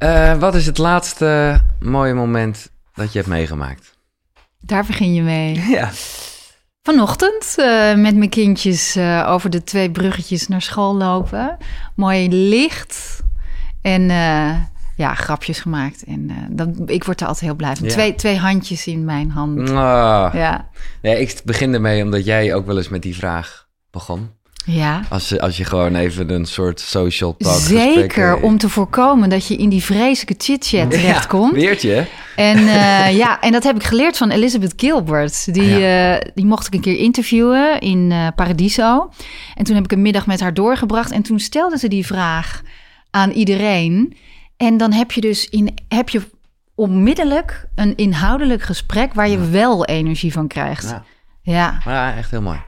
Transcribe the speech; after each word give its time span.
Eh, 0.00 0.38
wat 0.38 0.54
is 0.54 0.66
het 0.66 0.78
laatste 0.78 1.60
mooie 1.80 2.14
moment 2.14 2.70
dat 2.94 3.12
je 3.12 3.18
hebt 3.18 3.30
meegemaakt? 3.30 3.96
Daar 4.60 4.84
begin 4.84 5.14
je 5.14 5.22
mee. 5.22 5.60
Ja. 5.76 5.90
Vanochtend 6.82 7.54
eh, 7.56 7.94
met 7.94 8.16
mijn 8.16 8.28
kindjes 8.28 8.96
eh, 8.96 9.26
over 9.28 9.50
de 9.50 9.64
twee 9.64 9.90
bruggetjes 9.90 10.48
naar 10.48 10.62
school 10.62 10.96
lopen. 10.96 11.56
Mooi 11.94 12.28
licht 12.28 13.22
en 13.82 14.02
ja, 14.96 15.14
grapjes 15.14 15.60
gemaakt. 15.60 16.04
En 16.04 16.48
dan, 16.50 16.82
ik 16.86 17.04
word 17.04 17.20
er 17.20 17.26
altijd 17.26 17.44
heel 17.44 17.56
blij 17.56 17.76
van. 17.76 17.86
Ja. 17.86 17.92
Twee, 17.92 18.14
twee 18.14 18.38
handjes 18.38 18.86
in 18.86 19.04
mijn 19.04 19.30
hand. 19.30 19.70
Ah. 19.70 20.30
Ja, 20.34 20.68
Nee, 21.02 21.20
ik 21.20 21.40
begin 21.44 21.74
ermee 21.74 22.02
omdat 22.02 22.24
jij 22.24 22.54
ook 22.54 22.66
wel 22.66 22.76
eens 22.76 22.88
met 22.88 23.02
die 23.02 23.16
vraag 23.16 23.68
begon. 23.90 24.30
Ja. 24.66 25.02
Als, 25.08 25.38
als 25.38 25.56
je 25.56 25.64
gewoon 25.64 25.94
even 25.94 26.30
een 26.30 26.46
soort 26.46 26.80
social 26.80 27.36
talk 27.36 27.60
Zeker 27.60 28.36
eh, 28.36 28.42
om 28.42 28.58
te 28.58 28.68
voorkomen 28.68 29.28
dat 29.28 29.46
je 29.46 29.56
in 29.56 29.68
die 29.68 29.82
vreselijke 29.82 30.44
chit-chat 30.44 30.90
terechtkomt. 30.90 31.54
Ja, 31.54 31.60
weertje. 31.60 32.06
En 32.36 32.58
eh, 32.58 33.16
ja, 33.22 33.40
en 33.40 33.52
dat 33.52 33.62
heb 33.62 33.76
ik 33.76 33.82
geleerd 33.84 34.16
van 34.16 34.30
Elizabeth 34.30 34.72
Gilbert. 34.76 35.54
Die, 35.54 35.86
eh, 35.86 36.30
die 36.34 36.46
mocht 36.46 36.66
ik 36.66 36.74
een 36.74 36.80
keer 36.80 36.96
interviewen 36.96 37.80
in 37.80 38.12
Paradiso. 38.34 39.10
En 39.54 39.64
toen 39.64 39.74
heb 39.74 39.84
ik 39.84 39.92
een 39.92 40.02
middag 40.02 40.26
met 40.26 40.40
haar 40.40 40.54
doorgebracht. 40.54 41.10
En 41.10 41.22
toen 41.22 41.38
stelde 41.38 41.78
ze 41.78 41.88
die 41.88 42.06
vraag 42.06 42.62
aan 43.10 43.30
iedereen. 43.30 44.16
En 44.56 44.76
dan 44.76 44.92
heb 44.92 45.12
je 45.12 45.20
dus 45.20 45.48
in, 45.48 45.74
heb 45.88 46.08
je 46.08 46.22
onmiddellijk 46.74 47.68
een 47.74 47.96
inhoudelijk 47.96 48.62
gesprek 48.62 49.14
waar 49.14 49.28
je 49.28 49.48
wel 49.48 49.84
energie 49.84 50.32
van 50.32 50.48
krijgt. 50.48 50.88
Ja. 50.88 51.04
Ja, 51.42 51.80
Ja, 51.84 52.16
echt 52.16 52.30
heel 52.30 52.42
mooi. 52.42 52.60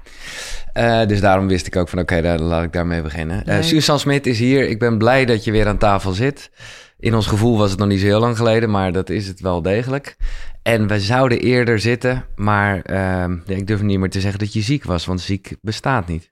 Eh, 0.73 1.07
dus 1.07 1.21
daarom 1.21 1.49
wist 1.49 1.67
ik 1.67 1.77
ook 1.77 1.89
van 1.89 1.99
oké, 1.99 2.23
daar 2.23 2.39
laat 2.39 2.65
ik 2.65 2.73
daarmee 2.73 3.03
beginnen. 3.03 3.43
Leuk. 3.45 3.63
Suzanne 3.63 4.01
Smit 4.01 4.27
is 4.27 4.39
hier. 4.39 4.69
Ik 4.69 4.79
ben 4.79 4.99
blij 4.99 5.25
dat 5.25 5.45
je 5.45 5.51
weer 5.53 5.67
aan 5.69 5.79
tafel 5.79 6.13
zit. 6.13 6.51
In 6.99 7.15
ons 7.15 7.27
gevoel 7.27 7.59
was 7.59 7.71
het 7.71 7.79
nog 7.79 7.89
niet 7.89 8.01
zo 8.01 8.07
heel 8.07 8.21
lang 8.21 8.37
geleden, 8.37 8.71
maar 8.71 8.93
dat 8.93 9.11
is 9.11 9.27
het 9.27 9.41
wel 9.41 9.63
degelijk. 9.63 10.17
En 10.63 10.87
we 10.87 11.01
zouden 11.01 11.39
eerder 11.41 11.79
zitten, 11.79 12.25
maar 12.37 12.81
ehm, 12.81 13.37
ik 13.47 13.67
durf 13.67 13.83
niet 13.83 13.99
meer 13.99 14.11
te 14.11 14.21
zeggen 14.21 14.39
dat 14.39 14.53
je 14.53 14.61
ziek 14.61 14.85
was, 14.85 15.07
want 15.07 15.21
ziek 15.21 15.57
bestaat 15.61 16.07
niet. 16.09 16.31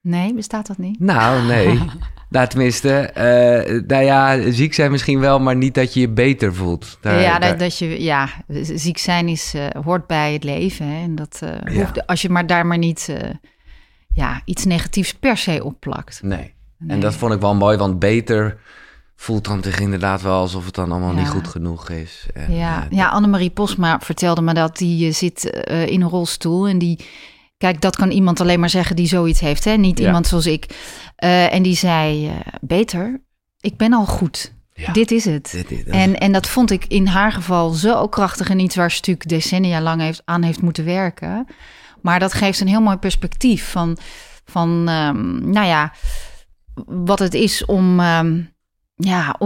nee, 0.00 0.34
bestaat 0.34 0.66
dat 0.66 0.78
niet? 0.78 1.00
Nou, 1.00 1.46
nee. 1.46 1.78
nou, 2.30 2.46
tenminste, 2.48 2.90
eh, 2.98 3.80
nou 3.86 4.04
ja, 4.04 4.50
ziek 4.50 4.74
zijn 4.74 4.90
misschien 4.90 5.20
wel, 5.20 5.38
maar 5.40 5.56
niet 5.56 5.74
dat 5.74 5.94
je 5.94 6.00
je 6.00 6.08
beter 6.08 6.54
voelt. 6.54 6.98
Daar- 7.00 7.20
ja, 7.20 7.38
daar- 7.38 7.58
dat, 7.58 7.78
je, 7.78 8.02
ja, 8.02 8.28
ziek 8.62 8.98
zijn 8.98 9.28
is, 9.28 9.54
hoort 9.84 10.06
bij 10.06 10.32
het 10.32 10.44
leven. 10.44 10.86
Hè? 10.86 11.02
En 11.02 11.14
dat 11.14 11.38
Ja. 11.42 11.72
hoeft, 11.72 12.06
als 12.06 12.22
je 12.22 12.28
maar 12.30 12.46
daar 12.46 12.66
maar 12.66 12.78
niet 12.78 13.08
ja, 14.16 14.40
iets 14.44 14.64
negatiefs 14.64 15.14
per 15.14 15.36
se 15.36 15.64
op 15.64 15.80
plakt. 15.80 16.20
Nee. 16.22 16.54
Nee. 16.78 16.90
En 16.90 17.00
dat 17.00 17.14
vond 17.14 17.32
ik 17.32 17.40
wel 17.40 17.54
mooi, 17.54 17.76
want 17.76 17.98
beter 17.98 18.58
voelt 19.16 19.44
dan 19.44 19.60
toch 19.60 19.74
inderdaad 19.78 20.22
wel 20.22 20.40
alsof 20.40 20.64
het 20.64 20.74
dan 20.74 20.90
allemaal 20.90 21.12
Ja. 21.14 21.18
niet 21.18 21.28
goed 21.28 21.48
genoeg 21.48 21.90
is. 21.90 22.26
En, 22.34 22.54
Ja, 22.54 22.84
eh, 22.90 22.96
ja 22.98 23.08
Annemarie 23.08 23.50
Posma 23.50 24.00
vertelde 24.00 24.42
me 24.42 24.54
dat 24.54 24.76
die 24.76 25.06
eh, 25.08 25.14
zit 25.14 25.50
eh, 25.50 25.86
in 25.86 26.00
een 26.02 26.08
rolstoel 26.08 26.68
en 26.68 26.78
die... 26.78 27.04
Kijk, 27.58 27.80
dat 27.80 27.96
kan 27.96 28.10
iemand 28.10 28.40
alleen 28.40 28.60
maar 28.60 28.70
zeggen 28.70 28.96
die 28.96 29.06
zoiets 29.06 29.40
heeft, 29.40 29.64
hè? 29.64 29.72
Niet 29.76 29.98
Ja. 29.98 30.06
iemand 30.06 30.26
zoals 30.26 30.46
ik. 30.46 30.66
En 31.16 31.62
die 31.62 31.76
zei, 31.76 32.32
beter, 32.60 33.20
ik 33.60 33.76
ben 33.76 33.92
al 33.92 34.06
goed. 34.06 34.52
Ja. 34.72 34.92
Dit 34.92 35.10
is 35.10 35.24
het. 35.24 35.50
Dit- 35.52 35.68
dit- 35.68 35.86
En, 35.86 36.18
en 36.18 36.32
dat 36.32 36.46
vond 36.48 36.70
ik 36.70 36.84
in 36.86 37.06
haar 37.06 37.32
geval 37.32 37.70
zo 37.70 38.08
krachtig 38.08 38.50
en 38.50 38.58
iets 38.58 38.76
waar 38.76 38.90
Stuk 38.90 39.28
decennia 39.28 39.80
lang 39.80 40.00
heeft, 40.00 40.22
aan 40.24 40.42
heeft 40.42 40.62
moeten 40.62 40.84
werken. 40.84 41.46
Maar 42.06 42.18
dat 42.18 42.32
geeft 42.32 42.60
een 42.60 42.68
heel 42.68 42.80
mooi 42.80 42.96
perspectief 42.96 43.70
van, 43.70 43.96
van 44.44 44.88
ehm, 44.88 45.50
nou 45.50 45.66
ja, 45.66 45.92
wat 46.86 47.18
het 47.18 47.34
is 47.34 47.64
om, 47.64 48.00
ehm, 48.00 48.42
ja, 48.94 49.36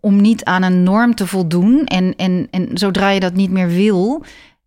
om 0.00 0.20
niet 0.20 0.44
aan 0.44 0.62
een 0.62 0.82
norm 0.82 1.14
te 1.14 1.26
voldoen. 1.26 1.84
En, 1.84 2.16
en, 2.16 2.48
en 2.50 2.68
zodra 2.78 3.10
je 3.10 3.20
dat 3.20 3.34
niet 3.34 3.50
meer 3.50 3.68
wil, 3.68 4.24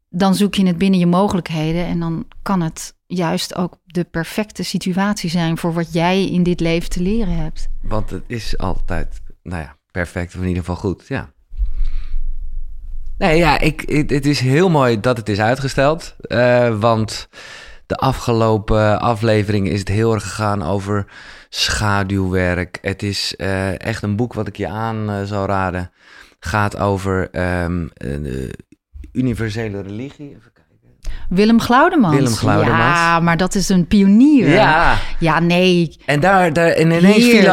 dan 0.09 0.35
zoek 0.35 0.55
je 0.55 0.65
het 0.65 0.77
binnen 0.77 0.99
je 0.99 1.05
mogelijkheden. 1.05 1.85
En 1.85 1.99
dan 1.99 2.25
kan 2.41 2.61
het 2.61 2.95
juist 3.07 3.55
ook 3.55 3.77
de 3.85 4.03
perfecte 4.03 4.63
situatie 4.63 5.29
zijn 5.29 5.57
voor 5.57 5.73
wat 5.73 5.93
jij 5.93 6.29
in 6.29 6.43
dit 6.43 6.59
leven 6.59 6.89
te 6.89 7.01
leren 7.01 7.35
hebt. 7.35 7.67
Want 7.81 8.09
het 8.09 8.23
is 8.27 8.57
altijd, 8.57 9.21
nou 9.43 9.61
ja, 9.61 9.77
perfect 9.91 10.35
of 10.35 10.41
in 10.41 10.47
ieder 10.47 10.63
geval 10.63 10.91
goed, 10.91 11.07
ja. 11.07 11.33
Nee, 13.17 13.37
ja, 13.37 13.59
ik, 13.59 13.83
het, 13.85 14.09
het 14.09 14.25
is 14.25 14.39
heel 14.39 14.69
mooi 14.69 14.99
dat 14.99 15.17
het 15.17 15.29
is 15.29 15.39
uitgesteld. 15.39 16.15
eh, 16.21 16.79
want 16.79 17.27
de 17.85 17.95
afgelopen 17.95 18.99
aflevering 19.01 19.67
is 19.69 19.79
het 19.79 19.87
heel 19.87 20.13
erg 20.13 20.23
gegaan 20.23 20.63
over 20.63 21.05
schaduwwerk. 21.49 22.77
Het 22.81 23.03
is 23.03 23.35
eh, 23.35 23.79
echt 23.81 24.03
een 24.03 24.15
boek 24.15 24.33
wat 24.33 24.47
ik 24.47 24.57
je 24.57 24.67
aan 24.67 25.09
eh, 25.09 25.15
zou 25.23 25.47
raden. 25.47 25.91
Gaat 26.39 26.77
over 26.79 27.29
ehm, 27.31 27.81
eh, 27.93 28.09
de 28.23 28.53
universele 29.11 29.81
religie. 29.81 30.29
Even 30.29 30.51
kijken. 30.53 30.63
Willem 31.29 31.61
Glaudemans. 31.61 32.15
Willem 32.15 32.33
Glaudemans. 32.33 32.79
Ja, 32.99 33.19
maar 33.19 33.37
dat 33.37 33.55
is 33.55 33.69
een 33.69 33.87
pionier. 33.87 34.49
Ja, 34.49 34.97
Ja, 35.19 35.39
nee. 35.39 35.97
en 36.05 36.19
daar, 36.19 36.53
daar 36.53 36.67
en 36.69 36.91
ineens 36.91 37.23
viel... 37.23 37.47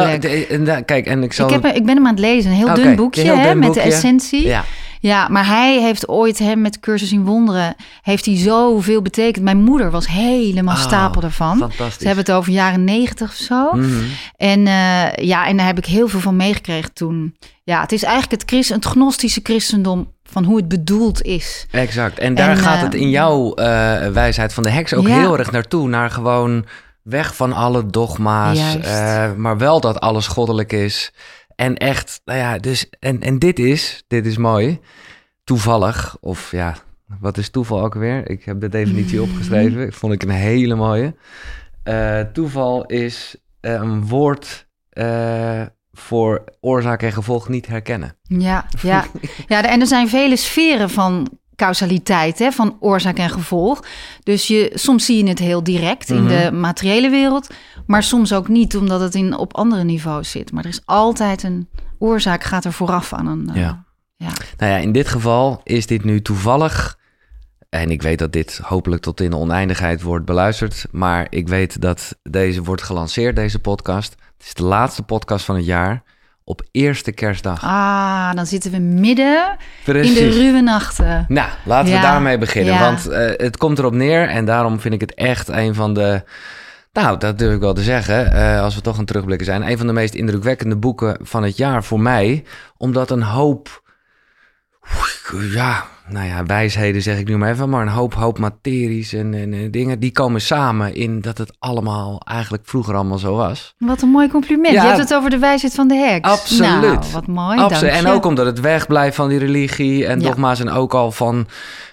En 0.49 0.63
daar- 0.65 0.83
kijk, 0.83 1.05
en 1.05 1.23
ik 1.23 1.33
zal... 1.33 1.47
Ik, 1.53 1.61
heb, 1.61 1.75
ik 1.75 1.85
ben 1.85 1.95
hem 1.95 2.05
aan 2.07 2.11
het 2.13 2.19
lezen. 2.23 2.51
Een 2.51 2.57
heel 2.57 2.73
dun 2.73 2.95
boekje 2.95 3.21
heel 3.21 3.37
hè, 3.37 3.43
dun 3.47 3.57
met 3.59 3.67
boekje. 3.67 3.83
de 3.83 3.87
essentie. 3.95 4.47
Ja. 4.47 4.63
Ja, 5.03 5.27
maar 5.27 5.45
hij 5.45 5.81
heeft 5.81 6.07
ooit 6.07 6.39
hem 6.39 6.61
met 6.61 6.79
Cursus 6.79 7.11
in 7.11 7.23
Wonderen... 7.25 7.75
heeft 8.01 8.25
hij 8.25 8.37
zoveel 8.37 9.01
betekend. 9.01 9.43
Mijn 9.43 9.61
moeder 9.63 9.91
was 9.91 10.07
helemaal 10.07 10.75
Oh, 10.75 10.81
stapel 10.81 11.21
ervan. 11.21 11.57
fantastisch. 11.57 11.97
Ze 11.97 12.05
hebben 12.07 12.25
het 12.25 12.33
over 12.33 12.51
jaren 12.51 12.83
negentig 12.83 13.29
of 13.29 13.35
zo. 13.35 13.71
Mhm. 13.73 14.03
En 14.37 14.67
eh, 14.67 15.25
ja, 15.25 15.47
en 15.47 15.57
daar 15.57 15.65
heb 15.65 15.77
ik 15.77 15.85
heel 15.85 16.07
veel 16.07 16.19
van 16.19 16.35
meegekregen 16.35 16.93
toen. 16.93 17.35
Ja, 17.63 17.81
het 17.81 17.91
is 17.91 18.03
eigenlijk 18.03 18.41
het, 18.41 18.49
christen, 18.49 18.75
het 18.75 18.85
gnostische 18.85 19.39
christendom... 19.43 20.11
van 20.23 20.43
hoe 20.43 20.57
het 20.57 20.67
bedoeld 20.67 21.21
is. 21.21 21.67
Exact. 21.71 22.19
En 22.19 22.35
daar 22.35 22.49
En, 22.49 22.57
gaat 22.57 22.77
eh, 22.77 22.83
het 22.83 22.93
in 22.93 23.09
jouw 23.09 23.53
eh, 23.53 23.65
wijsheid 24.07 24.53
van 24.53 24.63
de 24.63 24.69
heks 24.69 24.93
ook 24.93 25.07
Ja. 25.07 25.19
heel 25.19 25.37
erg 25.37 25.51
naartoe. 25.51 25.87
Naar 25.87 26.09
gewoon 26.09 26.65
weg 27.03 27.35
van 27.35 27.53
alle 27.53 27.85
dogma's. 27.85 28.59
Maar 29.37 29.57
wel 29.57 29.79
dat 29.79 29.99
alles 29.99 30.27
goddelijk 30.27 30.71
is. 30.73 31.11
En 31.55 31.77
echt, 31.77 32.21
nou 32.25 32.39
ja, 32.39 32.57
dus, 32.57 32.89
en, 32.99 33.21
en 33.21 33.39
dit 33.39 33.59
is, 33.59 34.03
dit 34.07 34.25
is 34.25 34.37
mooi, 34.37 34.79
toevallig, 35.43 36.17
of 36.19 36.51
ja, 36.51 36.75
wat 37.19 37.37
is 37.37 37.49
toeval 37.49 37.83
ook 37.83 37.93
weer? 37.93 38.29
Ik 38.29 38.43
heb 38.43 38.59
de 38.59 38.69
definitie 38.69 39.21
opgeschreven, 39.27 39.81
ik 39.81 39.93
vond 39.93 40.13
ik 40.13 40.23
een 40.23 40.29
hele 40.29 40.75
mooie. 40.75 41.15
Eh, 41.83 42.19
toeval 42.19 42.85
is 42.85 43.35
eh, 43.59 43.73
een 43.73 44.07
woord 44.07 44.67
eh, 44.89 45.61
voor 45.91 46.43
oorzaak 46.59 47.01
en 47.01 47.11
gevolg 47.11 47.49
niet 47.49 47.67
herkennen. 47.67 48.17
Ja, 48.21 48.65
ja. 48.81 49.05
ja 49.47 49.65
en 49.65 49.79
er 49.79 49.87
zijn 49.87 50.09
vele 50.09 50.35
sferen 50.35 50.89
van 50.89 51.39
causaliteit, 51.55 52.39
hè, 52.39 52.51
van 52.51 52.77
oorzaak 52.79 53.17
en 53.17 53.29
gevolg. 53.29 53.83
Dus 54.23 54.47
je, 54.47 54.71
soms 54.73 55.05
zie 55.05 55.23
je 55.23 55.29
het 55.29 55.39
heel 55.39 55.63
direct 55.63 56.09
in 56.09 56.27
de 56.27 56.51
materiële 56.53 57.09
wereld, 57.09 57.49
maar 57.85 58.03
soms 58.03 58.33
ook 58.33 58.47
niet, 58.47 58.77
omdat 58.77 59.01
het 59.01 59.15
in, 59.15 59.37
op 59.37 59.55
andere 59.55 59.83
niveaus 59.83 60.31
zit. 60.31 60.51
Maar 60.51 60.63
er 60.63 60.69
is 60.69 60.81
altijd 60.85 61.43
een 61.43 61.67
oorzaak, 61.97 62.43
gaat 62.43 62.65
er 62.65 62.73
vooraf 62.73 63.13
aan 63.13 63.27
een. 63.27 63.49
Ja. 63.53 63.85
ja. 64.15 64.31
Nou 64.57 64.71
ja, 64.71 64.77
in 64.77 64.91
dit 64.91 65.07
geval 65.07 65.61
is 65.63 65.87
dit 65.87 66.03
nu 66.03 66.21
toevallig. 66.21 67.01
En 67.69 67.91
ik 67.91 68.01
weet 68.01 68.19
dat 68.19 68.33
dit 68.33 68.59
hopelijk 68.63 69.01
tot 69.01 69.21
in 69.21 69.29
de 69.29 69.37
oneindigheid 69.37 70.01
wordt 70.01 70.25
beluisterd. 70.25 70.85
Maar 70.91 71.27
ik 71.29 71.47
weet 71.47 71.81
dat 71.81 72.17
deze 72.23 72.63
wordt 72.63 72.81
gelanceerd, 72.81 73.35
deze 73.35 73.59
podcast. 73.59 74.15
Het 74.37 74.45
is 74.45 74.53
de 74.53 74.63
laatste 74.63 75.03
podcast 75.03 75.45
van 75.45 75.55
het 75.55 75.65
jaar. 75.65 76.03
Op 76.45 76.61
eerste 76.71 77.11
kerstdag. 77.11 77.63
Ah, 77.63 78.33
dan 78.33 78.45
zitten 78.45 78.71
we 78.71 78.77
midden 78.79 79.55
Precies. 79.83 80.17
in 80.19 80.29
de 80.29 80.35
ruwe 80.37 80.61
nachten. 80.61 81.25
Nou, 81.27 81.49
laten 81.65 81.93
we 81.93 81.99
daarmee 81.99 82.37
beginnen. 82.37 82.73
ja. 82.73 82.79
Want 82.79 83.07
eh, 83.07 83.31
het 83.37 83.57
komt 83.57 83.79
erop 83.79 83.93
neer. 83.93 84.27
En 84.29 84.45
daarom 84.45 84.79
vind 84.79 84.93
ik 84.93 85.01
het 85.01 85.13
echt 85.13 85.47
een 85.47 85.75
van 85.75 85.93
de. 85.93 86.23
Nou, 86.93 87.17
dat 87.17 87.37
durf 87.39 87.53
ik 87.55 87.59
wel 87.59 87.73
te 87.73 87.81
zeggen. 87.81 88.31
eh, 88.33 88.61
als 88.61 88.75
we 88.75 88.81
toch 88.81 88.97
aan 88.97 89.05
terugblikken 89.05 89.45
zijn. 89.45 89.69
Een 89.69 89.77
van 89.77 89.87
de 89.87 89.93
meest 89.93 90.13
indrukwekkende 90.13 90.75
boeken 90.75 91.17
van 91.21 91.43
het 91.43 91.57
jaar 91.57 91.83
voor 91.83 91.99
mij. 91.99 92.43
Omdat 92.77 93.11
een 93.11 93.23
hoop. 93.23 93.81
Ja, 95.51 95.85
nou 96.07 96.25
ja, 96.27 96.45
wijsheden 96.45 97.01
zeg 97.01 97.17
ik 97.17 97.27
nu 97.27 97.37
maar 97.37 97.49
even. 97.51 97.69
Maar 97.69 97.81
een 97.81 97.87
hoop, 97.87 98.13
hoop 98.13 98.39
materies 98.39 99.13
en, 99.13 99.33
en, 99.33 99.53
en 99.53 99.71
dingen. 99.71 99.99
Die 99.99 100.11
komen 100.11 100.41
samen 100.41 100.95
in 100.95 101.21
dat 101.21 101.37
het 101.37 101.55
allemaal 101.59 102.21
eigenlijk 102.25 102.63
vroeger 102.65 102.95
allemaal 102.95 103.17
zo 103.17 103.35
was. 103.35 103.75
Wat 103.77 104.01
een 104.01 104.09
mooi 104.09 104.27
compliment. 104.29 104.73
Ja. 104.73 104.81
je 104.81 104.87
hebt 104.87 104.99
het 104.99 105.13
over 105.13 105.29
de 105.29 105.37
wijsheid 105.37 105.75
van 105.75 105.87
de 105.87 105.95
heks. 105.95 106.29
Absoluut. 106.29 106.81
Nou, 106.81 107.11
wat 107.13 107.27
mooi. 107.27 107.59
Absoluut. 107.59 107.93
En 107.93 108.07
ook 108.07 108.25
omdat 108.25 108.45
het 108.45 108.59
wegblijft 108.59 109.15
van 109.15 109.29
die 109.29 109.39
religie 109.39 110.05
en 110.05 110.19
Ja. 110.19 110.27
dogma's. 110.27 110.59
En 110.59 110.69
ook 110.69 110.93
al 110.93 111.11
van, 111.11 111.47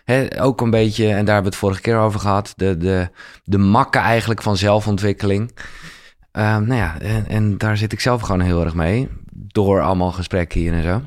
hè, 0.05 0.43
ook 0.43 0.61
een 0.61 0.71
beetje, 0.71 1.05
en 1.05 1.25
daar 1.25 1.35
hebben 1.35 1.43
we 1.43 1.49
het 1.49 1.57
vorige 1.57 1.81
keer 1.81 1.99
over 1.99 2.21
gehad, 2.21 2.53
de, 2.57 2.77
de, 2.77 3.09
de 3.45 3.59
makken 3.59 4.01
eigenlijk 4.01 4.43
van 4.43 4.57
zelfontwikkeling. 4.57 5.55
Ehm, 6.33 6.65
nou 6.67 6.81
ja, 6.81 6.95
en, 7.01 7.29
en 7.29 7.59
daar 7.59 7.77
zit 7.77 7.93
ik 7.93 8.01
zelf 8.01 8.21
gewoon 8.23 8.41
heel 8.41 8.65
erg 8.65 8.75
mee. 8.75 9.09
Door 9.33 9.81
allemaal 9.81 10.13
gesprekken 10.13 10.61
hier 10.61 10.73
en 10.73 10.83
zo. 10.83 11.01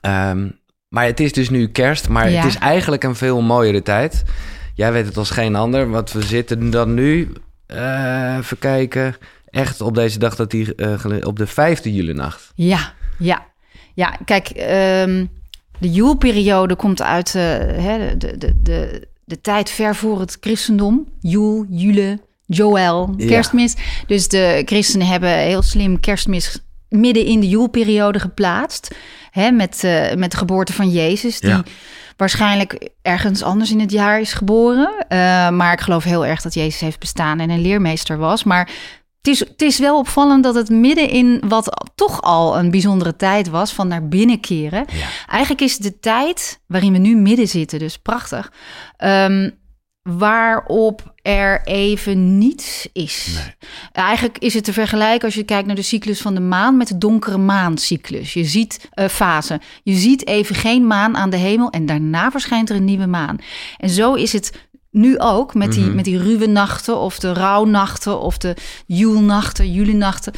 Ehm, 0.00 0.48
maar 0.88 1.04
het 1.04 1.20
is 1.20 1.32
dus 1.32 1.50
nu 1.50 1.68
kerst, 1.68 2.08
maar 2.08 2.30
Ja. 2.30 2.36
het 2.42 2.46
is 2.50 2.58
eigenlijk 2.58 3.04
een 3.04 3.14
veel 3.16 3.40
mooiere 3.42 3.82
tijd. 3.82 4.22
Jij 4.74 4.92
weet 4.92 5.06
het 5.06 5.16
als 5.16 5.30
geen 5.30 5.54
ander, 5.56 5.90
want 5.90 6.12
we 6.12 6.22
zitten 6.22 6.70
dan 6.70 6.94
nu, 6.94 7.32
eh, 7.66 8.36
even 8.38 8.58
kijken, 8.58 9.16
echt 9.50 9.80
op 9.80 9.94
deze 9.94 10.18
dag 10.18 10.36
dat 10.36 10.50
die, 10.50 10.74
eh, 10.74 11.26
op 11.26 11.36
de 11.38 11.46
vijfde 11.46 11.94
juli 11.94 12.12
nacht. 12.12 12.52
Ja, 12.54 12.92
ja. 13.18 13.46
Ja, 13.94 14.16
kijk, 14.24 14.48
ehm, 14.48 15.26
de 15.78 15.90
Joelperiode 15.90 16.76
komt 16.76 17.02
uit 17.02 17.34
uh, 17.34 17.42
hè, 17.42 18.16
de, 18.16 18.38
de, 18.38 18.54
de, 18.62 19.08
de 19.24 19.40
tijd 19.40 19.70
ver 19.70 19.94
voor 19.96 20.20
het 20.20 20.36
christendom. 20.40 21.06
Joel, 21.20 21.66
Jule, 21.68 22.18
Joel, 22.46 23.14
kerstmis. 23.16 23.76
Dus 24.06 24.28
de 24.28 24.62
christenen 24.64 25.06
hebben 25.06 25.30
heel 25.38 25.62
slim 25.62 26.00
kerstmis 26.00 26.58
midden 26.88 27.24
in 27.24 27.40
de 27.40 27.48
Joelperiode 27.48 28.20
geplaatst. 28.20 28.94
Hè, 29.30 29.50
met, 29.50 29.82
uh, 29.84 30.14
met 30.14 30.30
de 30.30 30.36
geboorte 30.36 30.72
van 30.72 30.90
Jezus, 30.90 31.40
die 31.40 31.62
waarschijnlijk 32.16 32.88
ergens 33.02 33.42
anders 33.42 33.70
in 33.70 33.80
het 33.80 33.90
jaar 33.90 34.20
is 34.20 34.32
geboren. 34.32 34.90
Uh, 35.08 35.50
maar 35.50 35.72
ik 35.72 35.80
geloof 35.80 36.04
heel 36.04 36.26
erg 36.26 36.42
dat 36.42 36.54
Jezus 36.54 36.80
heeft 36.80 36.98
bestaan 36.98 37.40
en 37.40 37.50
een 37.50 37.60
leermeester 37.60 38.18
was. 38.18 38.44
Maar 38.44 38.70
het 39.18 39.26
is, 39.26 39.38
het 39.38 39.62
is 39.62 39.78
wel 39.78 39.98
opvallend 39.98 40.44
dat 40.44 40.54
het 40.54 40.68
midden 40.68 41.10
in 41.10 41.42
wat 41.48 41.90
toch 41.94 42.22
al 42.22 42.58
een 42.58 42.70
bijzondere 42.70 43.16
tijd 43.16 43.48
was 43.48 43.72
van 43.72 43.88
naar 43.88 44.08
binnen 44.08 44.40
keren. 44.40 44.84
Eigenlijk 45.26 45.60
is 45.60 45.76
de 45.76 45.98
tijd 45.98 46.60
waarin 46.66 46.92
we 46.92 46.98
nu 46.98 47.16
midden 47.16 47.48
zitten, 47.48 47.78
dus 47.78 47.98
prachtig. 47.98 48.52
Um, 49.04 49.58
waarop 50.16 51.14
er 51.22 51.60
even 51.64 52.38
niets 52.38 52.88
is. 52.92 53.30
Nee. 53.34 53.54
Eigenlijk 53.92 54.38
is 54.38 54.54
het 54.54 54.64
te 54.64 54.72
vergelijken 54.72 55.24
als 55.24 55.34
je 55.34 55.42
kijkt 55.42 55.66
naar 55.66 55.76
de 55.76 55.82
cyclus 55.82 56.20
van 56.20 56.34
de 56.34 56.40
maan 56.40 56.76
met 56.76 56.88
de 56.88 56.98
donkere 56.98 57.38
maancyclus. 57.38 58.32
Je 58.32 58.44
ziet 58.44 58.88
uh, 58.94 59.08
fase. 59.08 59.60
Je 59.82 59.94
ziet 59.94 60.26
even 60.26 60.54
geen 60.54 60.86
maan 60.86 61.16
aan 61.16 61.30
de 61.30 61.36
hemel 61.36 61.70
en 61.70 61.86
daarna 61.86 62.30
verschijnt 62.30 62.70
er 62.70 62.76
een 62.76 62.84
nieuwe 62.84 63.06
maan. 63.06 63.38
En 63.76 63.90
zo 63.90 64.14
is 64.14 64.32
het 64.32 64.66
nu 64.90 65.18
ook 65.18 65.54
met 65.54 65.70
die, 65.70 65.80
mm 65.80 65.86
-hmm. 65.86 65.96
met 65.96 66.04
die 66.04 66.18
ruwe 66.18 66.46
nachten 66.46 66.98
of 66.98 67.18
de 67.18 67.32
rouwnachten 67.32 68.20
of 68.20 68.38
de 68.38 68.56
joelnachten, 68.86 69.72
julienachten. 69.72 70.32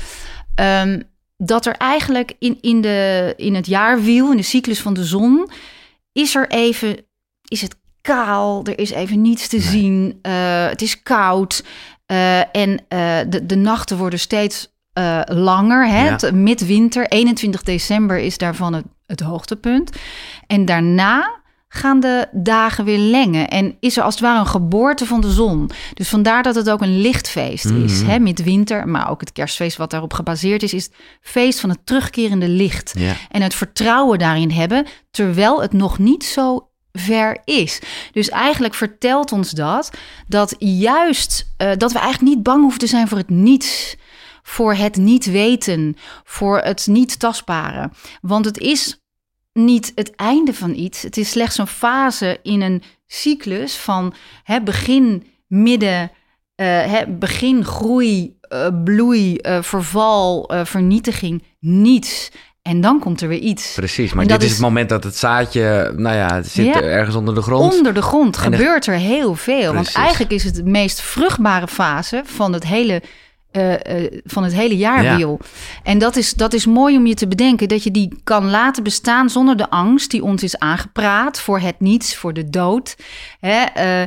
Um, 0.55 1.03
dat 1.37 1.67
er 1.67 1.75
eigenlijk 1.77 2.33
in, 2.39 2.59
in, 2.61 2.81
de, 2.81 3.33
in 3.37 3.55
het 3.55 3.67
jaarwiel, 3.67 4.31
in 4.31 4.37
de 4.37 4.43
cyclus 4.43 4.81
van 4.81 4.95
de 4.95 5.05
zon, 5.05 5.51
is 6.13 6.35
er 6.35 6.49
even, 6.49 6.97
is 7.49 7.61
het 7.61 7.80
kaal, 8.03 8.65
er 8.65 8.79
is 8.79 8.91
even 8.91 9.23
niets 9.23 9.49
te 9.49 9.61
zien, 9.61 10.19
uh, 10.23 10.67
het 10.67 10.83
is 10.83 11.03
koud 11.03 11.65
uh, 12.07 12.39
en 12.39 12.71
uh, 12.71 13.19
de, 13.29 13.47
de 13.47 13.57
nachten 13.57 13.97
worden 13.97 14.19
steeds 14.19 14.79
langer. 15.25 15.89
Hè? 15.89 16.09
Ja. 16.09 16.33
Midwinter, 16.33 17.09
21 17.09 17.63
december 17.63 18.19
is 18.19 18.39
daarvan 18.39 18.73
het, 18.73 18.85
het 19.07 19.21
hoogtepunt. 19.21 19.97
En 20.47 20.65
daarna 20.65 21.41
gaan 21.73 22.01
de 22.01 22.29
dagen 22.33 22.85
weer 22.85 22.99
lengen. 22.99 23.49
En 23.49 23.77
is 23.81 23.97
er 23.97 24.03
als 24.03 24.15
het 24.15 24.23
ware 24.23 24.39
een 24.39 24.47
geboorte 24.47 25.07
van 25.07 25.21
de 25.21 25.31
zon. 25.31 25.71
Dus 25.95 26.09
vandaar 26.09 26.43
dat 26.43 26.55
het 26.55 26.71
ook 26.71 26.81
een 26.81 27.01
lichtfeest 27.01 27.65
is. 27.65 27.93
Mm-hmm. 27.93 28.09
Hè, 28.09 28.19
midwinter, 28.19 28.89
maar 28.89 29.11
ook 29.11 29.21
het 29.21 29.33
kerstfeest 29.33 29.77
wat 29.77 29.91
daarop 29.91 30.13
gebaseerd 30.13 30.63
is... 30.63 30.75
is 30.75 30.85
het 30.85 30.95
feest 31.21 31.61
van 31.61 31.71
het 31.71 31.87
terugkerende 31.87 32.49
licht. 32.49 32.95
En 33.31 33.43
het 33.43 33.55
vertrouwen 33.55 34.19
daarin 34.19 34.51
hebben... 34.51 34.87
terwijl 35.11 35.61
het 35.63 35.73
nog 35.73 35.99
niet 35.99 36.25
zo 36.25 36.70
ver 36.93 37.41
is. 37.45 37.81
Dus 38.13 38.29
eigenlijk 38.29 38.75
vertelt 38.75 39.33
ons 39.33 39.51
dat... 39.51 39.91
dat 40.27 40.55
juist 40.59 41.53
uh, 41.63 41.71
dat 41.77 41.93
we 41.93 41.99
eigenlijk 41.99 42.35
niet 42.35 42.43
bang 42.45 42.63
hoeven 42.63 42.81
te 42.81 42.87
zijn 42.87 43.09
voor 43.09 43.19
het 43.19 43.31
niets... 43.31 43.97
voor 44.43 44.75
het 44.75 44.97
niet 44.97 45.25
weten, 45.25 45.97
voor 46.25 46.59
het 46.59 46.87
niet 46.87 47.19
tastbare. 47.19 47.91
Want 48.21 48.45
het 48.45 48.59
is 48.59 49.01
niet 49.53 49.93
het 49.95 50.15
einde 50.17 50.55
van 50.55 50.75
iets. 50.75 51.03
Het 51.03 51.17
is 51.17 51.31
slechts 51.31 51.59
een 51.59 51.67
fase 51.67 52.39
in 52.43 52.61
een 52.61 52.83
cyclus 53.07 53.77
van 53.77 54.15
hè, 54.43 54.63
begin, 54.63 55.27
midden, 55.47 56.11
hè, 56.55 57.07
begin, 57.07 57.65
groei, 57.65 58.39
uh, 58.53 58.69
bloei, 58.85 59.39
verval, 59.61 60.51
vernietiging, 60.65 61.43
niets. 61.61 62.31
En 62.71 62.81
dan 62.81 62.99
komt 62.99 63.21
er 63.21 63.29
weer 63.29 63.39
iets. 63.39 63.73
Precies, 63.75 64.13
maar 64.13 64.27
dit 64.27 64.43
is, 64.43 64.51
het 64.51 64.61
moment 64.61 64.89
dat 64.89 65.05
het 65.05 65.17
zaadje, 65.17 65.93
nou 65.97 66.17
ja, 66.17 66.35
het 66.35 66.49
zit 66.49 66.67
ja, 66.67 66.81
ergens 66.81 67.17
onder 67.17 67.35
de 67.35 67.43
grond. 67.43 67.75
Onder 67.75 67.95
de 67.95 68.03
grond 68.03 68.37
gebeurt 68.37 68.87
er 68.87 68.95
heel 68.95 69.35
veel. 69.35 69.73
Precies. 69.73 69.75
Want 69.75 69.93
eigenlijk 69.93 70.33
is 70.33 70.45
het 70.45 70.55
de 70.55 70.65
meest 70.65 71.01
vruchtbare 71.01 71.69
fase 71.69 72.23
van 72.25 72.53
het 72.53 72.67
hele 72.67 73.03
uh, 73.53 73.73
uh, 73.73 73.79
van 74.25 74.45
het 74.45 74.53
hele 74.53 74.77
jaarwiel. 74.77 75.39
Ja. 75.41 75.47
En 75.83 75.99
dat 75.99 76.17
is, 76.17 76.35
dat 76.35 76.53
is 76.53 76.67
mooi 76.67 76.97
om 76.97 77.07
je 77.07 77.15
te 77.15 77.29
bedenken 77.29 77.69
dat 77.69 77.85
je 77.85 77.91
die 77.91 78.21
kan 78.25 78.51
laten 78.51 78.83
bestaan 78.83 79.31
zonder 79.31 79.57
de 79.57 79.71
angst 79.71 80.11
die 80.11 80.23
ons 80.23 80.43
is 80.43 80.59
aangepraat 80.59 81.41
voor 81.41 81.61
het 81.61 81.81
niets, 81.81 82.17
voor 82.17 82.33
de 82.33 82.51
dood. 82.51 82.97
Hè, 83.41 83.65
uh, 83.77 84.07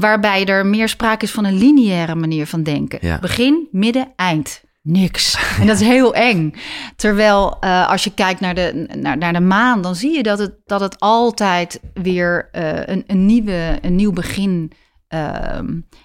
waarbij 0.00 0.44
er 0.44 0.66
meer 0.66 0.88
sprake 0.88 1.24
is 1.24 1.30
van 1.30 1.44
een 1.44 1.58
lineaire 1.58 2.14
manier 2.14 2.46
van 2.46 2.62
denken. 2.62 2.98
Ja. 3.02 3.18
Begin, 3.18 3.68
midden, 3.70 4.12
eind. 4.16 4.62
Niks. 4.86 5.36
En 5.60 5.66
dat 5.66 5.80
is 5.80 5.86
heel 5.86 6.14
eng. 6.14 6.54
Terwijl 6.96 7.62
als 7.62 8.04
je 8.04 8.14
kijkt 8.14 8.40
naar 8.40 8.54
de, 8.54 8.86
naar, 9.00 9.18
naar 9.18 9.32
de 9.32 9.40
maan, 9.40 9.82
dan 9.82 9.94
zie 9.94 10.16
je 10.16 10.22
dat 10.22 10.38
het, 10.38 10.52
dat 10.64 10.80
het 10.80 11.00
altijd 11.00 11.80
weer 11.94 12.48
een, 12.52 13.04
een, 13.06 13.26
nieuwe, 13.26 13.78
een 13.82 13.94
nieuw 13.94 14.12
begin 14.12 14.72
uh, 15.14 15.58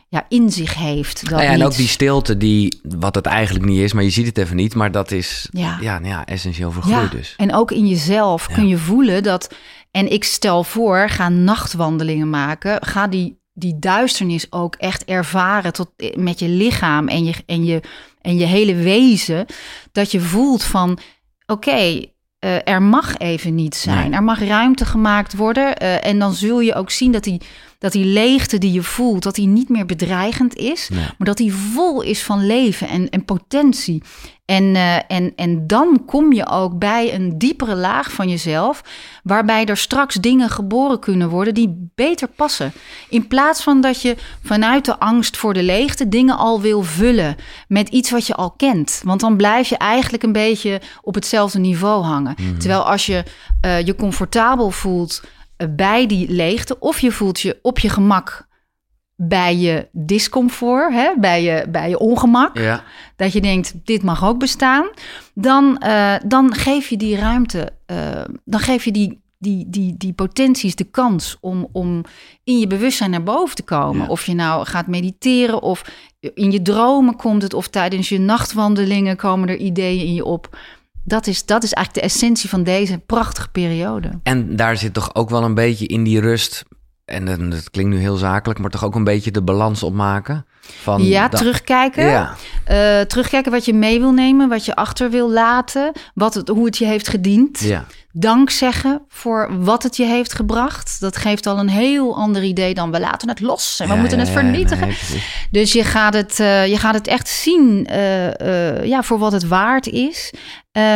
ja, 0.10 0.26
in 0.30 0.52
zich 0.52 0.76
heeft. 0.76 1.22
Dat 1.22 1.30
nou 1.30 1.44
ja, 1.44 1.52
en 1.52 1.66
ook 1.66 1.76
die 1.76 1.88
stilte, 1.88 2.38
die, 2.38 2.80
wat 2.84 3.16
het 3.16 3.26
eigenlijk 3.26 3.66
niet 3.66 3.80
is, 3.80 3.94
maar 3.94 4.04
je 4.04 4.10
ziet 4.10 4.26
het 4.26 4.38
even 4.38 4.56
niet. 4.56 4.76
Maar 4.76 4.92
dat 4.92 5.12
is 5.12 5.48
ja. 5.52 5.78
Ja, 5.82 6.00
nou 6.00 6.14
ja, 6.14 6.26
essentieel 6.26 6.72
voor 6.72 6.84
groei 6.84 7.02
ja. 7.02 7.08
dus. 7.08 7.34
En 7.38 7.54
ook 7.54 7.72
in 7.72 7.88
jezelf 7.88 8.48
kun 8.48 8.68
je 8.68 8.78
voelen 8.78 9.24
dat... 9.24 9.56
En 9.92 10.12
ik 10.12 10.24
stel 10.24 10.64
voor, 10.64 11.10
ga 11.10 11.30
nachtwandelingen 11.30 12.30
maken. 12.30 12.86
Ga 12.86 13.08
die, 13.08 13.40
die 13.54 13.80
duisternis 13.80 14.52
ook 14.52 14.76
echt 14.76 15.06
ervaren 15.06 15.74
tot, 15.74 15.90
met 16.16 16.40
je 16.40 16.48
lichaam 16.48 17.08
en 17.08 17.24
je, 17.24 17.34
en, 17.46 17.66
je, 17.66 17.82
en 18.22 18.38
je 18.38 18.46
hele 18.46 18.76
wezen. 18.76 19.46
Dat 19.92 20.12
je 20.12 20.20
voelt 20.20 20.64
van, 20.64 20.92
oké, 21.46 21.70
okay, 21.70 22.14
uh, 22.46 22.68
er 22.68 22.82
mag 22.82 23.18
even 23.18 23.56
niet 23.56 23.76
zijn. 23.76 24.10
Nee. 24.10 24.18
Er 24.20 24.24
mag 24.24 24.40
ruimte 24.40 24.86
gemaakt 24.86 25.36
worden. 25.36 25.84
Uh, 25.84 26.06
en 26.06 26.20
dan 26.20 26.34
zul 26.34 26.60
je 26.60 26.74
ook 26.74 26.90
zien 26.90 27.12
dat 27.12 27.24
die, 27.24 27.42
dat 27.80 27.92
die 27.92 28.06
leegte 28.06 28.58
die 28.58 28.72
je 28.72 28.84
voelt, 28.84 29.24
dat 29.24 29.36
die 29.36 29.48
niet 29.48 29.70
meer 29.70 29.86
bedreigend 29.86 30.56
is, 30.56 30.90
nee. 30.90 31.00
maar 31.00 31.28
dat 31.28 31.38
die 31.38 31.54
vol 31.54 32.02
is 32.02 32.24
van 32.24 32.46
leven 32.46 32.88
en, 32.88 33.10
en 33.10 33.26
potentie. 33.26 34.04
En, 34.46 34.64
uh, 34.64 34.96
en, 35.12 35.34
en 35.36 35.68
dan 35.68 36.04
kom 36.06 36.34
je 36.34 36.48
ook 36.48 36.80
bij 36.80 37.14
een 37.14 37.38
diepere 37.38 37.76
laag 37.76 38.12
van 38.12 38.30
jezelf, 38.30 38.84
waarbij 39.24 39.66
er 39.66 39.78
straks 39.78 40.16
dingen 40.16 40.50
geboren 40.50 41.00
kunnen 41.00 41.30
worden 41.30 41.54
die 41.54 41.92
beter 41.96 42.28
passen. 42.28 42.74
In 43.10 43.28
plaats 43.28 43.64
van 43.64 43.82
dat 43.82 44.02
je 44.02 44.16
vanuit 44.44 44.86
de 44.86 45.00
angst 45.00 45.38
voor 45.38 45.54
de 45.54 45.64
leegte 45.64 46.10
dingen 46.10 46.38
al 46.38 46.62
wil 46.62 46.84
vullen 46.84 47.36
met 47.68 47.90
iets 47.90 48.12
wat 48.12 48.28
je 48.28 48.36
al 48.36 48.52
kent. 48.52 49.02
Want 49.04 49.20
dan 49.20 49.38
blijf 49.38 49.70
je 49.70 49.78
eigenlijk 49.78 50.24
een 50.24 50.32
beetje 50.32 50.82
op 51.02 51.16
hetzelfde 51.16 51.60
niveau 51.60 52.04
hangen. 52.04 52.36
Mhm. 52.38 52.58
Terwijl 52.58 52.82
als 52.82 53.06
je 53.06 53.24
uh, 53.66 53.82
je 53.82 53.96
comfortabel 53.96 54.72
voelt 54.72 55.22
bij 55.70 56.08
die 56.08 56.32
leegte, 56.32 56.80
of 56.80 57.00
je 57.00 57.12
voelt 57.12 57.40
je 57.40 57.60
op 57.62 57.80
je 57.80 57.90
gemak 57.90 58.48
bij 59.22 59.58
je 59.58 59.88
discomfort, 59.92 60.94
hè, 60.94 61.12
bij, 61.18 61.44
je, 61.44 61.66
bij 61.70 61.90
je 61.90 62.00
ongemak, 62.00 62.58
ja. 62.58 62.84
dat 63.16 63.34
je 63.34 63.42
denkt, 63.42 63.74
dit 63.84 64.04
mag 64.04 64.26
ook 64.26 64.40
bestaan, 64.40 64.90
dan, 65.34 65.82
uh, 65.86 66.16
dan 66.26 66.54
geef 66.54 66.90
je 66.90 66.98
die 66.98 67.16
ruimte, 67.16 67.72
uh, 67.92 67.98
dan 68.46 68.60
geef 68.60 68.86
je 68.86 68.92
die, 68.92 69.22
die, 69.38 69.70
die, 69.70 69.98
die 69.98 70.14
potenties 70.14 70.76
de 70.76 70.84
kans 70.84 71.38
om, 71.42 71.68
om 71.72 72.04
in 72.44 72.60
je 72.60 72.68
bewustzijn 72.68 73.10
naar 73.10 73.24
boven 73.24 73.56
te 73.56 73.64
komen. 73.64 74.02
Ja. 74.02 74.08
Of 74.08 74.26
je 74.26 74.34
nou 74.34 74.66
gaat 74.66 74.88
mediteren, 74.88 75.62
of 75.62 75.84
in 76.20 76.52
je 76.52 76.62
dromen 76.62 77.16
komt 77.16 77.42
het, 77.42 77.54
of 77.54 77.68
tijdens 77.68 78.10
je 78.10 78.20
nachtwandelingen 78.20 79.16
komen 79.16 79.50
er 79.50 79.58
ideeën 79.58 80.06
in 80.06 80.14
je 80.14 80.26
op. 80.26 80.58
Dat 81.10 81.28
is, 81.28 81.46
dat 81.46 81.64
is 81.64 81.74
eigenlijk 81.74 82.06
de 82.06 82.14
essentie 82.14 82.50
van 82.50 82.64
deze 82.64 82.98
prachtige 82.98 83.50
periode. 83.50 84.20
En 84.24 84.56
daar 84.56 84.78
zit 84.78 84.94
toch 84.94 85.16
ook 85.16 85.30
wel 85.30 85.44
een 85.44 85.54
beetje 85.54 85.86
in 85.86 86.04
die 86.04 86.20
rust. 86.20 86.66
En 87.06 87.50
dat 87.50 87.70
klinkt 87.70 87.92
nu 87.92 88.00
heel 88.00 88.16
zakelijk, 88.16 88.60
maar 88.60 88.70
toch 88.70 88.84
ook 88.86 88.96
een 88.96 89.04
beetje 89.04 89.32
de 89.32 89.42
balans 89.42 89.84
opmaken. 89.84 90.46
Van 90.82 91.04
ja, 91.04 91.28
dat... 91.28 91.40
terugkijken. 91.40 92.06
Ja. 92.06 92.36
Uh, 92.72 93.02
terugkijken 93.02 93.52
wat 93.52 93.66
je 93.66 93.74
mee 93.74 94.00
wil 94.00 94.12
nemen, 94.12 94.50
wat 94.50 94.66
je 94.66 94.76
achter 94.76 95.10
wil 95.10 95.30
laten, 95.30 95.92
wat 96.14 96.34
het, 96.34 96.48
hoe 96.48 96.66
het 96.66 96.78
je 96.78 96.86
heeft 96.86 97.08
gediend. 97.08 97.60
Ja. 97.60 97.86
Dank 98.12 98.50
zeggen 98.50 99.02
voor 99.08 99.50
wat 99.60 99.84
het 99.84 99.98
je 99.98 100.06
heeft 100.06 100.34
gebracht. 100.34 101.00
Dat 101.00 101.18
geeft 101.18 101.46
al 101.48 101.60
een 101.60 101.70
heel 101.70 102.16
ander 102.16 102.44
idee 102.44 102.74
dan 102.74 102.92
we 102.92 103.00
laten 103.00 103.30
het 103.30 103.40
los 103.40 103.80
en 103.80 103.88
we 103.88 103.94
ja, 103.94 104.00
moeten 104.00 104.20
het 104.20 104.30
vernietigen. 104.30 104.88
Nee, 104.88 105.24
dus 105.52 105.74
je 105.74 105.84
gaat 105.84 106.14
het, 106.14 106.40
uh, 106.40 106.68
je 106.68 106.78
gaat 106.78 106.94
het 106.94 107.08
echt 107.08 107.28
zien 107.28 107.88
uh, 107.92 108.86
ja, 108.86 109.04
voor 109.04 109.20
wat 109.20 109.32
het 109.32 109.48
waard 109.48 109.88
is. 109.88 110.34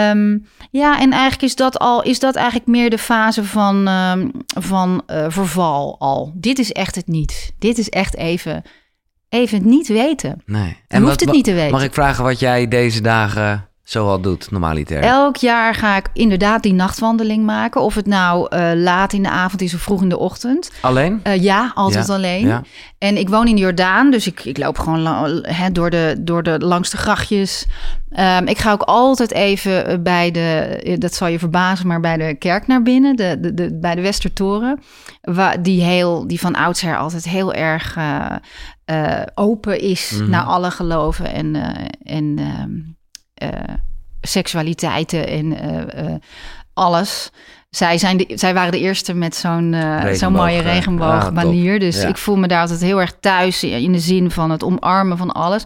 Um, 0.10 0.48
ja, 0.72 1.00
en 1.00 1.12
eigenlijk 1.12 1.42
is 1.42 1.56
dat 1.56 1.80
al 1.80 2.04
is 2.04 2.20
dat 2.20 2.36
eigenlijk 2.36 2.68
meer 2.68 2.90
de 2.90 2.98
fase 2.98 3.44
van, 3.44 3.88
um, 3.88 4.32
van 4.60 5.04
verval 5.28 5.96
al. 6.00 6.32
Dit 6.36 6.60
is 6.60 6.72
echt 6.72 6.96
het 6.96 7.08
niet. 7.08 7.52
Dit 7.60 7.78
is 7.78 7.90
echt 7.90 8.16
even, 8.16 8.64
even 9.34 9.58
het 9.58 9.68
niet 9.68 9.88
weten. 9.88 10.42
Nee. 10.46 10.78
Je 10.88 11.00
hoeft 11.00 11.20
het 11.20 11.32
niet 11.32 11.46
te 11.46 11.54
weten. 11.54 11.72
Mag 11.72 11.84
ik 11.84 11.94
vragen 11.94 12.24
wat 12.24 12.40
jij 12.40 12.68
deze 12.68 13.02
dagen 13.02 13.68
zo 13.84 14.08
al 14.08 14.22
doet, 14.22 14.52
normaliter. 14.52 15.00
Elk 15.00 15.36
jaar 15.36 15.76
ga 15.76 15.96
ik 15.98 16.10
inderdaad 16.14 16.64
die 16.64 16.74
nachtwandeling 16.74 17.46
maken. 17.46 17.82
Of 17.82 17.96
het 17.96 18.06
nou 18.06 18.48
eh, 18.50 18.72
laat 18.76 19.14
in 19.14 19.24
de 19.24 19.30
avond 19.30 19.62
is 19.62 19.74
of 19.74 19.82
vroeg 19.82 20.02
in 20.02 20.10
de 20.10 20.18
ochtend. 20.18 20.72
Alleen? 20.82 21.20
Uh, 21.28 21.36
ja, 21.44 21.72
altijd 21.76 22.08
Ja, 22.08 22.14
alleen. 22.14 22.48
ja. 22.48 22.62
En 22.98 23.18
ik 23.18 23.30
woon 23.30 23.48
in 23.48 23.58
Jordaan, 23.58 24.12
dus 24.12 24.28
ik, 24.28 24.44
ik 24.46 24.58
loop 24.58 24.78
gewoon 24.80 25.44
door, 25.72 25.90
de, 25.90 26.16
door 26.20 26.44
de 26.44 26.60
langs 26.60 26.90
de 26.90 26.98
grachtjes. 26.98 27.66
Ehm, 28.10 28.48
ik 28.48 28.58
ga 28.58 28.72
ook 28.72 28.82
altijd 28.82 29.32
even 29.32 29.86
eh, 29.88 29.98
bij 30.00 30.32
de, 30.32 30.80
eh, 30.84 30.98
dat 31.00 31.14
zal 31.14 31.28
je 31.28 31.40
verbazen, 31.40 31.88
maar 31.88 32.00
bij 32.00 32.18
de 32.18 32.36
kerk 32.36 32.68
naar 32.68 32.82
binnen, 32.82 33.16
de, 33.16 33.38
de, 33.40 33.54
de, 33.54 33.78
bij 33.80 33.96
de 33.96 34.02
Westertoren. 34.02 34.80
Waar, 35.22 35.62
die, 35.64 35.82
heel, 35.84 36.28
die 36.28 36.40
van 36.40 36.56
oudsher 36.56 36.98
altijd 36.98 37.24
heel 37.30 37.54
erg 37.54 37.96
eh, 37.96 38.26
eh, 38.86 39.22
open 39.36 39.80
is 39.82 40.12
Mhm. 40.20 40.30
naar 40.30 40.44
alle 40.44 40.72
geloven 40.72 41.34
en, 41.34 41.56
eh, 41.56 42.16
en 42.16 42.36
ehm, 42.40 42.50
eh, 42.50 43.02
seksualiteiten 44.22 45.28
en 45.28 45.58
eh, 45.60 46.06
eh, 46.06 46.16
alles. 46.74 47.30
Zij, 47.70 47.98
zijn 47.98 48.18
de, 48.18 48.26
zij 48.36 48.54
waren 48.54 48.72
de 48.72 48.80
eerste 48.80 49.14
met 49.14 49.36
zo'n 49.36 49.74
eh, 49.74 50.12
zo'n 50.14 50.32
mooie 50.32 50.58
eh, 50.58 50.64
regenboogbanier. 50.74 51.74
ah, 51.74 51.80
top. 51.80 51.80
dus 51.80 52.02
Ja. 52.02 52.08
ik 52.08 52.18
voel 52.18 52.36
me 52.36 52.48
daar 52.48 52.62
altijd 52.62 52.82
heel 52.82 53.02
erg 53.02 53.16
thuis 53.20 53.64
in 53.64 53.92
de 53.92 54.00
zin 54.00 54.32
van 54.32 54.50
het 54.50 54.64
omarmen 54.64 55.18
van 55.18 55.32
alles. 55.32 55.64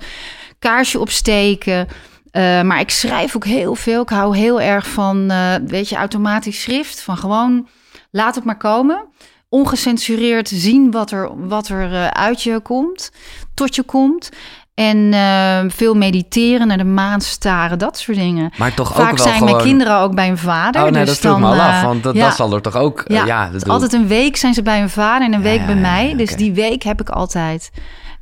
Kaarsje 0.59 0.99
opsteken. 0.99 1.87
Eh, 2.31 2.61
maar 2.61 2.79
ik 2.79 2.89
schrijf 2.89 3.35
ook 3.35 3.45
heel 3.45 3.75
veel. 3.75 4.01
Ik 4.01 4.09
hou 4.09 4.37
heel 4.37 4.61
erg 4.61 4.87
van, 4.87 5.31
eh, 5.31 5.55
weet 5.65 5.89
je, 5.89 5.95
automatisch 5.95 6.61
schrift. 6.61 7.01
Van 7.01 7.17
gewoon, 7.17 7.67
laat 8.11 8.35
het 8.35 8.43
maar 8.43 8.57
komen. 8.57 9.07
Ongecensureerd 9.49 10.49
zien 10.49 10.91
wat 10.91 11.11
er, 11.11 11.47
wat 11.47 11.67
er 11.67 11.93
eh, 11.93 12.07
uit 12.07 12.43
je 12.43 12.59
komt, 12.59 13.11
tot 13.53 13.75
je 13.75 13.83
komt. 13.83 14.29
En 14.77 15.13
eh, 15.13 15.59
veel 15.67 15.93
mediteren, 15.93 16.67
naar 16.67 16.77
de 16.77 16.83
maan 16.83 17.21
staren, 17.21 17.79
dat 17.79 17.97
soort 17.97 18.17
dingen. 18.17 18.51
Maar 18.57 18.73
toch 18.73 18.89
ook 18.89 18.95
Vaak 18.95 19.15
wel 19.15 19.25
zijn 19.25 19.37
gewoon... 19.37 19.51
mijn 19.51 19.63
kinderen 19.63 19.97
ook 19.97 20.15
bij 20.15 20.27
hun 20.27 20.37
vader. 20.37 20.83
Oh 20.83 20.89
nee, 20.89 21.05
dus 21.05 21.19
dat 21.19 21.31
vroeg 21.31 21.39
me 21.39 21.55
al 21.55 21.61
af, 21.61 21.81
eh, 21.81 21.83
want 21.83 22.03
dat, 22.03 22.15
ja. 22.15 22.25
dat 22.25 22.35
zal 22.35 22.53
er 22.53 22.61
toch 22.61 22.75
ook... 22.75 22.99
eh, 22.99 23.15
Ja, 23.15 23.25
Ja, 23.25 23.49
dat 23.49 23.69
altijd 23.69 23.93
een 23.93 24.07
week 24.07 24.35
zijn 24.35 24.53
ze 24.53 24.61
bij 24.61 24.79
hun 24.79 24.89
vader 24.89 25.27
en 25.27 25.33
een 25.33 25.41
week 25.41 25.65
bij 25.65 25.75
mij. 25.75 26.13
Dus 26.17 26.35
die 26.35 26.53
week 26.53 26.83
heb 26.83 27.01
ik 27.01 27.09
altijd. 27.09 27.71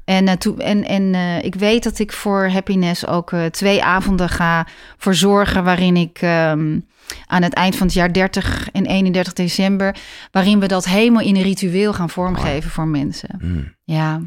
En, 0.06 0.28
eh, 0.28 0.36
toe, 0.36 0.64
en, 0.64 0.84
en 0.84 1.14
eh, 1.14 1.44
ik 1.44 1.56
weet 1.56 1.84
dat 1.84 2.00
ik 2.00 2.12
voor 2.14 2.50
Happiness 2.50 3.08
ook 3.08 3.32
eh, 3.32 3.46
twee 3.46 3.84
avonden 3.84 4.30
ga 4.30 4.68
verzorgen... 4.98 5.64
waarin 5.64 5.98
ik 5.98 6.18
ehm, 6.22 6.80
aan 7.28 7.42
het 7.42 7.54
eind 7.54 7.76
van 7.76 7.86
het 7.86 7.96
jaar 7.96 8.14
30 8.14 8.70
en 8.72 8.86
31 8.86 9.34
december... 9.34 9.96
waarin 10.32 10.60
we 10.60 10.68
dat 10.68 10.86
helemaal 10.86 11.22
in 11.22 11.36
een 11.36 11.42
ritueel 11.42 11.94
gaan 11.94 12.10
vormgeven 12.10 12.72
voor 12.72 12.88
mensen. 12.88 13.40
Mm. 13.42 13.74
Ja, 13.84 14.22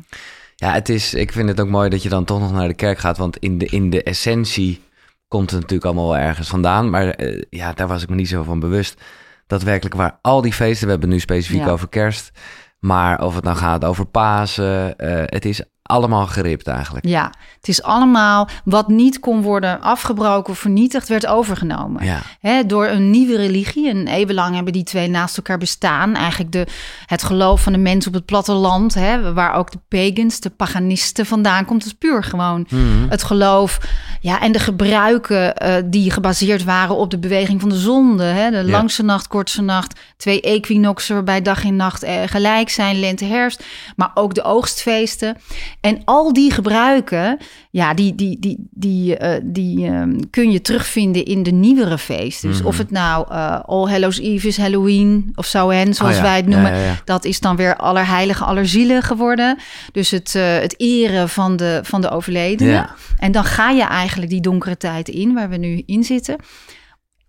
Ja, 0.60 0.72
het 0.72 0.88
is, 0.88 1.14
ik 1.14 1.32
vind 1.32 1.48
het 1.48 1.60
ook 1.60 1.68
mooi 1.68 1.88
dat 1.88 2.02
je 2.02 2.08
dan 2.08 2.24
toch 2.24 2.40
nog 2.40 2.52
naar 2.52 2.68
de 2.68 2.74
kerk 2.74 2.98
gaat. 2.98 3.18
Want 3.18 3.36
in 3.36 3.58
de, 3.58 3.66
in 3.66 3.90
de 3.90 4.02
essentie 4.02 4.80
komt 5.28 5.50
het 5.50 5.60
natuurlijk 5.60 5.84
allemaal 5.84 6.08
wel 6.08 6.18
ergens 6.18 6.48
vandaan. 6.48 6.90
Maar 6.90 7.08
eh, 7.08 7.42
ja, 7.50 7.72
daar 7.72 7.88
was 7.88 8.02
ik 8.02 8.08
me 8.08 8.14
niet 8.14 8.28
zo 8.28 8.42
van 8.42 8.60
bewust. 8.60 9.00
Dat 9.46 9.62
werkelijk 9.62 9.94
waar 9.94 10.18
al 10.22 10.40
die 10.40 10.52
feesten, 10.52 10.84
we 10.84 10.90
hebben 10.92 11.08
nu 11.08 11.20
specifiek 11.20 11.60
Ja. 11.60 11.68
over 11.70 11.88
kerst. 11.88 12.30
Maar 12.78 13.22
of 13.24 13.34
het 13.34 13.44
nou 13.44 13.56
gaat 13.56 13.84
over 13.84 14.04
Pasen, 14.06 14.98
eh, 14.98 15.22
het 15.24 15.44
is 15.44 15.62
allemaal 15.88 16.26
geript 16.26 16.66
eigenlijk. 16.66 17.06
ja, 17.06 17.32
het 17.56 17.68
is 17.68 17.82
allemaal 17.82 18.48
wat 18.64 18.88
niet 18.88 19.20
kon 19.20 19.42
worden 19.42 19.80
afgebroken 19.80 20.52
of 20.52 20.58
vernietigd... 20.58 21.08
werd 21.08 21.26
overgenomen. 21.26 22.04
Ja, 22.04 22.20
Hè, 22.40 22.66
door 22.66 22.86
een 22.86 23.10
nieuwe 23.10 23.36
religie. 23.36 23.88
En 23.90 24.06
eeuwenlang 24.08 24.54
hebben 24.54 24.72
die 24.72 24.82
twee 24.82 25.08
naast 25.08 25.36
elkaar 25.36 25.58
bestaan. 25.58 26.14
Eigenlijk 26.14 26.52
de, 26.52 26.66
het 27.06 27.22
geloof 27.22 27.62
van 27.62 27.72
de 27.72 27.78
mensen 27.78 28.10
op 28.10 28.16
het 28.16 28.26
platteland, 28.26 28.94
hè, 28.94 29.32
waar 29.32 29.54
ook 29.54 29.70
de 29.70 29.78
pagans, 29.88 30.40
de 30.40 30.50
paganisten 30.50 31.26
vandaan 31.26 31.64
komt, 31.64 31.84
is 31.84 31.92
puur 31.92 32.24
gewoon 32.24 32.66
Mhm. 32.70 33.08
het 33.08 33.22
geloof. 33.22 33.78
Ja, 34.20 34.40
en 34.40 34.52
de 34.52 34.58
gebruiken 34.58 35.56
eh, 35.56 35.82
die 35.84 36.10
gebaseerd 36.10 36.64
waren 36.64 36.96
op 36.96 37.10
de 37.10 37.18
beweging 37.18 37.60
van 37.60 37.68
de 37.68 37.78
zonde. 37.78 38.22
Hè, 38.24 38.50
de 38.50 38.56
Ja. 38.56 38.62
langste 38.62 39.02
nacht, 39.02 39.28
kortste 39.28 39.62
nacht, 39.62 40.00
twee 40.16 40.40
equinoxen 40.40 41.14
waarbij 41.14 41.42
dag 41.42 41.64
en 41.64 41.76
nacht 41.76 42.02
eh, 42.02 42.14
gelijk 42.26 42.68
zijn, 42.68 43.00
lente, 43.00 43.24
herfst, 43.24 43.64
maar 43.96 44.10
ook 44.14 44.34
de 44.34 44.42
oogstfeesten. 44.42 45.36
En 45.80 46.02
al 46.04 46.32
die 46.32 46.50
gebruiken, 46.52 47.38
ja, 47.70 47.94
die, 47.94 48.14
die, 48.14 48.38
die, 48.40 48.68
die, 48.70 49.16
eh, 49.16 49.40
die 49.44 49.86
ehm, 49.86 50.20
kun 50.30 50.50
je 50.50 50.60
terugvinden 50.60 51.24
in 51.24 51.42
de 51.42 51.50
nieuwere 51.50 51.98
feesten. 51.98 52.48
Dus 52.48 52.58
Mhm. 52.58 52.66
of 52.66 52.78
het 52.78 52.90
nou 52.90 53.26
eh, 53.30 53.60
All 53.66 53.90
Hallows 53.90 54.18
Eve 54.18 54.48
is, 54.48 54.56
Halloween 54.58 55.32
of 55.34 55.46
Samhain, 55.46 55.94
zoals 55.94 56.12
Oh 56.12 56.18
ja, 56.18 56.24
wij 56.24 56.36
het 56.36 56.46
noemen. 56.46 56.74
ja, 56.76 56.84
ja. 56.84 56.94
Dat 57.04 57.24
is 57.24 57.40
dan 57.40 57.56
weer 57.56 57.76
Allerheilige, 57.76 58.44
Allerzielen 58.44 59.02
geworden. 59.02 59.56
Dus 59.92 60.10
het, 60.10 60.34
eh, 60.34 60.58
het 60.58 60.74
eren 60.80 61.28
van 61.28 61.56
de, 61.56 61.80
van 61.82 62.00
de 62.00 62.10
overledenen. 62.10 62.88
En 63.18 63.32
dan 63.32 63.44
ga 63.44 63.70
je 63.70 63.82
eigenlijk 63.84 64.30
die 64.30 64.40
donkere 64.40 64.76
tijd 64.76 65.08
in, 65.08 65.34
waar 65.34 65.48
we 65.48 65.56
nu 65.56 65.82
in 65.86 66.04
zitten. 66.04 66.36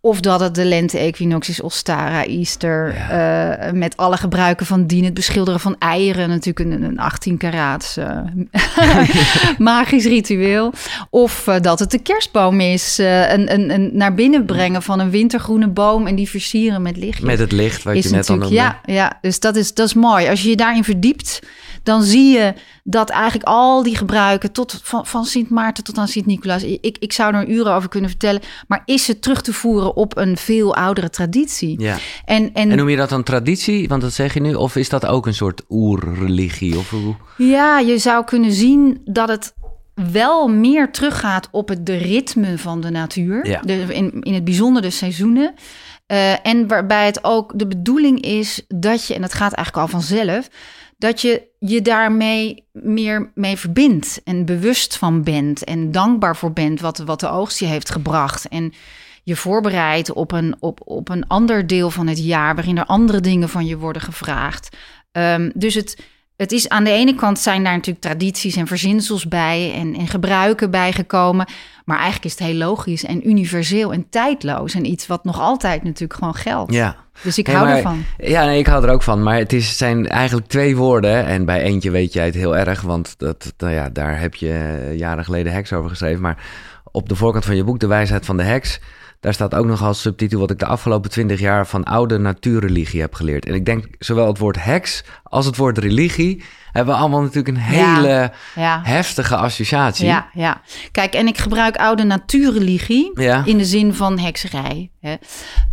Of 0.01 0.19
dat 0.19 0.39
het 0.39 0.55
de 0.55 0.65
lente-equinox 0.65 1.49
is, 1.49 1.61
Ostara, 1.61 2.25
Easter. 2.25 2.95
eh, 2.95 3.71
met 3.71 3.97
alle 3.97 4.17
gebruiken 4.17 4.65
van 4.65 4.85
dien. 4.85 5.03
Het 5.03 5.13
beschilderen 5.13 5.59
van 5.59 5.75
eieren, 5.79 6.29
natuurlijk 6.29 6.71
een, 6.71 6.83
een 6.83 6.99
18 6.99 7.37
karaats 7.37 7.97
eh, 7.97 8.17
magisch 9.57 10.05
ritueel. 10.05 10.73
Of 11.09 11.47
eh, 11.47 11.61
dat 11.61 11.79
het 11.79 11.91
de 11.91 11.99
kerstboom 11.99 12.59
is. 12.59 12.97
een, 12.97 13.53
een, 13.53 13.69
een 13.69 13.89
naar 13.93 14.13
binnen 14.13 14.45
brengen 14.45 14.81
van 14.81 14.99
een 14.99 15.09
wintergroene 15.09 15.67
boom 15.67 16.07
en 16.07 16.15
die 16.15 16.29
versieren 16.29 16.81
met 16.81 16.97
lichtjes 16.97 17.25
met 17.25 17.39
het 17.39 17.51
licht 17.51 17.83
wat 17.83 17.95
is 17.95 18.03
je 18.03 18.09
net 18.09 18.29
al 18.29 18.35
noemde. 18.35 18.53
ja, 18.55 18.81
ja, 18.85 19.17
dus 19.21 19.39
dat 19.39 19.55
is, 19.55 19.73
dat 19.73 19.87
is 19.87 19.93
mooi. 19.93 20.27
Als 20.27 20.41
je 20.41 20.49
je 20.49 20.55
daarin 20.55 20.83
verdiept, 20.83 21.39
dan 21.83 22.03
zie 22.03 22.33
je 22.37 22.53
dat 22.89 23.09
eigenlijk 23.09 23.49
al 23.49 23.83
die 23.83 23.97
gebruiken, 23.97 24.51
tot, 24.51 24.79
van, 24.83 25.05
van 25.05 25.25
Sint 25.25 25.49
Maarten 25.49 25.83
tot 25.83 25.97
aan 25.97 26.07
Sint 26.07 26.25
Nicolaas, 26.25 26.63
ik, 26.63 26.97
ik 26.99 27.13
zou 27.13 27.35
er 27.35 27.47
uren 27.47 27.73
over 27.73 27.89
kunnen 27.89 28.09
vertellen, 28.09 28.41
maar 28.67 28.81
is 28.85 29.07
het 29.07 29.21
terug 29.21 29.41
te 29.41 29.53
voeren 29.53 29.95
op 29.95 30.17
een 30.17 30.37
veel 30.37 30.75
oudere 30.75 31.09
traditie? 31.09 31.81
Ja. 31.81 31.97
En, 32.25 32.53
en, 32.53 32.71
En 32.71 32.77
noem 32.77 32.89
je 32.89 32.97
dat 32.97 33.09
dan 33.09 33.23
traditie? 33.23 33.87
Want 33.87 34.01
dat 34.01 34.13
zeg 34.13 34.33
je 34.33 34.41
nu. 34.41 34.53
Of 34.53 34.75
is 34.75 34.89
dat 34.89 35.05
ook 35.05 35.25
een 35.25 35.33
soort 35.33 35.61
oerreligie? 35.69 36.77
Of 36.77 36.89
hoe? 36.89 37.15
ja, 37.37 37.79
je 37.79 37.97
zou 37.97 38.23
kunnen 38.25 38.51
zien 38.51 39.01
dat 39.05 39.29
het 39.29 39.53
wel 40.11 40.47
meer 40.47 40.91
teruggaat 40.91 41.47
op 41.51 41.67
het 41.69 41.85
de 41.85 41.97
ritme 41.97 42.57
van 42.57 42.81
de 42.81 42.89
natuur. 42.89 43.47
Ja. 43.47 43.59
De, 43.61 43.85
in, 43.89 44.21
in 44.21 44.33
het 44.33 44.43
bijzonder 44.43 44.81
de 44.81 44.89
seizoenen. 44.89 45.53
Eh, 46.05 46.45
en 46.45 46.67
waarbij 46.67 47.05
het 47.05 47.23
ook 47.23 47.51
de 47.55 47.67
bedoeling 47.67 48.21
is 48.21 48.65
dat 48.67 49.07
je, 49.07 49.13
en 49.13 49.21
dat 49.21 49.33
gaat 49.33 49.53
eigenlijk 49.53 49.87
al 49.87 49.99
vanzelf, 49.99 50.49
dat 50.99 51.21
je 51.21 51.47
je 51.59 51.81
daarmee 51.81 52.63
meer 52.71 53.31
mee 53.35 53.57
verbindt 53.57 54.21
en 54.23 54.45
bewust 54.45 54.97
van 54.97 55.23
bent 55.23 55.63
en 55.63 55.91
dankbaar 55.91 56.35
voor 56.35 56.51
bent 56.51 56.81
wat, 56.81 56.97
wat 56.97 57.19
de 57.19 57.29
oogst 57.29 57.59
je 57.59 57.65
heeft 57.65 57.91
gebracht. 57.91 58.47
En 58.47 58.73
je 59.23 59.35
voorbereidt 59.35 60.13
op 60.13 60.31
een, 60.31 60.55
op, 60.59 60.79
op 60.83 61.09
een 61.09 61.27
ander 61.27 61.67
deel 61.67 61.91
van 61.91 62.07
het 62.07 62.23
jaar 62.23 62.55
waarin 62.55 62.77
er 62.77 62.85
andere 62.85 63.19
dingen 63.19 63.49
van 63.49 63.65
je 63.65 63.77
worden 63.77 64.01
gevraagd. 64.01 64.77
Ehm, 65.11 65.51
dus 65.53 65.73
het, 65.73 65.97
het 66.35 66.51
is 66.51 66.69
aan 66.69 66.83
de 66.83 66.91
ene 66.91 67.15
kant 67.15 67.39
zijn 67.39 67.63
daar 67.63 67.73
natuurlijk 67.73 68.05
tradities 68.05 68.55
en 68.55 68.67
verzinsels 68.67 69.27
bij 69.27 69.73
en, 69.73 69.95
en 69.95 70.07
gebruiken 70.07 70.71
bijgekomen. 70.71 71.47
Maar 71.85 71.97
eigenlijk 71.97 72.25
is 72.25 72.31
het 72.31 72.47
heel 72.47 72.57
logisch 72.57 73.03
en 73.03 73.29
universeel 73.29 73.93
en 73.93 74.09
tijdloos. 74.09 74.73
En 74.73 74.85
iets 74.85 75.07
wat 75.07 75.23
nog 75.23 75.39
altijd 75.39 75.83
natuurlijk 75.83 76.19
gewoon 76.19 76.35
geldt. 76.35 76.73
Ja. 76.73 76.95
Dus 77.21 77.37
ik 77.37 77.45
Hey, 77.47 77.55
hou 77.55 77.67
maar- 77.67 77.77
ervan. 77.77 78.03
Ja, 78.17 78.45
nee, 78.45 78.59
ik 78.59 78.67
hou 78.67 78.83
er 78.85 78.91
ook 78.93 79.03
van. 79.03 79.23
Maar 79.23 79.37
het 79.37 79.53
is, 79.53 79.77
zijn 79.77 80.07
eigenlijk 80.07 80.47
twee 80.47 80.75
woorden. 80.75 81.25
En 81.25 81.45
bij 81.45 81.61
eentje 81.61 81.91
weet 81.91 82.13
jij 82.13 82.25
het 82.25 82.35
heel 82.35 82.57
erg. 82.57 82.81
Want 82.81 83.13
dat, 83.17 83.53
nou 83.57 83.73
ja, 83.73 83.89
daar 83.89 84.19
heb 84.19 84.35
je 84.35 84.49
eh, 84.53 84.97
jaren 84.97 85.23
geleden 85.23 85.53
heks 85.53 85.73
over 85.73 85.89
geschreven. 85.89 86.21
Maar 86.21 86.43
op 86.91 87.09
de 87.09 87.15
voorkant 87.15 87.45
van 87.45 87.55
je 87.55 87.63
boek, 87.63 87.79
De 87.79 87.87
Wijsheid 87.87 88.25
van 88.25 88.37
de 88.37 88.43
Heks... 88.43 88.79
daar 89.19 89.33
staat 89.33 89.55
ook 89.55 89.65
nog 89.65 89.83
als 89.83 90.01
subtitel... 90.01 90.39
wat 90.39 90.51
ik 90.51 90.59
de 90.59 90.65
afgelopen 90.65 91.09
twintig 91.11 91.39
jaar 91.39 91.67
van 91.67 91.83
oude 91.83 92.17
natuurreligie 92.17 93.01
heb 93.01 93.13
geleerd. 93.13 93.45
En 93.45 93.53
ik 93.53 93.65
denk, 93.65 93.85
zowel 93.99 94.27
het 94.27 94.37
woord 94.37 94.63
heks 94.63 95.03
als 95.29 95.45
het 95.45 95.57
woord 95.57 95.77
religie... 95.77 96.43
hebben 96.71 96.95
allemaal 96.95 97.21
natuurlijk 97.21 97.47
een 97.57 97.63
hele 97.63 98.31
Ja. 98.55 98.79
heftige 98.83 99.35
associatie. 99.35 100.05
Ja, 100.05 100.29
ja. 100.33 100.61
Kijk, 100.91 101.13
en 101.13 101.27
ik 101.27 101.37
gebruik 101.37 101.75
oude 101.75 102.03
natuurreligie 102.03 103.11
Ja. 103.21 103.41
in 103.45 103.57
de 103.57 103.65
zin 103.65 103.93
van 103.93 104.19
hekserij. 104.19 104.91
Hè. 105.01 105.15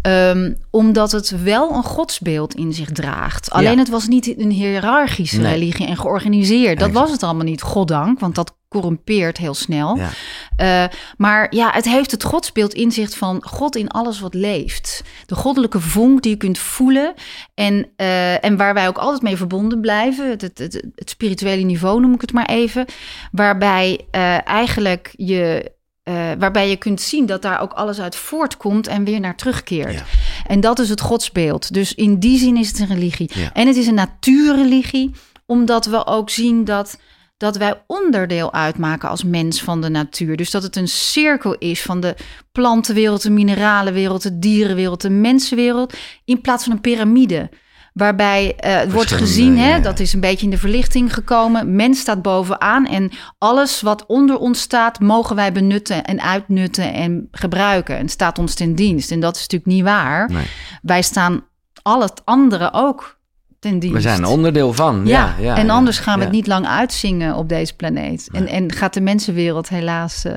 Ehm, 0.02 0.52
omdat 0.70 1.12
het 1.12 1.42
wel 1.42 1.75
een 1.75 1.82
godsbeeld 1.82 2.54
in 2.54 2.72
zich 2.72 2.90
draagt. 2.92 3.50
Alleen 3.50 3.78
het 3.78 3.88
was 3.88 4.06
niet 4.08 4.38
een 4.38 4.50
hiërarchische 4.50 5.40
Nee. 5.40 5.52
religie 5.52 5.86
en 5.86 5.96
georganiseerd. 5.96 6.78
Dat 6.78 6.88
Exact. 6.88 7.04
was 7.04 7.10
het 7.12 7.22
allemaal 7.22 7.44
niet, 7.44 7.62
goddank, 7.62 8.20
want 8.20 8.34
dat 8.34 8.54
corrumpeert 8.68 9.36
heel 9.38 9.54
snel. 9.54 9.96
Ja. 9.96 10.08
Eh, 10.56 10.90
maar 11.16 11.46
ja, 11.54 11.70
het 11.72 11.84
heeft 11.84 12.10
het 12.10 12.25
godsbeeld 12.25 12.75
in 12.75 12.92
zich 12.92 13.10
van 13.18 13.42
God 13.46 13.76
in 13.76 13.88
alles 13.88 14.20
wat 14.20 14.34
leeft. 14.34 15.02
De 15.26 15.34
goddelijke 15.34 15.80
vonk 15.80 16.22
die 16.22 16.30
je 16.30 16.36
kunt 16.36 16.58
voelen 16.58 17.14
en, 17.54 17.88
eh, 17.96 18.44
en 18.44 18.56
waar 18.56 18.75
wij 18.75 18.88
ook 18.88 18.98
altijd 18.98 19.22
mee 19.22 19.36
verbonden 19.48 19.80
blijven. 19.80 20.30
Het, 20.30 20.40
het, 20.42 20.58
het, 20.58 20.82
het 20.94 21.10
spirituele 21.10 21.62
niveau 21.62 22.00
noem 22.00 22.14
ik 22.14 22.20
het 22.20 22.32
maar 22.32 22.48
even. 22.48 22.84
Waarbij 23.32 24.06
eh, 24.10 24.48
eigenlijk 24.48 25.12
je... 25.16 25.72
eh, 26.02 26.30
waarbij 26.38 26.68
je 26.68 26.76
kunt 26.76 27.00
zien 27.00 27.26
dat 27.26 27.42
daar 27.42 27.60
ook 27.60 27.72
alles 27.72 28.00
uit 28.00 28.16
voortkomt 28.16 28.86
en 28.86 29.04
weer 29.04 29.20
naar 29.20 29.36
terugkeert. 29.36 29.92
Ja. 29.92 30.04
En 30.46 30.60
dat 30.60 30.78
is 30.78 30.88
het 30.88 31.00
godsbeeld. 31.00 31.74
Dus 31.74 31.94
in 31.94 32.18
die 32.18 32.38
zin 32.38 32.56
is 32.56 32.68
het 32.68 32.78
een 32.78 32.86
religie. 32.86 33.30
Ja. 33.34 33.52
En 33.52 33.66
het 33.66 33.76
is 33.76 33.86
een 33.86 33.94
natuurreligie, 33.94 35.10
omdat 35.46 35.86
we 35.86 36.06
ook 36.06 36.30
zien 36.30 36.64
dat 36.64 36.98
dat 37.38 37.56
wij 37.56 37.82
onderdeel 37.86 38.52
uitmaken 38.52 39.08
als 39.08 39.24
mens 39.24 39.62
van 39.62 39.80
de 39.80 39.88
natuur. 39.88 40.36
Dus 40.36 40.50
dat 40.50 40.62
het 40.62 40.76
een 40.76 40.88
cirkel 40.88 41.54
is 41.54 41.82
van 41.82 42.00
de 42.00 42.14
plantenwereld, 42.52 43.22
de 43.22 43.30
mineralenwereld, 43.30 44.22
de 44.22 44.38
dierenwereld, 44.38 45.00
de 45.00 45.10
mensenwereld, 45.10 45.94
in 46.24 46.40
plaats 46.40 46.64
van 46.64 46.72
een 46.72 46.80
piramide. 46.80 47.50
Waarbij 47.96 48.44
uh, 48.46 48.76
het 48.76 48.92
wordt 48.92 49.12
gezien, 49.12 49.58
hè, 49.58 49.80
dat 49.80 50.00
is 50.00 50.12
een 50.12 50.20
beetje 50.20 50.44
in 50.44 50.50
de 50.50 50.58
verlichting 50.58 51.14
gekomen. 51.14 51.76
Mens 51.76 52.00
staat 52.00 52.22
bovenaan 52.22 52.86
en 52.86 53.10
alles 53.38 53.80
wat 53.80 54.06
onder 54.06 54.38
ons 54.38 54.60
staat, 54.60 55.00
mogen 55.00 55.36
wij 55.36 55.52
benutten 55.52 56.04
en 56.04 56.20
uitnutten 56.20 56.92
en 56.92 57.28
gebruiken. 57.30 57.98
En 57.98 58.08
staat 58.08 58.38
ons 58.38 58.54
ten 58.54 58.74
dienst. 58.74 59.10
En 59.10 59.20
dat 59.20 59.34
is 59.34 59.40
natuurlijk 59.40 59.70
niet 59.70 59.82
waar. 59.82 60.30
Nee. 60.30 60.46
Wij 60.82 61.02
staan 61.02 61.44
al 61.82 62.00
het 62.00 62.22
andere 62.24 62.72
ook 62.72 63.18
ten 63.58 63.78
dienst. 63.78 63.96
We 63.96 64.02
zijn 64.02 64.18
een 64.18 64.28
onderdeel 64.28 64.72
van. 64.72 65.06
Ja, 65.06 65.34
ja, 65.40 65.56
en 65.56 65.70
anders 65.70 65.98
gaan 65.98 66.18
we 66.18 66.24
het 66.24 66.32
niet 66.32 66.46
lang 66.46 66.66
uitzingen 66.66 67.34
op 67.34 67.48
deze 67.48 67.76
planeet. 67.76 68.28
En, 68.32 68.46
en 68.46 68.72
gaat 68.72 68.94
de 68.94 69.00
mensenwereld 69.00 69.68
helaas. 69.68 70.24
Uh, 70.24 70.32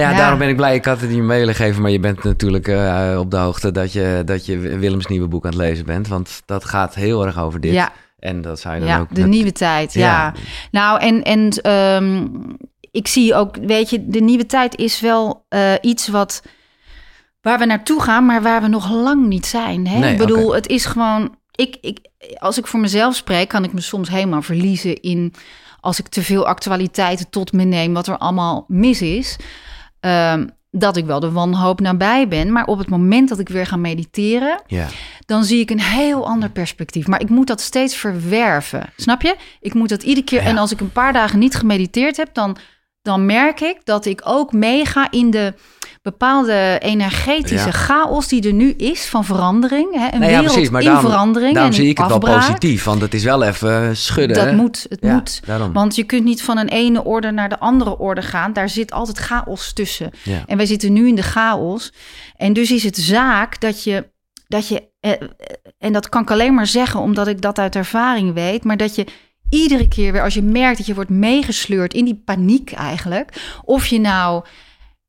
ja, 0.00 0.14
daarom 0.14 0.38
ben 0.38 0.48
ik 0.48 0.56
blij. 0.56 0.74
Ik 0.74 0.84
had 0.84 1.00
het 1.00 1.10
niet 1.10 1.22
mailen 1.22 1.54
gegeven, 1.54 1.82
maar 1.82 1.90
je 1.90 2.00
bent 2.00 2.24
natuurlijk 2.24 2.68
uh, 2.68 3.16
op 3.18 3.30
de 3.30 3.36
hoogte 3.36 3.72
dat 3.72 3.92
je, 3.92 4.22
dat 4.24 4.46
je 4.46 4.58
Willems 4.58 5.06
nieuwe 5.06 5.28
boek 5.28 5.44
aan 5.44 5.50
het 5.50 5.60
lezen 5.60 5.86
bent. 5.86 6.08
Want 6.08 6.42
dat 6.46 6.64
gaat 6.64 6.94
heel 6.94 7.26
erg 7.26 7.38
over 7.38 7.60
dit. 7.60 7.72
Ja. 7.72 7.92
En 8.18 8.42
dat 8.42 8.60
zou 8.60 8.74
je 8.74 8.80
dan 8.80 8.88
ja, 8.88 8.98
ook... 8.98 9.14
de 9.14 9.26
nieuwe 9.26 9.52
tijd, 9.52 9.92
ja. 9.92 10.34
Nou, 10.70 11.00
en, 11.00 11.22
en 11.22 11.70
um, 11.70 12.30
ik 12.90 13.08
zie 13.08 13.34
ook, 13.34 13.56
weet 13.56 13.90
je, 13.90 14.06
de 14.08 14.20
nieuwe 14.20 14.46
tijd 14.46 14.76
is 14.76 15.00
wel 15.00 15.46
uh, 15.48 15.72
iets 15.80 16.08
wat... 16.08 16.42
Waar 17.40 17.58
we 17.58 17.64
naartoe 17.64 18.02
gaan, 18.02 18.26
maar 18.26 18.42
waar 18.42 18.62
we 18.62 18.68
nog 18.68 18.90
lang 18.90 19.26
niet 19.26 19.46
zijn. 19.46 19.86
Hè? 19.86 19.98
Nee, 19.98 20.12
ik 20.12 20.18
bedoel, 20.18 20.44
okay. 20.44 20.56
het 20.56 20.68
is 20.68 20.84
gewoon... 20.84 21.34
Ik, 21.54 21.76
ik, 21.80 21.98
als 22.38 22.58
ik 22.58 22.66
voor 22.66 22.80
mezelf 22.80 23.14
spreek, 23.14 23.48
kan 23.48 23.64
ik 23.64 23.72
me 23.72 23.80
soms 23.80 24.08
helemaal 24.08 24.42
verliezen 24.42 25.00
in... 25.00 25.34
als 25.80 25.98
ik 25.98 26.08
te 26.08 26.22
veel 26.22 26.46
actualiteiten 26.46 27.30
tot 27.30 27.52
me 27.52 27.64
neem, 27.64 27.94
wat 27.94 28.06
er 28.06 28.18
allemaal 28.18 28.64
mis 28.68 29.02
is... 29.02 29.36
Um, 30.04 30.50
dat 30.74 30.96
ik 30.96 31.04
wel 31.04 31.20
de 31.20 31.30
wanhoop 31.30 31.80
nabij 31.80 32.28
ben. 32.28 32.52
Maar 32.52 32.64
op 32.64 32.78
het 32.78 32.88
moment 32.88 33.28
dat 33.28 33.38
ik 33.38 33.48
weer 33.48 33.66
ga 33.66 33.76
mediteren, 33.76 34.62
ja. 34.66 34.88
dan 35.26 35.44
zie 35.44 35.60
ik 35.60 35.70
een 35.70 35.80
heel 35.80 36.26
ander 36.26 36.50
perspectief. 36.50 37.06
Maar 37.06 37.20
ik 37.20 37.28
moet 37.28 37.46
dat 37.46 37.60
steeds 37.60 37.96
verwerven. 37.96 38.92
Snap 38.96 39.22
je? 39.22 39.36
Ik 39.60 39.74
moet 39.74 39.88
dat 39.88 40.02
iedere 40.02 40.26
keer. 40.26 40.42
Ja. 40.42 40.48
En 40.48 40.58
als 40.58 40.72
ik 40.72 40.80
een 40.80 40.92
paar 40.92 41.12
dagen 41.12 41.38
niet 41.38 41.54
gemediteerd 41.54 42.16
heb, 42.16 42.34
dan, 42.34 42.56
dan 43.02 43.26
merk 43.26 43.60
ik 43.60 43.84
dat 43.84 44.04
ik 44.04 44.20
ook 44.24 44.52
meega 44.52 45.10
in 45.10 45.30
de 45.30 45.54
bepaalde 46.02 46.78
energetische 46.78 47.66
ja. 47.66 47.72
chaos 47.72 48.28
die 48.28 48.46
er 48.46 48.52
nu 48.52 48.70
is 48.70 49.04
van 49.04 49.24
verandering. 49.24 49.94
Hè? 49.94 50.04
Een 50.04 50.10
nou 50.10 50.22
ja, 50.22 50.28
wereld 50.28 50.52
precies, 50.52 50.70
maar 50.70 50.80
in 50.80 50.86
daarom, 50.86 51.10
verandering. 51.10 51.54
Daarom 51.54 51.72
en 51.72 51.76
zie 51.76 51.88
ik 51.88 51.98
het 51.98 52.12
afbraak. 52.12 52.22
wel 52.22 52.38
positief, 52.38 52.84
want 52.84 53.00
het 53.00 53.14
is 53.14 53.24
wel 53.24 53.42
even 53.42 53.96
schudden. 53.96 54.36
Dat 54.36 54.46
hè? 54.46 54.52
moet, 54.54 54.86
het 54.88 54.98
Ja, 55.02 55.14
moet. 55.14 55.40
daarom. 55.46 55.72
Want 55.72 55.96
je 55.96 56.04
kunt 56.04 56.24
niet 56.24 56.42
van 56.42 56.58
een 56.58 56.68
ene 56.68 57.04
orde 57.04 57.30
naar 57.30 57.48
de 57.48 57.58
andere 57.58 57.98
orde 57.98 58.22
gaan. 58.22 58.52
Daar 58.52 58.68
zit 58.68 58.92
altijd 58.92 59.18
chaos 59.18 59.72
tussen. 59.72 60.10
En 60.46 60.56
wij 60.56 60.66
zitten 60.66 60.92
nu 60.92 61.08
in 61.08 61.14
de 61.14 61.22
chaos. 61.22 61.92
En 62.36 62.52
dus 62.52 62.70
is 62.70 62.82
het 62.82 62.96
zaak 62.96 63.60
dat 63.60 63.84
je, 63.84 64.10
dat 64.48 64.68
je 64.68 64.90
eh, 65.00 65.12
en 65.78 65.92
dat 65.92 66.08
kan 66.08 66.22
ik 66.22 66.30
alleen 66.30 66.54
maar 66.54 66.66
zeggen 66.66 67.00
omdat 67.00 67.28
ik 67.28 67.40
dat 67.40 67.58
uit 67.58 67.76
ervaring 67.76 68.34
weet, 68.34 68.64
maar 68.64 68.76
dat 68.76 68.94
je 68.94 69.06
iedere 69.50 69.88
keer 69.88 70.12
weer 70.12 70.22
als 70.22 70.34
je 70.34 70.42
merkt 70.42 70.76
dat 70.76 70.86
je 70.86 70.94
wordt 70.94 71.10
meegesleurd 71.10 71.94
in 71.94 72.04
die 72.04 72.22
paniek 72.24 72.72
eigenlijk, 72.72 73.58
of 73.64 73.86
je 73.86 74.00
nou 74.00 74.44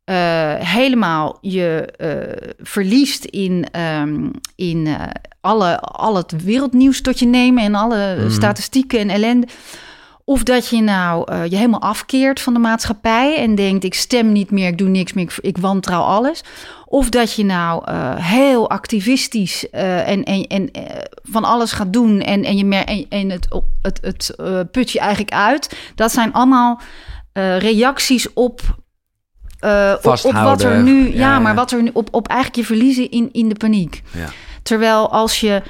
eh, 0.04 0.54
helemaal 0.56 1.38
je 1.42 1.94
eh, 1.98 2.52
verliest 2.58 3.24
in, 3.26 3.68
ehm, 3.72 4.30
in 4.56 4.88
eh, 4.88 5.02
alle, 5.42 5.80
al 5.80 6.16
het 6.16 6.44
wereldnieuws 6.44 7.02
tot 7.02 7.20
je 7.20 7.26
nemen 7.26 7.64
en 7.64 7.76
alle 7.76 8.16
Mhm. 8.18 8.30
statistieken 8.30 9.00
en 9.00 9.10
ellende. 9.10 9.48
Of 10.26 10.44
dat 10.44 10.68
je 10.68 10.82
nou 10.82 11.36
je 11.50 11.56
helemaal 11.56 11.82
afkeert 11.82 12.40
van 12.40 12.54
de 12.54 12.60
maatschappij 12.60 13.38
en 13.38 13.56
denkt: 13.56 13.84
ik 13.84 13.94
stem 13.94 14.32
niet 14.32 14.52
meer, 14.52 14.68
ik 14.68 14.78
doe 14.78 14.90
niks 14.90 15.14
meer, 15.14 15.24
ik, 15.24 15.38
ik 15.42 15.58
wantrouw 15.58 16.02
alles. 16.02 16.44
Of 16.86 17.10
dat 17.10 17.34
je 17.34 17.46
nou 17.46 17.92
heel 18.22 18.70
activistisch 18.70 19.70
en, 19.70 20.24
en, 20.24 20.48
en 20.48 20.72
van 21.24 21.44
alles 21.44 21.72
gaat 21.72 21.94
doen 21.94 22.22
en, 22.22 22.44
en, 22.44 22.58
je 22.58 22.66
mer 22.66 22.86
en, 22.86 23.06
en 23.10 23.30
het, 23.30 23.48
het, 23.82 24.00
het 24.02 24.72
put 24.72 24.92
je 24.92 25.00
eigenlijk 25.00 25.34
uit. 25.34 25.92
Dat 25.96 26.12
zijn 26.12 26.34
allemaal 26.34 26.82
reacties 27.60 28.34
op, 28.34 28.62
eh, 29.64 29.94
op, 30.02 30.20
op 30.24 30.34
wat 30.34 30.64
er 30.64 30.84
nu, 30.84 31.16
ja, 31.16 31.40
maar 31.40 31.56
wat 31.56 31.72
er 31.72 31.82
nu 31.82 31.90
op, 31.94 32.08
op 32.12 32.28
eigenlijk 32.28 32.60
je 32.60 32.66
verliezen 32.66 33.12
in, 33.12 33.30
in 33.32 33.50
de 33.50 33.56
paniek. 33.56 34.02
Ja. 34.12 34.30
Terwijl 34.64 35.12
als 35.12 35.40
je, 35.40 35.62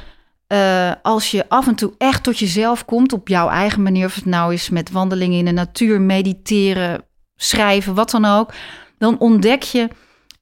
eh, 0.47 0.91
als 1.01 1.31
je 1.31 1.49
af 1.49 1.67
en 1.67 1.75
toe 1.75 1.93
echt 1.97 2.23
tot 2.23 2.39
jezelf 2.39 2.85
komt 2.85 3.13
op 3.13 3.27
jouw 3.27 3.49
eigen 3.49 3.81
manier, 3.81 4.05
of 4.05 4.15
het 4.15 4.25
nou 4.25 4.53
is 4.53 4.69
met 4.69 4.91
wandelingen 4.91 5.37
in 5.37 5.45
de 5.45 5.51
natuur, 5.51 6.01
mediteren, 6.01 7.03
schrijven, 7.35 7.93
wat 7.93 8.11
dan 8.11 8.25
ook, 8.25 8.53
dan 8.97 9.19
ontdek 9.19 9.63
je, 9.63 9.87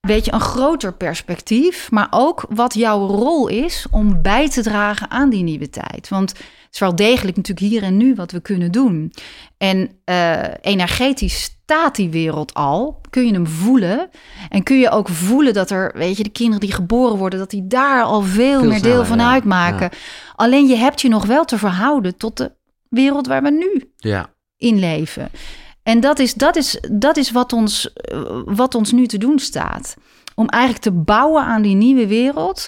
weet 0.02 0.26
je, 0.26 0.34
een 0.34 0.40
groter 0.40 0.94
perspectief, 0.94 1.92
maar 1.92 2.08
ook 2.10 2.46
wat 2.50 2.74
jouw 2.74 3.08
rol 3.08 3.48
is 3.48 3.86
om 3.90 4.22
bij 4.22 4.50
te 4.50 4.62
dragen 4.62 5.10
aan 5.12 5.30
die 5.30 5.44
nieuwe 5.44 5.70
tijd. 5.70 6.10
Want 6.10 6.30
het 6.30 6.74
is 6.74 6.80
wel 6.80 6.96
degelijk 6.96 7.38
natuurlijk 7.38 7.68
hier 7.68 7.84
en 7.84 7.98
nu 7.98 8.16
wat 8.16 8.32
we 8.32 8.40
kunnen 8.40 8.72
doen. 8.72 9.14
En 9.58 9.92
eh, 10.04 10.44
energetisch 10.62 11.61
staat 11.72 11.96
die 11.96 12.10
wereld 12.10 12.54
al. 12.54 13.02
Kun 13.10 13.26
je 13.26 13.34
hem 13.34 13.48
voelen. 13.48 14.10
En 14.50 14.64
kun 14.64 14.80
je 14.80 14.90
ook 14.90 15.10
voelen 15.10 15.54
dat 15.54 15.70
er, 15.70 15.92
weet 15.96 16.18
je, 16.18 16.24
de 16.24 16.30
kinderen 16.30 16.60
die 16.60 16.72
geboren 16.72 17.18
worden, 17.18 17.40
dat 17.40 17.50
die 17.50 17.68
daar 17.68 18.04
al 18.04 18.22
veel, 18.22 18.60
Veel 18.60 18.70
meer 18.70 18.82
deel 18.82 19.06
van 19.06 19.18
ja. 19.18 19.32
uitmaken. 19.32 19.90
Alleen 20.36 20.68
je 20.68 20.76
hebt 20.76 21.02
je 21.02 21.10
nog 21.10 21.26
wel 21.26 21.46
te 21.46 21.58
verhouden 21.58 22.18
tot 22.18 22.38
de 22.38 22.52
wereld 22.90 23.28
waar 23.28 23.42
we 23.44 23.50
nu 23.52 23.92
Ja. 23.98 24.30
in 24.58 24.80
leven. 24.80 25.30
En 25.84 26.00
dat 26.00 26.20
is, 26.20 26.34
dat 26.34 26.56
is, 26.56 26.80
dat 26.92 27.18
is 27.18 27.32
wat, 27.32 27.54
ons, 27.54 27.94
eh, 27.94 28.20
wat 28.46 28.76
ons 28.76 28.92
nu 28.92 29.08
te 29.08 29.18
doen 29.18 29.40
staat. 29.40 29.96
Om 30.36 30.48
eigenlijk 30.48 30.84
te 30.84 30.92
bouwen 30.92 31.44
aan 31.44 31.62
die 31.62 31.76
nieuwe 31.76 32.08
wereld. 32.08 32.68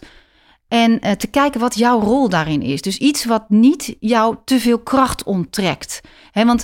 En 0.68 1.00
eh, 1.00 1.12
te 1.12 1.28
kijken 1.28 1.60
wat 1.60 1.76
jouw 1.78 2.00
rol 2.00 2.30
daarin 2.30 2.62
is. 2.62 2.82
Dus 2.82 2.98
iets 2.98 3.26
wat 3.26 3.50
niet 3.50 3.96
jou 4.00 4.36
te 4.46 4.60
veel 4.60 4.80
kracht 4.80 5.24
onttrekt. 5.24 6.02
Hè, 6.32 6.46
want 6.46 6.64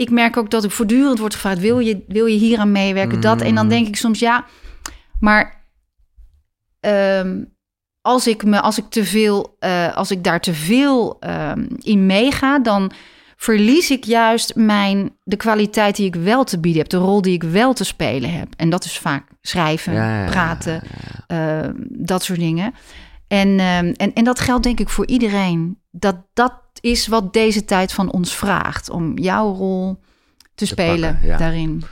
ik 0.00 0.10
merk 0.10 0.36
ook 0.36 0.50
dat 0.50 0.64
ik 0.64 0.70
voortdurend 0.70 1.18
wordt 1.18 1.34
gevraagd: 1.34 1.58
wil 1.58 1.78
je, 1.78 2.04
wil 2.08 2.26
je 2.26 2.38
hier 2.38 2.58
aan 2.58 2.72
meewerken? 2.72 3.20
Dat. 3.20 3.40
En 3.40 3.54
dan 3.54 3.68
denk 3.68 3.86
ik 3.86 3.96
soms 3.96 4.18
ja, 4.18 4.44
maar 5.18 5.64
ehm, 6.80 7.44
als 8.00 8.26
ik 8.26 8.44
me, 8.44 8.60
als 8.60 8.78
ik 8.78 8.84
te 8.88 9.04
veel, 9.04 9.56
eh, 9.58 9.96
als 9.96 10.10
ik 10.10 10.24
daar 10.24 10.40
te 10.40 10.54
veel 10.54 11.16
ehm, 11.20 11.66
in 11.78 12.06
meega, 12.06 12.58
dan 12.58 12.92
verlies 13.36 13.90
ik 13.90 14.04
juist 14.04 14.54
mijn, 14.54 15.16
de 15.22 15.36
kwaliteit 15.36 15.96
die 15.96 16.06
ik 16.06 16.14
wel 16.14 16.44
te 16.44 16.60
bieden 16.60 16.80
heb, 16.80 16.90
de 16.90 16.96
rol 16.96 17.22
die 17.22 17.34
ik 17.34 17.42
wel 17.42 17.72
te 17.72 17.84
spelen 17.84 18.32
heb. 18.32 18.48
En 18.56 18.70
dat 18.70 18.84
is 18.84 18.98
vaak 18.98 19.26
schrijven, 19.40 19.92
Ja, 19.92 20.14
ja, 20.14 20.24
ja, 20.24 20.30
praten, 20.30 20.82
eh, 21.26 21.68
dat 21.88 22.22
soort 22.22 22.38
dingen. 22.38 22.74
En, 23.28 23.58
ehm, 23.58 23.92
en, 23.96 24.12
en 24.12 24.24
dat 24.24 24.40
geldt 24.40 24.62
denk 24.62 24.80
ik 24.80 24.88
voor 24.88 25.06
iedereen. 25.06 25.78
Dat 25.90 26.16
dat 26.32 26.52
is 26.80 27.06
wat 27.06 27.32
deze 27.32 27.64
tijd 27.64 27.92
van 27.92 28.12
ons 28.12 28.34
vraagt, 28.36 28.90
om 28.90 29.18
jouw 29.18 29.54
rol 29.54 29.98
te, 30.54 30.66
spelen 30.66 31.12
pakken, 31.12 31.28
ja. 31.28 31.36
daarin. 31.36 31.82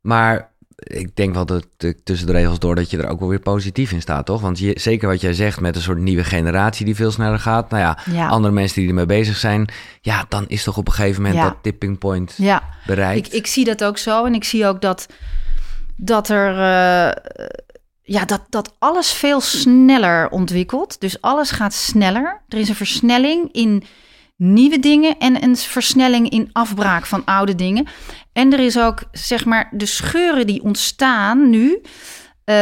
Maar 0.00 0.50
ik 0.76 1.16
denk 1.16 1.34
wel 1.34 1.46
dat 1.46 1.66
tussen 2.04 2.26
de 2.26 2.32
regels 2.32 2.58
door 2.58 2.74
dat 2.74 2.90
je 2.90 2.98
er 2.98 3.08
ook 3.08 3.20
wel 3.20 3.28
weer 3.28 3.40
positief 3.40 3.92
in 3.92 4.00
staat, 4.00 4.26
toch? 4.26 4.40
Want 4.40 4.58
je, 4.58 4.72
zeker 4.80 5.08
wat 5.08 5.20
jij 5.20 5.32
zegt 5.32 5.60
met 5.60 5.76
een 5.76 5.82
soort 5.82 5.98
nieuwe 5.98 6.24
generatie 6.24 6.84
die 6.84 6.94
veel 6.94 7.10
sneller 7.10 7.38
gaat. 7.38 7.70
Nou 7.70 7.82
ja, 7.82 7.98
Ja. 8.10 8.28
andere 8.28 8.54
mensen 8.54 8.80
die 8.80 8.88
ermee 8.88 9.06
bezig 9.06 9.36
zijn. 9.36 9.68
Ja, 10.00 10.24
dan 10.28 10.44
is 10.48 10.62
toch 10.62 10.76
op 10.76 10.86
een 10.86 10.92
gegeven 10.92 11.22
moment 11.22 11.40
Ja. 11.40 11.48
dat 11.48 11.58
tipping 11.62 11.98
point 11.98 12.34
Ja, 12.36 12.62
bereikt. 12.86 13.26
Ik, 13.26 13.32
ik 13.32 13.46
zie 13.46 13.64
dat 13.64 13.84
ook 13.84 13.98
zo. 13.98 14.24
En 14.24 14.34
ik 14.34 14.44
zie 14.44 14.66
ook 14.66 14.80
dat, 14.80 15.06
dat 15.96 16.28
er. 16.28 16.50
eh, 16.50 17.46
ja, 18.04 18.24
dat, 18.24 18.42
dat 18.48 18.74
alles 18.78 19.12
veel 19.12 19.40
sneller 19.40 20.28
ontwikkelt. 20.30 21.00
Dus 21.00 21.20
alles 21.20 21.50
gaat 21.50 21.74
sneller. 21.74 22.40
Er 22.48 22.58
is 22.58 22.68
een 22.68 22.74
versnelling 22.74 23.48
in 23.52 23.82
nieuwe 24.42 24.78
dingen 24.78 25.18
en 25.18 25.42
een 25.42 25.56
versnelling 25.56 26.28
in 26.28 26.48
afbraak 26.52 27.06
van 27.06 27.24
oude 27.24 27.54
dingen. 27.54 27.86
En 28.32 28.52
er 28.52 28.58
is 28.60 28.78
ook, 28.78 29.02
zeg 29.12 29.44
maar, 29.44 29.68
de 29.72 29.86
scheuren 29.86 30.46
die 30.46 30.62
ontstaan 30.62 31.50
nu. 31.50 31.80
eh, 32.44 32.54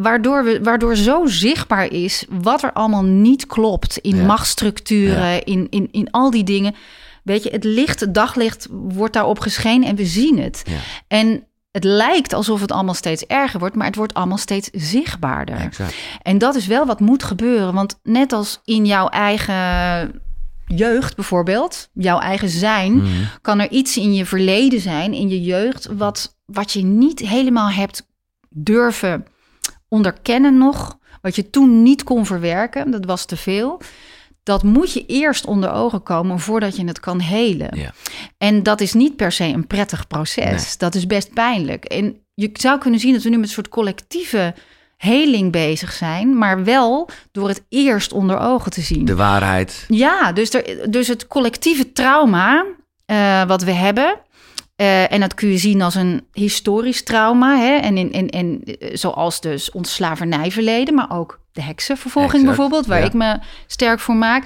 waardoor, 0.00 0.44
we, 0.44 0.60
waardoor 0.62 0.96
zo 0.96 1.26
zichtbaar 1.26 1.92
is 1.92 2.24
wat 2.30 2.62
er 2.62 2.72
allemaal 2.72 3.04
niet 3.04 3.46
klopt 3.46 3.98
in 3.98 4.16
Ja. 4.16 4.24
machtsstructuren, 4.24 5.30
Ja. 5.32 5.40
in, 5.44 5.66
in, 5.70 5.88
in 5.90 6.10
al 6.10 6.30
die 6.30 6.44
dingen. 6.44 6.74
Weet 7.22 7.42
je, 7.42 7.50
het 7.50 7.64
licht, 7.64 8.00
het 8.00 8.14
daglicht 8.14 8.66
wordt 8.70 9.12
daarop 9.14 9.38
geschenen 9.40 9.88
en 9.88 9.96
we 9.96 10.04
zien 10.06 10.38
het. 10.38 10.62
Ja. 10.66 10.76
En 11.08 11.44
het 11.72 11.84
lijkt 11.84 12.32
alsof 12.32 12.60
het 12.60 12.72
allemaal 12.72 12.94
steeds 12.94 13.26
erger 13.26 13.58
wordt, 13.60 13.74
maar 13.76 13.86
het 13.86 13.96
wordt 13.96 14.14
allemaal 14.14 14.38
steeds 14.38 14.68
zichtbaarder. 14.72 15.56
Exact. 15.56 15.94
En 16.22 16.38
dat 16.38 16.54
is 16.54 16.66
wel 16.66 16.86
wat 16.86 17.00
moet 17.00 17.22
gebeuren. 17.24 17.74
Want 17.74 17.98
net 18.02 18.32
als 18.32 18.60
in 18.64 18.86
jouw 18.86 19.08
eigen 19.08 20.20
jeugd 20.66 21.14
bijvoorbeeld, 21.16 21.88
jouw 21.92 22.18
eigen 22.18 22.48
zijn, 22.48 22.94
Mhm. 22.96 23.08
kan 23.42 23.58
er 23.60 23.70
iets 23.70 23.96
in 23.96 24.14
je 24.14 24.26
verleden 24.26 24.80
zijn, 24.80 25.12
in 25.14 25.28
je 25.28 25.42
jeugd, 25.42 25.86
wat, 25.86 26.36
wat 26.44 26.72
je 26.72 26.82
niet 26.82 27.18
helemaal 27.20 27.68
hebt 27.70 28.06
durven 28.50 29.26
onderkennen 29.88 30.58
nog. 30.58 30.98
Wat 31.20 31.36
je 31.36 31.50
toen 31.50 31.82
niet 31.82 32.02
kon 32.04 32.26
verwerken, 32.26 32.90
dat 32.90 33.04
was 33.04 33.24
te 33.24 33.36
veel. 33.36 33.80
dat 34.42 34.62
moet 34.62 34.92
je 34.92 35.06
eerst 35.06 35.46
onder 35.46 35.70
ogen 35.72 36.02
komen 36.02 36.40
voordat 36.40 36.76
je 36.76 36.84
het 36.84 37.00
kan 37.00 37.20
helen. 37.20 37.78
Ja. 37.78 37.92
En 38.38 38.62
dat 38.62 38.80
is 38.80 38.92
niet 38.92 39.16
per 39.16 39.32
se 39.32 39.44
een 39.44 39.66
prettig 39.66 40.06
proces. 40.06 40.44
Nee. 40.62 40.74
Dat 40.78 40.94
is 40.94 41.06
best 41.06 41.32
pijnlijk. 41.34 41.84
En 41.84 42.16
je 42.34 42.50
zou 42.52 42.78
kunnen 42.78 43.00
zien 43.00 43.12
dat 43.12 43.22
we 43.22 43.28
nu 43.28 43.36
met 43.36 43.46
een 43.46 43.52
soort 43.52 43.68
collectieve 43.68 44.54
heling 44.96 45.52
bezig 45.52 45.92
zijn, 45.92 46.38
maar 46.38 46.64
wel 46.64 47.08
door 47.32 47.48
het 47.48 47.64
eerst 47.68 48.12
onder 48.12 48.38
ogen 48.38 48.70
te 48.70 48.80
zien. 48.80 49.04
De 49.04 49.14
waarheid. 49.14 49.84
Ja, 49.88 50.32
dus, 50.32 50.54
er, 50.54 50.90
dus 50.90 51.08
het 51.08 51.26
collectieve 51.26 51.92
trauma 51.92 52.64
eh, 53.04 53.44
wat 53.44 53.62
we 53.62 53.72
hebben. 53.72 54.18
eh, 54.76 55.12
en 55.12 55.20
dat 55.20 55.34
kun 55.34 55.48
je 55.48 55.58
zien 55.58 55.82
als 55.82 55.94
een 55.94 56.26
historisch 56.32 57.02
trauma. 57.02 57.56
Hè? 57.58 57.74
En, 57.76 57.96
in, 57.96 58.12
en, 58.12 58.28
en 58.28 58.62
eh, 58.64 58.90
zoals 58.96 59.40
dus 59.40 59.70
ons 59.70 59.94
slavernijverleden, 59.94 60.94
maar 60.94 61.10
ook 61.10 61.40
de 61.52 61.62
heksenvervolging 61.62 62.32
Exact, 62.32 62.56
bijvoorbeeld, 62.56 62.86
waar 62.86 63.00
ja. 63.00 63.04
ik 63.06 63.12
me 63.12 63.38
sterk 63.66 64.00
voor 64.00 64.14
maak. 64.16 64.44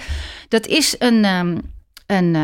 Dat 0.48 0.66
is 0.66 0.94
een, 0.98 1.24
ehm, 1.24 1.58
een 2.06 2.36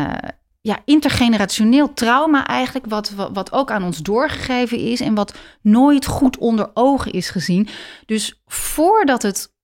ja, 0.67 0.79
intergenerationeel 0.85 1.93
trauma 1.93 2.47
eigenlijk, 2.47 2.85
wat, 2.85 3.09
wat, 3.09 3.29
wat 3.33 3.51
ook 3.51 3.71
aan 3.71 3.83
ons 3.83 3.97
doorgegeven 3.97 4.79
is 4.79 4.99
en 4.99 5.15
wat 5.15 5.33
nooit 5.61 6.05
goed 6.05 6.37
onder 6.37 6.69
ogen 6.73 7.11
is 7.11 7.29
gezien. 7.29 7.67
Dus 8.05 8.41
voordat 8.45 9.21
het 9.21 9.55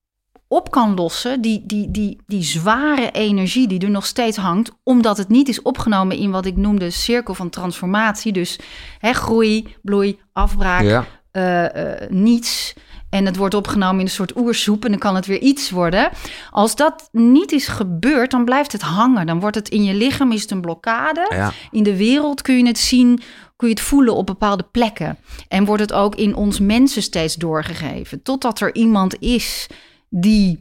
op 0.48 0.72
kan 0.72 0.96
lossen, 0.96 1.42
die, 1.42 1.64
die, 1.66 1.92
die, 1.92 2.22
die 2.28 2.44
zware 2.44 3.12
energie 3.12 3.68
die 3.68 3.80
er 3.80 3.90
nog 3.90 4.06
steeds 4.06 4.38
hangt, 4.38 4.72
omdat 4.84 5.18
het 5.18 5.30
niet 5.30 5.48
is 5.48 5.62
opgenomen 5.62 6.18
in 6.18 6.32
wat 6.32 6.46
ik 6.46 6.56
noemde 6.56 6.90
cirkel 6.90 7.34
van 7.34 7.50
transformatie. 7.50 8.32
Dus 8.32 8.60
hè, 9.00 9.14
groei, 9.14 9.76
bloei, 9.82 10.20
afbraak, 10.34 10.84
Ja. 10.84 11.06
eh, 11.32 12.02
eh, 12.02 12.10
niets. 12.10 12.74
En 13.14 13.26
het 13.26 13.36
wordt 13.36 13.54
opgenomen 13.54 14.00
in 14.00 14.06
een 14.06 14.12
soort 14.12 14.38
oersoep 14.38 14.86
en 14.86 14.92
dan 14.92 15.00
kan 15.00 15.16
het 15.16 15.26
weer 15.26 15.40
iets 15.40 15.70
worden. 15.70 16.10
Als 16.52 16.76
dat 16.76 17.10
niet 17.12 17.52
is 17.52 17.68
gebeurd, 17.68 18.32
dan 18.32 18.46
blijft 18.46 18.72
het 18.72 18.82
hangen. 18.82 19.26
Dan 19.26 19.40
wordt 19.40 19.56
het 19.56 19.70
in 19.70 19.84
je 19.84 19.94
lichaam 19.94 20.32
is 20.32 20.42
het 20.42 20.52
een 20.52 20.62
blokkade. 20.62 21.26
Ja. 21.30 21.52
In 21.72 21.84
de 21.84 21.98
wereld 21.98 22.42
kun 22.42 22.58
je 22.58 22.68
het 22.68 22.78
zien, 22.78 23.22
kun 23.56 23.68
je 23.68 23.74
het 23.74 23.84
voelen 23.84 24.16
op 24.16 24.26
bepaalde 24.26 24.66
plekken. 24.72 25.18
En 25.48 25.66
wordt 25.66 25.82
het 25.82 25.94
ook 25.94 26.16
in 26.16 26.36
ons 26.36 26.60
mensen 26.60 27.02
steeds 27.02 27.36
doorgegeven. 27.36 28.22
Totdat 28.22 28.60
er 28.60 28.76
iemand 28.76 29.22
is 29.22 29.68
die, 30.10 30.60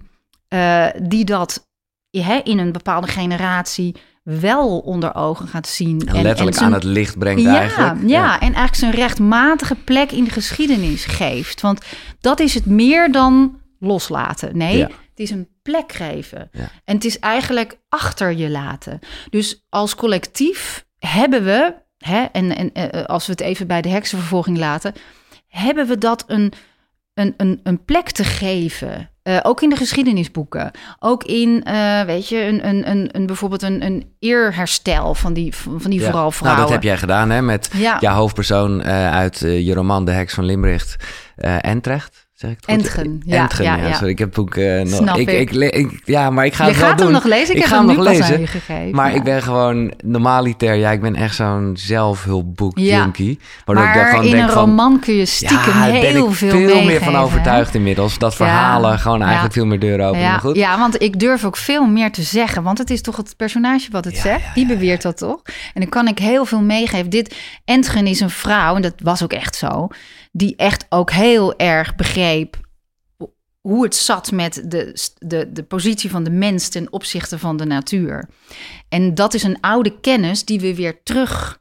eh, 0.49 0.87
die 1.03 1.25
dat 1.25 1.69
hè, 2.11 2.41
in 2.45 2.59
een 2.59 2.73
bepaalde 2.73 3.07
generatie 3.07 3.97
wel 4.23 4.79
onder 4.79 5.15
ogen 5.15 5.49
gaat 5.49 5.69
zien. 5.69 6.07
En 6.09 6.23
letterlijk 6.23 6.57
zijn- 6.57 6.69
aan 6.69 6.75
het 6.75 6.85
licht 6.85 7.19
brengt 7.19 7.43
ja, 7.43 7.59
eigenlijk. 7.59 8.09
Ja, 8.09 8.33
en 8.35 8.41
eigenlijk 8.41 8.75
zijn 8.75 8.91
rechtmatige 8.93 9.75
plek 9.75 10.13
in 10.13 10.25
de 10.25 10.31
geschiedenis 10.31 11.05
geeft. 11.05 11.61
Want 11.61 11.81
dat 12.21 12.41
is 12.41 12.55
het 12.55 12.67
meer 12.67 13.13
dan 13.13 13.61
loslaten. 13.79 14.57
Nee, 14.57 14.77
Ja. 14.77 14.87
het 14.87 15.19
is 15.21 15.31
een 15.31 15.49
plek 15.63 15.93
geven. 15.93 16.49
Ja. 16.53 16.71
En 16.85 16.95
het 16.95 17.05
is 17.05 17.19
eigenlijk 17.19 17.79
achter 17.89 18.33
je 18.33 18.51
laten. 18.51 18.99
Dus 19.31 19.67
als 19.69 19.95
collectief 19.95 20.85
hebben 20.99 21.45
we, 21.45 21.75
hè, 21.99 22.23
en, 22.33 22.57
en 22.57 22.73
eh, 22.73 23.05
als 23.05 23.27
we 23.27 23.33
het 23.33 23.41
even 23.41 23.67
bij 23.67 23.83
de 23.83 23.89
heksenvervolging 23.89 24.59
laten, 24.59 24.95
hebben 25.49 25.87
we 25.87 25.99
dat 25.99 26.25
een, 26.27 26.53
een, 27.15 27.35
een, 27.37 27.61
een 27.63 27.85
plek 27.85 28.11
te 28.11 28.25
geven. 28.25 29.11
Eh, 29.23 29.39
ook 29.43 29.63
in 29.63 29.69
de 29.69 29.77
geschiedenisboeken. 29.77 30.71
Ook 30.99 31.25
in, 31.25 31.63
eh, 31.65 32.03
weet 32.03 32.29
je, 32.29 32.45
een, 32.45 32.69
een, 32.69 32.91
een, 32.91 33.09
een, 33.13 33.27
bijvoorbeeld 33.27 33.63
een, 33.63 33.85
een 33.85 34.05
eerherstel 34.19 35.15
van 35.15 35.33
die, 35.33 35.55
van 35.57 35.91
die 35.91 35.99
Ja. 35.99 36.05
vooral 36.05 36.21
Nou, 36.23 36.33
vrouwen. 36.35 36.63
dat 36.63 36.73
heb 36.73 36.83
jij 36.83 36.99
gedaan 36.99 37.31
hè, 37.31 37.43
met 37.43 37.71
Ja. 37.75 37.97
jouw 38.01 38.15
hoofdpersoon 38.15 38.83
eh, 38.83 39.13
uit 39.15 39.39
je 39.39 39.75
roman 39.75 40.05
De 40.05 40.11
Heks 40.13 40.35
van 40.35 40.45
Limbricht. 40.45 40.97
Entrecht, 41.61 42.29
ik? 42.43 42.59
Entgen, 42.67 43.23
ja, 43.27 43.43
Entgen, 43.43 43.65
ja, 43.65 43.77
ja. 43.77 43.87
ja. 43.87 43.93
Sorry, 43.95 44.11
ik 44.11 44.19
heb 44.19 44.35
boek 44.35 44.55
eh, 44.57 44.83
nog... 44.83 45.17
Ik, 45.17 45.31
ik. 45.31 45.51
ik, 45.51 45.75
ik- 45.75 46.01
ja, 46.05 46.31
maar 46.31 46.45
ik 46.47 46.55
ga 46.55 46.65
je 46.65 46.71
het 46.71 46.79
wel 46.81 46.89
gaat 46.89 46.99
doen. 46.99 47.07
hem 47.07 47.15
nog 47.17 47.25
lezen? 47.25 47.55
Ik, 47.55 47.61
heb 47.61 47.71
ga 47.71 47.77
hem 47.79 47.87
hem 47.89 47.97
nog 47.97 48.05
pas 48.07 48.15
aan 48.15 48.21
lezen. 48.21 48.41
je 48.41 48.47
gegeven. 48.47 48.95
Maar 48.97 49.15
ik 49.15 49.23
ben 49.23 49.43
gewoon 49.43 49.93
normaliter, 50.05 50.75
ja, 50.75 50.91
ik 50.91 51.01
ben 51.01 51.15
echt 51.15 51.35
zo'n 51.35 51.71
zelfhulpboek 51.75 52.79
junkie. 52.79 53.39
Waardoor 53.65 53.85
ik 53.87 53.95
maar 53.95 54.07
gewoon 54.07 54.25
in 54.25 54.31
denk 54.31 54.43
een 54.43 54.51
van, 54.51 54.65
roman 54.69 55.01
kun 55.01 55.15
je 55.15 55.27
stiekem 55.27 55.73
heel 55.83 56.27
ik 56.29 56.35
veel 56.35 56.51
veel 56.51 56.83
meer 56.85 57.03
van 57.03 57.15
hè? 57.15 57.21
overtuigd 57.21 57.75
inmiddels. 57.75 58.19
Dat 58.19 58.35
verhalen 58.35 58.99
gewoon 58.99 59.23
eigenlijk 59.23 59.53
veel 59.55 59.67
meer 59.67 59.79
deuren 59.79 60.07
openen. 60.07 60.25
Ja, 60.27 60.39
goed. 60.39 60.57
ja, 60.57 60.79
want 60.79 61.03
ik 61.03 61.21
durf 61.21 61.45
ook 61.45 61.57
veel 61.57 61.87
meer 61.87 62.11
te 62.13 62.23
zeggen. 62.23 62.63
Want 62.63 62.79
het 62.79 62.91
is 62.91 63.01
toch 63.01 63.17
het 63.17 63.35
personage 63.37 63.91
wat 63.91 64.05
het 64.05 64.17
zegt. 64.17 64.55
Die 64.55 64.67
beweert 64.67 65.03
dat 65.03 65.17
toch? 65.17 65.43
En 65.45 65.81
dan 65.81 65.89
kan 65.89 66.09
ik 66.09 66.19
heel 66.19 66.45
veel 66.45 66.61
meegeven. 66.63 67.11
Dit 67.11 67.35
Entgen 67.65 68.07
is 68.07 68.21
een 68.21 68.31
vrouw, 68.31 68.77
en 68.77 68.83
dat 68.83 68.95
was 69.03 69.23
ook 69.23 69.33
echt 69.33 69.57
zo... 69.57 69.89
die 70.33 70.57
echt 70.57 70.87
ook 70.89 71.11
heel 71.11 71.59
erg 71.59 71.95
begreep 71.95 72.61
hoe 73.61 73.85
het 73.85 73.95
zat 73.95 74.33
met 74.33 74.63
de, 74.67 75.11
de, 75.19 75.53
de 75.53 75.63
positie 75.63 76.11
van 76.11 76.25
de 76.25 76.31
mens 76.31 76.69
ten 76.69 76.93
opzichte 76.93 77.39
van 77.39 77.57
de 77.57 77.65
natuur. 77.65 78.29
En 78.89 79.15
dat 79.15 79.35
is 79.35 79.43
een 79.43 79.61
oude 79.61 80.01
kennis 80.01 80.45
die 80.45 80.61
we 80.61 80.75
weer 80.75 81.03
terug 81.03 81.61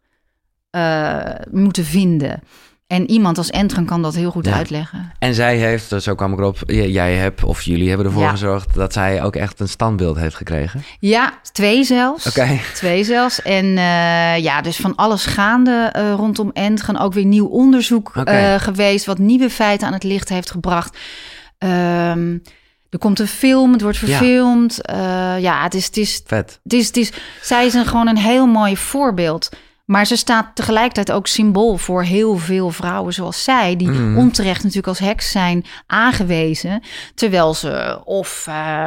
eh, 0.70 1.36
moeten 1.52 1.86
vinden. 1.86 2.44
En 2.92 3.10
iemand 3.10 3.38
als 3.38 3.50
Entgen 3.50 3.86
kan 3.86 4.02
dat 4.02 4.16
heel 4.16 4.32
goed 4.32 4.46
Ja. 4.46 4.54
uitleggen. 4.54 5.12
En 5.20 5.34
zij 5.34 5.58
heeft, 5.58 5.90
dus 5.90 6.04
zo 6.04 6.16
kwam 6.16 6.34
ik 6.34 6.40
erop, 6.40 6.58
jij 6.68 7.16
hebt, 7.16 7.44
of 7.44 7.62
jullie 7.62 7.88
hebben 7.88 8.06
ervoor 8.06 8.22
Ja. 8.22 8.30
gezorgd 8.30 8.74
dat 8.74 8.94
zij 8.94 9.24
ook 9.24 9.36
echt 9.36 9.60
een 9.60 9.70
standbeeld 9.70 10.18
heeft 10.18 10.36
gekregen. 10.36 10.84
Ja, 11.00 11.34
twee 11.52 11.84
zelfs. 11.84 12.28
Oké. 12.28 12.60
Twee 12.74 13.04
zelfs. 13.04 13.42
En 13.42 13.66
eh, 13.66 14.38
ja, 14.38 14.62
dus 14.62 14.78
van 14.78 14.96
alles 14.96 15.26
gaande 15.26 15.90
eh, 15.92 16.14
rondom 16.14 16.52
Entgen. 16.54 16.98
Ook 16.98 17.14
weer 17.14 17.26
nieuw 17.26 17.48
onderzoek 17.48 18.16
eh, 18.16 18.56
geweest... 18.56 19.06
wat 19.06 19.18
nieuwe 19.18 19.50
feiten 19.50 19.88
aan 19.88 19.94
het 19.94 20.04
licht 20.04 20.30
heeft 20.30 20.52
gebracht. 20.52 20.98
Ehm, 21.58 22.38
er 22.90 23.00
komt 23.00 23.20
een 23.20 23.28
film, 23.28 23.72
het 23.72 23.82
wordt 23.82 23.98
verfilmd. 23.98 24.80
Ja, 24.82 25.36
ja 25.36 25.64
het, 25.64 25.74
is, 25.74 25.86
het, 25.86 25.98
is, 25.98 26.22
Vet. 26.26 26.60
het, 26.64 26.74
is, 26.74 26.88
het 26.88 26.98
is... 26.98 27.12
Zij 27.42 27.66
is 27.66 27.74
een, 27.74 27.86
gewoon 27.86 28.08
een 28.08 28.18
heel 28.18 28.48
mooi 28.48 28.78
voorbeeld... 28.78 29.50
Maar 29.92 30.06
ze 30.06 30.16
staat 30.16 30.56
tegelijkertijd 30.56 31.12
ook 31.12 31.28
symbool 31.28 31.78
voor 31.78 32.04
heel 32.04 32.38
veel 32.38 32.70
vrouwen 32.70 33.14
zoals 33.14 33.44
zij, 33.44 33.76
die 33.76 33.90
Mhm. 33.90 34.18
onterecht 34.18 34.60
natuurlijk 34.60 34.88
als 34.88 35.00
heks 35.00 35.32
zijn 35.32 35.66
aangewezen. 35.88 36.82
Terwijl 37.16 37.54
ze 37.54 38.02
of 38.04 38.46
eh, 38.48 38.86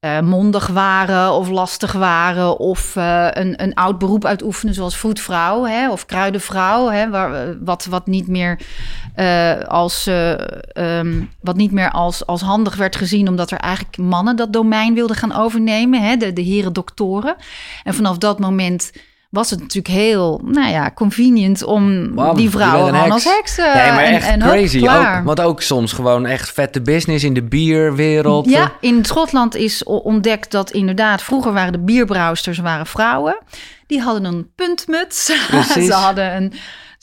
eh, 0.00 0.20
mondig 0.20 0.66
waren 0.66 1.32
of 1.32 1.48
lastig 1.48 1.92
waren 1.92 2.58
of 2.58 2.96
eh, 2.96 3.26
een, 3.30 3.62
een 3.62 3.74
oud 3.74 3.98
beroep 3.98 4.24
uitoefenen 4.24 4.74
zoals 4.74 4.96
voetvrouw 4.96 5.64
hè, 5.64 5.90
of 5.90 6.06
kruidenvrouw, 6.06 6.88
hè, 6.88 7.10
waar, 7.10 7.64
wat, 7.64 7.84
wat 7.84 8.06
niet 8.06 8.28
meer 8.28 8.58
als, 9.68 10.06
eh, 10.06 10.32
ehm, 10.98 11.22
wat 11.40 11.56
niet 11.56 11.72
meer 11.72 11.90
als, 11.90 12.26
als 12.26 12.40
handig 12.40 12.76
werd 12.76 12.96
gezien, 12.96 13.28
omdat 13.28 13.50
er 13.50 13.58
eigenlijk 13.58 13.96
mannen 13.96 14.36
dat 14.36 14.52
domein 14.52 14.94
wilden 14.94 15.16
gaan 15.16 15.34
overnemen, 15.34 16.02
hè, 16.02 16.16
de, 16.16 16.32
de 16.32 16.42
heren 16.42 16.72
doktoren. 16.72 17.36
En 17.84 17.94
vanaf 17.94 18.18
dat 18.18 18.38
moment 18.38 18.92
was 19.34 19.50
het 19.50 19.60
natuurlijk 19.60 19.94
heel, 19.94 20.40
nou 20.44 20.68
ja, 20.70 20.90
convenient 20.94 21.64
om 21.64 22.14
Bam, 22.14 22.36
die 22.36 22.50
vrouwen 22.50 22.86
gewoon 22.94 23.00
heks. 23.10 23.12
als 23.12 23.24
heks 23.24 23.58
eh, 23.58 23.64
nee, 23.74 23.92
maar 23.92 24.02
en- 24.04 24.14
echt 24.14 24.26
en 24.28 24.38
crazy. 24.40 24.78
klaar. 24.78 25.18
Ook, 25.18 25.24
want 25.26 25.40
ook 25.40 25.62
soms 25.62 25.92
gewoon 25.92 26.26
echt 26.26 26.52
vette 26.52 26.82
business 26.82 27.24
in 27.24 27.34
de 27.34 27.42
bierwereld. 27.42 28.50
Ja, 28.50 28.72
in 28.80 29.04
Schotland 29.04 29.54
is 29.54 29.82
ontdekt 29.84 30.50
dat 30.50 30.70
inderdaad 30.70 31.22
vroeger 31.22 31.52
waren 31.52 31.72
de 31.72 31.78
bierbrouwsters 31.78 32.58
waren 32.58 32.86
vrouwen. 32.86 33.36
Die 33.86 34.00
hadden 34.00 34.24
een 34.24 34.48
puntmuts. 34.54 35.32
Precies. 35.50 35.86
Ze 35.86 35.92
hadden 35.92 36.36
een 36.36 36.52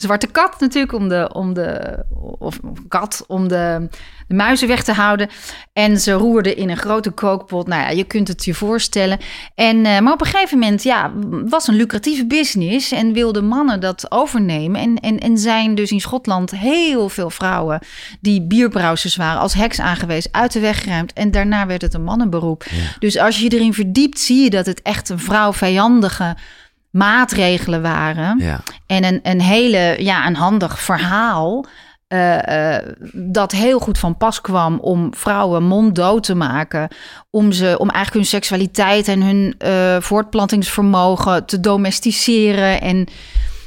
zwarte 0.02 0.26
kat 0.26 0.60
natuurlijk 0.60 0.92
om 0.92 1.08
de, 1.08 1.30
om 1.32 1.54
de 1.54 1.98
of 2.40 2.52
of 2.52 2.58
kat 2.88 3.24
om 3.26 3.48
de, 3.48 3.88
de 4.28 4.34
muizen 4.34 4.68
weg 4.68 4.82
te 4.82 4.92
houden. 4.92 5.28
En 5.72 6.00
ze 6.00 6.12
roerden 6.12 6.56
in 6.56 6.70
een 6.70 6.76
grote 6.76 7.10
kookpot. 7.10 7.66
Nou 7.66 7.82
ja, 7.82 7.88
je 7.88 8.04
kunt 8.04 8.28
het 8.28 8.44
je 8.44 8.54
voorstellen. 8.54 9.18
En, 9.54 9.86
eh, 9.86 10.00
maar 10.00 10.12
op 10.12 10.20
een 10.20 10.26
gegeven 10.26 10.58
moment, 10.58 10.82
ja, 10.82 11.12
was 11.48 11.66
een 11.66 11.74
lucratieve 11.74 12.26
business 12.26 12.92
en 12.92 13.12
wilden 13.12 13.44
mannen 13.44 13.80
dat 13.80 14.10
overnemen. 14.10 14.80
En, 14.80 14.96
en, 14.96 15.18
en 15.18 15.38
zijn 15.38 15.74
dus 15.74 15.90
in 15.90 16.00
Schotland 16.00 16.50
heel 16.50 17.08
veel 17.08 17.30
vrouwen 17.30 17.80
die 18.20 18.42
bierbrouwers 18.42 19.16
waren 19.16 19.40
als 19.40 19.54
heks 19.54 19.80
aangewezen, 19.80 20.34
uit 20.34 20.52
de 20.52 20.60
weg 20.60 20.82
geruimd. 20.82 21.12
En 21.12 21.30
daarna 21.30 21.66
werd 21.66 21.82
het 21.82 21.94
een 21.94 22.04
mannenberoep. 22.04 22.64
Dus 22.98 23.18
als 23.18 23.38
je 23.38 23.44
je 23.44 23.56
erin 23.56 23.74
verdiept, 23.74 24.18
zie 24.18 24.42
je 24.42 24.50
dat 24.50 24.66
het 24.66 24.82
echt 24.82 25.08
een 25.08 25.18
vrouwvijandige 25.18 26.36
maatregelen 26.92 27.82
waren. 27.82 28.38
Ja. 28.38 28.60
En 28.86 29.04
een, 29.04 29.20
een 29.22 29.40
hele, 29.40 29.96
ja, 29.98 30.26
een 30.26 30.36
handig 30.36 30.78
verhaal. 30.78 31.66
eh, 32.08 32.76
eh, 32.76 32.86
dat 33.12 33.52
heel 33.52 33.78
goed 33.78 33.98
van 33.98 34.16
pas 34.16 34.40
kwam 34.40 34.78
om 34.78 35.14
vrouwen 35.14 35.62
monddood 35.62 36.22
te 36.22 36.34
maken. 36.34 36.88
Om, 37.30 37.52
ze, 37.52 37.74
om 37.78 37.88
eigenlijk 37.88 38.14
hun 38.14 38.40
seksualiteit 38.40 39.08
en 39.08 39.22
hun 39.22 39.54
eh, 39.58 39.96
voortplantingsvermogen 40.00 41.46
te 41.46 41.60
domesticeren. 41.60 42.80
En 42.80 43.06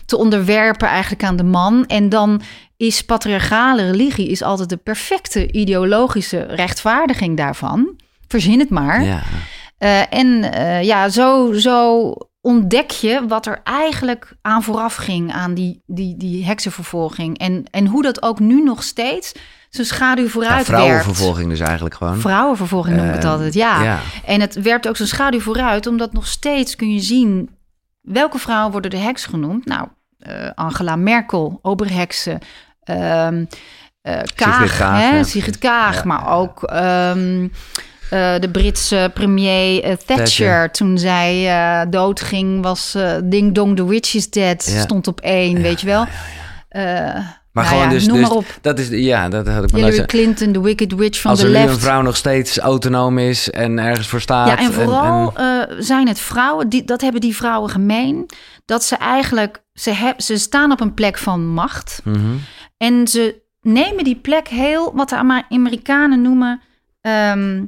te 0.06 0.18
onderwerpen 0.18 0.88
eigenlijk 0.88 1.24
aan 1.24 1.36
de 1.36 1.44
man. 1.44 1.86
En 1.86 2.10
dan 2.10 2.42
is 2.78 3.02
patriarchale 3.02 3.92
religie 3.92 4.30
is 4.30 4.42
altijd 4.42 4.70
de 4.70 4.78
perfecte 4.78 5.52
ideologische 5.52 6.42
rechtvaardiging 6.42 7.38
daarvan. 7.38 8.00
Verzin 8.28 8.60
het 8.60 8.70
maar. 8.70 9.04
Ja. 9.04 9.22
En 10.10 10.52
ja, 10.84 11.10
zo, 11.10 11.54
zo 11.54 12.14
ontdek 12.46 12.92
je 12.92 13.26
wat 13.28 13.46
er 13.46 13.62
eigenlijk 13.64 14.34
aan 14.42 14.64
vooraf 14.64 14.96
ging 14.96 15.34
aan 15.34 15.54
die, 15.54 15.84
die, 15.86 16.18
die 16.18 16.46
heksenvervolging. 16.46 17.38
En, 17.38 17.66
en 17.72 17.88
hoe 17.88 18.04
dat 18.04 18.22
ook 18.22 18.40
nu 18.40 18.64
nog 18.64 18.84
steeds 18.84 19.32
zijn 19.70 19.88
schaduw 19.88 20.24
Ja, 20.24 20.30
vooruit 20.30 20.54
werpt. 20.54 20.68
vrouwenvervolging 20.68 21.50
dus 21.50 21.60
eigenlijk 21.60 21.96
gewoon. 21.96 22.20
Vrouwenvervolging 22.20 22.96
noem 22.96 23.08
ik 23.08 23.14
het 23.14 23.26
altijd, 23.26 23.54
ja. 23.54 23.84
ja. 23.84 24.00
En 24.26 24.42
het 24.42 24.62
werpt 24.62 24.88
ook 24.88 24.96
zijn 24.96 25.08
schaduw 25.08 25.40
vooruit, 25.40 25.88
omdat 25.88 26.14
nog 26.14 26.28
steeds 26.28 26.76
kun 26.76 26.94
je 26.94 27.00
zien 27.00 27.50
welke 28.02 28.38
vrouwen 28.40 28.72
worden 28.72 28.92
de 28.92 28.98
heks 28.98 29.26
genoemd. 29.26 29.66
Nou, 29.66 29.88
eh, 30.20 30.50
Angela 30.56 30.96
Merkel, 30.96 31.60
Oberheksen, 31.62 32.40
ehm 32.84 33.46
eh, 34.02 34.20
Kaag, 34.36 34.78
Kaag, 34.78 35.00
hè, 35.00 35.16
ja, 35.18 35.24
Sigrid. 35.24 35.58
Kaag, 35.58 35.96
Ja, 35.96 36.04
maar 36.06 36.20
ja, 36.20 36.26
ja. 36.26 36.32
ook 36.32 36.64
ehm, 36.64 37.48
eh, 38.16 38.40
de 38.40 38.50
Britse 38.50 39.12
premier 39.14 39.84
eh, 39.84 39.90
Thatcher, 39.92 40.16
Thatcher. 40.18 40.72
toen 40.72 40.98
zij 40.98 41.48
eh, 41.48 41.90
doodging, 41.90 42.64
was 42.64 42.98
Ding 43.24 43.54
Dong, 43.54 43.76
the 43.76 43.88
Witch 43.88 44.14
is 44.14 44.30
Dead, 44.30 44.66
Ja. 44.66 44.82
stond 44.82 45.08
op 45.08 45.22
één, 45.22 45.62
weet 45.62 45.82
je 45.82 45.88
wel. 45.88 46.06
Eh, 46.70 46.82
Maar 46.84 47.64
nou 47.64 47.68
gewoon 47.68 47.84
ja, 47.84 47.90
dus, 47.90 48.06
noem 48.08 48.18
dus 48.18 48.28
maar 48.28 48.38
op. 48.38 48.46
dat 48.62 48.80
is 48.80 48.88
ja, 48.90 49.30
dat 49.30 49.48
had 49.48 49.64
ik 49.64 49.72
maar 49.72 49.82
Hillary 49.82 50.06
Clinton, 50.06 50.52
the 50.52 50.62
Wicked 50.62 50.96
Witch 50.96 51.22
van 51.22 51.32
Als 51.32 51.40
de 51.40 51.48
left. 51.48 51.74
een 51.74 51.80
vrouw 51.80 52.02
nog 52.02 52.16
steeds 52.16 52.58
autonoom 52.58 53.18
is 53.18 53.50
en 53.50 53.80
ergens 53.80 54.08
voor 54.08 54.22
staat. 54.22 54.48
Ja, 54.48 54.58
en 54.58 54.74
vooral 54.74 55.34
en- 55.36 55.84
zijn 55.84 56.08
het 56.08 56.20
vrouwen, 56.20 56.70
die, 56.70 56.84
dat 56.84 57.02
hebben 57.02 57.22
die 57.22 57.36
vrouwen 57.36 57.70
gemeen, 57.70 58.26
dat 58.66 58.84
ze 58.84 58.96
eigenlijk, 58.96 59.64
ze, 59.74 59.92
heb, 59.92 60.22
ze 60.22 60.38
staan 60.38 60.72
op 60.72 60.80
een 60.82 60.94
plek 60.94 61.18
van 61.18 61.48
macht 61.48 62.02
Mhm. 62.04 62.20
en 62.78 63.08
ze 63.08 63.42
nemen 63.62 64.04
die 64.04 64.16
plek 64.16 64.48
heel, 64.48 64.92
wat 64.96 65.10
de 65.10 65.44
Amerikanen 65.50 66.22
noemen, 66.22 66.62
ehm, 67.02 67.64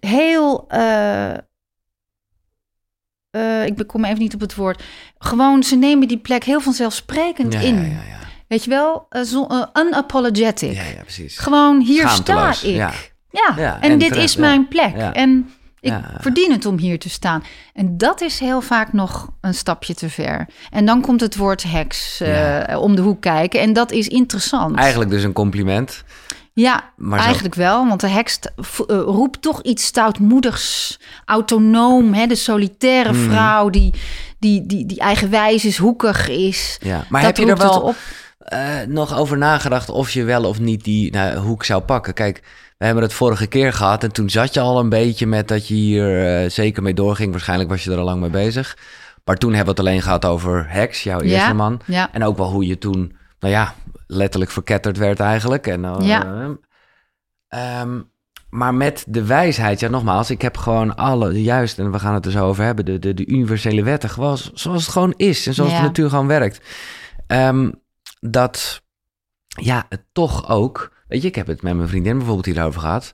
heel, 0.00 0.64
eh, 0.68 1.30
eh, 3.30 3.66
ik 3.66 3.86
kom 3.86 4.04
even 4.04 4.18
niet 4.18 4.34
op 4.34 4.40
het 4.40 4.54
woord, 4.54 4.82
gewoon 5.18 5.62
ze 5.62 5.76
nemen 5.76 6.08
die 6.08 6.18
plek 6.18 6.44
heel 6.44 6.60
vanzelfsprekend 6.60 7.52
ja, 7.52 7.60
in. 7.60 7.74
Ja, 7.74 7.82
ja, 7.82 7.88
ja. 7.88 8.16
Weet 8.48 8.64
je 8.64 8.70
wel, 8.70 9.06
Eh, 9.08 9.22
zo, 9.22 9.46
unapologetic. 9.74 10.72
ja, 10.72 10.82
ja, 10.84 11.02
precies. 11.02 11.38
Gewoon 11.38 11.80
hier 11.80 12.08
sta 12.08 12.54
ik. 12.62 12.76
ja. 13.30 13.54
En, 13.80 13.90
en 13.90 13.98
dit 13.98 14.08
terecht, 14.08 14.28
is 14.28 14.36
mijn 14.36 14.68
plek. 14.68 14.96
En 14.96 15.50
ik 15.80 15.94
verdien 16.18 16.52
het 16.52 16.66
om 16.66 16.78
hier 16.78 16.98
te 16.98 17.08
staan. 17.10 17.42
En 17.74 17.98
dat 17.98 18.20
is 18.20 18.38
heel 18.38 18.60
vaak 18.60 18.92
nog 18.92 19.30
een 19.40 19.54
stapje 19.54 19.94
te 19.94 20.10
ver. 20.10 20.48
En 20.70 20.84
dan 20.84 21.00
komt 21.00 21.20
het 21.20 21.36
woord 21.36 21.62
heks 21.62 22.22
om 22.78 22.96
de 22.96 23.02
hoek 23.02 23.20
kijken. 23.20 23.60
En 23.60 23.72
dat 23.72 23.92
is 23.92 24.08
interessant. 24.08 24.76
Eigenlijk 24.76 25.10
dus 25.10 25.22
een 25.22 25.32
compliment. 25.32 26.04
Ja, 26.60 26.90
maar 26.96 27.18
zo- 27.18 27.24
eigenlijk 27.24 27.54
wel. 27.54 27.88
Want 27.88 28.00
de 28.00 28.08
heks 28.08 28.38
eh, 28.40 28.64
roept 28.86 29.42
toch 29.42 29.62
iets 29.62 29.84
stoutmoedigs. 29.86 30.98
Autonoom, 31.24 32.14
hè, 32.14 32.26
de 32.26 32.34
solitaire 32.34 33.08
Hmm. 33.12 33.28
vrouw 33.30 33.70
die, 33.70 33.94
die, 34.38 34.66
die, 34.66 34.86
die 34.86 34.98
eigenwijs 35.00 35.64
is, 35.64 35.76
hoekig 35.76 36.28
is. 36.28 36.78
Ja. 36.82 37.04
Maar 37.08 37.22
Dat 37.22 37.36
heb 37.36 37.46
je 37.46 37.52
er 37.52 37.58
wel 37.58 37.80
op. 37.80 37.94
eh, 38.38 38.60
nog 38.88 39.18
over 39.18 39.38
nagedacht 39.38 39.88
of 39.90 40.10
je 40.10 40.24
wel 40.24 40.44
of 40.44 40.58
niet 40.60 40.84
die 40.84 41.12
nou, 41.12 41.36
hoek 41.38 41.64
zou 41.64 41.82
pakken? 41.82 42.14
Kijk, 42.14 42.42
we 42.78 42.84
hebben 42.84 43.02
het 43.04 43.12
vorige 43.12 43.46
keer 43.46 43.72
gehad 43.72 44.02
en 44.04 44.12
toen 44.12 44.30
zat 44.30 44.54
je 44.54 44.60
al 44.60 44.78
een 44.78 44.88
beetje 44.88 45.26
met 45.26 45.48
dat 45.48 45.68
je 45.68 45.74
hier 45.74 46.26
eh, 46.42 46.50
zeker 46.50 46.82
mee 46.82 46.94
doorging. 46.94 47.30
Waarschijnlijk 47.30 47.70
was 47.70 47.84
je 47.84 47.90
er 47.90 47.98
al 47.98 48.04
lang 48.04 48.20
mee 48.20 48.30
bezig. 48.30 48.76
Maar 49.24 49.36
toen 49.36 49.54
hebben 49.54 49.74
we 49.74 49.80
het 49.80 49.88
alleen 49.88 50.02
gehad 50.02 50.24
over 50.24 50.66
Hex, 50.68 51.02
jouw 51.02 51.20
eerste 51.20 51.46
Ja, 51.48 51.52
man. 51.52 51.80
ja. 51.84 52.08
En 52.12 52.24
ook 52.24 52.36
wel 52.36 52.50
hoe 52.50 52.66
je 52.66 52.78
toen, 52.78 53.16
nou 53.40 53.52
ja, 53.52 53.74
letterlijk 54.08 54.50
verketterd 54.50 54.96
werd 54.96 55.20
eigenlijk. 55.20 55.66
En, 55.66 55.84
eh, 55.84 55.96
Ja. 56.00 56.48
ehm, 57.48 58.00
maar 58.50 58.74
met 58.74 59.04
de 59.08 59.24
wijsheid, 59.24 59.80
ja 59.80 59.88
nogmaals, 59.88 60.30
ik 60.30 60.42
heb 60.42 60.56
gewoon 60.56 60.96
alle, 60.96 61.42
juist, 61.42 61.78
en 61.78 61.90
we 61.92 61.98
gaan 61.98 62.14
het 62.14 62.26
er 62.26 62.30
zo 62.32 62.46
over 62.46 62.64
hebben, 62.64 62.84
de, 62.84 62.98
de, 62.98 63.14
de 63.14 63.26
universele 63.26 63.82
wetten, 63.82 64.10
gewoon 64.10 64.38
zoals 64.54 64.82
het 64.82 64.92
gewoon 64.92 65.14
is 65.16 65.46
en 65.46 65.54
zoals 65.54 65.70
Ja. 65.70 65.76
de 65.76 65.82
natuur 65.86 66.08
gewoon 66.10 66.26
werkt. 66.26 66.60
Ehm, 67.26 67.70
dat, 68.20 68.82
ja, 69.48 69.86
het 69.88 70.02
toch 70.12 70.48
ook, 70.48 70.92
weet 71.08 71.22
je, 71.22 71.28
ik 71.28 71.34
heb 71.34 71.46
het 71.46 71.62
met 71.62 71.76
mijn 71.76 71.88
vriendin 71.88 72.16
bijvoorbeeld 72.16 72.46
hierover 72.46 72.80
gehad. 72.80 73.12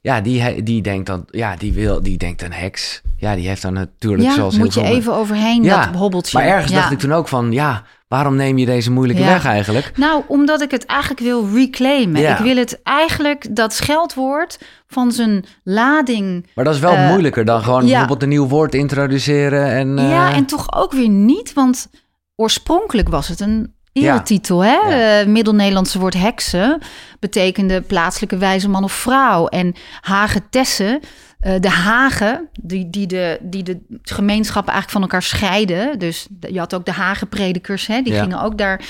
Ja, 0.00 0.20
die, 0.20 0.62
die 0.62 0.82
denkt 0.82 1.06
dan, 1.06 1.24
ja, 1.30 1.56
die 1.56 1.72
wil, 1.72 2.02
die 2.02 2.18
denkt 2.18 2.42
een 2.42 2.52
heks. 2.52 3.02
Ja, 3.16 3.34
die 3.34 3.48
heeft 3.48 3.62
dan 3.62 3.72
natuurlijk 3.72 4.22
Ja, 4.28 4.34
zoals 4.34 4.56
moet 4.58 4.74
je 4.74 4.80
veel- 4.80 4.88
even 4.94 5.14
overheen 5.14 5.62
Ja, 5.62 5.86
dat 5.86 5.94
hobbeltje. 5.94 6.38
Maar 6.38 6.46
ergens 6.46 6.72
Ja. 6.72 6.78
dacht 6.78 6.92
ik 6.92 6.98
toen 6.98 7.12
ook 7.12 7.28
van, 7.28 7.52
ja, 7.52 7.84
waarom 8.14 8.36
neem 8.36 8.58
je 8.58 8.66
deze 8.66 8.90
moeilijke 8.90 9.22
Ja. 9.22 9.28
weg 9.28 9.44
eigenlijk? 9.46 9.92
Nou, 9.96 10.22
omdat 10.26 10.60
ik 10.60 10.70
het 10.70 10.86
eigenlijk 10.86 11.20
wil 11.20 11.48
reclaimen. 11.54 12.20
Ja. 12.20 12.38
Ik 12.38 12.44
wil 12.44 12.56
het 12.56 12.80
eigenlijk, 12.82 13.56
dat 13.56 13.72
scheldwoord 13.74 14.58
van 14.86 15.12
zijn 15.12 15.44
lading... 15.64 16.46
Maar 16.54 16.64
dat 16.64 16.74
is 16.74 16.80
wel 16.80 16.92
Eh, 16.94 17.08
moeilijker 17.08 17.44
dan 17.44 17.62
gewoon 17.62 17.82
ja. 17.82 17.88
bijvoorbeeld 17.88 18.22
een 18.22 18.28
nieuw 18.28 18.46
woord 18.48 18.74
introduceren. 18.74 19.66
En, 19.70 19.98
eh, 19.98 20.10
Ja, 20.10 20.32
en 20.32 20.44
toch 20.44 20.72
ook 20.74 20.92
weer 20.92 21.08
niet, 21.08 21.52
want 21.52 21.88
oorspronkelijk 22.36 23.08
was 23.08 23.28
het 23.28 23.40
een 23.40 23.72
Ja. 23.92 24.12
eretitel. 24.14 24.64
Hè? 24.64 24.74
Ja. 24.88 25.20
Eh, 25.20 25.26
Middel-Nederlandse 25.26 25.98
woord 25.98 26.14
heksen 26.14 26.78
betekende 27.20 27.80
plaatselijke 27.80 28.36
wijze 28.36 28.68
man 28.68 28.84
of 28.84 28.92
vrouw. 28.92 29.46
En 29.46 29.74
hagetesse, 30.00 31.00
eh 31.44 31.60
de 31.60 31.68
hagen, 31.68 32.48
die, 32.62 32.90
die, 32.90 33.06
de, 33.06 33.38
die 33.42 33.62
de 33.62 33.80
gemeenschappen 34.02 34.72
eigenlijk 34.72 34.90
van 34.90 35.02
elkaar 35.02 35.22
scheiden. 35.22 35.98
Dus 35.98 36.26
je 36.40 36.58
had 36.58 36.74
ook 36.74 36.84
de 36.84 36.92
hagenpredikers, 36.92 37.86
hè? 37.86 38.02
die 38.02 38.12
Ja. 38.12 38.22
gingen 38.22 38.42
ook 38.42 38.58
daar... 38.58 38.80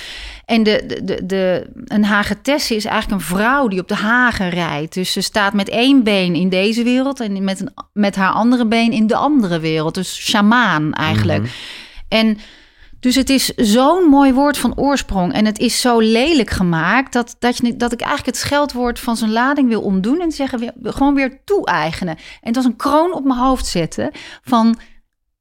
En 0.44 0.62
de, 0.62 0.84
de, 0.86 1.04
de, 1.04 1.26
de, 1.26 1.70
een 1.84 2.04
hagetesse 2.04 2.74
is 2.74 2.84
eigenlijk 2.84 3.20
een 3.20 3.26
vrouw 3.36 3.68
die 3.68 3.80
op 3.80 3.88
de 3.88 3.94
hagen 3.94 4.50
rijdt. 4.50 4.94
Dus 4.94 5.12
ze 5.12 5.20
staat 5.20 5.52
met 5.52 5.68
één 5.68 6.02
been 6.02 6.34
in 6.34 6.48
deze 6.48 6.82
wereld... 6.82 7.20
en 7.20 7.44
met, 7.44 7.60
een, 7.60 7.70
met 7.92 8.16
haar 8.16 8.32
andere 8.32 8.66
been 8.66 8.92
in 8.92 9.06
de 9.06 9.16
andere 9.16 9.60
wereld. 9.60 9.94
Dus 9.94 10.16
shamaan 10.16 10.92
eigenlijk. 10.92 11.42
Mhm. 11.42 11.50
En 12.08 12.38
dus 13.04 13.14
het 13.14 13.30
is 13.30 13.46
zo'n 13.56 14.04
mooi 14.04 14.32
woord 14.32 14.58
van 14.58 14.76
oorsprong. 14.78 15.32
En 15.32 15.44
het 15.44 15.58
is 15.58 15.80
zo 15.80 15.98
lelijk 16.00 16.50
gemaakt 16.50 17.12
dat, 17.12 17.36
dat, 17.38 17.56
je, 17.56 17.76
dat 17.76 17.92
ik 17.92 18.00
eigenlijk 18.00 18.36
het 18.36 18.46
scheldwoord 18.46 19.00
van 19.00 19.16
zijn 19.16 19.32
lading 19.32 19.68
wil 19.68 19.80
omdoen 19.80 20.20
en 20.20 20.32
zeggen 20.32 20.58
weer, 20.58 20.72
gewoon 20.82 21.14
weer 21.14 21.40
toe-eigenen. 21.44 22.16
En 22.16 22.22
het 22.40 22.56
was 22.56 22.64
een 22.64 22.76
kroon 22.76 23.12
op 23.14 23.24
mijn 23.24 23.38
hoofd 23.38 23.66
zetten 23.66 24.10
van 24.42 24.78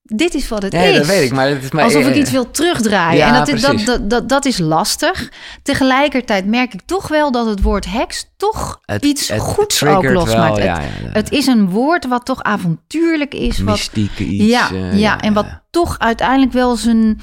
dit 0.03 0.33
is 0.33 0.47
wat 0.49 0.61
het 0.61 0.71
Nee, 0.73 0.91
is. 0.91 0.97
dat 0.97 1.05
weet 1.05 1.23
ik, 1.23 1.31
maar 1.31 1.47
het 1.49 1.63
is 1.63 1.71
maar... 1.71 1.83
Alsof 1.83 2.01
ik 2.07 2.13
eh, 2.13 2.19
iets 2.19 2.31
wil 2.31 2.51
terugdraaien. 2.51 3.17
Ja, 3.17 3.27
en 3.27 3.33
dat, 3.33 3.47
is- 3.47 3.61
dat, 3.61 3.79
dat, 3.85 4.09
dat, 4.09 4.29
dat 4.29 4.45
is 4.45 4.57
lastig. 4.57 5.31
Tegelijkertijd 5.63 6.45
merk 6.45 6.73
ik 6.73 6.81
toch 6.85 7.07
wel 7.07 7.31
dat 7.31 7.45
het 7.45 7.61
woord 7.61 7.85
heks 7.85 8.25
toch 8.37 8.79
het- 8.85 9.05
iets 9.05 9.27
het 9.27 9.39
goeds 9.41 9.83
ook 9.85 10.03
losmaakt. 10.03 10.35
wel, 10.35 10.53
Het- 10.55 10.63
ja, 10.63 10.79
ja, 10.81 10.87
ja. 11.03 11.09
Het 11.11 11.31
is 11.31 11.47
een 11.47 11.69
woord 11.69 12.07
wat 12.07 12.25
toch 12.25 12.41
avontuurlijk 12.43 13.33
is. 13.33 13.59
Wat, 13.59 13.75
mystieke 13.75 14.23
iets. 14.23 14.43
ja, 14.43 14.71
eh, 14.71 14.99
ja, 14.99 15.19
en 15.21 15.33
wat 15.33 15.45
ja. 15.45 15.63
toch 15.71 15.99
uiteindelijk 15.99 16.51
wel 16.53 16.75
zijn, 16.75 17.21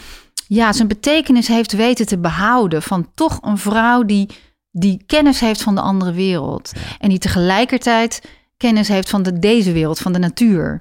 ja, 0.53 0.73
zijn 0.73 0.89
betekenis 0.89 1.49
heeft 1.49 1.73
weten 1.73 2.07
te 2.07 2.19
behouden. 2.19 2.83
Van 2.83 3.11
toch 3.15 3.39
een 3.43 3.59
vrouw 3.59 4.05
die, 4.05 4.29
die 4.71 5.03
kennis 5.07 5.41
heeft 5.41 5.63
van 5.63 5.75
de 5.75 5.81
andere 5.81 6.13
wereld. 6.13 6.73
En 6.99 7.09
die 7.09 7.19
tegelijkertijd 7.19 8.23
kennis 8.57 8.89
heeft 8.89 9.11
van 9.11 9.23
de, 9.23 9.39
deze 9.39 9.73
wereld, 9.73 9.99
van 9.99 10.13
de 10.13 10.19
natuur. 10.19 10.81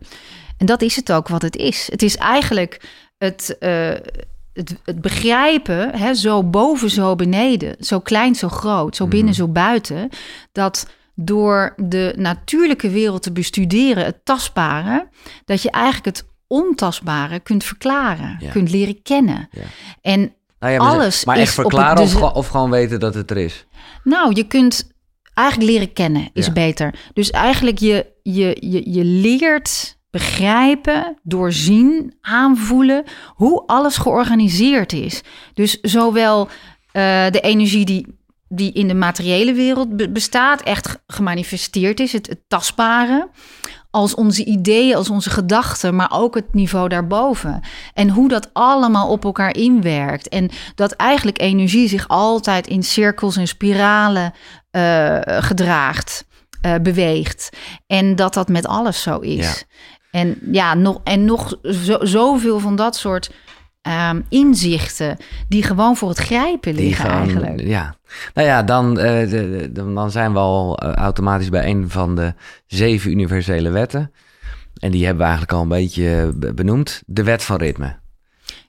En 0.57 0.65
dat 0.65 0.81
is 0.81 0.95
het 0.95 1.11
ook 1.11 1.27
wat 1.27 1.41
het 1.41 1.55
is. 1.55 1.87
Het 1.91 2.01
is 2.01 2.17
eigenlijk 2.17 2.81
het, 3.17 3.57
eh, 3.59 3.93
het, 4.53 4.75
het 4.83 5.01
begrijpen, 5.01 5.97
hè, 5.97 6.13
zo 6.13 6.43
boven, 6.43 6.89
zo 6.89 7.15
beneden, 7.15 7.75
zo 7.79 7.99
klein, 7.99 8.35
zo 8.35 8.49
groot, 8.49 8.95
zo 8.95 9.07
binnen, 9.07 9.33
zo 9.33 9.47
buiten, 9.47 10.09
dat 10.51 10.87
door 11.15 11.73
de 11.77 12.13
natuurlijke 12.17 12.89
wereld 12.89 13.23
te 13.23 13.31
bestuderen, 13.31 14.05
het 14.05 14.25
tastbare, 14.25 15.09
dat 15.45 15.61
je 15.61 15.71
eigenlijk 15.71 16.17
het 16.17 16.27
ontastbare 16.49 17.39
kunt 17.39 17.63
verklaren, 17.63 18.37
Ja. 18.39 18.51
kunt 18.51 18.71
leren 18.71 19.01
kennen. 19.01 19.47
Ja. 19.51 19.61
En 20.01 20.19
Nou 20.59 20.73
ja, 20.73 20.79
maar, 20.79 20.89
alles 20.93 21.25
maar 21.25 21.35
is 21.35 21.41
echt 21.41 21.57
het- 21.57 21.61
verklaren 21.67 21.95
dus- 21.95 22.05
of, 22.05 22.19
gewoon- 22.19 22.33
of 22.33 22.47
gewoon 22.47 22.69
weten 22.69 22.99
dat 22.99 23.13
het 23.13 23.31
er 23.31 23.37
is. 23.37 23.65
nou, 24.03 24.31
je 24.35 24.43
kunt 24.47 24.91
eigenlijk 25.33 25.71
leren 25.71 25.93
kennen, 25.93 26.29
is 26.33 26.53
beter. 26.53 26.93
Dus 27.13 27.29
eigenlijk 27.29 27.77
je, 27.77 28.05
je, 28.23 28.57
je, 28.59 28.91
je 28.91 29.03
leert 29.03 29.97
begrijpen, 30.11 31.17
doorzien, 31.23 32.13
aanvoelen 32.21 33.03
hoe 33.27 33.63
alles 33.67 33.97
georganiseerd 33.97 34.93
is. 34.93 35.21
Dus 35.53 35.77
zowel 35.81 36.47
eh, 36.91 37.29
de 37.31 37.39
energie 37.41 37.85
die, 37.85 38.17
die 38.47 38.71
in 38.73 38.87
de 38.87 38.93
materiële 38.93 39.53
wereld 39.53 39.95
be- 39.95 40.09
bestaat, 40.09 40.61
echt 40.61 40.87
ge- 40.87 40.99
gemanifesteerd 41.07 41.99
is, 41.99 42.13
het, 42.13 42.27
het 42.27 42.39
tastbare, 42.47 43.29
als 43.91 44.15
onze 44.15 44.45
ideeën, 44.45 44.95
als 44.95 45.09
onze 45.09 45.29
gedachten, 45.29 45.95
maar 45.95 46.11
ook 46.11 46.35
het 46.35 46.53
niveau 46.53 46.89
daarboven. 46.89 47.61
En 47.93 48.09
hoe 48.09 48.29
dat 48.29 48.49
allemaal 48.53 49.09
op 49.09 49.23
elkaar 49.23 49.55
inwerkt. 49.55 50.27
En 50.27 50.49
dat 50.75 50.91
eigenlijk 50.91 51.41
energie 51.41 51.87
zich 51.87 52.07
altijd 52.07 52.67
in 52.67 52.83
cirkels 52.83 53.37
en 53.37 53.47
spiralen 53.47 54.33
eh, 54.71 55.17
gedraagt, 55.25 56.25
eh, 56.61 56.75
beweegt. 56.81 57.49
En 57.87 58.15
dat 58.15 58.33
dat 58.33 58.47
met 58.47 58.67
alles 58.67 59.01
zo 59.01 59.19
is. 59.19 59.45
Ja. 59.45 59.53
En 60.11 60.37
ja, 60.51 60.73
nog, 60.73 61.01
en 61.03 61.25
nog 61.25 61.57
zo, 61.63 61.97
zoveel 62.01 62.59
van 62.59 62.75
dat 62.75 62.95
soort 62.95 63.31
ehm, 63.81 64.21
inzichten 64.29 65.17
die 65.47 65.63
gewoon 65.63 65.95
voor 65.95 66.09
het 66.09 66.17
grijpen 66.17 66.73
liggen 66.75 67.09
eigenlijk. 67.09 67.59
Ja. 67.61 67.95
Nou 68.33 68.47
ja, 68.47 68.63
dan, 68.63 68.99
eh, 68.99 69.29
de- 69.29 69.69
de- 69.73 69.93
dan 69.93 70.11
zijn 70.11 70.33
we 70.33 70.39
al 70.39 70.77
eh, 70.77 70.93
automatisch 70.93 71.49
bij 71.49 71.65
een 71.69 71.89
van 71.89 72.15
de 72.15 72.33
zeven 72.67 73.11
universele 73.11 73.69
wetten. 73.69 74.11
En 74.79 74.91
die 74.91 75.01
hebben 75.05 75.17
we 75.17 75.23
eigenlijk 75.29 75.53
al 75.53 75.61
een 75.61 75.67
beetje 75.67 76.31
be- 76.35 76.53
benoemd. 76.53 77.01
De 77.05 77.23
wet 77.23 77.43
van 77.43 77.57
ritme. 77.57 77.97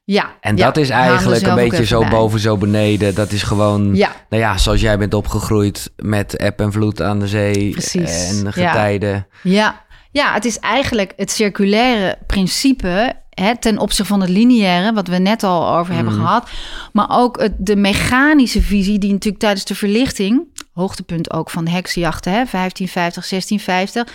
Ja. 0.05 0.31
En 0.41 0.57
ja, 0.57 0.65
dat 0.65 0.77
is 0.77 0.89
eigenlijk 0.91 1.43
een 1.47 1.55
beetje 1.55 1.85
zo 1.85 2.01
bij. 2.01 2.09
boven, 2.09 2.41
zo 2.41 2.57
beneden. 2.57 3.15
Dat 3.15 3.31
is 3.33 3.43
gewoon, 3.43 3.95
Ja, 3.97 4.13
nou 4.29 4.43
ja, 4.43 4.59
zoals 4.59 4.81
jij 4.81 4.99
bent 4.99 5.15
opgegroeid 5.15 5.91
met 5.97 6.37
eb 6.37 6.61
en 6.61 6.73
vloed 6.73 7.03
aan 7.03 7.19
de 7.19 7.29
zee. 7.29 7.71
Precies, 7.71 8.29
En 8.29 8.43
ja. 8.45 8.51
getijden. 8.51 9.27
ja. 9.43 9.85
ja, 10.11 10.33
het 10.35 10.45
is 10.45 10.59
eigenlijk 10.59 11.13
het 11.17 11.31
circulaire 11.31 12.19
principe 12.27 13.13
hè, 13.41 13.59
ten 13.59 13.79
opzichte 13.79 14.05
van 14.13 14.21
het 14.21 14.31
lineaire, 14.31 14.93
wat 14.93 15.09
we 15.09 15.19
net 15.19 15.43
al 15.43 15.77
over 15.77 15.95
hebben 15.95 16.13
Mhm. 16.15 16.23
gehad. 16.23 16.51
Maar 16.93 17.07
ook 17.11 17.41
het, 17.41 17.53
de 17.59 17.77
mechanische 17.77 18.63
visie, 18.63 18.99
die 18.99 19.13
natuurlijk 19.13 19.43
tijdens 19.43 19.65
de 19.65 19.75
verlichting, 19.75 20.43
hoogtepunt 20.73 21.33
ook 21.33 21.51
van 21.51 21.65
de 21.65 21.71
heksenjachten, 21.71 22.33
hè, 22.33 22.47
1550, 22.47 23.25
1650. 23.27 24.07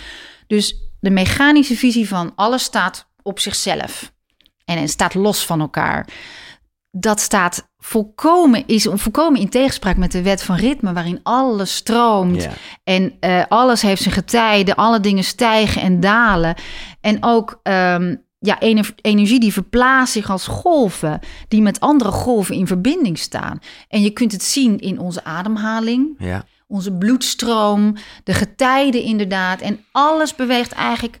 Dus 0.46 0.74
de 1.00 1.10
mechanische 1.10 1.76
visie 1.76 2.08
van 2.08 2.32
alles 2.34 2.62
staat 2.62 3.08
op 3.22 3.38
zichzelf. 3.40 4.12
En 4.64 4.78
het 4.80 4.90
staat 4.90 5.14
los 5.14 5.46
van 5.46 5.60
elkaar. 5.60 6.08
Dat 6.90 7.20
staat 7.20 7.68
volkomen, 7.78 8.62
is 8.66 8.88
volkomen 8.92 9.40
in 9.40 9.48
tegenspraak 9.48 9.96
met 9.96 10.12
de 10.12 10.22
wet 10.22 10.42
van 10.42 10.56
ritme, 10.56 10.92
waarin 10.92 11.20
alles 11.22 11.74
stroomt. 11.74 12.48
En 12.84 13.16
eh, 13.20 13.42
alles 13.48 13.82
heeft 13.82 14.02
zijn 14.02 14.14
getijden, 14.14 14.74
alle 14.74 15.00
dingen 15.00 15.24
stijgen 15.24 15.82
en 15.82 16.00
dalen. 16.00 16.54
En 17.00 17.16
ook 17.20 17.60
ehm, 17.62 18.14
ja, 18.46 18.60
ener- 18.60 18.94
energie 19.00 19.40
die 19.40 19.52
verplaatst 19.52 20.12
zich 20.12 20.30
als 20.30 20.46
golven, 20.46 21.20
die 21.48 21.62
met 21.62 21.80
andere 21.80 22.10
golven 22.10 22.54
in 22.54 22.66
verbinding 22.66 23.18
staan. 23.18 23.58
En 23.88 24.02
je 24.02 24.10
kunt 24.10 24.32
het 24.32 24.42
zien 24.42 24.78
in 24.78 24.98
onze 24.98 25.24
ademhaling, 25.24 26.14
Ja. 26.18 26.44
onze 26.66 26.92
bloedstroom, 26.92 27.94
de 28.24 28.34
getijden 28.34 29.02
inderdaad. 29.02 29.60
En 29.60 29.80
alles 29.92 30.34
beweegt 30.34 30.72
eigenlijk 30.72 31.18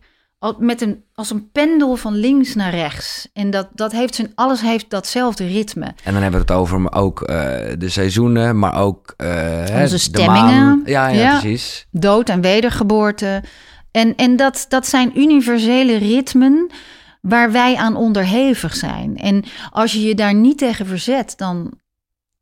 met 0.58 0.80
een, 0.80 1.02
als 1.14 1.30
een 1.30 1.50
pendel 1.52 1.96
van 1.96 2.14
links 2.14 2.54
naar 2.54 2.70
rechts. 2.74 3.28
En 3.32 3.50
dat, 3.50 3.68
dat 3.74 3.92
heeft 3.92 4.14
zijn, 4.14 4.32
alles 4.34 4.60
heeft 4.60 4.90
datzelfde 4.90 5.46
ritme. 5.46 5.84
En 5.84 6.12
dan 6.12 6.22
hebben 6.22 6.40
we 6.40 6.46
het 6.52 6.56
over 6.60 6.80
maar 6.80 6.94
ook 6.94 7.20
eh, 7.22 7.36
de 7.78 7.88
seizoenen, 7.88 8.58
maar 8.58 8.74
ook 8.80 9.14
eh, 9.16 9.80
Onze 9.80 9.98
stemmingen. 9.98 10.82
Ja, 10.84 11.08
ja, 11.08 11.20
Ja. 11.20 11.38
precies. 11.40 11.86
dood- 11.90 12.28
en 12.28 12.40
wedergeboorte. 12.40 13.42
En, 13.90 14.16
en 14.16 14.36
dat, 14.36 14.66
dat 14.68 14.86
zijn 14.86 15.18
universele 15.20 15.96
ritmen 15.96 16.70
waar 17.28 17.52
wij 17.52 17.76
aan 17.76 17.96
onderhevig 17.96 18.74
zijn. 18.74 19.16
En 19.16 19.44
als 19.70 19.92
je 19.92 20.02
je 20.02 20.14
daar 20.14 20.34
niet 20.34 20.58
tegen 20.58 20.86
verzet, 20.86 21.34
dan 21.36 21.72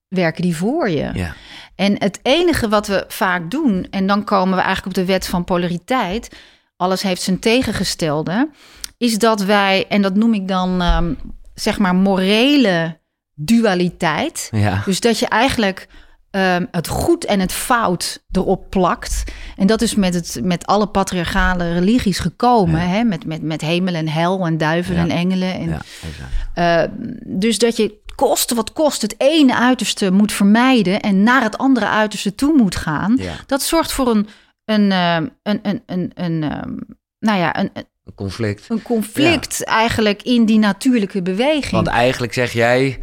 werken 0.08 0.42
die 0.42 0.56
voor 0.56 0.90
je. 0.90 1.10
Ja. 1.12 1.34
En 1.74 1.94
het 1.98 2.18
enige 2.22 2.68
wat 2.68 2.86
we 2.86 3.04
vaak 3.08 3.50
doen, 3.50 3.86
en 3.90 4.06
dan 4.06 4.24
komen 4.24 4.56
we 4.56 4.62
eigenlijk 4.62 4.96
op 4.96 5.04
de 5.04 5.12
wet 5.12 5.26
van 5.26 5.44
polariteit, 5.44 6.36
alles 6.76 7.02
heeft 7.02 7.22
zijn 7.22 7.38
tegengestelde, 7.38 8.50
is 8.98 9.18
dat 9.18 9.42
wij, 9.42 9.86
en 9.88 10.02
dat 10.02 10.14
noem 10.14 10.34
ik 10.34 10.48
dan 10.48 10.80
ehm, 10.80 11.14
zeg 11.54 11.78
maar 11.78 11.94
morele 11.94 12.98
dualiteit. 13.34 14.48
Ja. 14.50 14.82
Dus 14.84 15.00
dat 15.00 15.18
je 15.18 15.26
eigenlijk 15.26 15.88
ehm, 16.34 16.64
het 16.70 16.88
goed 16.88 17.24
en 17.24 17.40
het 17.40 17.52
fout 17.52 18.24
erop 18.30 18.70
plakt. 18.70 19.22
En 19.56 19.66
dat 19.66 19.82
is 19.82 19.94
met, 19.94 20.14
het, 20.14 20.40
met 20.42 20.66
alle 20.66 20.86
patriarchale 20.86 21.72
religies 21.72 22.18
gekomen. 22.18 22.80
Ja. 22.80 22.86
Hè? 22.86 23.02
Met, 23.04 23.26
met, 23.26 23.42
met 23.42 23.60
hemel 23.60 23.94
en 23.94 24.08
hel 24.08 24.46
en 24.46 24.58
duivel 24.58 24.94
Ja. 24.94 25.00
en 25.00 25.10
engelen. 25.10 25.54
En, 25.54 25.68
ja, 25.68 25.80
exact. 26.02 26.30
eh, 26.54 26.96
dus 27.26 27.58
dat 27.58 27.76
je 27.76 28.02
koste 28.14 28.54
wat 28.54 28.72
kost 28.72 29.02
het 29.02 29.14
ene 29.18 29.56
uiterste 29.56 30.10
moet 30.12 30.32
vermijden... 30.32 31.00
en 31.00 31.22
naar 31.22 31.42
het 31.42 31.58
andere 31.58 31.86
uiterste 31.88 32.34
toe 32.34 32.56
moet 32.56 32.76
gaan. 32.76 33.18
Dat 33.46 33.62
zorgt 33.62 33.92
voor 33.92 34.08
een, 34.08 34.28
een, 34.64 34.92
ehm, 34.92 35.26
een, 35.42 35.58
een, 35.62 35.82
een, 35.86 36.10
een, 36.14 36.42
ehm, 36.42 36.72
nou 37.18 37.38
ja, 37.38 37.58
een, 37.58 37.70
een- 37.72 37.86
conflict. 38.14 38.64
een 38.68 38.82
conflict 38.82 39.64
eigenlijk 39.64 40.22
in 40.22 40.44
die 40.44 40.58
natuurlijke 40.58 41.22
beweging. 41.22 41.70
Want 41.70 41.86
eigenlijk 41.86 42.32
zeg 42.32 42.52
jij, 42.52 42.98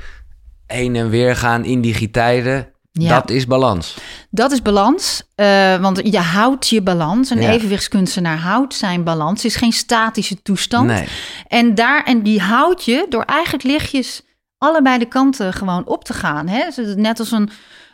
heen 0.68 0.96
en 0.96 1.10
weer 1.10 1.36
gaan 1.36 1.66
in 1.66 1.82
die 1.82 1.94
getijden, 1.94 2.71
Ja. 2.92 3.20
dat 3.20 3.30
is 3.30 3.48
balans. 3.48 3.98
Dat 4.30 4.52
is 4.52 4.62
balans, 4.62 5.24
eh, 5.36 5.76
want 5.82 6.00
je 6.04 6.18
houdt 6.20 6.68
je 6.68 6.82
balans. 6.82 7.30
Een 7.30 7.42
Ja. 7.42 7.50
evenwichtskunstenaar 7.50 8.38
houdt 8.38 8.74
zijn 8.74 9.04
balans. 9.04 9.44
Het 9.44 9.52
is 9.52 9.58
geen 9.58 9.72
statische 9.74 10.42
toestand. 10.42 10.88
Nee. 10.88 11.08
En, 11.48 11.76
daar, 11.76 12.04
en 12.04 12.22
die 12.24 12.42
houd 12.42 12.86
je 12.86 13.06
door 13.10 13.24
eigenlijk 13.24 13.64
lichtjes 13.64 14.22
allebei 14.58 14.98
de 15.00 15.06
kanten 15.08 15.54
gewoon 15.54 15.86
op 15.86 16.04
te 16.04 16.14
gaan. 16.14 16.48
Hè? 16.48 16.64
Net 16.96 17.20
als 17.20 17.32
een, 17.32 17.50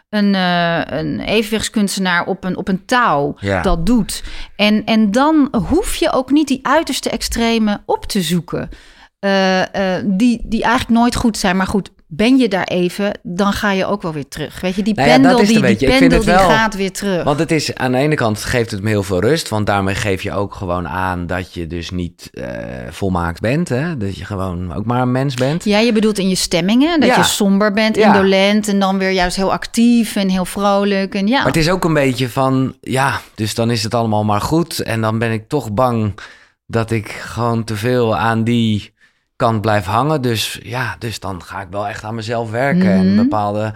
een, 0.09 0.35
eh, 0.35 0.97
een 0.99 1.19
evenwichtskunstenaar 1.19 2.25
op 2.25 2.43
een, 2.43 2.57
op 2.57 2.67
een 2.67 2.85
touw 2.85 3.35
Ja. 3.39 3.61
dat 3.61 3.85
doet. 3.85 4.23
En, 4.55 4.85
en 4.85 5.11
dan 5.11 5.53
hoef 5.67 5.95
je 5.95 6.11
ook 6.11 6.31
niet 6.31 6.47
die 6.47 6.59
uiterste 6.61 7.09
extreme 7.09 7.81
op 7.85 8.05
te 8.05 8.21
zoeken. 8.21 8.69
Eh, 9.19 9.95
eh, 9.97 10.03
die, 10.05 10.41
die 10.45 10.63
eigenlijk 10.63 10.99
nooit 10.99 11.15
goed 11.15 11.37
zijn. 11.37 11.57
Maar 11.57 11.67
goed, 11.67 11.89
ben 12.09 12.37
je 12.37 12.47
daar 12.47 12.63
even, 12.67 13.19
dan 13.23 13.53
ga 13.53 13.71
je 13.71 13.85
ook 13.85 14.01
wel 14.01 14.13
weer 14.13 14.27
terug. 14.27 14.61
Weet 14.61 14.75
je, 14.75 14.83
die 14.83 14.93
Nou 14.93 15.07
ja, 15.07 15.13
pendel, 15.13 15.37
die, 15.37 15.61
die, 15.77 15.87
pendel 15.87 16.19
die 16.21 16.33
wel- 16.33 16.49
gaat 16.49 16.75
weer 16.75 16.91
terug. 16.91 17.23
Want 17.23 17.39
het 17.39 17.51
is 17.51 17.75
aan 17.75 17.91
de 17.91 17.97
ene 17.97 18.15
kant 18.15 18.43
geeft 18.43 18.71
het 18.71 18.81
me 18.81 18.89
heel 18.89 19.03
veel 19.03 19.19
rust, 19.21 19.49
want 19.49 19.65
daarmee 19.65 19.95
geef 19.95 20.21
je 20.21 20.31
ook 20.33 20.53
gewoon 20.53 20.87
aan 20.87 21.27
dat 21.27 21.53
je 21.53 21.67
dus 21.67 21.89
niet 21.89 22.29
eh, 22.31 22.47
volmaakt 22.89 23.39
bent. 23.41 23.69
Hè? 23.69 23.97
Dat 23.97 24.17
je 24.17 24.25
gewoon 24.25 24.73
ook 24.73 24.85
maar 24.85 25.01
een 25.01 25.11
mens 25.11 25.33
bent. 25.33 25.63
Ja, 25.65 25.79
je 25.79 25.91
bedoelt 25.91 26.17
in 26.17 26.29
je 26.29 26.35
stemmingen, 26.35 26.99
dat 26.99 27.09
Ja. 27.09 27.15
je 27.17 27.23
somber 27.23 27.73
bent, 27.73 27.95
Ja. 27.95 28.07
indolent 28.07 28.67
en 28.67 28.79
dan 28.79 28.97
weer 28.97 29.11
juist 29.11 29.35
heel 29.35 29.51
actief 29.51 30.15
en 30.15 30.29
heel 30.29 30.45
vrolijk. 30.45 31.15
En 31.15 31.27
ja, 31.27 31.37
Maar 31.37 31.45
het 31.45 31.57
is 31.57 31.69
ook 31.69 31.83
een 31.83 31.93
beetje 31.93 32.29
van, 32.29 32.75
ja, 32.81 33.19
dus 33.35 33.55
dan 33.55 33.71
is 33.71 33.83
het 33.83 33.93
allemaal 33.93 34.23
maar 34.23 34.41
goed. 34.41 34.79
En 34.79 35.01
dan 35.01 35.19
ben 35.19 35.31
ik 35.31 35.47
toch 35.47 35.71
bang 35.73 36.19
dat 36.65 36.91
ik 36.91 37.09
gewoon 37.09 37.63
te 37.63 37.75
veel 37.75 38.17
aan 38.17 38.43
die 38.43 38.95
kant 39.37 39.61
blijf 39.61 39.85
hangen. 39.85 40.21
Dus 40.21 40.59
ja, 40.63 40.95
dus 40.99 41.19
dan 41.19 41.43
ga 41.43 41.61
ik 41.61 41.67
wel 41.71 41.87
echt 41.87 42.03
aan 42.03 42.15
mezelf 42.15 42.49
werken. 42.51 42.91
En 42.91 43.07
Mhm. 43.07 43.15
bepaalde... 43.15 43.73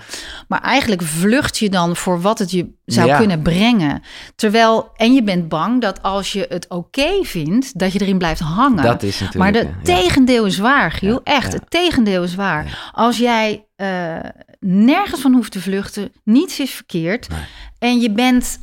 maar 0.47 0.61
eigenlijk 0.61 1.01
vlucht 1.01 1.57
je 1.57 1.69
dan 1.69 1.95
voor 1.95 2.21
wat 2.21 2.39
het 2.39 2.51
je 2.51 2.73
zou 2.85 3.07
Ja. 3.07 3.17
kunnen 3.17 3.41
brengen. 3.41 4.01
Terwijl, 4.35 4.91
en 4.95 5.13
je 5.13 5.23
bent 5.23 5.49
bang 5.49 5.81
dat 5.81 6.03
als 6.03 6.31
je 6.33 6.45
het 6.49 6.65
oké 6.69 7.23
vindt, 7.23 7.79
dat 7.79 7.93
je 7.93 7.99
erin 8.01 8.17
blijft 8.17 8.41
hangen. 8.41 8.83
Dat 8.83 9.03
is 9.03 9.19
natuurlijk... 9.19 9.53
maar 9.53 9.61
het 9.63 9.71
ja. 9.87 9.95
tegendeel 10.01 10.45
is 10.45 10.57
waar, 10.57 10.91
Giel. 10.91 11.21
Ja, 11.23 11.33
Echt, 11.33 11.53
het 11.53 11.69
tegendeel 11.71 12.23
is 12.23 12.35
waar. 12.35 12.91
Als 12.93 13.17
jij 13.17 13.65
eh, 13.75 14.15
nergens 14.59 15.21
van 15.21 15.33
hoeft 15.33 15.51
te 15.51 15.61
vluchten, 15.61 16.11
niets 16.23 16.59
is 16.59 16.71
verkeerd. 16.71 17.29
Nee. 17.29 17.39
En 17.79 17.99
je 17.99 18.11
bent, 18.11 18.57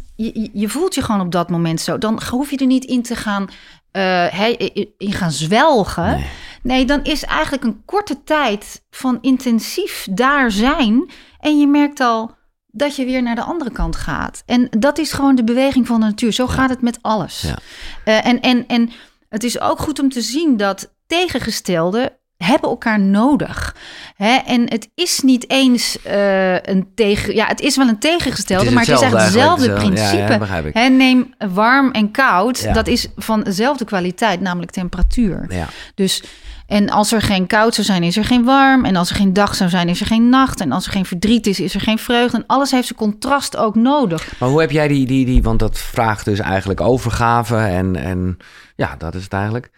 je, 0.52 0.68
voelt 0.68 0.94
je 0.94 1.02
gewoon 1.02 1.20
op 1.20 1.32
dat 1.32 1.50
moment 1.50 1.80
zo. 1.80 1.98
Dan 1.98 2.20
hoef 2.30 2.50
je 2.50 2.56
er 2.56 2.66
niet 2.66 2.84
in 2.84 3.02
te 3.02 3.16
gaan, 3.16 3.48
he- 3.92 4.70
in 4.98 5.12
gaan 5.12 5.30
zwelgen. 5.32 6.10
Nee. 6.10 6.24
Nee, 6.62 6.84
dan 6.84 7.02
is 7.02 7.24
eigenlijk 7.24 7.64
een 7.64 7.82
korte 7.84 8.24
tijd 8.24 8.84
van 8.90 9.18
intensief 9.20 10.06
daar 10.10 10.50
zijn. 10.50 11.10
En 11.40 11.58
je 11.58 11.66
merkt 11.66 12.00
al 12.00 12.36
dat 12.66 12.96
je 12.96 13.04
weer 13.04 13.22
naar 13.22 13.34
de 13.34 13.42
andere 13.42 13.70
kant 13.70 13.96
gaat. 13.96 14.42
En 14.46 14.68
dat 14.70 14.98
is 14.98 15.12
gewoon 15.12 15.34
de 15.34 15.44
beweging 15.44 15.86
van 15.86 16.00
de 16.00 16.06
natuur. 16.06 16.32
Zo 16.32 16.46
gaat 16.46 16.70
het 16.70 16.82
met 16.82 16.98
alles. 17.02 17.40
Ja. 17.40 17.58
Eh, 18.04 18.26
en, 18.26 18.40
en, 18.40 18.66
en 18.66 18.90
het 19.28 19.44
is 19.44 19.60
ook 19.60 19.78
goed 19.78 19.98
om 19.98 20.08
te 20.08 20.22
zien 20.22 20.56
dat 20.56 20.94
tegengestelden 21.06 22.12
hebben 22.44 22.70
elkaar 22.70 23.00
nodig. 23.00 23.76
Hè? 24.16 24.36
En 24.36 24.70
het 24.70 24.88
is 24.94 25.20
niet 25.20 25.50
eens 25.50 26.02
eh, 26.02 26.54
een 26.54 26.88
tegen... 26.94 27.34
Ja, 27.34 27.46
het 27.46 27.60
is 27.60 27.76
wel 27.76 27.88
een 27.88 27.98
tegengestelde, 27.98 28.70
maar 28.70 28.84
het 28.84 28.94
is 28.94 29.00
echt 29.00 29.12
hetzelfde 29.12 29.24
hetzelfde 29.24 29.66
eigenlijk, 29.68 29.82
hetzelfde. 29.82 30.06
principe. 30.06 30.26
Ja, 30.26 30.32
ja, 30.32 30.38
begrijp 30.38 30.66
ik. 30.66 30.74
Hè, 30.74 30.88
neem 30.88 31.34
warm 31.54 31.90
en 31.90 32.10
koud. 32.10 32.58
Ja. 32.58 32.72
Dat 32.72 32.86
is 32.86 33.08
van 33.16 33.42
dezelfde 33.42 33.84
kwaliteit, 33.84 34.40
namelijk 34.40 34.72
temperatuur. 34.72 35.66
Dus, 35.94 36.22
en 36.66 36.90
als 36.90 37.12
er 37.12 37.22
geen 37.22 37.46
koud 37.46 37.74
zou 37.74 37.86
zijn, 37.86 38.02
is 38.02 38.16
er 38.16 38.24
geen 38.24 38.44
warm. 38.44 38.84
En 38.84 38.96
als 38.96 39.10
er 39.10 39.16
geen 39.16 39.32
dag 39.32 39.54
zou 39.54 39.70
zijn, 39.70 39.88
is 39.88 40.00
er 40.00 40.06
geen 40.06 40.28
nacht. 40.28 40.60
En 40.60 40.72
als 40.72 40.86
er 40.86 40.92
geen 40.92 41.06
verdriet 41.06 41.46
is, 41.46 41.60
is 41.60 41.74
er 41.74 41.80
geen 41.80 41.98
vreugde. 41.98 42.36
En 42.36 42.44
alles 42.46 42.70
heeft 42.70 42.86
zijn 42.86 42.98
contrast 42.98 43.56
ook 43.56 43.74
nodig. 43.74 44.32
Maar 44.38 44.48
hoe 44.48 44.60
heb 44.60 44.70
jij 44.70 44.88
die, 44.88 45.06
die, 45.06 45.24
die, 45.26 45.42
want 45.42 45.58
dat 45.58 45.78
vraagt 45.78 46.24
dus 46.24 46.38
eigenlijk 46.38 46.80
overgave 46.80 47.56
en, 47.56 47.96
en 47.96 48.36
ja, 48.76 48.94
dat 48.98 49.14
is 49.14 49.22
het 49.22 49.32
eigenlijk. 49.32 49.70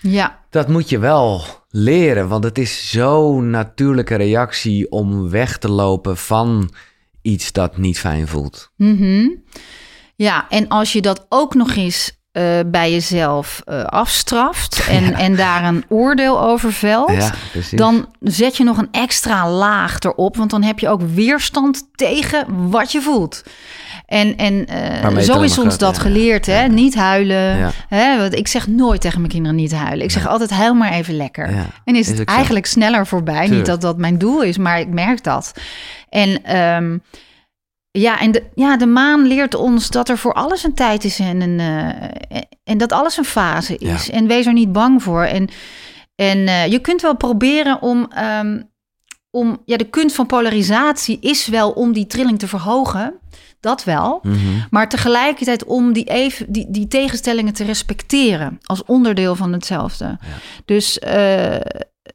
Ja, 0.00 0.38
Dat 0.50 0.68
moet 0.68 0.88
je 0.88 0.98
wel 0.98 1.44
leren, 1.72 2.28
want 2.28 2.44
het 2.44 2.58
is 2.58 2.90
zo'n 2.90 3.50
natuurlijke 3.50 4.14
reactie 4.14 4.90
om 4.90 5.30
weg 5.30 5.58
te 5.58 5.70
lopen 5.70 6.16
van 6.16 6.70
iets 7.22 7.52
dat 7.52 7.76
niet 7.76 7.98
fijn 7.98 8.28
voelt. 8.28 8.70
Mhm. 8.76 9.28
ja 10.16 10.46
en 10.48 10.68
als 10.68 10.92
je 10.92 11.00
dat 11.00 11.26
ook 11.28 11.54
nog 11.54 11.74
eens 11.76 12.20
eh, 12.32 12.58
bij 12.66 12.90
jezelf 12.92 13.62
eh, 13.64 13.84
afstraft... 13.84 14.80
En, 14.88 15.14
en 15.14 15.36
daar 15.36 15.64
een 15.64 15.84
oordeel 15.88 16.42
over 16.42 16.72
velt... 16.72 17.12
Ja. 17.12 17.32
Dan 17.70 18.14
zet 18.20 18.56
je 18.56 18.64
nog 18.64 18.78
een 18.78 18.88
extra 18.90 19.50
laag 19.50 19.98
erop, 19.98 20.36
want 20.36 20.50
dan 20.50 20.62
heb 20.62 20.78
je 20.78 20.88
ook 20.88 21.02
weerstand 21.02 21.88
tegen 21.94 22.70
wat 22.70 22.92
je 22.92 23.00
voelt. 23.00 23.42
En, 24.06 24.36
en 24.36 24.66
eh, 24.66 25.18
zo 25.18 25.40
is 25.40 25.58
ons 25.58 25.78
dat 25.78 25.96
ja. 25.96 26.02
geleerd, 26.02 26.46
hè? 26.46 26.60
Ja. 26.60 26.66
Niet 26.66 26.94
huilen. 26.94 27.58
Ja. 27.58 27.70
Hè? 27.88 28.18
Want 28.18 28.34
ik 28.34 28.48
zeg 28.48 28.66
nooit 28.66 29.00
tegen 29.00 29.18
mijn 29.18 29.32
kinderen 29.32 29.56
niet 29.56 29.72
huilen. 29.72 30.04
Ik 30.04 30.10
zeg 30.10 30.26
altijd 30.26 30.50
huil 30.50 30.74
maar 30.74 30.92
even 30.92 31.16
lekker. 31.16 31.48
En 31.84 31.96
is 31.96 32.02
is 32.02 32.18
het 32.18 32.28
zo. 32.28 32.34
eigenlijk 32.36 32.66
sneller 32.66 33.06
voorbij. 33.06 33.48
Niet 33.48 33.66
dat 33.66 33.80
dat 33.80 33.98
mijn 33.98 34.18
doel 34.18 34.42
is, 34.42 34.58
maar 34.58 34.80
ik 34.80 34.88
merk 34.88 35.24
dat. 35.24 35.52
En, 36.08 36.44
ehm, 36.44 36.98
ja, 37.90 38.20
en 38.20 38.30
de, 38.30 38.42
ja, 38.54 38.76
de 38.76 38.86
maan 38.86 39.26
leert 39.26 39.54
ons 39.54 39.90
dat 39.90 40.08
er 40.08 40.18
voor 40.18 40.32
alles 40.32 40.64
een 40.64 40.74
tijd 40.74 41.04
is 41.04 41.18
en, 41.18 41.40
een, 41.40 41.60
eh, 41.60 42.40
en 42.64 42.78
dat 42.78 42.92
alles 42.92 43.16
een 43.16 43.24
fase 43.24 43.76
is. 43.76 44.10
En 44.10 44.26
wees 44.26 44.46
er 44.46 44.52
niet 44.52 44.72
bang 44.72 45.02
voor. 45.02 45.22
En, 45.22 45.48
en 46.14 46.46
eh, 46.46 46.66
je 46.66 46.78
kunt 46.78 47.02
wel 47.02 47.16
proberen 47.16 47.82
om, 47.82 48.06
ehm, 48.14 48.62
om, 49.30 49.62
ja, 49.64 49.76
de 49.76 49.88
kunst 49.88 50.16
van 50.16 50.26
polarisatie 50.26 51.18
is 51.20 51.46
wel 51.46 51.70
om 51.70 51.92
die 51.92 52.06
trilling 52.06 52.38
te 52.38 52.48
verhogen. 52.48 53.14
Dat 53.62 53.84
wel. 53.84 54.20
Mhm. 54.22 54.38
Maar 54.70 54.88
tegelijkertijd 54.88 55.64
om 55.64 55.92
die, 55.92 56.04
even, 56.04 56.52
die, 56.52 56.66
die 56.70 56.88
tegenstellingen 56.88 57.52
te 57.52 57.64
respecteren 57.64 58.58
als 58.62 58.84
onderdeel 58.84 59.36
van 59.36 59.52
hetzelfde. 59.52 60.18
Dus, 60.64 60.98
eh, 60.98 61.60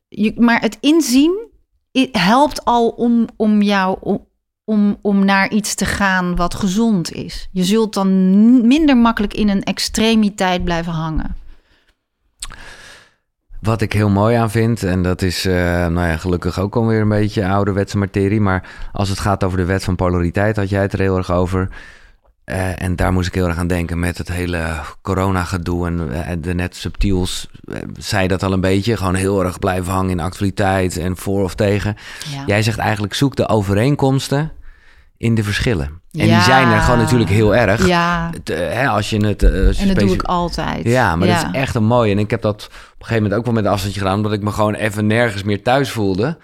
je, 0.08 0.34
maar 0.38 0.62
het 0.62 0.78
inzien 0.80 1.50
helpt 2.12 2.66
al 2.66 2.88
om, 2.90 3.28
om 3.36 3.62
jou 3.62 3.98
om, 4.02 4.28
om, 4.66 4.98
om 5.02 5.26
naar 5.26 5.52
iets 5.52 5.76
te 5.76 5.86
gaan 5.86 6.36
wat 6.36 6.56
gezond 6.56 7.12
is. 7.12 7.50
Je 7.52 7.64
zult 7.64 7.94
dan 7.94 8.68
minder 8.68 8.98
makkelijk 8.98 9.34
in 9.34 9.50
een 9.50 9.64
extremiteit 9.64 10.64
blijven 10.64 10.94
hangen. 10.94 11.36
Wat 13.68 13.82
ik 13.82 13.94
heel 13.94 14.10
mooi 14.10 14.36
aan 14.36 14.52
vind, 14.52 14.84
en 14.84 15.02
dat 15.02 15.22
is 15.22 15.46
eh, 15.46 15.54
nou 15.88 16.08
ja, 16.08 16.18
gelukkig 16.18 16.60
ook 16.60 16.76
alweer 16.76 17.02
een 17.02 17.10
beetje 17.10 17.48
ouderwetse 17.48 17.98
materie, 17.98 18.42
maar 18.42 18.70
als 18.92 19.10
het 19.10 19.20
gaat 19.20 19.44
over 19.44 19.58
de 19.58 19.66
wet 19.66 19.84
van 19.84 19.96
polariteit, 19.96 20.56
had 20.56 20.70
jij 20.70 20.82
het 20.82 20.94
er 20.94 21.00
heel 21.00 21.18
erg 21.18 21.32
over. 21.32 21.70
Eh, 22.44 22.82
en 22.82 22.96
daar 22.96 23.14
moest 23.14 23.28
ik 23.28 23.34
heel 23.34 23.48
erg 23.48 23.58
aan 23.58 23.68
denken 23.68 24.00
met 24.00 24.18
het 24.18 24.28
hele 24.28 24.66
corona-gedoe. 25.02 25.88
En 25.88 26.26
eh, 26.26 26.36
de 26.40 26.54
net 26.54 26.76
subtiels 26.76 27.50
zei 27.98 28.28
dat 28.28 28.44
al 28.44 28.52
een 28.52 28.62
beetje. 28.62 28.98
Gewoon 28.98 29.16
heel 29.16 29.44
erg 29.44 29.60
blijven 29.60 29.94
hangen 29.94 30.12
in 30.12 30.20
actualiteit 30.20 30.98
en 30.98 31.18
voor 31.18 31.44
of 31.44 31.56
tegen. 31.56 31.96
Ja. 32.32 32.44
Jij 32.46 32.62
zegt 32.62 32.78
eigenlijk 32.78 33.14
zoek 33.14 33.36
de 33.36 33.48
overeenkomsten 33.48 34.52
in 35.18 35.36
de 35.36 35.44
verschillen. 35.44 36.02
En 36.12 36.28
die 36.28 36.42
zijn 36.42 36.72
er 36.72 36.80
gewoon 36.80 37.00
natuurlijk 37.00 37.30
heel 37.30 37.56
erg. 37.56 37.88
Ja, 37.88 38.32
hè, 38.44 38.88
als 38.88 39.10
je 39.10 39.26
het... 39.26 39.44
eh, 39.44 39.82
en 39.82 39.88
dat 39.88 39.98
doe 40.00 40.14
ik 40.14 40.24
altijd. 40.24 40.84
ja, 40.86 41.16
maar 41.16 41.28
dat 41.28 41.38
is 41.38 41.60
echt 41.60 41.76
een 41.76 41.86
mooie. 41.86 42.12
En 42.12 42.20
ik 42.20 42.30
heb 42.30 42.42
dat 42.42 42.70
een 43.00 43.06
gegeven 43.06 43.24
moment 43.24 43.34
ook 43.40 43.46
wel 43.46 43.54
met 43.54 43.66
een 43.66 43.72
afstandje 43.72 44.00
gedaan, 44.00 44.16
omdat 44.16 44.34
ik 44.34 44.42
me 44.42 44.52
gewoon 44.52 44.74
even 44.74 45.08
nergens 45.08 45.44
meer 45.44 45.64
thuis 45.64 45.90
voelde. 45.92 46.38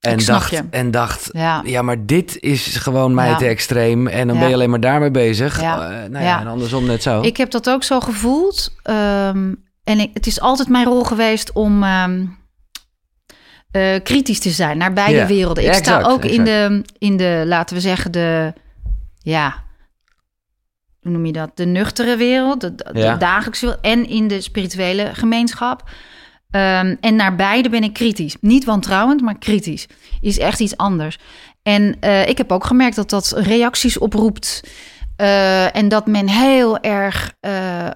En 0.00 0.24
dacht, 0.24 0.50
je. 0.50 0.62
en 0.70 0.90
dacht, 0.90 1.28
Ja. 1.32 1.62
ja, 1.64 1.82
maar 1.82 2.06
dit 2.06 2.40
is 2.40 2.76
gewoon 2.76 3.14
mij 3.14 3.28
Ja. 3.28 3.36
te 3.36 3.46
extreem. 3.46 4.06
En 4.06 4.26
dan 4.26 4.34
Ja. 4.36 4.40
ben 4.40 4.48
je 4.48 4.54
alleen 4.54 4.70
maar 4.70 4.80
daarmee 4.80 5.10
bezig. 5.10 5.60
Ja. 5.60 5.90
Eh, 5.90 6.08
nou 6.10 6.24
ja, 6.24 6.40
en 6.40 6.46
andersom 6.46 6.86
net 6.86 7.02
zo. 7.02 7.20
Ik 7.20 7.36
heb 7.36 7.50
dat 7.50 7.70
ook 7.70 7.82
zo 7.82 8.00
gevoeld. 8.00 8.74
Ehm, 8.82 9.52
en 9.84 9.98
ik, 10.00 10.10
het 10.14 10.26
is 10.26 10.40
altijd 10.40 10.68
mijn 10.68 10.84
rol 10.86 11.04
geweest 11.04 11.52
om 11.52 11.82
ehm, 11.82 12.24
eh, 13.70 14.02
kritisch 14.02 14.40
te 14.40 14.50
zijn 14.50 14.78
naar 14.78 14.92
beide 14.92 15.26
werelden. 15.26 15.64
Ik 15.64 15.72
sta 15.74 15.96
exact, 15.96 16.06
ook 16.06 16.24
in 16.24 16.44
de, 16.44 16.84
in 16.98 17.16
de, 17.16 17.42
laten 17.46 17.76
we 17.76 17.82
zeggen, 17.82 18.12
de, 18.12 18.52
ja, 19.18 19.62
hoe 21.04 21.12
noem 21.12 21.26
je 21.26 21.32
dat? 21.32 21.50
De 21.54 21.64
nuchtere 21.66 22.16
wereld, 22.16 22.60
de, 22.60 22.74
de 22.74 22.98
Ja. 22.98 23.16
dagelijkse 23.16 23.64
wereld 23.66 23.84
en 23.84 24.08
in 24.08 24.28
de 24.28 24.40
spirituele 24.40 25.10
gemeenschap. 25.14 25.82
Ehm, 26.50 26.94
en 27.00 27.16
naar 27.16 27.36
beide 27.36 27.68
ben 27.68 27.82
ik 27.82 27.92
kritisch. 27.92 28.36
Niet 28.40 28.64
wantrouwend, 28.64 29.20
maar 29.20 29.38
kritisch. 29.38 29.86
Is 30.20 30.38
echt 30.38 30.60
iets 30.60 30.76
anders. 30.76 31.18
En 31.62 31.96
eh, 32.00 32.28
ik 32.28 32.38
heb 32.38 32.52
ook 32.52 32.64
gemerkt 32.64 32.96
dat 32.96 33.10
dat 33.10 33.32
reacties 33.36 33.98
oproept. 33.98 34.62
eh, 35.16 35.76
en 35.76 35.88
dat 35.88 36.06
men 36.06 36.28
heel 36.28 36.78
erg 36.80 37.32
eh, 37.40 37.88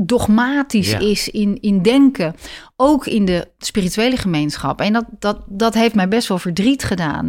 dogmatisch 0.00 0.90
Ja. 0.90 0.98
is 0.98 1.28
in, 1.28 1.58
in 1.60 1.82
denken. 1.82 2.34
Ook 2.76 3.06
in 3.06 3.24
de 3.24 3.48
spirituele 3.58 4.16
gemeenschap. 4.16 4.80
En 4.80 4.92
dat, 4.92 5.04
dat, 5.18 5.38
dat 5.48 5.74
heeft 5.74 5.94
mij 5.94 6.08
best 6.08 6.28
wel 6.28 6.38
verdriet 6.38 6.84
gedaan. 6.84 7.28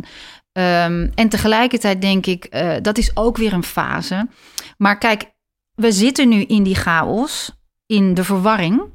Ehm, 0.51 1.07
en 1.15 1.29
tegelijkertijd 1.29 2.01
denk 2.01 2.25
ik, 2.25 2.49
dat 2.81 2.97
is 2.97 3.11
ook 3.13 3.37
weer 3.37 3.53
een 3.53 3.63
fase. 3.63 4.27
Maar 4.77 4.97
kijk, 4.97 5.33
we 5.75 5.91
zitten 5.91 6.29
nu 6.29 6.41
in 6.41 6.63
die 6.63 6.75
chaos, 6.75 7.51
in 7.85 8.13
de 8.13 8.23
verwarring. 8.23 8.93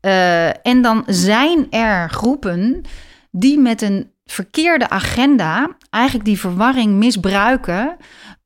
Eh, 0.00 0.66
en 0.66 0.82
dan 0.82 1.04
zijn 1.06 1.70
er 1.70 2.10
groepen 2.10 2.82
die 3.30 3.58
met 3.58 3.82
een 3.82 4.10
verkeerde 4.24 4.88
agenda 4.88 5.76
eigenlijk 5.90 6.24
die 6.24 6.38
verwarring 6.38 6.94
misbruiken 6.94 7.96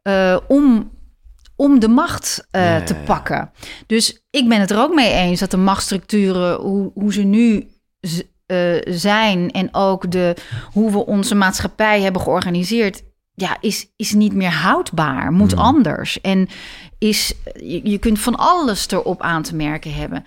eh, 0.03 0.37
om, 0.49 0.91
om 1.57 1.79
de 1.79 1.89
macht 1.89 2.47
eh, 2.51 2.79
Ja, 2.79 2.83
te 2.83 2.95
ja, 2.95 3.01
ja. 3.01 3.07
pakken. 3.07 3.51
Dus 3.87 4.27
ik 4.31 4.49
ben 4.49 4.61
het 4.61 4.71
er 4.71 4.79
ook 4.79 4.95
mee 4.95 5.13
eens 5.13 5.41
dat 5.41 5.51
de 5.51 5.57
machtsstructuren, 5.57 6.61
hoe, 6.61 6.91
hoe 6.95 7.13
ze 7.13 7.23
nu 7.23 7.71
zijn 8.85 9.51
en 9.51 9.75
ook 9.75 10.11
de, 10.11 10.37
hoe 10.73 10.93
we 10.93 11.07
onze 11.07 11.35
maatschappij 11.35 12.01
hebben 12.01 12.23
georganiseerd, 12.23 13.03
ja, 13.37 13.57
is, 13.61 13.87
is 13.97 14.13
niet 14.13 14.35
meer 14.35 14.53
houdbaar, 14.53 15.33
moet 15.33 15.55
Mm. 15.55 15.59
anders. 15.61 16.21
En 16.21 16.49
is, 16.99 17.33
je, 17.55 17.81
je 17.91 17.99
kunt 17.99 18.21
van 18.21 18.37
alles 18.37 18.91
erop 18.91 19.23
aan 19.23 19.43
te 19.43 19.55
merken 19.55 19.95
hebben. 19.95 20.25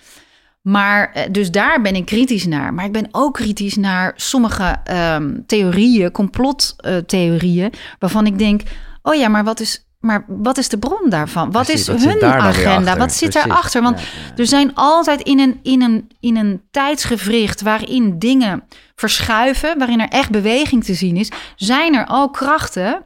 Maar 0.61 1.11
eh, 1.11 1.31
dus 1.31 1.51
daar 1.51 1.81
ben 1.81 1.95
ik 1.95 2.05
kritisch 2.05 2.45
naar. 2.45 2.73
Maar 2.73 2.85
ik 2.85 2.91
ben 2.91 3.07
ook 3.11 3.33
kritisch 3.33 3.75
naar 3.75 4.13
sommige 4.15 4.79
ehm, 4.83 5.39
theorieën, 5.45 6.11
complottheorieën, 6.11 7.73
waarvan 7.99 8.25
ik 8.25 8.37
denk: 8.39 8.61
oh 9.01 9.15
ja, 9.15 9.27
maar 9.27 9.43
wat 9.43 9.59
is, 9.59 9.85
maar 9.99 10.25
wat 10.27 10.57
is 10.57 10.69
de 10.69 10.77
bron 10.77 11.09
daarvan? 11.09 11.51
Wat 11.51 11.65
Precies, 11.65 11.87
is 11.87 12.03
hun 12.05 12.23
agenda? 12.23 12.97
Wat 12.97 13.13
zit 13.13 13.29
Precies, 13.29 13.47
daarachter? 13.49 13.81
Want 13.81 13.99
ja, 13.99 14.05
ja. 14.05 14.37
er 14.37 14.47
zijn 14.47 14.75
altijd 14.75 15.21
in 15.21 15.39
een, 15.39 15.59
in, 15.63 15.81
een, 15.81 16.09
in 16.19 16.37
een 16.37 16.61
tijdsgewricht 16.71 17.61
waarin 17.61 18.19
dingen 18.19 18.63
verschuiven, 18.95 19.77
waarin 19.77 19.99
er 19.99 20.07
echt 20.09 20.29
beweging 20.29 20.83
te 20.83 20.93
zien 20.93 21.15
is, 21.17 21.31
zijn 21.55 21.95
er 21.95 22.05
ook 22.11 22.33
krachten 22.33 23.03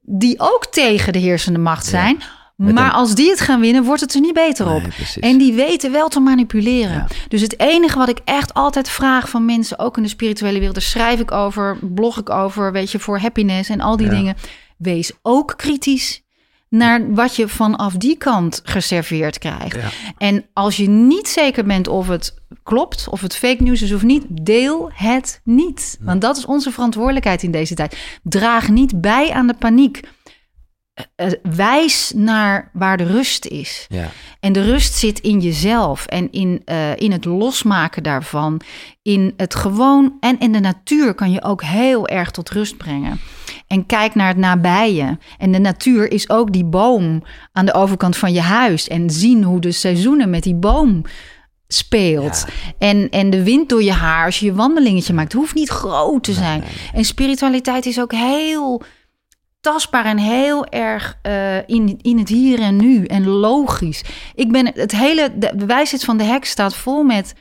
die 0.00 0.40
ook 0.40 0.66
tegen 0.66 1.12
de 1.12 1.18
heersende 1.18 1.58
macht 1.58 1.86
zijn. 1.86 2.22
Maar 2.56 2.84
een- 2.86 2.90
als 2.92 3.14
die 3.14 3.30
het 3.30 3.40
gaan 3.40 3.60
winnen, 3.60 3.84
wordt 3.84 4.00
het 4.00 4.14
er 4.14 4.20
niet 4.20 4.34
beter 4.34 4.74
op. 4.74 4.82
Nee. 4.82 5.30
En 5.32 5.38
die 5.38 5.52
weten 5.52 5.92
wel 5.92 6.08
te 6.08 6.20
manipuleren. 6.20 6.92
Ja. 6.94 7.06
Dus 7.28 7.40
het 7.40 7.60
enige 7.60 7.98
wat 7.98 8.08
ik 8.08 8.18
echt 8.24 8.54
altijd 8.54 8.88
vraag 8.88 9.28
van 9.28 9.44
mensen, 9.44 9.78
ook 9.78 9.96
in 9.96 10.02
de 10.02 10.08
spirituele 10.08 10.56
wereld, 10.58 10.74
daar 10.74 10.84
schrijf 10.84 11.20
ik 11.20 11.30
over, 11.32 11.78
blog 11.80 12.18
ik 12.18 12.30
over, 12.30 12.72
weet 12.72 12.90
je, 12.90 12.98
voor 12.98 13.18
happiness 13.18 13.68
en 13.70 13.80
al 13.80 13.96
die 13.96 14.06
Ja. 14.06 14.12
dingen. 14.12 14.36
Wees 14.76 15.12
ook 15.22 15.54
kritisch 15.56 16.21
naar 16.72 17.14
wat 17.14 17.36
je 17.36 17.48
vanaf 17.48 17.94
die 17.94 18.16
kant 18.16 18.60
geserveerd 18.64 19.38
krijgt. 19.38 19.76
Ja. 19.76 19.88
En 20.18 20.44
als 20.52 20.76
je 20.76 20.88
niet 20.88 21.28
zeker 21.28 21.64
bent 21.64 21.88
of 21.88 22.08
het 22.08 22.34
klopt, 22.62 23.08
of 23.10 23.20
het 23.20 23.36
fake 23.36 23.62
news 23.62 23.82
is 23.82 23.92
of 23.92 24.02
niet, 24.02 24.24
deel 24.28 24.90
het 24.94 25.40
niet. 25.44 25.98
Want 26.00 26.20
dat 26.20 26.36
is 26.36 26.44
onze 26.44 26.70
verantwoordelijkheid 26.70 27.42
in 27.42 27.50
deze 27.50 27.74
tijd. 27.74 28.18
Draag 28.22 28.68
niet 28.68 29.00
bij 29.00 29.32
aan 29.32 29.46
de 29.46 29.54
paniek. 29.54 30.00
Eh, 30.94 31.26
eh, 31.26 31.32
wijs 31.42 32.12
naar 32.14 32.70
waar 32.72 32.96
de 32.96 33.04
rust 33.06 33.46
is. 33.46 33.86
Ja. 33.88 34.08
En 34.40 34.52
de 34.52 34.62
rust 34.62 34.94
zit 34.94 35.20
in 35.20 35.40
jezelf 35.40 36.06
en 36.06 36.30
in, 36.30 36.62
eh, 36.64 36.96
in 36.96 37.12
het 37.12 37.24
losmaken 37.24 38.02
daarvan. 38.02 38.60
In 39.02 39.34
het 39.36 39.54
gewoon 39.54 40.16
en 40.20 40.38
in 40.38 40.52
de 40.52 40.60
natuur 40.60 41.14
kan 41.14 41.30
je 41.30 41.42
ook 41.42 41.62
heel 41.62 42.08
erg 42.08 42.30
tot 42.30 42.50
rust 42.50 42.76
brengen. 42.76 43.20
En 43.72 43.86
kijk 43.86 44.14
naar 44.14 44.28
het 44.28 44.36
nabije. 44.36 45.18
En 45.38 45.52
de 45.52 45.58
natuur 45.58 46.10
is 46.10 46.30
ook 46.30 46.52
die 46.52 46.64
boom 46.64 47.22
aan 47.52 47.66
de 47.66 47.74
overkant 47.74 48.16
van 48.16 48.32
je 48.32 48.40
huis. 48.40 48.88
En 48.88 49.10
zien 49.10 49.42
hoe 49.42 49.60
de 49.60 49.72
seizoenen 49.72 50.30
met 50.30 50.42
die 50.42 50.54
boom 50.54 51.02
speelt. 51.68 52.46
En, 52.78 53.10
en 53.10 53.30
de 53.30 53.42
wind 53.42 53.68
door 53.68 53.82
je 53.82 53.92
haar 53.92 54.24
als 54.24 54.38
je 54.38 54.46
je 54.46 54.54
wandelingetje 54.54 55.12
maakt. 55.12 55.32
Hoeft 55.32 55.54
niet 55.54 55.68
groot 55.68 56.24
te 56.24 56.32
zijn. 56.32 56.64
En 56.94 57.04
spiritualiteit 57.04 57.86
is 57.86 58.00
ook 58.00 58.12
heel 58.12 58.82
tastbaar 59.60 60.04
en 60.04 60.18
heel 60.18 60.66
erg 60.66 61.18
eh, 61.22 61.68
in, 61.68 61.98
in 62.02 62.18
het 62.18 62.28
hier 62.28 62.60
en 62.60 62.76
nu 62.76 63.04
en 63.04 63.26
logisch. 63.26 64.04
Ik 64.34 64.52
ben 64.52 64.72
het 64.74 64.92
hele 64.92 65.30
de 65.38 65.66
wijsheid 65.66 66.04
van 66.04 66.16
de 66.16 66.24
hek 66.24 66.44
staat 66.44 66.74
vol 66.74 67.02
met 67.02 67.34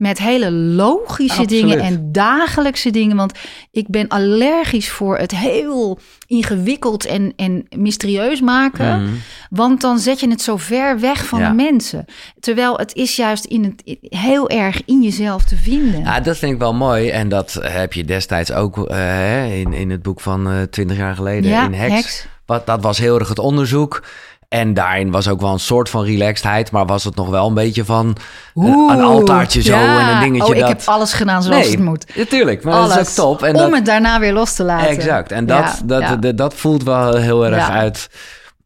met 0.00 0.18
hele 0.18 0.50
logische 0.52 1.40
Absoluut. 1.40 1.48
dingen 1.62 1.80
en 1.80 2.12
dagelijkse 2.12 2.90
dingen. 2.90 3.16
Want 3.16 3.38
ik 3.70 3.88
ben 3.88 4.08
allergisch 4.08 4.90
voor 4.90 5.18
het 5.18 5.36
heel 5.36 5.98
ingewikkeld 6.26 7.04
en, 7.04 7.32
en 7.36 7.66
mysterieus 7.76 8.40
maken. 8.40 9.02
Mhm. 9.02 9.12
Want 9.50 9.80
dan 9.80 9.98
zet 9.98 10.20
je 10.20 10.28
het 10.30 10.42
zo 10.42 10.56
ver 10.56 11.00
weg 11.00 11.26
van 11.26 11.38
Ja. 11.38 11.48
de 11.48 11.54
mensen. 11.54 12.04
Terwijl 12.40 12.76
het 12.76 12.94
is 12.94 13.16
juist 13.16 13.44
in 13.44 13.64
het, 13.64 13.98
heel 14.02 14.48
erg 14.48 14.82
in 14.84 15.02
jezelf 15.02 15.44
te 15.44 15.56
vinden. 15.56 16.00
Ja, 16.00 16.20
dat 16.20 16.36
vind 16.38 16.52
ik 16.52 16.58
wel 16.58 16.74
mooi. 16.74 17.08
En 17.08 17.28
dat 17.28 17.58
heb 17.62 17.92
je 17.92 18.04
destijds 18.04 18.52
ook 18.52 18.86
eh, 18.88 19.60
in, 19.60 19.72
in 19.72 19.90
het 19.90 20.02
boek 20.02 20.20
van 20.20 20.50
eh 20.50 20.62
20 20.62 20.96
jaar 20.96 21.14
geleden 21.14 21.50
Ja, 21.50 21.64
in. 21.64 21.72
Hex. 21.72 22.26
Wat, 22.46 22.66
dat 22.66 22.82
was 22.82 22.98
heel 22.98 23.18
erg 23.18 23.28
het 23.28 23.38
onderzoek. 23.38 24.02
En 24.50 24.74
daarin 24.74 25.10
was 25.10 25.28
ook 25.28 25.40
wel 25.40 25.52
een 25.52 25.60
soort 25.60 25.88
van 25.90 26.04
relaxedheid, 26.04 26.70
maar 26.70 26.86
was 26.86 27.04
het 27.04 27.14
nog 27.14 27.28
wel 27.28 27.46
een 27.46 27.54
beetje 27.54 27.84
van 27.84 28.16
eh, 28.54 28.64
Oeh, 28.64 28.92
een 28.92 29.02
altaartje 29.02 29.62
zo 29.62 29.76
ja. 29.76 30.00
en 30.00 30.14
een 30.14 30.20
dingetje 30.20 30.48
Oh, 30.52 30.54
ik 30.54 30.60
dat... 30.60 30.68
heb 30.68 30.82
alles 30.84 31.12
gedaan 31.12 31.42
zoals 31.42 31.68
het 31.68 31.78
moet. 31.78 32.16
natuurlijk, 32.16 32.64
maar 32.64 32.74
Alles. 32.74 32.94
dat 32.94 33.06
is 33.06 33.18
ook 33.18 33.38
top. 33.38 33.42
En 33.42 33.54
om 33.54 33.60
dat, 33.60 33.72
het 33.74 33.84
daarna 33.86 34.20
weer 34.20 34.32
los 34.32 34.54
te 34.54 34.62
laten. 34.62 34.88
Exact. 34.88 35.32
En 35.32 35.46
dat, 35.46 35.58
Ja, 35.58 35.76
dat, 35.84 36.00
ja. 36.00 36.16
dat, 36.16 36.36
dat 36.36 36.54
voelt 36.54 36.82
wel 36.82 37.14
heel 37.16 37.46
erg 37.46 37.68
uit 37.68 38.08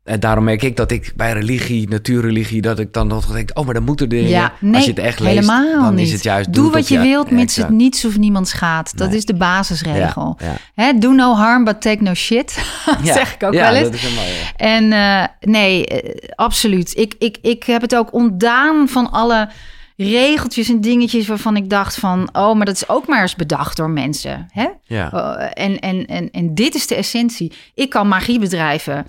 En 0.04 0.20
daarom 0.20 0.44
merk 0.44 0.62
ik 0.62 0.76
dat 0.76 0.90
ik 0.90 1.12
bij 1.16 1.32
religie, 1.32 1.88
natuurreligie, 1.88 2.60
dat 2.62 2.78
ik 2.78 2.92
dan 2.92 3.06
nog 3.06 3.26
denk, 3.26 3.50
oh, 3.54 3.64
maar 3.64 3.74
dan 3.74 3.82
moeten 3.82 4.08
dingen. 4.08 4.28
Ja, 4.28 4.52
nee, 4.60 4.74
Als 4.74 4.84
je 4.84 4.90
het 4.90 4.98
echt 4.98 5.20
leest, 5.20 5.34
helemaal 5.34 5.82
dan 5.82 5.94
niet. 5.94 6.06
is 6.06 6.12
het 6.12 6.22
juist. 6.22 6.52
Doe 6.52 6.70
wat 6.70 6.88
je 6.88 6.98
wilt, 6.98 7.30
mits 7.30 7.42
exact. 7.42 7.68
het 7.68 7.76
niets 7.76 8.04
of 8.04 8.18
niemand 8.18 8.48
schaadt. 8.48 8.98
Dat 8.98 9.08
Nee. 9.08 9.16
is 9.16 9.24
de 9.24 9.34
basisregel. 9.34 10.36
Ja, 10.40 10.46
ja. 10.46 10.56
Hè, 10.74 10.98
do 10.98 11.12
no 11.12 11.34
harm, 11.34 11.64
but 11.64 11.80
take 11.80 12.02
no 12.02 12.14
shit. 12.14 12.58
Ja, 13.02 13.12
zeg 13.12 13.34
ik 13.34 13.42
ook 13.42 13.52
wel 13.54 13.74
eens. 13.74 13.82
dat 13.82 13.94
is 13.94 14.00
helemaal. 14.00 14.24
En 14.56 14.92
eh, 14.92 15.26
nee, 15.50 15.86
eh, 15.86 16.28
absoluut. 16.34 16.96
Ik, 16.96 17.14
ik, 17.18 17.36
ik 17.42 17.62
heb 17.64 17.80
het 17.80 17.96
ook 17.96 18.12
ontdaan 18.12 18.88
van 18.88 19.10
alle 19.10 19.48
regeltjes 19.96 20.68
en 20.68 20.80
dingetjes 20.80 21.26
waarvan 21.26 21.56
ik 21.56 21.70
dacht 21.70 21.96
van... 21.96 22.28
oh, 22.32 22.54
maar 22.56 22.66
dat 22.66 22.74
is 22.74 22.88
ook 22.88 23.06
maar 23.06 23.22
eens 23.22 23.36
bedacht 23.36 23.76
door 23.76 23.90
mensen. 23.90 24.48
Hè? 24.52 24.66
Ja. 24.82 25.12
Uh, 25.14 25.64
en, 25.64 25.78
en, 25.78 26.06
en, 26.06 26.30
en 26.30 26.54
dit 26.54 26.74
is 26.74 26.86
de 26.86 26.94
essentie. 26.94 27.52
Ik 27.74 27.90
kan 27.90 28.08
magie 28.08 28.38
bedrijven. 28.38 29.06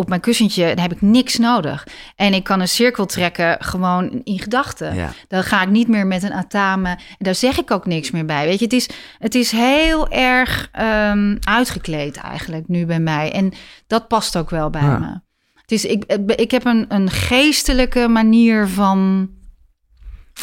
Op 0.00 0.08
mijn 0.08 0.20
kussentje 0.20 0.66
dan 0.66 0.78
heb 0.78 0.92
ik 0.92 1.00
niks 1.02 1.36
nodig. 1.38 1.86
En 2.16 2.34
ik 2.34 2.44
kan 2.44 2.60
een 2.60 2.68
cirkel 2.68 3.06
trekken 3.06 3.56
gewoon 3.60 4.20
in 4.24 4.38
gedachten. 4.38 4.94
Ja. 4.94 5.12
Dan 5.28 5.42
ga 5.42 5.62
ik 5.62 5.68
niet 5.68 5.88
meer 5.88 6.06
met 6.06 6.22
een 6.22 6.32
atame. 6.32 6.88
En 6.88 6.98
daar 7.18 7.34
zeg 7.34 7.58
ik 7.58 7.70
ook 7.70 7.86
niks 7.86 8.10
meer 8.10 8.24
bij. 8.24 8.46
Weet 8.46 8.58
je, 8.58 8.64
het 8.64 8.72
is, 8.74 8.88
het 9.18 9.34
is 9.34 9.50
heel 9.50 10.08
erg 10.08 10.68
ehm, 10.72 11.36
uitgekleed 11.40 12.16
eigenlijk 12.16 12.68
nu 12.68 12.86
bij 12.86 13.00
mij. 13.00 13.32
En 13.32 13.52
dat 13.86 14.08
past 14.08 14.36
ook 14.36 14.50
wel 14.50 14.70
bij 14.70 14.82
Ja. 14.82 14.98
me. 14.98 15.20
Het 15.60 15.72
is, 15.72 15.84
ik, 15.84 16.04
ik 16.36 16.50
heb 16.50 16.64
een, 16.64 16.84
een 16.88 17.10
geestelijke 17.10 18.08
manier 18.08 18.68
van 18.68 19.28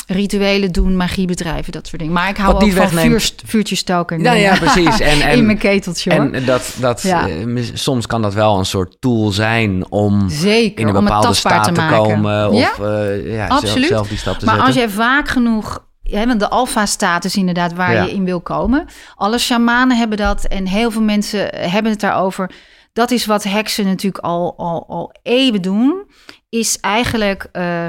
rituelen 0.08 0.72
doen, 0.72 0.96
magie 0.96 1.28
bedrijven, 1.28 1.72
dat 1.72 1.88
soort 1.88 2.00
dingen. 2.00 2.14
Maar 2.16 2.30
ik 2.30 2.38
hou 2.38 2.54
Wat 2.54 2.64
ook 2.64 2.70
van 2.72 2.80
wegneemt- 2.80 3.22
vuur, 3.22 3.32
vuurtjes 3.46 3.80
stoken. 3.80 4.22
Ja, 4.22 4.32
ja, 4.34 4.58
precies. 4.66 5.00
En, 5.00 5.22
en, 5.22 5.38
in 5.38 5.46
mijn 5.46 5.58
keteltje 5.58 6.16
hoor. 6.16 6.32
en 6.32 6.46
dat, 6.46 6.76
dat, 6.80 7.02
Ja. 7.02 7.28
eh, 7.28 7.64
soms 7.74 8.08
kan 8.08 8.22
dat 8.22 8.34
wel 8.34 8.58
een 8.58 8.66
soort 8.66 8.96
tool 9.02 9.32
zijn 9.32 9.92
om 9.92 10.30
Zeker, 10.30 10.80
in 10.88 10.96
een 10.96 11.04
bepaalde 11.04 11.34
staat 11.34 11.76
te 11.76 11.88
komen. 11.90 12.50
Of 12.52 12.60
Ja, 12.78 12.86
eh, 12.86 13.34
ja, 13.34 13.48
absoluut. 13.48 13.88
zelf 13.88 14.08
die 14.08 14.18
stap 14.18 14.38
te 14.40 14.46
maar 14.46 14.56
zetten. 14.56 14.74
als 14.74 14.84
je 14.84 14.90
vaak 14.98 15.28
genoeg... 15.30 15.86
Want 16.10 16.40
de 16.40 16.50
alfa-status 16.50 17.36
inderdaad 17.36 17.74
waar 17.74 18.06
je 18.06 18.14
in 18.14 18.26
wil 18.26 18.42
komen. 18.42 18.86
Alle 19.16 19.38
shamanen 19.38 19.98
hebben 19.98 20.18
dat 20.18 20.44
en 20.46 20.68
heel 20.68 20.92
veel 20.92 21.02
mensen 21.02 21.56
hebben 21.56 21.92
het 21.92 22.00
daarover. 22.02 22.52
Dat 22.94 23.12
is 23.12 23.26
wat 23.26 23.44
heksen 23.44 23.86
natuurlijk 23.86 24.24
al, 24.24 24.54
al, 24.58 24.86
al 24.88 25.16
eeuwen 25.24 25.62
doen. 25.62 26.06
Is 26.50 26.80
eigenlijk 26.80 27.48
eh, 27.52 27.88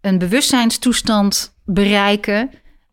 een 0.00 0.18
bewustzijnstoestand 0.18 1.54
bereiken 1.64 2.50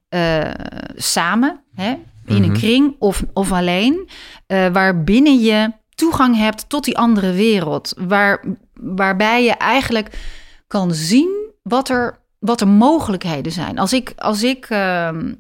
eh, 0.10 0.52
samen, 0.96 1.60
hè, 1.76 1.90
in 2.26 2.44
een 2.44 2.50
Mhm. 2.50 2.58
kring 2.58 2.96
of, 3.00 3.24
of 3.34 3.52
alleen. 3.52 4.10
eh, 4.48 4.68
waarbinnen 4.68 5.40
je 5.40 5.72
toegang 5.96 6.38
hebt 6.38 6.70
tot 6.70 6.84
die 6.84 6.98
andere 6.98 7.32
wereld. 7.34 7.94
Waar, 7.98 8.44
waarbij 8.74 9.44
je 9.44 9.52
eigenlijk 9.52 10.20
kan 10.68 10.94
zien 10.94 11.52
wat 11.64 11.90
er, 11.90 12.20
wat 12.40 12.62
er 12.62 12.68
mogelijkheden 12.68 13.52
zijn. 13.52 13.80
Als 13.80 13.94
ik, 13.94 14.14
als 14.18 14.44
ik 14.44 14.66
ehm, 14.70 15.34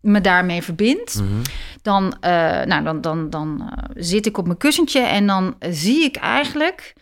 me 0.00 0.20
daarmee 0.20 0.62
verbind, 0.62 1.14
Mhm. 1.14 1.42
dan, 1.82 2.16
eh, 2.20 2.30
nou, 2.62 2.84
dan, 2.84 3.00
dan, 3.00 3.30
dan 3.30 3.72
zit 3.94 4.26
ik 4.26 4.38
op 4.38 4.46
mijn 4.46 4.58
kussentje 4.58 5.00
en 5.00 5.26
dan 5.26 5.54
zie 5.70 6.04
ik 6.04 6.16
eigenlijk, 6.16 6.94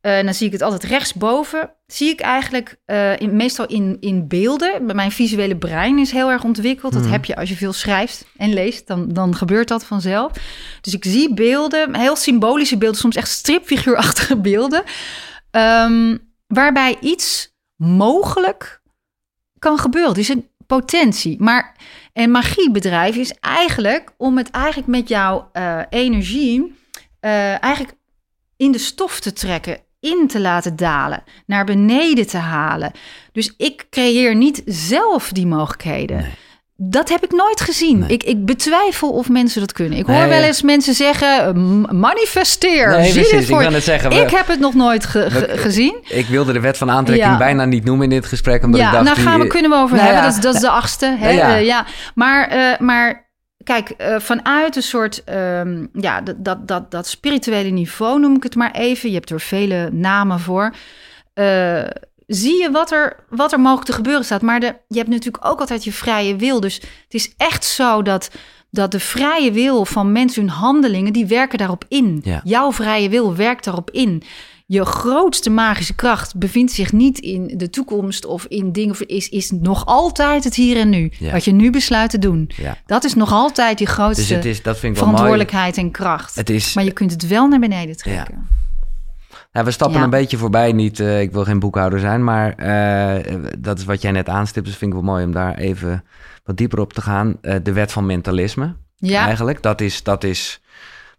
eh, 0.00 0.22
dan 0.24 0.34
zie 0.34 0.46
ik 0.46 0.52
het 0.52 0.62
altijd 0.62 0.84
rechtsboven, 0.84 1.70
zie 1.86 2.08
ik 2.10 2.20
eigenlijk 2.20 2.76
eh, 2.84 3.20
in, 3.20 3.36
meestal 3.36 3.66
in, 3.66 3.96
in 4.00 4.28
beelden. 4.28 4.94
Mijn 4.94 5.12
visuele 5.12 5.56
brein 5.56 5.98
is 5.98 6.10
heel 6.10 6.30
erg 6.30 6.44
ontwikkeld. 6.44 6.92
Dat 6.92 7.02
Mhm. 7.02 7.12
heb 7.12 7.24
je 7.24 7.36
als 7.36 7.48
je 7.48 7.56
veel 7.56 7.72
schrijft 7.72 8.24
en 8.36 8.52
leest, 8.52 8.86
dan, 8.86 9.08
dan 9.12 9.34
gebeurt 9.36 9.68
dat 9.68 9.84
vanzelf. 9.84 10.32
Dus 10.80 10.94
ik 10.94 11.04
zie 11.04 11.34
beelden, 11.34 11.96
heel 11.96 12.16
symbolische 12.16 12.78
beelden, 12.78 13.00
soms 13.00 13.16
echt 13.16 13.28
stripfiguurachtige 13.30 14.36
beelden, 14.50 14.82
ehm, 15.50 16.16
waarbij 16.46 16.96
iets 17.00 17.54
mogelijk 17.76 18.80
kan 19.58 19.78
gebeuren. 19.78 20.16
Is 20.16 20.28
een 20.28 20.48
potentie. 20.66 21.36
Maar 21.42 21.76
een 22.12 22.30
magiebedrijf 22.30 23.16
is 23.16 23.32
eigenlijk 23.40 24.10
om 24.16 24.36
het 24.36 24.50
eigenlijk 24.50 24.88
met 24.88 25.08
jouw 25.08 25.48
eh, 25.52 25.80
energie 25.90 26.76
eigenlijk 27.20 27.96
in 28.56 28.72
de 28.72 28.78
stof 28.78 29.20
te 29.20 29.32
trekken, 29.32 29.78
in 30.00 30.26
te 30.28 30.40
laten 30.40 30.76
dalen, 30.76 31.22
naar 31.46 31.64
beneden 31.64 32.26
te 32.26 32.36
halen. 32.36 32.92
Dus 33.32 33.54
ik 33.56 33.86
creëer 33.90 34.34
niet 34.34 34.62
zelf 34.66 35.28
die 35.32 35.46
mogelijkheden. 35.46 36.16
Nee. 36.16 36.30
Dat 36.80 37.08
heb 37.08 37.24
ik 37.24 37.32
nooit 37.32 37.60
gezien. 37.60 37.98
Nee. 37.98 38.08
Ik, 38.08 38.22
ik 38.22 38.44
betwijfel 38.44 39.10
of 39.10 39.28
mensen 39.28 39.60
dat 39.60 39.72
kunnen. 39.72 39.98
Ik 39.98 40.06
hoor 40.06 40.14
Nee, 40.16 40.28
wel 40.28 40.38
ja. 40.40 40.46
eens 40.46 40.62
mensen 40.62 40.94
zeggen: 40.94 41.54
manifesteer. 41.98 42.88
Nee, 42.88 43.12
zie 43.12 43.20
precies. 43.22 43.40
Ik 43.40 43.46
voor 43.54 43.62
je. 43.62 43.70
het 43.70 43.82
zeggen. 43.82 44.12
Ik 44.12 44.30
heb 44.30 44.46
het 44.46 44.60
nog 44.60 44.74
nooit 44.74 45.06
ge- 45.06 45.30
ge- 45.30 45.46
we- 45.46 45.58
gezien. 45.58 45.96
Ik 46.08 46.26
wilde 46.26 46.52
de 46.52 46.60
wet 46.60 46.78
van 46.78 46.90
aantrekking 46.90 47.30
Ja. 47.30 47.36
bijna 47.38 47.64
niet 47.64 47.84
noemen 47.84 48.04
in 48.04 48.10
dit 48.10 48.26
gesprek. 48.26 48.64
Omdat 48.64 48.80
ja, 48.80 48.86
ik 48.86 48.92
dacht, 48.92 49.04
nou 49.04 49.18
gaan 49.28 49.40
we, 49.40 49.46
kunnen 49.46 49.70
we 49.70 49.76
over 49.76 49.96
Nou 49.96 50.08
hebben. 50.08 50.16
ja. 50.24 50.28
Dat, 50.28 50.36
is, 50.36 50.42
dat 50.44 50.54
is 50.54 50.60
de 50.60 50.70
achtste. 50.70 51.16
Hè? 51.18 51.30
Ja. 51.30 51.56
Eh, 51.56 51.64
ja. 51.64 51.84
Maar, 52.14 52.48
eh, 52.48 52.78
maar 52.78 53.27
kijk, 53.68 53.90
eh, 53.90 54.18
vanuit 54.18 54.76
een 54.76 54.82
soort, 54.82 55.24
ehm, 55.24 55.86
ja, 55.92 56.20
dat, 56.20 56.44
dat, 56.44 56.68
dat, 56.68 56.90
dat 56.90 57.06
spirituele 57.06 57.68
niveau 57.68 58.20
noem 58.20 58.36
ik 58.36 58.42
het 58.42 58.54
maar 58.54 58.72
even. 58.72 59.08
Je 59.08 59.14
hebt 59.14 59.30
er 59.30 59.40
vele 59.40 59.90
namen 59.92 60.40
voor. 60.40 60.74
Eh, 61.34 61.84
zie 62.26 62.62
je 62.62 62.70
wat 62.70 62.90
er, 62.90 63.24
wat 63.28 63.52
er 63.52 63.60
mogelijk 63.60 63.86
te 63.86 63.92
gebeuren 63.92 64.24
staat. 64.24 64.42
Maar 64.42 64.60
de, 64.60 64.74
je 64.88 64.98
hebt 64.98 65.10
natuurlijk 65.10 65.46
ook 65.46 65.60
altijd 65.60 65.84
je 65.84 65.92
vrije 65.92 66.36
wil. 66.36 66.60
Dus 66.60 66.74
het 66.74 67.14
is 67.14 67.34
echt 67.36 67.64
zo 67.64 68.02
dat, 68.02 68.30
dat 68.70 68.90
de 68.90 69.00
vrije 69.00 69.52
wil 69.52 69.84
van 69.84 70.12
mensen, 70.12 70.42
hun 70.42 70.50
handelingen, 70.50 71.12
die 71.12 71.26
werken 71.26 71.58
daarop 71.58 71.84
in. 71.88 72.20
Ja. 72.24 72.40
Jouw 72.44 72.72
vrije 72.72 73.08
wil 73.08 73.36
werkt 73.36 73.64
daarop 73.64 73.90
in. 73.90 74.22
Je 74.70 74.84
grootste 74.84 75.50
magische 75.50 75.94
kracht 75.94 76.36
bevindt 76.36 76.72
zich 76.72 76.92
niet 76.92 77.18
in 77.18 77.52
de 77.56 77.70
toekomst 77.70 78.24
of 78.24 78.44
in 78.44 78.72
dingen, 78.72 79.06
is, 79.06 79.28
is 79.28 79.50
nog 79.50 79.86
altijd 79.86 80.44
het 80.44 80.54
hier 80.54 80.76
en 80.76 80.88
nu. 80.88 81.12
Ja. 81.18 81.32
Wat 81.32 81.44
je 81.44 81.52
nu 81.52 81.70
besluit 81.70 82.10
te 82.10 82.18
doen. 82.18 82.50
Ja. 82.56 82.76
Dat 82.86 83.04
is 83.04 83.14
nog 83.14 83.32
altijd 83.32 83.78
je 83.78 83.86
grootste 83.86 84.22
Dus 84.22 84.30
het 84.30 84.44
is, 84.44 84.62
dat 84.62 84.78
vind 84.78 84.92
ik 84.92 84.98
wel 84.98 85.08
mooi. 85.08 85.16
verantwoordelijkheid 85.16 85.76
en 85.76 85.90
kracht. 85.90 86.34
Het 86.34 86.50
is, 86.50 86.74
Maar 86.74 86.84
je 86.84 86.92
kunt 86.92 87.10
het 87.10 87.26
wel 87.26 87.48
naar 87.48 87.58
beneden 87.58 87.96
trekken. 87.96 88.46
Ja, 89.52 89.64
we 89.64 89.70
stappen 89.70 90.02
een 90.02 90.10
beetje 90.10 90.36
voorbij. 90.36 90.72
Niet, 90.72 91.00
eh, 91.00 91.20
ik 91.20 91.32
wil 91.32 91.44
geen 91.44 91.58
boekhouder 91.58 92.00
zijn, 92.00 92.24
maar 92.24 92.52
eh, 92.54 93.34
dat 93.58 93.78
is 93.78 93.84
wat 93.84 94.02
jij 94.02 94.10
net 94.10 94.28
aanstipt. 94.28 94.66
Dus 94.66 94.76
vind 94.76 94.92
ik 94.92 95.00
wel 95.00 95.12
mooi 95.12 95.24
om 95.24 95.32
daar 95.32 95.54
even 95.54 96.04
wat 96.44 96.56
dieper 96.56 96.80
op 96.80 96.92
te 96.92 97.00
gaan. 97.00 97.36
Eh, 97.40 97.54
de 97.62 97.72
wet 97.72 97.92
van 97.92 98.06
mentalisme, 98.06 98.74
Ja, 98.96 99.24
eigenlijk. 99.24 99.62
Dat 99.62 99.80
is, 99.80 100.02
dat 100.02 100.24
is, 100.24 100.60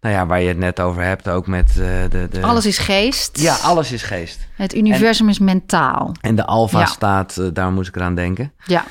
nou 0.01 0.15
ja, 0.15 0.25
waar 0.25 0.41
je 0.41 0.47
het 0.47 0.57
net 0.57 0.79
over 0.79 1.03
hebt, 1.03 1.29
ook 1.29 1.47
met 1.47 1.69
eh, 1.69 1.75
de, 2.09 2.27
de... 2.31 2.41
alles 2.41 2.65
is 2.65 2.77
geest. 2.77 3.39
Ja, 3.39 3.55
alles 3.55 3.91
is 3.91 4.01
geest. 4.03 4.47
Het 4.55 4.75
universum 4.75 5.29
is 5.29 5.39
mentaal. 5.39 6.15
En 6.21 6.35
de 6.35 6.45
alfa 6.45 6.79
Ja. 6.79 6.85
staat, 6.85 7.37
eh, 7.37 7.45
daar 7.53 7.71
moest 7.71 7.87
ik 7.89 7.95
eraan 7.95 8.15
denken. 8.15 8.53
Ja, 8.65 8.83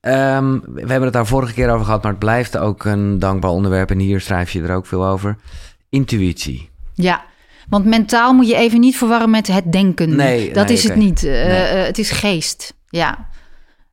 Ehm, 0.00 0.58
we 0.64 0.78
hebben 0.80 1.02
het 1.02 1.12
daar 1.12 1.26
vorige 1.26 1.52
keer 1.52 1.70
over 1.70 1.84
gehad, 1.84 2.02
maar 2.02 2.10
het 2.10 2.20
blijft 2.20 2.58
ook 2.58 2.84
een 2.84 3.18
dankbaar 3.18 3.50
onderwerp. 3.50 3.90
En 3.90 3.98
hier 3.98 4.20
schrijf 4.20 4.50
je 4.50 4.62
er 4.62 4.74
ook 4.74 4.86
veel 4.86 5.06
over. 5.06 5.36
Intuïtie. 5.88 6.70
ja. 6.94 7.28
Want 7.68 7.84
mentaal 7.84 8.32
moet 8.32 8.48
je 8.48 8.56
even 8.56 8.80
niet 8.80 8.96
verwarren 8.96 9.30
met 9.30 9.46
het 9.46 9.72
denken. 9.72 10.16
Nee, 10.16 10.52
dat 10.52 10.66
nee, 10.66 10.76
is 10.76 10.84
het 10.84 10.94
niet. 10.96 11.22
Nee. 11.22 11.42
eh, 11.42 11.84
het 11.86 11.98
is 11.98 12.10
geest. 12.10 12.74
Ja. 12.88 13.28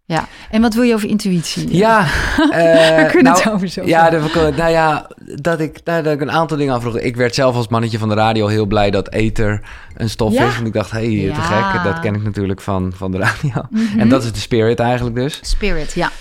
Ja. 0.07 0.27
En 0.51 0.61
wat 0.61 0.73
wil 0.73 0.83
je 0.83 0.93
over 0.93 1.09
intuïtie? 1.09 1.75
Ja, 1.75 2.05
Daar 2.49 2.49
eh, 2.99 3.11
kunnen 3.11 3.11
we 3.11 3.21
nou, 3.21 3.37
het 3.37 3.49
over 3.53 3.67
zo. 3.67 3.85
Ja, 3.85 4.09
dat, 4.09 4.33
nou 4.33 4.69
ja, 4.71 5.09
dat 5.35 5.59
ik, 5.59 5.79
nou, 5.83 6.03
dat 6.03 6.13
ik 6.13 6.21
een 6.21 6.31
aantal 6.31 6.57
dingen 6.57 6.73
afvroeg. 6.73 6.97
Ik 6.97 7.15
werd 7.15 7.35
zelf 7.35 7.55
als 7.55 7.67
mannetje 7.67 7.97
van 7.97 8.09
de 8.09 8.15
radio 8.15 8.47
heel 8.47 8.65
blij 8.65 8.91
dat 8.91 9.09
ether 9.09 9.61
een 9.95 10.09
stof 10.09 10.33
Ja. 10.33 10.47
is. 10.47 10.55
Want 10.55 10.67
ik 10.67 10.73
dacht, 10.73 10.91
hé, 10.91 11.21
hey, 11.21 11.33
te 11.33 11.41
gek. 11.41 11.83
Dat 11.83 11.99
ken 11.99 12.15
ik 12.15 12.23
natuurlijk 12.23 12.61
van, 12.61 12.91
van 12.95 13.11
de 13.11 13.17
radio. 13.17 13.61
Mhm. 13.69 13.99
En 13.99 14.09
dat 14.09 14.23
is 14.23 14.31
de 14.31 14.39
spirit 14.39 14.79
eigenlijk 14.79 15.15
dus. 15.15 15.39
Spirit, 15.41 15.93
ja. 15.93 16.11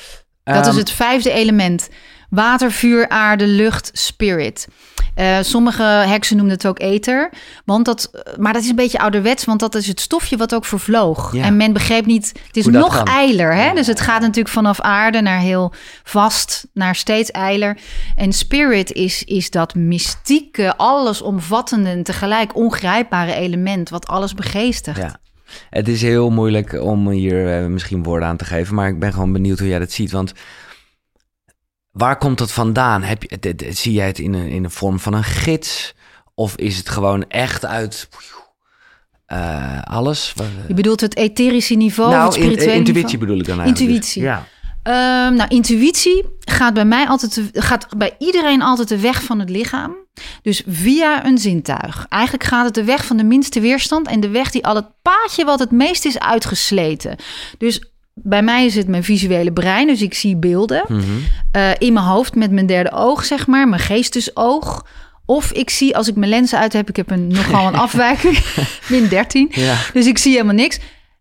Dat 0.44 0.56
Ehm, 0.56 0.68
is 0.70 0.76
het 0.76 0.90
vijfde 0.90 1.30
element. 1.30 1.88
Water, 2.30 2.72
vuur, 2.72 3.08
aarde, 3.08 3.46
lucht, 3.46 3.90
spirit. 3.92 4.66
Eh, 5.16 5.38
sommige 5.40 5.82
heksen 5.82 6.36
noemen 6.36 6.54
het 6.54 6.66
ook 6.66 6.78
ether. 6.78 7.30
Want 7.64 7.84
dat, 7.84 8.10
maar 8.38 8.52
dat 8.52 8.62
is 8.62 8.68
een 8.68 8.76
beetje 8.76 8.98
ouderwets, 8.98 9.44
want 9.44 9.60
dat 9.60 9.74
is 9.74 9.86
het 9.86 10.00
stofje 10.00 10.36
wat 10.36 10.54
ook 10.54 10.64
vervloog. 10.64 11.32
Ja. 11.34 11.44
En 11.44 11.56
men 11.56 11.72
begreep 11.72 12.06
niet, 12.06 12.32
het 12.46 12.56
is 12.56 12.66
nog 12.66 12.96
kan. 12.96 13.06
eiler. 13.06 13.54
Hè? 13.54 13.74
Dus 13.74 13.86
het 13.86 14.00
gaat 14.00 14.20
natuurlijk 14.20 14.54
vanaf 14.54 14.80
aarde 14.80 15.20
naar 15.20 15.40
heel 15.40 15.72
vast, 16.04 16.66
naar 16.72 16.94
steeds 16.94 17.30
eiler. 17.30 17.78
En 18.16 18.32
spirit 18.32 18.92
is, 18.92 19.24
is 19.24 19.50
dat 19.50 19.74
mystieke, 19.74 20.76
allesomvattende 20.76 21.90
en 21.90 22.02
tegelijk 22.02 22.56
ongrijpbare 22.56 23.34
element 23.34 23.88
wat 23.88 24.06
alles 24.06 24.34
begeestigt. 24.34 24.96
Ja. 24.96 25.16
Het 25.70 25.88
is 25.88 26.02
heel 26.02 26.30
moeilijk 26.30 26.72
om 26.82 27.08
hier 27.08 27.58
eh, 27.58 27.66
misschien 27.66 28.02
woorden 28.02 28.28
aan 28.28 28.36
te 28.36 28.44
geven. 28.44 28.74
Maar 28.74 28.88
ik 28.88 28.98
ben 28.98 29.12
gewoon 29.12 29.32
benieuwd 29.32 29.58
hoe 29.58 29.68
jij 29.68 29.78
dat 29.78 29.92
ziet. 29.92 30.10
Want 30.10 30.32
waar 31.96 32.18
komt 32.18 32.38
dat 32.38 32.52
vandaan? 32.52 33.02
Heb 33.02 33.22
je, 33.22 33.28
het- 33.40 33.44
het- 33.60 33.78
zie 33.78 33.92
jij 33.92 34.06
het 34.06 34.18
in 34.18 34.32
een, 34.34 34.48
in 34.48 34.62
de 34.62 34.70
vorm 34.70 34.98
van 35.00 35.12
een 35.14 35.24
gids? 35.24 35.94
Of 36.34 36.56
is 36.56 36.76
het 36.76 36.88
gewoon 36.88 37.24
echt 37.28 37.64
uit 37.64 38.08
eh, 39.26 39.82
alles? 39.82 40.34
Je 40.68 40.74
bedoelt 40.74 41.00
het 41.00 41.16
etherische 41.16 41.74
niveau, 41.74 42.10
of 42.10 42.16
het 42.16 42.22
nou, 42.24 42.34
in- 42.36 42.42
spirituele 42.42 42.72
eh, 42.72 42.78
intuïtie 42.78 43.02
niveau? 43.02 43.18
bedoel 43.26 43.38
ik 43.38 43.46
dan 43.46 43.58
eigenlijk. 43.60 43.88
Intuïtie. 43.88 44.22
Ja. 44.22 44.46
Ehm, 44.82 45.34
nou, 45.34 45.48
intuïtie 45.48 46.24
gaat 46.40 46.74
bij 46.74 46.84
mij 46.84 47.06
altijd, 47.06 47.34
de- 47.34 47.62
gaat 47.62 47.86
bij 47.96 48.14
iedereen 48.18 48.62
altijd 48.62 48.88
de 48.88 49.00
weg 49.00 49.22
van 49.22 49.38
het 49.38 49.50
lichaam. 49.50 49.94
Dus 50.42 50.62
via 50.66 51.24
een 51.26 51.38
zintuig. 51.38 52.06
Eigenlijk 52.08 52.44
gaat 52.44 52.64
het 52.64 52.74
de 52.74 52.84
weg 52.84 53.04
van 53.04 53.16
de 53.16 53.24
minste 53.24 53.60
weerstand 53.60 54.06
en 54.08 54.20
de 54.20 54.28
weg 54.28 54.50
die 54.50 54.66
al 54.66 54.74
het 54.74 54.86
paadje 55.02 55.44
wat 55.44 55.58
het 55.58 55.70
meest 55.70 56.04
is 56.04 56.18
uitgesleten. 56.18 57.16
Dus 57.58 57.90
bij 58.22 58.42
mij 58.42 58.64
is 58.66 58.74
het 58.74 58.88
mijn 58.88 59.04
visuele 59.04 59.52
brein, 59.52 59.86
dus 59.86 60.02
ik 60.02 60.14
zie 60.14 60.36
beelden 60.36 60.84
Mhm. 60.88 61.02
eh, 61.52 61.70
in 61.78 61.92
mijn 61.92 62.04
hoofd 62.06 62.34
met 62.34 62.50
mijn 62.50 62.66
derde 62.66 62.92
oog, 62.92 63.24
zeg 63.24 63.46
maar, 63.46 63.68
mijn 63.68 63.80
geestesoog. 63.82 64.86
Of 65.24 65.52
ik 65.52 65.70
zie 65.70 65.96
als 65.96 66.08
ik 66.08 66.16
mijn 66.16 66.30
lenzen 66.30 66.58
uit 66.58 66.72
heb, 66.72 66.88
ik 66.88 66.96
heb 66.96 67.10
een, 67.10 67.26
nogal 67.36 67.66
een 67.66 67.74
afwijking, 67.76 68.38
min 68.90 69.08
13. 69.08 69.48
Ja. 69.50 69.76
Dus 69.92 70.06
ik 70.06 70.18
zie 70.18 70.32
helemaal 70.32 70.54
niks. 70.54 70.78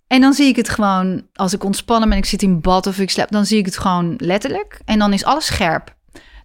En 0.08 0.22
dan 0.22 0.34
zie 0.34 0.48
ik 0.48 0.56
het 0.56 0.70
gewoon, 0.70 1.24
als 1.34 1.54
ik 1.54 1.64
ontspannen 1.64 2.10
ben, 2.10 2.18
ik 2.18 2.26
zit 2.26 2.42
in 2.42 2.62
bad 2.62 2.88
of 2.88 3.00
ik 3.00 3.10
slaap, 3.10 3.32
dan 3.32 3.46
zie 3.46 3.58
ik 3.58 3.66
het 3.66 3.78
gewoon 3.78 4.14
letterlijk. 4.18 4.80
En 4.86 5.00
dan 5.00 5.14
is 5.14 5.24
alles 5.24 5.46
scherp. 5.46 5.96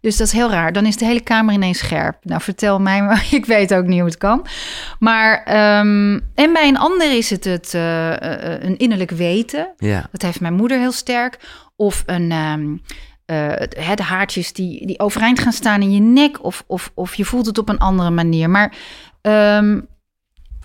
Dus 0.00 0.16
dat 0.16 0.26
is 0.26 0.32
heel 0.32 0.50
raar. 0.50 0.72
Dan 0.72 0.86
is 0.86 0.96
de 0.96 1.04
hele 1.04 1.20
kamer 1.20 1.54
ineens 1.54 1.78
scherp. 1.78 2.16
Nou, 2.22 2.40
vertel 2.40 2.78
mij 2.80 3.02
maar. 3.02 3.26
Ik 3.40 3.46
weet 3.46 3.74
ook 3.74 3.84
niet 3.86 3.98
hoe 3.98 4.08
het 4.08 4.18
kan. 4.18 4.46
Maar, 4.98 5.42
ehm, 5.44 6.18
en 6.34 6.52
bij 6.52 6.68
een 6.68 6.78
ander 6.78 7.16
is 7.16 7.30
het, 7.30 7.44
het 7.44 7.74
eh, 7.74 8.12
eh, 8.54 8.62
een 8.62 8.76
innerlijk 8.76 9.10
weten. 9.10 9.68
Ja. 9.76 10.08
Dat 10.12 10.22
heeft 10.22 10.40
mijn 10.40 10.54
moeder 10.54 10.78
heel 10.78 10.92
sterk. 10.92 11.38
Of 11.76 12.02
een, 12.06 12.30
het- 13.26 13.76
hè, 13.78 13.94
de 13.94 14.02
haartjes 14.02 14.52
die, 14.52 14.86
die 14.86 14.98
overeind 15.00 15.38
gaan 15.40 15.52
staan 15.52 15.82
in 15.82 15.92
je 15.92 16.00
nek. 16.00 16.44
Of, 16.44 16.64
of, 16.66 16.90
of 16.94 17.14
je 17.14 17.24
voelt 17.24 17.46
het 17.46 17.58
op 17.58 17.68
een 17.68 17.78
andere 17.78 18.10
manier. 18.10 18.50
Maar 18.50 18.72
ehm, 19.20 19.80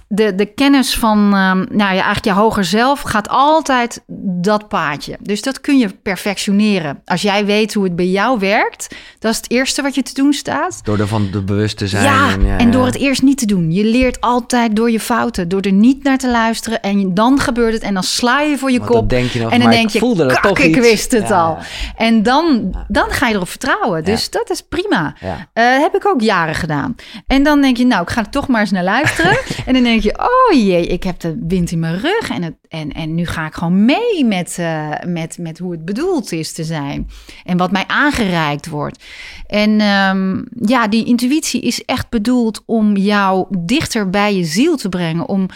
de, 0.08 0.36
de 0.36 0.45
kennis 0.45 0.95
van 0.97 1.18
ehm, 1.18 1.58
nou 1.58 1.76
ja, 1.76 1.89
eigenlijk 1.89 2.26
je 2.26 2.32
hoger 2.32 2.64
zelf 2.64 3.01
gaat 3.01 3.30
altijd 3.30 4.03
dat 4.41 4.68
paadje. 4.68 5.18
Dus 5.22 5.41
dat 5.41 5.62
kun 5.62 5.78
je 5.78 5.89
perfectioneren. 6.03 7.01
Als 7.06 7.22
jij 7.22 7.45
weet 7.45 7.74
hoe 7.74 7.84
het 7.84 7.95
bij 7.95 8.08
jou 8.08 8.39
werkt, 8.39 8.95
dat 9.20 9.32
is 9.32 9.38
het 9.38 9.51
eerste 9.51 9.82
wat 9.82 9.95
je 9.95 10.01
te 10.01 10.14
doen 10.14 10.34
staat. 10.34 10.80
Door 10.84 10.99
ervan 10.99 11.30
bewust 11.45 11.78
te 11.78 11.88
zijn. 11.88 12.03
Ja, 12.03 12.32
en, 12.32 12.45
ja, 12.45 12.58
en 12.58 12.72
door 12.72 12.82
ja. 12.82 12.88
het 12.88 12.97
eerst 12.97 13.22
niet 13.22 13.38
te 13.38 13.45
doen. 13.45 13.72
Je 13.72 13.84
leert 13.84 14.22
altijd 14.22 14.76
door 14.76 14.91
je 14.91 14.99
fouten, 14.99 15.49
door 15.49 15.62
er 15.62 15.72
niet 15.72 16.03
naar 16.03 16.18
te 16.18 16.30
luisteren. 16.30 16.82
En 16.82 17.14
dan 17.14 17.39
gebeurt 17.39 17.74
het 17.74 17.84
en 17.84 17.93
dan 17.93 18.03
sla 18.03 18.41
je 18.41 18.58
voor 18.58 18.72
je 18.72 18.80
Want 18.80 18.91
kop. 18.91 19.10
denk 19.10 19.30
je 19.30 19.39
nog, 19.39 19.51
en 19.51 19.60
dan 19.60 19.70
denk 19.70 19.89
je, 19.89 19.99
voelde 19.99 20.26
kak, 20.26 20.43
toch 20.43 20.60
ik 20.60 20.76
iets." 20.76 20.80
wist 20.89 21.12
het 21.12 21.32
al. 21.32 21.58
En 21.95 22.24
dan, 22.24 22.76
dan 22.88 23.10
ga 23.10 23.28
je 23.28 23.36
erop 23.36 23.49
vertrouwen. 23.49 24.03
Dus 24.03 24.30
dat 24.30 24.49
is 24.49 24.62
prima. 24.62 25.16
Eh, 25.53 25.64
heb 25.80 25.95
ik 25.95 26.08
ook 26.08 26.22
jaren 26.22 26.56
gedaan. 26.56 26.95
En 27.28 27.43
dan 27.43 27.62
denk 27.62 27.78
je, 27.78 27.86
nou, 27.86 28.01
ik 28.01 28.10
ga 28.10 28.22
er 28.22 28.30
toch 28.30 28.47
maar 28.47 28.62
eens 28.62 28.72
naar 28.72 28.84
luisteren. 28.84 29.38
en 29.66 29.74
dan 29.74 29.84
denk 29.84 29.95
je, 30.04 30.20
oh 30.20 30.60
jee, 30.60 30.88
ik 30.88 31.04
heb 31.04 31.20
de 31.20 31.43
wind 31.48 31.72
in 31.72 31.80
mijn 31.80 32.00
rug. 32.00 32.30
En, 32.30 32.43
het, 32.43 32.56
en, 32.68 32.91
en 32.91 33.16
nu 33.16 33.26
ga 33.26 33.46
ik 33.46 33.54
gewoon 33.54 33.86
mee 33.86 34.26
met, 34.26 34.58
eh, 34.58 34.91
met, 35.08 35.38
met 35.38 35.58
hoe 35.60 35.72
het 35.72 35.86
bedoeld 35.86 36.32
is 36.32 36.54
te 36.54 36.64
zijn. 36.64 37.10
En 37.43 37.58
wat 37.58 37.72
mij 37.72 37.84
aangereikt 37.88 38.68
wordt. 38.68 39.04
En 39.48 39.80
ehm, 39.80 40.43
ja, 40.60 40.88
die 40.88 41.06
intuïtie 41.06 41.62
is 41.62 41.86
echt 41.86 42.10
bedoeld 42.10 42.64
om 42.66 42.98
jou 42.98 43.46
dichter 43.58 44.10
bij 44.10 44.36
je 44.36 44.43
ziel 44.43 44.78
te 44.78 44.89
brengen. 44.89 45.28
Om 45.28 45.48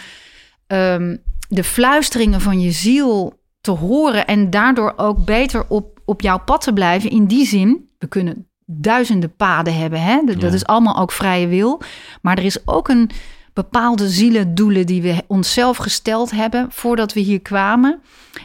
ehm, 0.66 1.16
de 1.48 1.64
fluisteringen 1.64 2.40
van 2.40 2.60
je 2.60 2.70
ziel 2.70 3.38
te 3.60 3.70
horen. 3.70 4.26
En 4.26 4.50
daardoor 4.50 4.92
ook 4.96 5.24
beter 5.24 5.64
op, 5.68 6.00
op 6.04 6.20
jouw 6.20 6.38
pad 6.38 6.60
te 6.60 6.72
blijven. 6.72 7.10
In 7.10 7.26
die 7.26 7.46
zin, 7.46 7.88
we 7.98 8.06
kunnen 8.06 8.48
duizenden 8.66 9.36
paden 9.36 9.76
hebben. 9.78 10.02
Hè? 10.02 10.20
Dat, 10.24 10.52
is 10.52 10.66
allemaal 10.66 10.98
ook 10.98 11.12
vrije 11.12 11.46
wil. 11.46 11.80
Maar 12.22 12.38
er 12.38 12.44
is 12.44 12.66
ook 12.66 12.88
een 12.88 13.10
bepaalde 13.52 14.08
zielendoelen 14.08 14.86
die 14.86 15.02
we 15.02 15.24
onszelf 15.26 15.76
gesteld 15.76 16.30
hebben 16.30 16.66
voordat 16.70 17.12
we 17.12 17.20
hier 17.20 17.40
kwamen. 17.40 18.02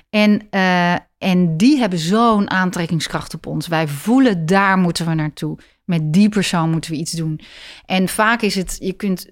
En, 0.09 0.41
eh, 0.49 0.93
en 1.17 1.57
die 1.57 1.77
hebben 1.79 1.99
zo'n 1.99 2.49
aantrekkingskracht 2.49 3.33
op 3.33 3.45
ons. 3.45 3.67
Wij 3.67 3.87
voelen, 3.87 4.45
daar 4.45 4.77
moeten 4.77 5.05
we 5.05 5.13
naartoe. 5.13 5.57
Met 5.83 6.13
die 6.13 6.29
persoon 6.29 6.69
moeten 6.69 6.91
we 6.91 6.97
iets 6.97 7.11
doen. 7.11 7.39
En 7.85 8.07
vaak 8.07 8.41
is 8.41 8.55
het, 8.55 8.77
je 8.79 8.93
kunt, 8.93 9.29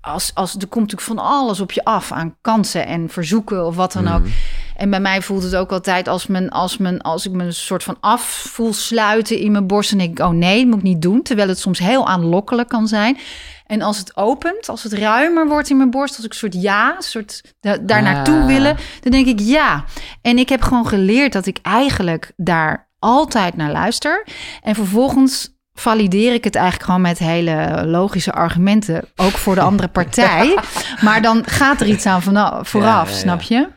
als, 0.00 0.30
als, 0.34 0.54
er 0.54 0.66
komt 0.66 0.90
natuurlijk 0.90 1.20
van 1.20 1.30
alles 1.30 1.60
op 1.60 1.72
je 1.72 1.84
af 1.84 2.12
aan 2.12 2.36
kansen 2.40 2.86
en 2.86 3.08
verzoeken 3.08 3.66
of 3.66 3.76
wat 3.76 3.92
dan 3.92 4.08
ook. 4.08 4.20
Mhm. 4.20 4.30
En 4.76 4.90
bij 4.90 5.00
mij 5.00 5.22
voelt 5.22 5.42
het 5.42 5.56
ook 5.56 5.72
altijd 5.72 6.08
als, 6.08 6.26
men, 6.26 6.50
als, 6.50 6.76
men, 6.76 7.00
als 7.00 7.26
ik 7.26 7.32
me 7.32 7.44
een 7.44 7.52
soort 7.52 7.82
van 7.82 7.96
af 8.00 8.22
voel 8.50 8.72
sluiten 8.72 9.38
in 9.38 9.52
mijn 9.52 9.66
borst. 9.66 9.92
En 9.92 9.98
denk 9.98 10.18
ik, 10.18 10.24
oh 10.24 10.30
nee, 10.30 10.60
dat 10.60 10.66
moet 10.66 10.78
ik 10.78 10.82
niet 10.82 11.02
doen. 11.02 11.22
Terwijl 11.22 11.48
het 11.48 11.58
soms 11.58 11.78
heel 11.78 12.06
aanlokkelijk 12.06 12.68
kan 12.68 12.88
zijn. 12.88 13.18
En 13.66 13.82
als 13.82 13.98
het 13.98 14.16
opent, 14.16 14.68
als 14.68 14.82
het 14.82 14.92
ruimer 14.92 15.46
wordt 15.48 15.70
in 15.70 15.76
mijn 15.76 15.90
borst, 15.90 16.16
als 16.16 16.24
ik 16.24 16.30
een 16.32 16.38
soort 16.38 16.62
ja, 16.62 16.96
een 16.96 17.02
soort 17.02 17.54
da- 17.60 17.76
daar 17.78 18.02
naartoe 18.02 18.40
Ah. 18.40 18.46
willen, 18.46 18.76
dan 19.00 19.12
denk 19.12 19.26
ik 19.26 19.40
ja. 19.40 19.84
En 20.22 20.38
ik 20.38 20.48
heb 20.48 20.62
gewoon 20.62 20.86
geleerd 20.86 21.32
dat 21.32 21.46
ik 21.46 21.58
eigenlijk 21.62 22.32
daar 22.36 22.88
altijd 22.98 23.56
naar 23.56 23.70
luister. 23.72 24.26
En 24.62 24.74
vervolgens 24.74 25.54
valideer 25.72 26.32
ik 26.32 26.44
het 26.44 26.54
eigenlijk 26.54 26.84
gewoon 26.84 27.00
met 27.00 27.18
hele 27.18 27.82
logische 27.86 28.32
argumenten, 28.32 29.04
ook 29.16 29.30
voor 29.32 29.54
de 29.54 29.60
andere 29.60 29.88
partij. 29.88 30.58
Maar 31.04 31.22
dan 31.22 31.46
gaat 31.46 31.80
er 31.80 31.86
iets 31.86 32.06
aan 32.06 32.22
vanaf, 32.22 32.68
vooraf, 32.68 33.08
ja, 33.08 33.14
ja. 33.14 33.20
snap 33.20 33.40
je? 33.40 33.68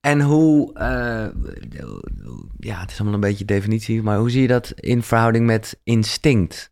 En 0.00 0.20
hoe, 0.20 0.74
eh, 0.74 1.26
ja, 2.58 2.80
het 2.80 2.90
is 2.90 2.94
allemaal 2.96 3.14
een 3.14 3.20
beetje 3.20 3.44
definitie, 3.44 4.02
maar 4.02 4.18
hoe 4.18 4.30
zie 4.30 4.42
je 4.42 4.48
dat 4.48 4.72
in 4.76 5.02
verhouding 5.02 5.46
met 5.46 5.80
instinct? 5.84 6.70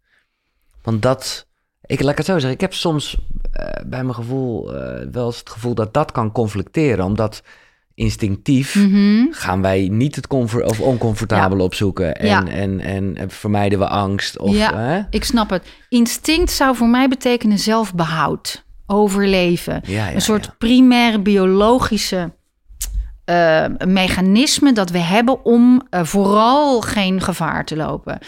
Want 0.83 1.03
dat, 1.03 1.47
ik 1.91 2.01
laat 2.01 2.11
ik 2.11 2.17
het 2.17 2.27
zo 2.27 2.33
zeggen, 2.33 2.51
ik 2.53 2.61
heb 2.61 2.75
soms 2.75 3.17
eh, 3.53 3.67
bij 3.87 4.03
mijn 4.03 4.15
gevoel 4.15 4.75
eh, 4.75 5.07
wel 5.13 5.27
eens 5.27 5.39
het 5.39 5.51
gevoel 5.51 5.75
dat 5.75 5.95
dat 5.95 6.13
kan 6.13 6.33
conflicteren, 6.33 7.05
omdat 7.05 7.43
instinctief 7.95 8.75
Mhm. 8.75 9.27
gaan 9.31 9.63
wij 9.63 9.89
niet 9.93 10.17
het 10.17 10.27
comfort 10.27 10.65
of 10.65 10.81
oncomfortabele 10.81 11.63
opzoeken 11.63 12.17
en, 12.17 12.27
Ja. 12.27 12.47
en, 12.47 12.81
en 12.81 13.31
vermijden 13.31 13.79
we 13.79 13.89
angst 13.89 14.39
of 14.39 14.55
Ja. 14.55 14.77
hè? 14.77 15.01
Ik 15.11 15.25
snap 15.25 15.51
het. 15.51 15.67
Instinct 15.89 16.51
zou 16.51 16.77
voor 16.77 16.89
mij 16.89 17.09
betekenen 17.09 17.59
zelfbehoud, 17.59 18.65
overleven. 18.87 19.81
Ja, 19.87 20.13
een 20.15 20.21
soort 20.21 20.45
ja. 20.45 20.55
primaire 20.59 21.21
biologische 21.21 22.33
eh, 23.25 23.65
mechanisme 23.87 24.73
dat 24.73 24.91
we 24.91 24.99
hebben 24.99 25.45
om 25.45 25.83
vooral 25.91 26.81
geen 26.81 27.21
gevaar 27.21 27.65
te 27.65 27.77
lopen. 27.77 28.19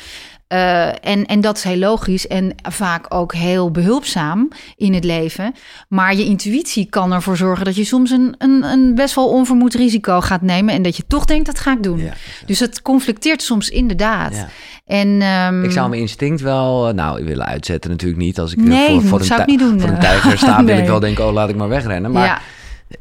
Eh, 0.53 0.87
en, 0.87 1.27
en 1.27 1.41
dat 1.41 1.57
is 1.57 1.63
heel 1.63 1.77
logisch 1.77 2.27
en 2.27 2.55
vaak 2.71 3.07
ook 3.15 3.35
heel 3.35 3.71
behulpzaam 3.71 4.49
in 4.77 4.95
het 4.95 5.05
leven. 5.05 5.55
Maar 5.89 6.15
je 6.15 6.25
intuïtie 6.25 6.87
kan 6.87 7.13
ervoor 7.13 7.37
zorgen 7.37 7.65
dat 7.65 7.77
je 7.77 7.85
soms 7.85 8.11
een, 8.11 8.35
een, 8.39 8.63
een 8.65 8.95
best 8.95 9.15
wel 9.15 9.29
onvermoed 9.29 9.75
risico 9.75 10.21
gaat 10.21 10.43
nemen. 10.43 10.75
En 10.75 10.83
dat 10.83 10.97
je 10.97 11.05
toch 11.07 11.25
denkt, 11.25 11.47
dat 11.47 11.59
ga 11.59 11.73
ik 11.73 11.83
doen. 11.83 11.99
Ja. 11.99 12.13
Dus 12.47 12.61
het 12.61 12.83
conflicteert 12.83 13.43
soms 13.43 13.69
inderdaad. 13.69 14.35
Ja. 14.35 14.49
En, 14.87 15.23
ehm, 15.23 15.65
Ik 15.65 15.71
zou 15.73 15.89
mijn 15.89 16.01
instinct 16.01 16.41
wel, 16.41 16.89
eh, 16.89 16.95
nou, 16.95 17.25
willen 17.25 17.47
uitzetten 17.47 17.91
natuurlijk 17.91 18.21
niet. 18.23 18.39
Als 18.39 18.53
ik 18.53 18.59
eh, 18.59 18.65
Nee, 18.65 18.89
voor, 18.89 19.03
voor, 19.03 19.19
een, 19.19 19.25
ik 19.27 19.33
tij- 19.37 19.45
niet 19.47 19.59
doen, 19.59 19.81
voor 19.81 19.91
een 19.91 19.99
tijger 20.01 20.39
sta, 20.39 20.57
wil 20.65 20.65
Nee. 20.65 20.83
ik 20.83 20.89
wel 20.89 21.01
denken, 21.01 21.27
oh, 21.27 21.33
laat 21.33 21.49
ik 21.49 21.57
maar 21.57 21.69
wegrennen. 21.69 22.11
Maar 22.13 22.27
ja. 22.27 22.41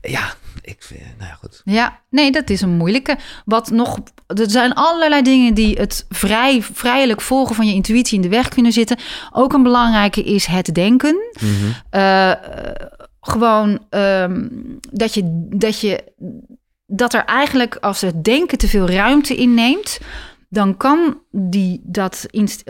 ja, 0.02 0.34
ik 0.62 0.76
vind, 0.80 1.02
nou 1.18 1.30
ja, 1.30 1.36
goed. 1.40 1.62
Ja, 1.64 2.00
nee, 2.10 2.32
dat 2.32 2.50
is 2.50 2.62
een 2.62 2.78
moeilijke. 2.78 3.18
Wat 3.46 3.72
nog, 3.72 4.00
er 4.34 4.50
zijn 4.50 4.74
allerlei 4.74 5.22
dingen 5.22 5.54
die 5.54 5.76
het 5.76 6.06
vrij, 6.10 6.62
vrijelijk 6.74 7.22
volgen 7.22 7.56
van 7.56 7.68
je 7.68 7.74
intuïtie 7.74 8.16
in 8.16 8.22
de 8.22 8.30
weg 8.30 8.48
kunnen 8.48 8.72
zitten. 8.72 8.98
Ook 9.32 9.54
een 9.54 9.64
belangrijke 9.64 10.24
is 10.24 10.46
het 10.46 10.76
denken. 10.76 11.16
Mhm. 11.40 11.72
Eh, 11.90 12.32
gewoon 13.22 13.80
ehm, 13.90 14.48
dat 14.92 15.14
je, 15.14 15.48
dat 15.50 15.80
je, 15.80 16.04
dat 16.86 17.14
er 17.14 17.26
eigenlijk 17.26 17.76
als 17.76 18.02
het 18.02 18.24
denken 18.24 18.58
te 18.58 18.68
veel 18.68 18.90
ruimte 18.90 19.36
inneemt, 19.36 20.00
dan 20.52 20.78
kan 20.78 21.18
die, 21.32 21.82
dat, 21.84 22.26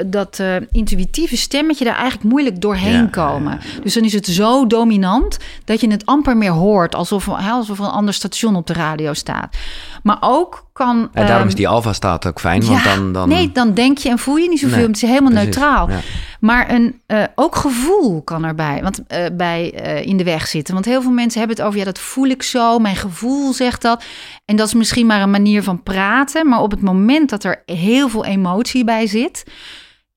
dat 0.05 0.39
eh, 0.39 0.55
intuïtieve 0.71 1.37
stemmetje 1.37 1.85
daar 1.85 1.95
eigenlijk 1.95 2.29
moeilijk 2.29 2.61
doorheen 2.61 2.91
Ja, 2.91 2.99
ja, 2.99 3.07
komen. 3.07 3.59
Dus 3.83 3.93
dan 3.93 4.03
is 4.03 4.13
het 4.13 4.25
zo 4.25 4.67
dominant 4.67 5.37
dat 5.65 5.81
je 5.81 5.91
het 5.91 6.05
amper 6.05 6.37
meer 6.37 6.51
hoort, 6.51 6.95
alsof, 6.95 7.29
alsof 7.29 7.79
er 7.79 7.85
een 7.85 7.91
ander 7.91 8.13
station 8.13 8.55
op 8.55 8.67
de 8.67 8.73
radio 8.73 9.13
staat. 9.13 9.57
Maar 10.03 10.17
ook 10.19 10.69
kan. 10.73 10.97
En 10.97 11.09
daarom 11.13 11.37
ehm, 11.37 11.47
is 11.47 11.55
die 11.55 11.67
alfa 11.67 11.93
staat 11.93 12.27
ook 12.27 12.39
fijn, 12.39 12.65
want 12.65 12.83
dan... 12.83 13.13
dan 13.13 13.29
Nee, 13.29 13.51
dan 13.51 13.73
denk 13.73 13.97
je 13.97 14.09
en 14.09 14.19
voel 14.19 14.35
je 14.35 14.49
niet 14.49 14.59
zoveel. 14.59 14.77
Nee, 14.77 14.87
het 14.87 14.95
is 14.95 15.01
helemaal 15.01 15.31
precies, 15.31 15.45
neutraal. 15.45 15.89
ja. 15.89 15.99
Maar 16.41 16.71
een, 16.71 17.01
eh, 17.05 17.23
ook 17.35 17.55
gevoel 17.55 18.21
kan 18.21 18.43
erbij 18.43 18.81
want, 18.81 19.07
eh, 19.07 19.25
bij, 19.33 19.73
eh, 19.73 20.05
in 20.05 20.17
de 20.17 20.23
weg 20.23 20.47
zitten. 20.47 20.73
Want 20.73 20.85
heel 20.85 21.01
veel 21.01 21.11
mensen 21.11 21.39
hebben 21.39 21.57
het 21.57 21.65
over... 21.65 21.79
ja, 21.79 21.85
dat 21.85 21.99
voel 21.99 22.25
ik 22.25 22.43
zo, 22.43 22.79
mijn 22.79 22.95
gevoel 22.95 23.53
zegt 23.53 23.81
dat. 23.81 24.03
En 24.45 24.55
dat 24.55 24.67
is 24.67 24.73
misschien 24.73 25.05
maar 25.05 25.21
een 25.21 25.29
manier 25.29 25.63
van 25.63 25.83
praten. 25.83 26.47
Maar 26.47 26.61
op 26.61 26.71
het 26.71 26.81
moment 26.81 27.29
dat 27.29 27.43
er 27.43 27.63
heel 27.65 28.09
veel 28.09 28.25
emotie 28.25 28.83
bij 28.83 29.07
zit... 29.07 29.43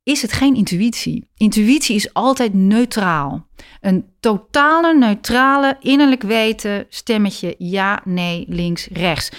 is 0.03 0.23
het 0.23 0.33
geen 0.33 0.55
intuïtie. 0.55 1.29
Intuïtie 1.37 1.97
is 1.97 2.13
altijd 2.13 2.55
neutraal. 2.55 3.47
Een 3.81 4.05
totale, 4.21 4.95
neutrale, 4.99 5.77
innerlijk 5.81 6.23
weten... 6.23 6.87
stemmetje 6.89 7.55
ja, 7.59 8.01
nee, 8.05 8.45
links, 8.49 8.89
rechts... 8.93 9.31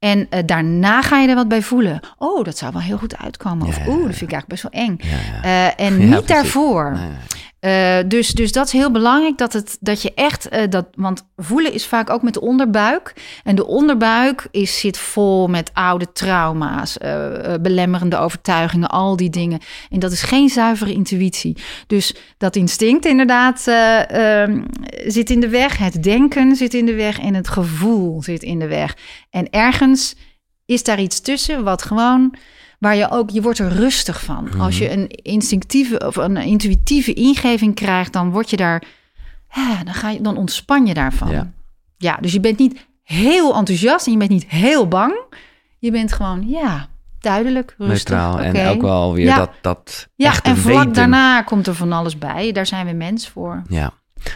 En 0.00 0.26
eh, 0.30 0.42
daarna 0.46 1.02
ga 1.02 1.18
je 1.18 1.28
er 1.28 1.34
wat 1.34 1.48
bij 1.48 1.62
voelen. 1.62 2.00
Oh, 2.18 2.44
dat 2.44 2.58
zou 2.58 2.72
wel 2.72 2.80
heel 2.82 2.98
goed 2.98 3.16
uitkomen. 3.16 3.66
Of 3.66 3.76
Ja, 3.76 3.84
ja, 3.84 3.90
oeh, 3.90 4.06
dat 4.06 4.16
vind 4.16 4.30
ik 4.30 4.32
eigenlijk 4.32 4.48
best 4.48 4.62
wel 4.62 4.72
eng. 4.82 4.96
Ja, 4.98 5.42
ja. 5.42 5.74
Eh, 5.76 5.86
en 5.86 5.98
niet 6.10 6.28
daarvoor. 6.28 6.92
Nee, 6.92 7.08
nee. 7.08 7.16
Uh, 7.60 7.98
dus, 8.06 8.28
dus 8.28 8.52
dat 8.52 8.66
is 8.66 8.72
heel 8.72 8.90
belangrijk 8.90 9.38
dat, 9.38 9.52
het, 9.52 9.76
dat 9.80 10.02
je 10.02 10.14
echt, 10.14 10.52
uh, 10.52 10.62
dat, 10.68 10.86
want 10.94 11.28
voelen 11.36 11.72
is 11.72 11.86
vaak 11.86 12.10
ook 12.10 12.22
met 12.22 12.34
de 12.34 12.40
onderbuik. 12.40 13.14
En 13.44 13.54
de 13.54 13.66
onderbuik 13.66 14.48
is, 14.50 14.80
zit 14.80 14.98
vol 14.98 15.48
met 15.48 15.70
oude 15.72 16.12
trauma's, 16.12 16.96
uh, 17.04 17.54
belemmerende 17.60 18.16
overtuigingen, 18.16 18.88
al 18.88 19.16
die 19.16 19.30
dingen. 19.30 19.60
En 19.90 19.98
dat 19.98 20.12
is 20.12 20.22
geen 20.22 20.48
zuivere 20.48 20.92
intuïtie. 20.92 21.56
Dus 21.86 22.14
dat 22.38 22.56
instinct 22.56 23.04
inderdaad 23.06 23.66
ehm, 23.66 24.62
zit 25.06 25.30
in 25.30 25.40
de 25.40 25.48
weg, 25.48 25.78
het 25.78 26.02
denken 26.02 26.56
zit 26.56 26.74
in 26.74 26.86
de 26.86 26.94
weg 26.94 27.18
en 27.18 27.34
het 27.34 27.48
gevoel 27.48 28.22
zit 28.22 28.42
in 28.42 28.58
de 28.58 28.68
weg. 28.68 28.96
En 29.30 29.50
ergens 29.50 30.16
is 30.66 30.82
daar 30.82 31.00
iets 31.00 31.20
tussen 31.20 31.64
wat 31.64 31.82
gewoon 31.82 32.34
waar 32.80 32.96
je 32.96 33.10
ook, 33.10 33.30
je 33.30 33.42
wordt 33.42 33.58
er 33.58 33.72
rustig 33.72 34.22
van. 34.22 34.48
Als 34.58 34.78
je 34.78 34.84
mhm. 34.84 34.98
een 34.98 35.08
instinctieve 35.08 36.06
of 36.06 36.16
een 36.16 36.36
intuïtieve 36.36 37.12
ingeving 37.12 37.74
krijgt, 37.74 38.12
dan 38.12 38.30
word 38.30 38.50
je 38.50 38.56
daar, 38.56 38.82
ja, 39.54 39.84
dan, 39.84 39.94
ga 39.94 40.10
je, 40.10 40.20
dan 40.20 40.36
ontspan 40.36 40.86
je 40.86 40.94
daarvan. 40.94 41.30
Ja. 41.30 41.50
ja, 41.96 42.16
dus 42.20 42.32
je 42.32 42.40
bent 42.40 42.58
niet 42.58 42.86
heel 43.02 43.56
enthousiast 43.56 44.06
en 44.06 44.12
je 44.12 44.18
bent 44.18 44.30
niet 44.30 44.46
heel 44.48 44.88
bang. 44.88 45.20
Je 45.78 45.90
bent 45.90 46.12
gewoon, 46.12 46.48
ja, 46.48 46.88
duidelijk, 47.20 47.74
rustig. 47.78 48.08
Neutraal 48.08 48.40
en 48.40 48.68
ook 48.68 48.82
wel 48.82 49.14
weer 49.14 49.34
dat, 49.34 49.50
dat 49.60 50.08
Ja, 50.14 50.42
en 50.42 50.56
vlak 50.56 50.94
daarna 50.94 51.42
komt 51.42 51.66
er 51.66 51.74
van 51.74 51.92
alles 51.92 52.18
bij. 52.18 52.52
Daar 52.52 52.66
zijn 52.66 52.86
we 52.86 52.92
mens 52.92 53.28
voor. 53.28 53.62
Ja. 53.68 53.92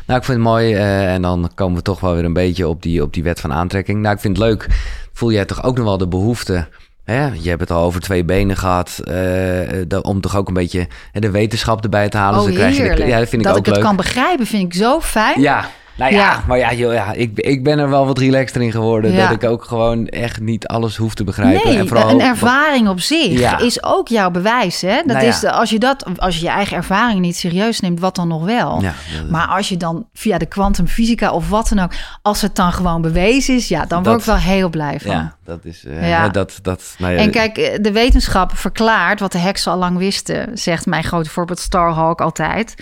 Nou, 0.07 0.19
ik 0.19 0.25
vind 0.25 0.39
het 0.39 0.47
mooi. 0.47 0.75
Uh, 0.75 1.13
en 1.13 1.23
dan 1.23 1.51
komen 1.55 1.77
we 1.77 1.83
toch 1.83 2.01
wel 2.01 2.15
weer 2.15 2.25
een 2.25 2.33
beetje 2.33 2.69
op 2.69 2.83
die, 2.83 3.03
op 3.03 3.13
die 3.13 3.23
wet 3.23 3.41
van 3.41 3.53
aantrekking. 3.53 4.01
Nou, 4.01 4.15
ik 4.15 4.21
vind 4.21 4.37
het 4.37 4.47
leuk. 4.47 4.67
Voel 5.13 5.33
jij 5.33 5.45
toch 5.45 5.63
ook 5.63 5.77
nog 5.77 5.85
wel 5.85 5.99
de 5.99 6.09
behoefte 6.09 6.69
Hè, 7.05 7.27
je 7.27 7.49
hebt 7.49 7.61
het 7.61 7.71
al 7.71 7.83
over 7.83 8.01
twee 8.01 8.25
benen 8.25 8.57
gehad. 8.57 9.01
Uh, 9.05 9.99
om 10.03 10.21
toch 10.21 10.37
ook 10.37 10.49
een 10.49 10.55
beetje 10.55 10.89
de 11.13 11.31
wetenschap 11.31 11.83
erbij 11.83 12.09
te 12.09 12.17
halen. 12.17 12.41
Oh, 12.41 12.47
dus 12.47 12.55
krijg 12.55 12.77
je 12.77 13.07
ja, 13.07 13.19
dat 13.19 13.29
vind 13.29 13.43
ik 13.43 13.49
ook 13.49 13.55
leuk. 13.55 13.65
Dat 13.65 13.67
ik 13.67 13.67
het 13.67 13.79
kan 13.79 13.97
begrijpen, 13.97 14.47
vind 14.47 14.75
ik 14.75 14.81
zo 14.81 15.01
fijn. 15.01 15.41
Ja, 15.41 15.71
nou 15.97 16.13
ja, 16.13 16.43
maar 16.47 16.59
ja, 16.59 16.73
joh, 16.73 16.93
ja 16.93 17.13
ik, 17.13 17.39
ik 17.39 17.65
ben 17.65 17.79
er 17.79 17.89
wel 17.89 18.07
wat 18.07 18.19
relaxter 18.19 18.63
in 18.63 18.73
geworden. 18.73 19.17
Dat 19.17 19.31
ik 19.31 19.45
ook 19.45 19.65
gewoon 19.65 20.09
echt 20.09 20.41
niet 20.41 20.67
alles 20.67 20.97
hoef 20.97 21.15
te 21.15 21.25
begrijpen. 21.25 21.71
Nee, 21.71 21.79
en 21.79 21.89
vooral 21.89 22.11
een 22.11 22.21
ervaring 22.21 22.89
op 22.89 23.01
zich 23.01 23.61
is 23.61 23.83
ook 23.85 24.09
jouw 24.09 24.31
bewijs. 24.31 24.81
Hè? 24.81 24.97
Dat 25.07 25.17
nou 25.17 25.27
is, 25.27 25.45
als, 25.45 25.71
je 25.71 25.79
dat, 25.79 26.05
als 26.17 26.37
je 26.37 26.45
je 26.45 26.51
eigen 26.51 26.77
ervaring 26.77 27.21
niet 27.21 27.37
serieus 27.37 27.81
neemt, 27.81 28.01
wat 28.01 28.15
dan 28.15 28.29
nog 28.29 28.45
wel? 28.45 28.83
Maar 29.31 29.47
als 29.47 29.69
je 29.69 29.77
dan 29.77 30.07
via 30.13 30.39
de 30.39 30.47
kwantumfysica 30.47 31.33
of 31.33 31.49
wat 31.49 31.69
dan 31.69 31.79
ook, 31.79 31.93
als 32.23 32.43
het 32.43 32.57
dan 32.57 32.73
gewoon 32.73 33.03
bewezen 33.03 33.55
is, 33.55 33.69
ja, 33.69 33.85
dan 33.85 34.03
word 34.03 34.19
ik 34.19 34.25
wel 34.25 34.37
heel 34.37 34.69
blij 34.69 35.01
van. 35.01 35.11
Ja, 35.11 35.37
dat 35.45 35.65
is. 35.65 35.85
Uh, 35.85 36.31
dat, 36.33 36.59
dat, 36.63 36.95
nou 36.99 37.17
en 37.17 37.31
kijk, 37.31 37.59
eh, 37.59 37.79
de 37.81 37.93
wetenschap 37.93 38.57
verklaart 38.57 39.21
wat 39.21 39.33
de 39.33 39.39
heksen 39.39 39.73
al 39.73 39.79
lang 39.79 39.99
wisten, 39.99 40.59
zegt 40.59 40.87
mijn 40.87 41.05
grote 41.05 41.31
voorbeeld 41.31 41.59
Starhawk 41.59 42.21
altijd 42.21 42.75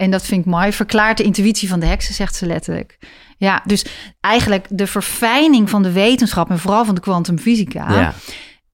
en 0.00 0.10
dat 0.10 0.22
vind 0.22 0.40
ik 0.46 0.52
mooi. 0.52 0.72
Verklaart 0.72 1.16
de 1.16 1.22
intuïtie 1.22 1.68
van 1.68 1.80
de 1.80 1.86
heksen, 1.86 2.14
zegt 2.14 2.34
ze 2.34 2.46
letterlijk. 2.46 2.98
Ja, 3.38 3.62
dus 3.64 3.84
eigenlijk 4.20 4.66
de 4.70 4.86
verfijning 4.86 5.70
van 5.70 5.82
de 5.82 5.92
wetenschap 5.92 6.50
en 6.50 6.58
vooral 6.58 6.84
van 6.84 6.94
de 6.94 7.00
kwantumfysica. 7.00 7.92
Ja. 7.92 8.14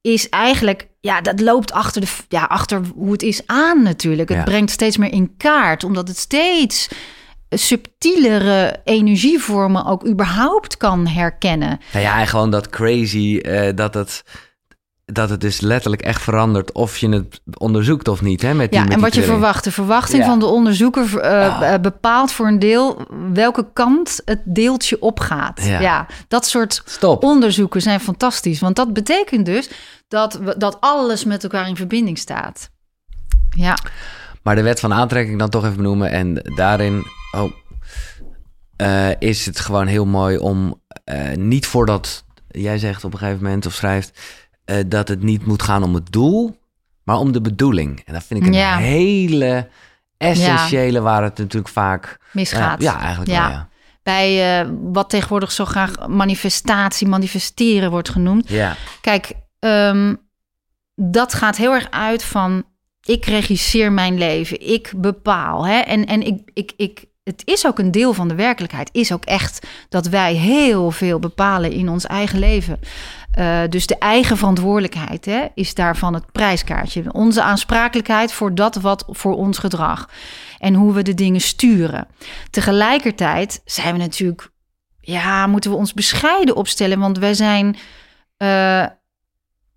Is 0.01 0.29
eigenlijk, 0.29 0.89
ja, 1.01 1.21
dat 1.21 1.41
loopt 1.41 1.73
achter, 1.73 2.01
de, 2.01 2.07
ja, 2.29 2.45
achter 2.45 2.81
hoe 2.95 3.13
het 3.13 3.23
is 3.23 3.43
aan 3.47 3.83
natuurlijk. 3.83 4.29
Het 4.29 4.45
brengt 4.45 4.71
steeds 4.71 4.97
meer 4.97 5.13
in 5.13 5.37
kaart, 5.37 5.85
omdat 5.85 6.09
het 6.09 6.19
steeds 6.19 6.89
subtielere 7.49 8.81
energievormen 8.85 9.87
ook 9.87 10.07
überhaupt 10.07 10.77
kan 10.77 11.07
herkennen. 11.07 11.81
Nou 11.93 12.05
ja, 12.05 12.21
en 12.21 12.27
gewoon 12.27 12.51
dat 12.51 12.69
crazy, 12.69 13.41
uh, 13.43 13.69
dat 13.75 13.95
het 13.95 14.25
dat 15.13 15.31
het 15.31 15.41
dus 15.41 15.61
letterlijk 15.61 16.03
echt 16.03 16.23
verandert 16.23 16.73
of 16.73 16.99
je 16.99 17.09
het 17.09 17.41
onderzoekt 17.59 18.09
of 18.09 18.23
niet. 18.23 18.43
Hè, 18.43 18.55
met 18.55 18.71
die, 18.71 18.81
ja, 18.81 18.89
en 18.89 19.01
wat 19.01 19.15
je 19.15 19.23
verwacht. 19.23 19.65
De 19.65 19.73
verwachting 19.73 20.25
van 20.25 20.39
de 20.39 20.47
onderzoeker 20.47 21.25
uh, 21.25 21.75
bepaalt 21.81 22.33
voor 22.33 22.47
een 22.47 22.59
deel 22.59 23.07
welke 23.33 23.67
kant 23.73 24.21
het 24.25 24.41
deeltje 24.45 25.03
opgaat. 25.03 25.63
Ja, 25.65 25.81
ja 25.81 26.07
dat 26.29 26.47
soort 26.47 26.83
Stop. 26.85 27.25
onderzoeken 27.25 27.83
zijn 27.83 28.01
fantastisch. 28.01 28.61
Want 28.61 28.77
dat 28.77 28.93
betekent 28.93 29.47
dus 29.47 29.71
dat, 30.09 30.35
we, 30.35 30.55
dat 30.59 30.77
alles 30.81 31.25
met 31.25 31.43
elkaar 31.43 31.69
in 31.69 31.77
verbinding 31.77 32.19
staat. 32.19 32.71
Ja. 33.51 33.79
Maar 34.43 34.55
de 34.55 34.63
wet 34.63 34.81
van 34.81 34.93
aantrekking 34.93 35.39
dan 35.39 35.51
toch 35.51 35.65
even 35.65 35.77
benoemen. 35.77 36.11
En 36.11 36.35
daarin 36.55 37.07
oh, 37.33 37.53
uh, 38.83 39.11
is 39.19 39.47
het 39.47 39.61
gewoon 39.61 39.87
heel 39.87 40.07
mooi 40.07 40.39
om 40.39 40.81
niet 41.35 41.67
voordat 41.67 42.25
jij 42.49 42.79
zegt 42.79 43.05
op 43.05 43.13
een 43.13 43.19
gegeven 43.19 43.43
moment 43.43 43.67
of 43.67 43.73
schrijft 43.73 44.21
uh, 44.67 44.77
dat 44.87 45.09
het 45.09 45.23
niet 45.23 45.47
moet 45.47 45.63
gaan 45.63 45.83
om 45.83 45.95
het 45.95 46.13
doel, 46.13 46.59
maar 47.03 47.17
om 47.17 47.33
de 47.33 47.41
bedoeling. 47.41 48.03
En 48.05 48.13
dat 48.13 48.25
vind 48.25 48.41
ik 48.41 48.47
een 48.47 48.77
hele 48.77 49.69
essentiële 50.17 51.01
waar 51.01 51.23
het 51.23 51.39
natuurlijk 51.39 51.73
vaak 51.73 52.19
misgaat. 52.33 52.83
Uh, 52.83 52.87
ja, 52.87 53.01
eigenlijk 53.01 53.31
ja. 53.31 53.49
Wel, 53.49 53.51
ja. 53.51 53.69
Bij 54.03 54.61
uh, 54.63 54.71
wat 54.83 55.11
tegenwoordig 55.11 55.53
zo 55.53 55.65
graag 55.65 56.09
manifestatie, 56.09 57.09
manifesteren 57.09 57.91
wordt 57.91 58.09
genoemd. 58.09 58.49
Ja. 58.49 58.77
Kijk, 59.01 59.33
um, 59.59 60.19
dat 60.95 61.35
gaat 61.35 61.57
heel 61.57 61.73
erg 61.73 61.91
uit 61.91 62.25
van 62.25 62.65
ik 63.03 63.25
regisseer 63.25 63.93
mijn 63.93 64.19
leven, 64.19 64.69
ik 64.69 64.93
bepaal. 64.97 65.67
Hè? 65.67 65.79
En, 65.79 66.07
en 66.07 66.23
ik, 66.23 66.51
ik, 66.53 66.73
ik, 66.77 67.05
het 67.25 67.43
is 67.45 67.67
ook 67.67 67.79
een 67.79 67.91
deel 67.91 68.13
van 68.13 68.29
de 68.29 68.35
werkelijkheid. 68.35 68.89
Is 68.93 69.13
ook 69.13 69.25
echt 69.25 69.67
dat 69.89 70.07
wij 70.07 70.35
heel 70.35 70.91
veel 70.91 71.19
bepalen 71.19 71.73
in 71.73 71.89
ons 71.89 72.07
eigen 72.07 72.39
leven. 72.39 72.81
Uh, 73.39 73.61
dus 73.69 73.87
de 73.87 73.99
eigen 73.99 74.37
verantwoordelijkheid 74.37 75.25
hè, 75.25 75.47
is 75.55 75.75
daarvan 75.75 76.15
het 76.15 76.33
prijskaartje. 76.33 77.13
Onze 77.13 77.43
aansprakelijkheid 77.43 78.33
voor 78.33 78.55
dat 78.55 78.75
wat 78.75 79.05
voor 79.09 79.37
ons 79.37 79.59
gedrag. 79.59 80.09
En 80.59 80.75
hoe 80.75 80.93
we 80.93 81.03
de 81.03 81.15
dingen 81.15 81.41
sturen. 81.41 82.07
Tegelijkertijd 82.51 83.63
zijn 83.65 83.93
we 83.93 83.99
natuurlijk, 84.01 84.51
ja, 85.01 85.47
moeten 85.47 85.71
we 85.71 85.77
ons 85.77 85.95
bescheiden 85.95 86.57
opstellen. 86.57 86.99
Want 86.99 87.19
wij 87.19 87.35
zijn 87.35 87.77
uh, 88.39 88.87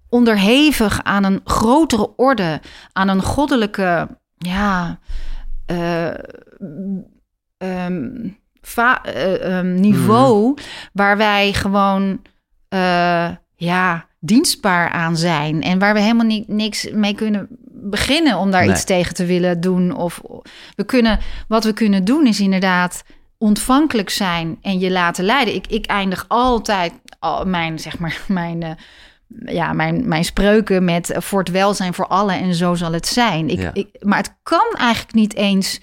onderhevig 0.09 1.03
aan 1.03 1.23
een 1.23 1.41
grotere 1.43 2.15
orde, 2.15 2.61
aan 2.93 3.07
een 3.07 3.23
goddelijke, 3.23 4.17
ja. 4.37 4.99
Uh, 5.71 6.13
um, 7.57 8.39
niveau, 9.79 10.47
mm. 10.47 10.55
waar 10.93 11.17
wij 11.17 11.53
gewoon 11.53 12.21
uh, 12.69 13.29
ja, 13.59 14.05
dienstbaar 14.19 14.89
aan 14.89 15.17
zijn. 15.17 15.61
En 15.61 15.79
waar 15.79 15.93
we 15.93 15.99
helemaal 15.99 16.25
niet, 16.25 16.47
niks 16.47 16.89
mee 16.91 17.15
kunnen 17.15 17.47
beginnen 17.71 18.37
om 18.37 18.51
daar 18.51 18.67
iets 18.67 18.83
tegen 18.83 19.13
te 19.13 19.25
willen 19.25 19.61
doen. 19.61 19.95
Of 19.95 20.21
we 20.75 20.83
kunnen, 20.83 21.19
wat 21.47 21.63
we 21.63 21.73
kunnen 21.73 22.05
doen 22.05 22.27
is 22.27 22.39
inderdaad 22.39 23.03
ontvankelijk 23.37 24.09
zijn 24.09 24.57
en 24.61 24.79
je 24.79 24.91
laten 24.91 25.25
leiden. 25.25 25.55
Ik, 25.55 25.67
ik 25.67 25.85
eindig 25.85 26.25
altijd 26.27 26.93
al 27.19 27.45
mijn, 27.45 27.79
zeg 27.79 27.99
maar, 27.99 28.21
mijn. 28.27 28.61
Uh, 28.63 28.69
ja, 29.45 29.73
mijn, 29.73 30.07
mijn 30.07 30.25
spreuken 30.25 30.83
met 30.83 31.15
voor 31.17 31.39
het 31.39 31.51
welzijn 31.51 31.93
voor 31.93 32.07
allen 32.07 32.35
en 32.35 32.53
zo 32.53 32.75
zal 32.75 32.91
het 32.91 33.07
zijn. 33.07 33.49
Ik, 33.49 33.69
ik, 33.73 33.87
maar 33.99 34.17
het 34.17 34.35
kan 34.43 34.71
eigenlijk 34.77 35.13
niet 35.13 35.35
eens 35.35 35.79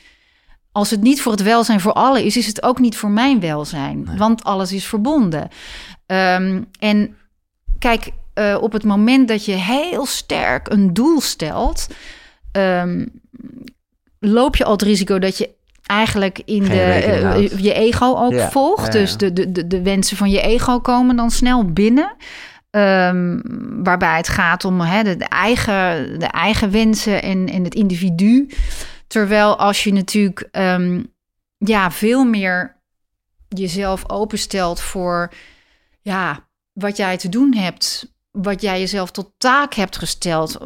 als 0.72 0.90
het 0.90 1.02
niet 1.02 1.22
voor 1.22 1.32
het 1.32 1.42
welzijn 1.42 1.80
voor 1.80 1.92
allen 1.92 2.24
is, 2.24 2.36
is 2.36 2.46
het 2.46 2.62
ook 2.62 2.78
niet 2.78 2.96
voor 2.96 3.10
mijn 3.10 3.40
welzijn. 3.40 4.16
Want 4.16 4.44
alles 4.44 4.72
is 4.72 4.86
verbonden. 4.86 5.48
Um, 6.06 6.66
en 6.78 7.16
kijk, 7.78 8.10
uh, 8.34 8.58
op 8.60 8.72
het 8.72 8.84
moment 8.84 9.28
dat 9.28 9.44
je 9.44 9.52
heel 9.52 10.06
sterk 10.06 10.68
een 10.68 10.94
doel 10.94 11.20
stelt, 11.20 11.86
um, 12.52 13.20
loop 14.18 14.56
je 14.56 14.64
al 14.64 14.72
het 14.72 14.82
risico 14.82 15.18
dat 15.18 15.38
je 15.38 15.54
eigenlijk 15.82 16.42
in 16.44 16.62
de, 16.62 17.04
uh, 17.22 17.62
je 17.62 17.72
ego 17.72 18.14
ook 18.16 18.40
volgt. 18.40 18.92
Dus 18.92 19.16
de, 19.16 19.32
de, 19.52 19.66
de 19.66 19.82
wensen 19.82 20.16
van 20.16 20.30
je 20.30 20.40
ego 20.40 20.80
komen 20.80 21.16
dan 21.16 21.30
snel 21.30 21.72
binnen. 21.72 22.16
Um, 22.70 23.42
waarbij 23.84 24.16
het 24.16 24.28
gaat 24.28 24.64
om 24.64 24.80
hè, 24.80 25.02
de, 25.02 25.16
de, 25.16 25.24
eigen, 25.24 26.18
de 26.18 26.26
eigen 26.26 26.70
wensen 26.70 27.22
en, 27.22 27.48
en 27.48 27.64
het 27.64 27.74
individu. 27.74 28.48
Terwijl 29.06 29.58
als 29.58 29.84
je 29.84 29.92
natuurlijk 29.92 30.48
um, 30.52 31.12
ja, 31.58 31.90
veel 31.90 32.24
meer 32.24 32.76
jezelf 33.48 34.10
openstelt 34.10 34.80
voor 34.80 35.32
ja, 36.00 36.46
wat 36.76 36.96
jij 36.96 37.16
te 37.16 37.28
doen 37.28 37.54
hebt, 37.54 38.14
wat 38.30 38.62
jij 38.62 38.78
jezelf 38.78 39.10
tot 39.10 39.30
taak 39.38 39.74
hebt 39.74 39.98
gesteld, 39.98 40.58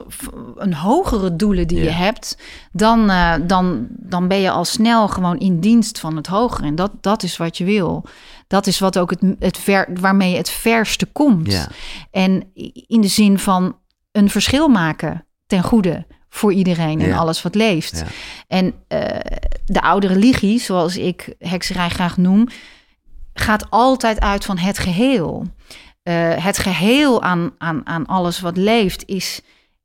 een 0.57 0.75
hogere 0.75 1.37
doelen 1.37 1.67
die 1.67 1.83
je 1.83 1.91
hebt, 1.91 2.39
dan, 2.73 3.11
uh, 3.11 3.35
dan, 3.47 3.87
dan 3.91 4.29
ben 4.29 4.41
je 4.41 4.51
al 4.51 4.65
snel 4.65 5.09
gewoon 5.09 5.39
in 5.39 5.61
dienst 5.61 5.99
van 5.99 6.17
het 6.17 6.27
hogere. 6.27 6.67
En 6.67 6.75
dat, 6.75 6.93
dat 7.01 7.23
is 7.23 7.37
wat 7.37 7.59
je 7.59 7.65
wil. 7.65 8.05
Dat 8.47 8.67
is 8.67 8.79
wat 8.79 8.99
ook 8.99 9.11
het, 9.11 9.23
het 9.39 9.59
ver, 9.59 9.89
waarmee 10.01 10.31
je 10.31 10.37
het 10.37 10.51
verste 10.51 11.07
komt. 11.07 11.53
Ja. 11.53 11.69
En 12.11 12.51
in 12.87 13.01
de 13.01 13.09
zin 13.09 13.39
van 13.39 13.77
een 14.13 14.31
verschil 14.31 14.69
maken 14.69 15.27
ten 15.47 15.63
goede 15.63 16.07
voor 16.29 16.53
iedereen 16.53 17.01
en 17.01 17.13
alles 17.13 17.43
wat 17.43 17.55
leeft. 17.55 18.05
En 18.47 18.65
uh, 18.65 19.01
de 19.65 19.83
oude 19.83 20.07
religie, 20.07 20.61
zoals 20.61 20.97
ik 20.97 21.35
hekserij 21.39 21.89
graag 21.89 22.17
noem, 22.17 22.49
gaat 23.35 23.71
altijd 23.71 24.21
uit 24.21 24.45
van 24.45 24.59
het 24.59 24.79
geheel. 24.79 25.47
Uh, 26.11 26.45
het 26.45 26.59
geheel 26.59 27.23
aan, 27.23 27.51
aan, 27.59 27.87
aan 27.87 28.07
alles 28.07 28.41
wat 28.41 28.57
leeft 28.57 29.03
is, 29.07 29.41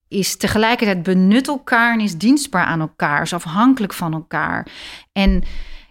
is 0.07 0.37
tegelijkertijd 0.37 1.03
benut 1.03 1.47
elkaar 1.47 1.93
en 1.93 1.99
is 1.99 2.17
dienstbaar 2.17 2.65
aan 2.65 2.79
elkaar, 2.79 3.21
is 3.21 3.33
afhankelijk 3.33 3.93
van 3.93 4.13
elkaar. 4.13 4.67
En 5.11 5.43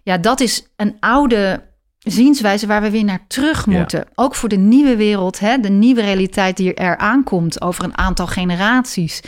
ja, 0.03 0.18
dat 0.18 0.41
is 0.41 0.66
een 0.76 0.97
oude 1.01 1.62
zienswijze 1.99 2.66
waar 2.66 2.82
we 2.82 2.91
weer 2.91 3.05
naar 3.05 3.26
terug 3.26 3.66
Ja. 3.66 3.72
moeten. 3.78 4.07
Ook 4.14 4.35
voor 4.35 4.49
de 4.49 4.57
nieuwe 4.57 4.97
wereld, 4.97 5.39
hè, 5.39 5.59
de 5.59 5.68
nieuwe 5.70 6.01
realiteit 6.01 6.57
die 6.57 6.74
er 6.74 6.97
aankomt 6.97 7.61
over 7.61 7.85
een 7.85 7.99
aantal 7.99 8.26
generaties. 8.26 9.20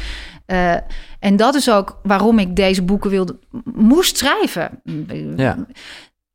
Eh, 0.47 0.75
en 1.19 1.37
dat 1.37 1.55
is 1.55 1.71
ook 1.71 2.01
waarom 2.03 2.39
ik 2.39 2.57
deze 2.57 2.83
boeken 2.83 3.11
wilde, 3.11 3.39
moest 3.75 4.17
schrijven. 4.17 4.83
Ja. 5.37 5.67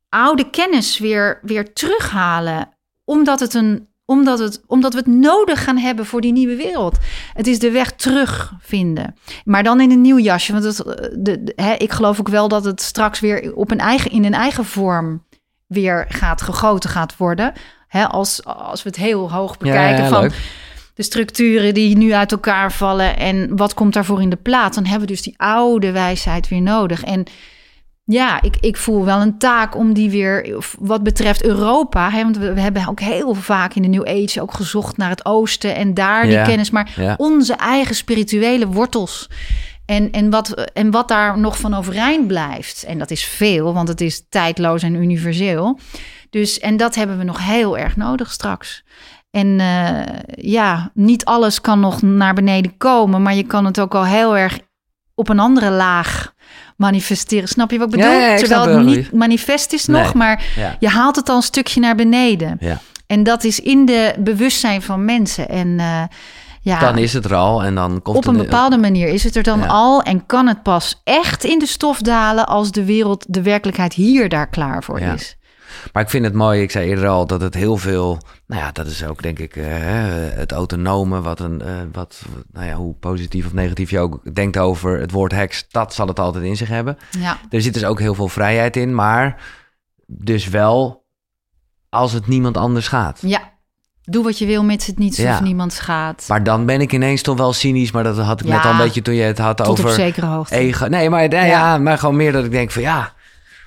Oude 0.08 0.50
kennis 0.50 0.98
weer, 0.98 1.38
weer 1.42 1.72
terughalen, 1.72 2.68
omdat, 3.04 3.40
het 3.40 3.54
een, 3.54 3.88
omdat, 4.04 4.38
het, 4.38 4.62
omdat 4.66 4.92
we 4.92 4.98
het 4.98 5.06
nodig 5.06 5.64
gaan 5.64 5.78
hebben 5.78 6.06
voor 6.06 6.20
die 6.20 6.32
nieuwe 6.32 6.56
wereld. 6.56 6.98
Het 7.32 7.46
is 7.46 7.58
de 7.58 7.70
weg 7.70 7.92
terugvinden. 7.92 9.14
Maar 9.44 9.62
dan 9.62 9.80
in 9.80 9.90
een 9.90 10.00
nieuw 10.00 10.18
jasje. 10.18 10.52
Want 10.52 10.64
het, 10.64 10.80
eh, 10.80 11.08
de, 11.18 11.44
de- 11.44 11.52
hè, 11.56 11.72
ik 11.72 11.92
geloof 11.92 12.20
ook 12.20 12.28
wel 12.28 12.48
dat 12.48 12.64
het 12.64 12.80
straks 12.82 13.20
weer 13.20 13.54
op 13.54 13.70
een 13.70 13.78
eigen, 13.78 14.10
in 14.10 14.24
een 14.24 14.34
eigen 14.34 14.64
vorm 14.64 15.24
weer 15.66 16.04
gaat 16.08 16.42
gegoten 16.42 16.90
gaat 16.90 17.16
worden. 17.16 17.52
Hè, 17.88 18.06
als, 18.08 18.44
als 18.44 18.82
we 18.82 18.88
het 18.88 18.98
heel 18.98 19.32
hoog 19.32 19.58
bekijken 19.58 20.02
ja, 20.04 20.08
van 20.08 20.30
de 20.94 21.02
structuren 21.02 21.74
die 21.74 21.96
nu 21.96 22.12
uit 22.12 22.32
elkaar 22.32 22.72
vallen 22.72 23.16
en 23.16 23.56
wat 23.56 23.74
komt 23.74 23.92
daarvoor 23.92 24.22
in 24.22 24.30
de 24.30 24.36
plaats, 24.36 24.74
dan 24.76 24.84
hebben 24.84 25.08
we 25.08 25.12
dus 25.14 25.22
die 25.22 25.34
oude 25.36 25.90
wijsheid 25.90 26.48
weer 26.48 26.62
nodig. 26.62 27.04
En 27.04 27.24
ja, 28.04 28.42
ik, 28.42 28.56
ik 28.60 28.76
voel 28.76 29.04
wel 29.04 29.20
een 29.20 29.38
taak 29.38 29.76
om 29.76 29.92
die 29.92 30.10
weer, 30.10 30.64
wat 30.78 31.02
betreft 31.02 31.44
Europa, 31.44 32.10
hè, 32.10 32.22
want 32.22 32.36
we, 32.36 32.52
we 32.52 32.60
hebben 32.60 32.88
ook 32.88 33.00
heel 33.00 33.34
vaak 33.34 33.74
in 33.74 33.82
de 33.82 33.88
New 33.88 34.08
Age 34.08 34.42
ook 34.42 34.54
gezocht 34.54 34.96
naar 34.96 35.10
het 35.10 35.24
oosten 35.24 35.74
en 35.74 35.94
daar 35.94 36.22
die 36.22 36.32
Ja, 36.32 36.44
kennis, 36.44 36.70
maar 36.70 36.92
ja. 36.96 37.14
onze 37.16 37.54
eigen 37.54 37.94
spirituele 37.94 38.66
wortels. 38.66 39.28
En, 39.86 40.12
en, 40.12 40.30
wat, 40.30 40.50
en 40.72 40.90
wat 40.90 41.08
daar 41.08 41.38
nog 41.38 41.58
van 41.58 41.74
overeind 41.74 42.26
blijft. 42.26 42.82
En 42.82 42.98
dat 42.98 43.10
is 43.10 43.24
veel, 43.24 43.74
want 43.74 43.88
het 43.88 44.00
is 44.00 44.26
tijdloos 44.28 44.82
en 44.82 44.94
universeel. 44.94 45.78
Dus, 46.30 46.58
en 46.58 46.76
dat 46.76 46.94
hebben 46.94 47.18
we 47.18 47.24
nog 47.24 47.46
heel 47.46 47.78
erg 47.78 47.96
nodig 47.96 48.32
straks. 48.32 48.84
En 49.30 49.60
eh, 49.60 50.02
ja, 50.26 50.90
niet 50.94 51.24
alles 51.24 51.60
kan 51.60 51.80
nog 51.80 52.02
naar 52.02 52.34
beneden 52.34 52.76
komen, 52.76 53.22
maar 53.22 53.34
je 53.34 53.46
kan 53.46 53.64
het 53.64 53.80
ook 53.80 53.94
al 53.94 54.04
heel 54.04 54.36
erg 54.36 54.58
op 55.14 55.28
een 55.28 55.38
andere 55.38 55.70
laag 55.70 56.32
manifesteren. 56.76 57.48
Snap 57.48 57.70
je 57.70 57.78
wat 57.78 57.86
ik 57.94 58.00
bedoel? 58.00 58.12
ja, 58.12 58.32
ik 58.32 58.38
Terwijl 58.38 58.68
het 58.68 58.86
niet 58.86 59.12
manifest 59.12 59.72
is 59.72 59.86
nog, 59.86 60.02
Nee. 60.02 60.14
maar 60.14 60.44
je 60.80 60.88
haalt 60.88 61.16
het 61.16 61.28
al 61.28 61.36
een 61.36 61.42
stukje 61.42 61.80
naar 61.80 61.94
beneden. 61.94 62.56
Ja. 62.60 62.80
En 63.06 63.22
dat 63.22 63.44
is 63.44 63.60
in 63.60 63.84
de 63.86 64.14
bewustzijn 64.18 64.82
van 64.82 65.04
mensen. 65.04 65.48
En 65.48 65.80
eh, 65.80 66.02
ja, 66.60 66.80
Dan 66.80 66.98
is 66.98 67.12
het 67.12 67.24
er 67.24 67.34
al 67.34 67.62
en 67.62 67.74
dan 67.74 68.02
komt 68.02 68.16
op 68.16 68.26
een 68.26 68.36
bepaalde 68.36 68.78
manier 68.78 69.08
is 69.08 69.24
het 69.24 69.36
er 69.36 69.42
dan 69.42 69.68
al 69.68 70.02
en 70.02 70.26
kan 70.26 70.46
het 70.46 70.62
pas 70.62 71.00
echt 71.04 71.44
in 71.44 71.58
de 71.58 71.66
stof 71.66 71.98
dalen 71.98 72.46
als 72.46 72.70
de 72.70 72.84
wereld, 72.84 73.24
de 73.28 73.42
werkelijkheid 73.42 73.92
hier 73.92 74.28
daar 74.28 74.48
klaar 74.48 74.82
voor 74.84 75.00
is. 75.00 75.36
Maar 75.92 76.02
ik 76.02 76.10
vind 76.10 76.24
het 76.24 76.34
mooi, 76.34 76.62
ik 76.62 76.70
zei 76.70 76.88
eerder 76.88 77.08
al, 77.08 77.26
dat 77.26 77.40
het 77.40 77.54
heel 77.54 77.76
veel... 77.76 78.18
Nou 78.46 78.62
ja, 78.62 78.72
dat 78.72 78.86
is 78.86 79.04
ook 79.04 79.22
denk 79.22 79.38
ik 79.38 79.56
eh, 79.56 79.64
het 80.34 80.52
autonome, 80.52 81.20
wat 81.20 81.40
een, 81.40 81.60
eh, 81.62 81.74
wat, 81.92 82.22
nou 82.52 82.66
ja, 82.66 82.74
hoe 82.74 82.94
positief 82.94 83.46
of 83.46 83.52
negatief 83.52 83.90
je 83.90 83.98
ook 83.98 84.34
denkt 84.34 84.58
over 84.58 84.98
het 85.00 85.10
woord 85.10 85.32
heks, 85.32 85.64
dat 85.70 85.94
zal 85.94 86.06
het 86.06 86.18
altijd 86.18 86.44
in 86.44 86.56
zich 86.56 86.68
hebben. 86.68 86.98
Ja, 87.10 87.38
Er 87.50 87.62
zit 87.62 87.74
dus 87.74 87.84
ook 87.84 87.98
heel 88.00 88.14
veel 88.14 88.28
vrijheid 88.28 88.76
in, 88.76 88.94
maar 88.94 89.42
dus 90.06 90.48
wel 90.48 91.04
als 91.88 92.12
het 92.12 92.26
niemand 92.26 92.56
anders 92.56 92.88
gaat. 92.88 93.18
ja. 93.22 93.50
Doe 94.04 94.24
wat 94.24 94.38
je 94.38 94.46
wil, 94.46 94.64
mits 94.64 94.86
het 94.86 94.98
niet 94.98 95.16
Ja. 95.16 95.34
of 95.34 95.40
niemand 95.40 95.72
schaadt. 95.72 96.28
Maar 96.28 96.42
dan 96.42 96.66
ben 96.66 96.80
ik 96.80 96.92
ineens 96.92 97.22
toch 97.22 97.36
wel 97.36 97.52
cynisch, 97.52 97.90
maar 97.90 98.02
dat 98.04 98.18
had 98.18 98.40
ik 98.40 98.46
net 98.46 98.64
al 98.64 98.70
een 98.70 98.76
beetje 98.76 99.02
toen 99.02 99.14
je 99.14 99.22
het 99.22 99.38
had 99.38 99.56
Tot 99.56 99.68
over 99.68 99.84
op 99.84 99.90
zekere 99.90 100.26
hoogte. 100.26 100.54
ego. 100.56 100.86
Nee, 100.86 101.10
maar, 101.10 101.28
nee, 101.28 101.46
ja. 101.46 101.78
maar 101.78 101.98
gewoon 101.98 102.16
meer 102.16 102.32
dat 102.32 102.44
ik 102.44 102.50
denk 102.50 102.70
van 102.70 102.82
ja, 102.82 103.12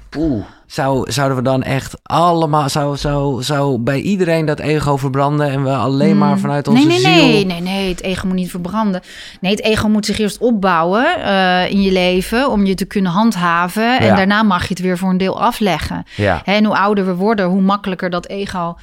poeh, 0.09 0.45
zou, 0.67 1.11
zouden 1.11 1.37
we 1.37 1.43
dan 1.43 1.63
echt 1.63 1.97
allemaal, 2.03 2.69
zou, 2.69 2.97
zou, 2.97 3.43
zou 3.43 3.77
bij 3.77 4.01
iedereen 4.01 4.45
dat 4.45 4.59
ego 4.59 4.97
verbranden 4.97 5.49
en 5.49 5.63
we 5.63 5.69
alleen 5.69 6.17
maar 6.17 6.39
vanuit 6.39 6.67
onze 6.67 6.81
Hmm. 6.81 6.89
nee, 6.89 7.01
nee, 7.01 7.13
ziel... 7.15 7.25
Nee, 7.25 7.45
nee, 7.45 7.61
nee, 7.61 7.89
het 7.89 8.01
ego 8.01 8.27
moet 8.27 8.35
niet 8.35 8.49
verbranden. 8.49 9.01
Nee, 9.41 9.51
het 9.51 9.63
ego 9.63 9.87
moet 9.87 10.05
zich 10.05 10.19
eerst 10.19 10.37
opbouwen 10.37 11.23
eh, 11.23 11.71
in 11.71 11.81
je 11.81 11.91
leven 11.91 12.49
om 12.49 12.65
je 12.65 12.75
te 12.75 12.85
kunnen 12.85 13.11
handhaven. 13.11 13.99
En 13.99 14.15
daarna 14.15 14.43
mag 14.43 14.61
je 14.61 14.73
het 14.73 14.79
weer 14.79 14.97
voor 14.97 15.09
een 15.09 15.17
deel 15.17 15.41
afleggen. 15.41 16.05
Ja. 16.15 16.41
En 16.45 16.65
hoe 16.65 16.77
ouder 16.77 17.05
we 17.05 17.15
worden, 17.15 17.45
hoe 17.45 17.61
makkelijker 17.61 18.09
dat 18.09 18.27
ego 18.27 18.75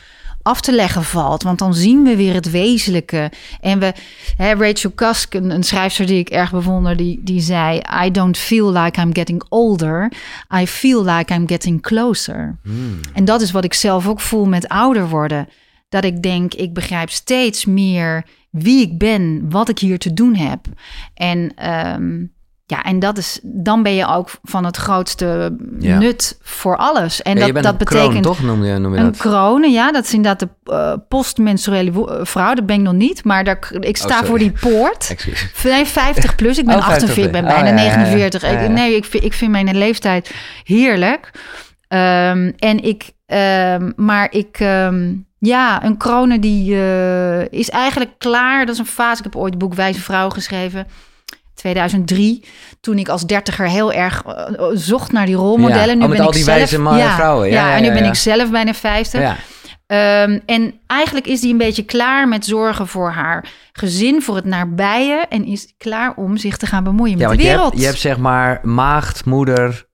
af 0.42 0.60
te 0.60 0.72
leggen 0.72 1.04
valt. 1.04 1.42
Want 1.42 1.58
dan 1.58 1.74
zien 1.74 2.02
we 2.02 2.16
weer 2.16 2.34
het 2.34 2.50
wezenlijke. 2.50 3.30
En 3.60 3.78
we, 3.78 3.92
hè, 4.36 4.54
Rachel 4.54 4.92
Cusk, 4.94 5.34
een, 5.34 5.50
een 5.50 5.62
schrijfster 5.62 6.06
die 6.06 6.18
ik 6.18 6.30
erg 6.30 6.50
bewonder, 6.50 6.96
die, 6.96 7.20
die 7.22 7.40
zei: 7.40 7.80
I 8.04 8.10
don't 8.10 8.38
feel 8.38 8.72
like 8.72 9.00
I'm 9.00 9.14
getting 9.14 9.42
older. 9.48 10.12
I 10.60 10.66
feel 10.66 11.04
like 11.04 11.34
I'm 11.34 11.48
getting 11.48 11.82
closer. 11.82 12.58
Hmm. 12.62 13.00
En 13.14 13.24
dat 13.24 13.40
is 13.40 13.50
wat 13.50 13.64
ik 13.64 13.74
zelf 13.74 14.08
ook 14.08 14.20
voel 14.20 14.44
met 14.44 14.68
ouder 14.68 15.08
worden. 15.08 15.48
Dat 15.88 16.04
ik 16.04 16.22
denk, 16.22 16.54
ik 16.54 16.74
begrijp 16.74 17.10
steeds 17.10 17.64
meer 17.64 18.24
wie 18.50 18.80
ik 18.80 18.98
ben, 18.98 19.50
wat 19.50 19.68
ik 19.68 19.78
hier 19.78 19.98
te 19.98 20.12
doen 20.12 20.34
heb. 20.34 20.66
En 21.14 21.52
ehm, 21.56 22.24
ja, 22.76 22.82
en 22.82 22.98
dat 22.98 23.18
is, 23.18 23.40
dan 23.42 23.82
ben 23.82 23.94
je 23.94 24.06
ook 24.06 24.30
van 24.42 24.64
het 24.64 24.76
grootste 24.76 25.56
Ja. 25.78 25.98
nut 25.98 26.38
voor 26.42 26.76
alles. 26.76 27.22
En 27.22 27.36
Ja, 27.38 27.46
dat, 27.52 27.62
dat 27.62 27.78
betekent 27.78 28.08
kroon, 28.10 28.22
toch 28.22 28.42
noem 28.42 28.64
je, 28.64 28.78
noem 28.78 28.92
je 28.94 28.98
een 28.98 29.04
dat? 29.04 29.16
kroon, 29.16 29.70
ja, 29.70 29.92
dat 29.92 30.04
is 30.04 30.14
inderdaad 30.14 30.40
de 30.40 30.72
eh, 30.72 30.92
postmenstruele 31.08 31.90
eh, 31.90 32.24
vrouw. 32.24 32.54
Dat 32.54 32.66
ben 32.66 32.76
ik 32.76 32.82
nog 32.82 32.92
niet, 32.94 33.24
maar 33.24 33.44
daar, 33.44 33.70
ik 33.80 33.96
sta 33.96 34.06
Oh, 34.08 34.12
sorry. 34.14 34.26
voor 34.26 34.38
die 34.38 34.52
poort. 34.60 35.08
Excuus. 35.10 35.50
Nee, 35.64 35.84
50 35.86 36.34
plus. 36.34 36.58
Ik 36.58 36.66
ben 36.66 36.76
Oh, 36.82 36.84
50 36.86 37.08
48, 37.08 37.24
ik 37.26 37.32
ben 37.32 37.44
bijna 37.54 37.70
Oh, 37.70 37.76
ja, 37.76 37.82
ja, 37.84 37.90
ja. 37.90 37.96
49. 37.96 38.42
Ik-. 38.62 38.68
Nee, 38.68 38.96
ik 38.96 39.04
vind, 39.04 39.24
ik 39.24 39.32
vind 39.32 39.50
mijn 39.50 39.76
leeftijd 39.76 40.34
heerlijk. 40.64 41.30
Ehm, 41.88 42.52
en 42.58 42.82
ik, 42.84 43.10
ehm, 43.26 43.90
maar 43.96 44.26
ik, 44.30 44.56
ehm, 44.60 45.12
ja, 45.38 45.84
een 45.84 45.96
kronen 45.96 46.40
die 46.40 46.74
eh, 46.74 47.48
is 47.50 47.70
eigenlijk 47.70 48.10
klaar. 48.18 48.66
Dat 48.66 48.74
is 48.74 48.80
een 48.80 48.86
fase. 48.86 49.18
Ik 49.18 49.24
heb 49.24 49.36
ooit 49.36 49.50
het 49.54 49.58
boek 49.62 49.74
Wijze 49.74 50.00
Vrouw 50.00 50.28
geschreven. 50.28 50.86
2003, 51.62 52.44
toen 52.80 52.98
ik 52.98 53.08
als 53.08 53.26
dertiger 53.26 53.68
heel 53.68 53.92
erg 53.92 54.22
eh, 54.22 54.64
zocht 54.72 55.12
naar 55.12 55.26
die 55.26 55.34
rolmodellen. 55.34 55.88
Ja. 55.88 55.94
Nu 55.94 56.02
Oh, 56.02 56.08
met 56.08 56.16
ben 56.16 56.26
al 56.26 56.28
ik 56.28 56.34
die 56.34 56.44
zelf, 56.44 56.58
wijze 56.58 56.78
mannen, 56.80 57.02
ja, 57.02 57.14
vrouwen. 57.14 57.50
Ja, 57.50 57.76
en 57.76 57.82
nu 57.82 57.92
ben 57.92 58.04
ik 58.04 58.14
zelf 58.14 58.50
bijna 58.50 58.74
50. 58.74 59.20
Ja. 59.20 59.36
Ehm, 59.86 60.38
en 60.46 60.80
eigenlijk 60.86 61.26
is 61.26 61.40
die 61.40 61.52
een 61.52 61.58
beetje 61.58 61.84
klaar 61.84 62.28
met 62.28 62.44
zorgen 62.44 62.86
voor 62.86 63.10
haar 63.10 63.48
gezin, 63.72 64.22
voor 64.22 64.36
het 64.36 64.44
nabije. 64.44 65.26
En 65.28 65.44
is 65.44 65.74
klaar 65.78 66.12
om 66.16 66.36
zich 66.36 66.56
te 66.56 66.66
gaan 66.66 66.84
bemoeien 66.84 67.18
met 67.18 67.28
de 67.28 67.36
je 67.36 67.42
wereld. 67.42 67.70
hebt, 67.70 67.80
je 67.80 67.86
hebt 67.86 68.00
zeg 68.00 68.18
maar 68.18 68.60
maagd, 68.62 69.24
moeder... 69.24 69.90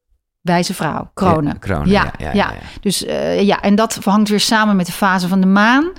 Wijze 0.49 0.74
vrouw, 0.74 1.11
kronen. 1.14 1.53
Ja, 1.53 1.59
kronen, 1.59 1.88
ja, 1.88 2.12
ja, 2.18 2.32
ja. 2.32 2.53
Dus 2.80 3.05
eh, 3.05 3.42
ja, 3.42 3.61
en 3.61 3.74
dat 3.74 3.99
hangt 4.05 4.28
weer 4.28 4.40
samen 4.40 4.76
met 4.76 4.86
de 4.86 4.92
fase 4.92 5.28
van 5.28 5.40
de 5.40 5.46
maan. 5.46 5.90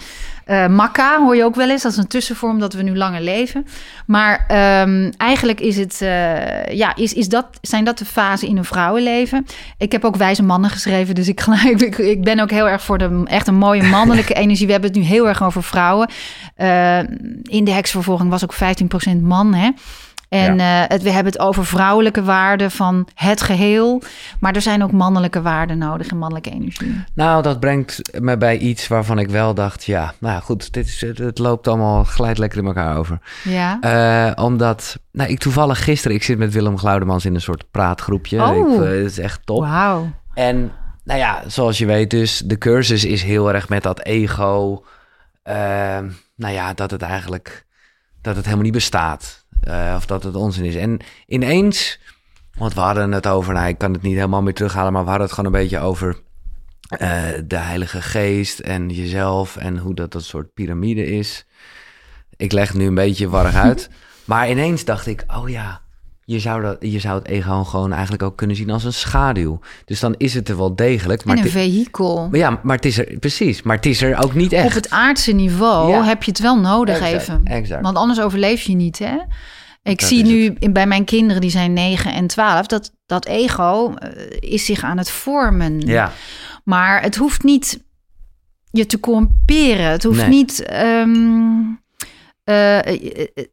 Eh 0.45 0.68
Makka 0.68 1.20
hoor 1.20 1.36
je 1.36 1.43
ook 1.43 1.56
wel 1.56 1.70
eens, 1.70 1.82
dat 1.82 1.91
is 1.91 1.97
een 1.97 2.08
tussenvorm 2.08 2.60
dat 2.60 2.74
we 2.74 2.82
nu 2.82 2.97
langer 2.97 3.22
leven. 3.22 3.66
Maar 4.06 4.45
ehm, 4.47 5.12
eigenlijk 5.18 5.60
is 5.60 5.78
het, 5.78 6.02
eh, 6.02 6.66
ja, 6.66 6.95
is, 6.95 7.14
is 7.14 7.30
dat, 7.30 7.45
zijn 7.62 7.84
dat 7.84 7.97
de 7.97 8.06
fasen 8.06 8.47
in 8.47 8.58
een 8.58 8.66
vrouwenleven. 8.66 9.45
Ik 9.78 9.91
heb 9.91 10.06
ook 10.06 10.16
wijze 10.16 10.43
mannen 10.43 10.70
geschreven, 10.70 11.16
dus 11.16 11.28
ik, 11.28 11.45
ik, 11.78 11.97
ik 11.97 12.24
ben 12.24 12.39
ook 12.39 12.52
heel 12.52 12.70
erg 12.70 12.82
voor 12.82 12.97
de 12.97 13.22
echt 13.26 13.47
een 13.47 13.56
mooie 13.56 13.84
mannelijke 13.84 14.34
energie. 14.43 14.66
We 14.66 14.72
hebben 14.72 14.89
het 14.89 15.00
nu 15.00 15.06
heel 15.06 15.28
erg 15.28 15.43
over 15.43 15.64
vrouwen. 15.64 16.10
In 17.43 17.64
de 17.64 17.72
heksvervolging 17.72 18.30
was 18.30 18.43
ook 18.43 18.56
15% 19.16 19.22
man, 19.22 19.54
hè. 19.54 19.70
En 20.30 20.60
eh, 20.60 20.84
het, 20.88 21.02
we 21.02 21.12
hebben 21.12 21.32
het 21.32 21.42
over 21.42 21.66
vrouwelijke 21.66 22.24
waarden 22.24 22.72
van 22.72 23.08
het 23.14 23.42
geheel. 23.42 24.02
Maar 24.40 24.56
er 24.56 24.62
zijn 24.62 24.84
ook 24.84 24.92
mannelijke 24.92 25.42
waarden 25.42 25.78
nodig 25.78 26.08
en 26.08 26.18
mannelijke 26.18 26.50
energie. 26.50 27.04
Nou, 27.14 27.42
dat 27.42 27.60
brengt 27.60 28.20
me 28.20 28.38
bij 28.38 28.58
iets 28.58 28.88
waarvan 28.88 29.20
ik 29.20 29.30
wel 29.30 29.54
dacht... 29.54 29.84
Ja, 29.84 30.14
nou 30.20 30.42
goed, 30.42 30.74
dit 30.74 30.86
is, 30.86 31.02
het, 31.02 31.38
loopt 31.38 31.68
allemaal, 31.68 32.04
glijdt 32.04 32.40
lekker 32.40 32.60
in 32.60 32.66
elkaar 32.66 32.98
over. 32.98 33.20
Ja. 33.44 33.80
Eh, 33.82 34.44
omdat, 34.44 35.00
nou, 35.12 35.30
ik 35.30 35.40
toevallig 35.40 35.84
gisteren, 35.84 36.18
ik 36.18 36.24
zit 36.24 36.38
met 36.38 36.54
Willem 36.54 36.78
Glaudemans 36.78 37.26
in 37.26 37.36
een 37.36 37.42
soort 37.42 37.72
praatgroepje. 37.72 38.44
Oh. 38.44 38.58
Ik, 38.58 38.82
eh, 38.82 38.88
het 38.88 39.06
is 39.06 39.20
echt 39.20 39.46
top. 39.46 39.62
Wauw. 39.62 40.10
En 40.34 40.72
nou 41.04 41.20
ja, 41.20 41.44
zoals 41.48 41.78
je 41.78 41.86
weet 41.86 42.10
dus, 42.10 42.38
de 42.46 42.58
cursus 42.58 43.06
is 43.06 43.24
heel 43.24 43.54
erg 43.54 43.70
met 43.70 43.84
dat 43.84 44.04
ego. 44.04 44.84
ehm, 45.44 46.10
nou 46.36 46.54
ja, 46.54 46.74
dat 46.74 46.92
het 46.92 47.02
eigenlijk, 47.02 47.66
dat 48.22 48.36
het 48.36 48.44
helemaal 48.44 48.66
niet 48.66 48.74
bestaat. 48.74 49.39
Eh, 49.62 49.93
of 49.95 50.05
dat 50.05 50.24
het 50.24 50.36
onzin 50.36 50.66
is. 50.66 50.76
En 50.76 50.99
ineens, 51.26 51.99
want 52.57 52.74
we 52.74 52.80
hadden 52.80 53.12
het 53.12 53.28
over, 53.28 53.53
nou 53.53 53.68
ik 53.68 53.78
kan 53.78 53.93
het 53.93 54.01
niet 54.01 54.16
helemaal 54.16 54.41
meer 54.41 54.53
terughalen, 54.53 54.93
maar 54.93 55.03
we 55.03 55.10
hadden 55.10 55.28
het 55.28 55.36
gewoon 55.36 55.53
een 55.53 55.60
beetje 55.62 55.80
over 55.80 56.18
eh, 56.89 57.24
de 57.45 57.57
Heilige 57.57 58.01
Geest 58.01 58.60
en 58.60 58.89
jezelf 58.89 59.57
en 59.57 59.78
hoe 59.78 59.93
dat 59.95 60.14
een 60.14 60.22
soort 60.22 60.53
piramide 60.53 61.05
is. 61.05 61.45
Ik 62.36 62.51
leg 62.51 62.68
het 62.68 62.78
nu 62.78 62.86
een 62.86 62.95
beetje 62.95 63.30
warrig 63.30 63.55
uit. 63.55 63.89
maar 64.26 64.49
ineens 64.49 64.86
dacht 64.86 65.07
ik, 65.07 65.24
oh 65.28 65.49
ja, 65.49 65.82
je 66.30 66.40
zou, 66.40 66.62
dat, 66.62 66.78
je 66.80 67.00
zou 67.00 67.18
het 67.20 67.28
ego 67.28 67.64
gewoon 67.64 67.92
eigenlijk 67.92 68.24
ook 68.24 68.38
kunnen 68.38 68.56
zien 68.56 68.70
als 68.70 68.84
een 68.84 68.94
schaduw. 68.94 69.60
Dus 69.86 70.00
dan 70.00 70.16
is 70.18 70.34
het 70.34 70.50
er 70.50 70.58
wel 70.58 70.76
degelijk. 70.76 71.26
Maar, 71.26 71.38
En 71.38 71.44
een 71.44 71.50
vehikel. 71.50 72.28
maar 72.32 72.40
ja, 72.40 72.60
maar 72.64 72.76
het 72.76 72.86
is 72.86 72.98
er, 72.98 73.18
precies, 73.20 73.62
maar 73.62 73.76
het 73.76 73.86
is 73.86 74.02
er 74.02 74.24
ook 74.24 74.34
niet 74.34 74.54
echt. 74.54 74.66
Op 74.66 74.72
het 74.74 74.90
aardse 74.90 75.32
niveau 75.32 75.90
Ja. 75.92 76.04
heb 76.04 76.24
je 76.24 76.32
het 76.32 76.40
wel 76.40 76.60
nodig 76.60 76.96
Exact, 77.00 77.22
even. 77.22 77.42
exact. 77.46 77.82
Want 77.82 77.98
anders 77.98 78.22
overleef 78.22 78.62
je 78.62 78.74
niet, 78.76 79.00
hè? 79.00 79.18
Ik 79.84 80.00
Dat 80.00 80.08
zie 80.10 80.24
nu 80.26 80.54
bij 80.72 80.88
mijn 80.88 81.04
kinderen, 81.06 81.42
die 81.42 81.50
zijn 81.52 81.74
9 81.74 82.14
en 82.14 82.28
12, 82.28 82.68
dat 82.68 82.92
dat 83.06 83.26
ego 83.26 83.94
eh, 83.94 84.10
is 84.52 84.66
zich 84.66 84.84
aan 84.84 84.98
het 84.98 85.10
vormen. 85.12 85.80
Ja, 85.80 86.12
Maar 86.64 87.02
het 87.02 87.16
hoeft 87.16 87.44
niet 87.44 87.84
je 88.72 88.86
te 88.86 89.00
corromperen. 89.00 89.86
Het 89.92 90.04
hoeft 90.04 90.20
Nee. 90.20 90.30
niet. 90.30 90.62
ehm, 90.64 91.62
eh, 92.50 92.78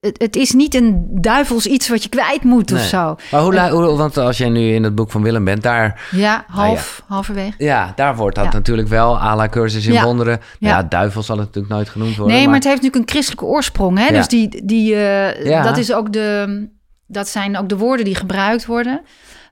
het, 0.00 0.18
het 0.22 0.36
is 0.36 0.52
niet 0.52 0.74
een 0.74 1.06
duivels 1.10 1.66
iets 1.66 1.88
wat 1.88 2.02
je 2.02 2.08
kwijt 2.08 2.42
moet 2.44 2.72
of 2.72 2.78
Nee. 2.78 2.86
zo. 2.88 3.16
maar 3.30 3.40
hoe, 3.40 3.54
la- 3.54 3.70
hoe- 3.70 3.96
want 3.96 4.16
als 4.16 4.38
jij 4.38 4.48
nu 4.48 4.72
in 4.74 4.82
het 4.82 4.94
boek 4.94 5.10
van 5.10 5.22
Willem 5.22 5.44
bent, 5.44 5.62
daar, 5.62 6.08
Ja, 6.10 6.44
half, 6.48 7.02
halverwege. 7.06 7.54
ja, 7.64 7.92
daar 7.96 8.16
wordt 8.16 8.36
dat 8.36 8.44
Ja. 8.44 8.52
natuurlijk 8.52 8.88
wel 8.88 9.20
à 9.20 9.36
la 9.36 9.48
cursus 9.48 9.86
in 9.86 9.92
Ja. 9.92 10.04
wonderen. 10.04 10.40
Ja. 10.58 10.68
Ja. 10.68 10.82
duivel 10.82 11.22
zal 11.22 11.36
het 11.36 11.46
natuurlijk 11.46 11.74
nooit 11.74 11.88
genoemd 11.88 12.16
worden. 12.16 12.36
Nee, 12.36 12.44
maar 12.46 12.54
het 12.54 12.64
heeft 12.64 12.76
natuurlijk 12.76 13.02
een 13.04 13.10
christelijke 13.10 13.44
oorsprong. 13.44 13.98
Hè? 13.98 14.06
Ja. 14.06 14.12
Dus 14.12 14.28
die, 14.28 14.64
die, 14.64 14.94
eh, 14.94 15.44
Ja. 15.44 15.62
dat, 15.62 15.76
is 15.76 15.92
ook 15.92 16.12
de, 16.12 16.68
dat 17.06 17.28
zijn 17.28 17.56
ook 17.58 17.68
de 17.68 17.76
woorden 17.76 18.04
die 18.04 18.14
gebruikt 18.14 18.66
worden. 18.66 19.00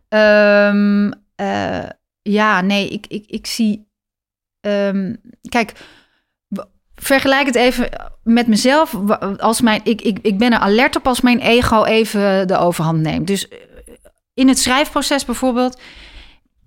Ehm, 0.08 1.10
eh, 1.36 1.88
ja, 2.22 2.60
nee, 2.60 2.88
ik, 2.88 3.06
ik, 3.08 3.24
ik 3.26 3.46
zie... 3.46 3.88
ehm, 4.60 5.14
kijk, 5.48 5.72
vergelijk 6.94 7.46
het 7.46 7.54
even 7.54 7.88
met 8.22 8.46
mezelf. 8.46 8.94
Als 9.38 9.60
mijn, 9.60 9.80
ik, 9.84 10.02
ik, 10.02 10.18
ik 10.22 10.38
ben 10.38 10.52
er 10.52 10.58
alert 10.58 10.96
op 10.96 11.06
als 11.06 11.20
mijn 11.20 11.38
ego 11.38 11.84
even 11.84 12.48
de 12.48 12.56
overhand 12.56 13.00
neemt. 13.00 13.26
Dus 13.26 13.48
eh, 13.48 13.58
in 14.34 14.48
het 14.48 14.58
schrijfproces 14.58 15.24
bijvoorbeeld... 15.24 15.80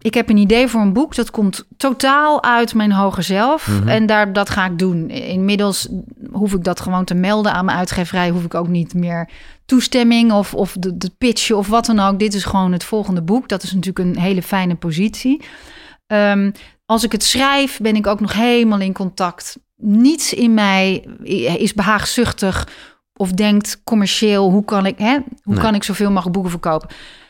Ik 0.02 0.14
heb 0.14 0.30
een 0.30 0.38
idee 0.38 0.68
voor 0.68 0.82
een 0.82 0.94
boek. 0.94 1.16
Dat 1.16 1.32
komt 1.32 1.66
totaal 1.78 2.44
uit 2.44 2.74
mijn 2.74 2.92
hoger 2.92 3.24
zelf. 3.24 3.68
Mhm. 3.68 3.88
En 3.88 4.06
daar, 4.06 4.34
dat 4.34 4.50
ga 4.50 4.66
ik 4.66 4.80
doen. 4.80 5.10
Inmiddels 5.10 5.88
hoef 6.32 6.54
ik 6.54 6.64
dat 6.64 6.80
gewoon 6.80 7.06
te 7.06 7.14
melden 7.14 7.54
aan 7.54 7.66
mijn 7.66 7.78
uitgeverij. 7.78 8.30
Hoef 8.30 8.44
ik 8.44 8.54
ook 8.54 8.68
niet 8.68 8.94
meer 8.94 9.30
toestemming 9.66 10.32
of, 10.32 10.54
of 10.54 10.76
de, 10.80 10.98
de 10.98 11.12
pitch 11.18 11.52
of 11.52 11.68
wat 11.68 11.86
dan 11.86 12.00
ook. 12.00 12.20
Dit 12.20 12.34
is 12.34 12.44
gewoon 12.44 12.72
het 12.72 12.84
volgende 12.84 13.22
boek. 13.22 13.50
Dat 13.50 13.64
is 13.64 13.74
natuurlijk 13.74 14.00
een 14.00 14.24
hele 14.24 14.44
fijne 14.44 14.76
positie. 14.76 15.42
Ehm, 16.08 16.52
als 16.86 17.04
ik 17.04 17.12
het 17.12 17.24
schrijf, 17.24 17.80
ben 17.82 17.96
ik 17.96 18.08
ook 18.08 18.20
nog 18.20 18.34
helemaal 18.34 18.80
in 18.80 18.94
contact. 18.94 19.58
Niets 19.78 20.34
in 20.34 20.54
mij 20.54 20.94
is 21.58 21.74
behaagzuchtig 21.74 22.68
of 23.14 23.32
denkt 23.32 23.82
commercieel. 23.84 24.50
Hoe 24.52 24.66
kan 24.66 24.86
ik, 24.86 24.98
hè, 25.00 25.14
hoe 25.44 25.54
Nee. 25.54 25.64
kan 25.64 25.76
ik 25.76 25.84
zoveel 25.84 26.08
mogelijk 26.10 26.34
boeken 26.34 26.52
verkopen? 26.52 26.90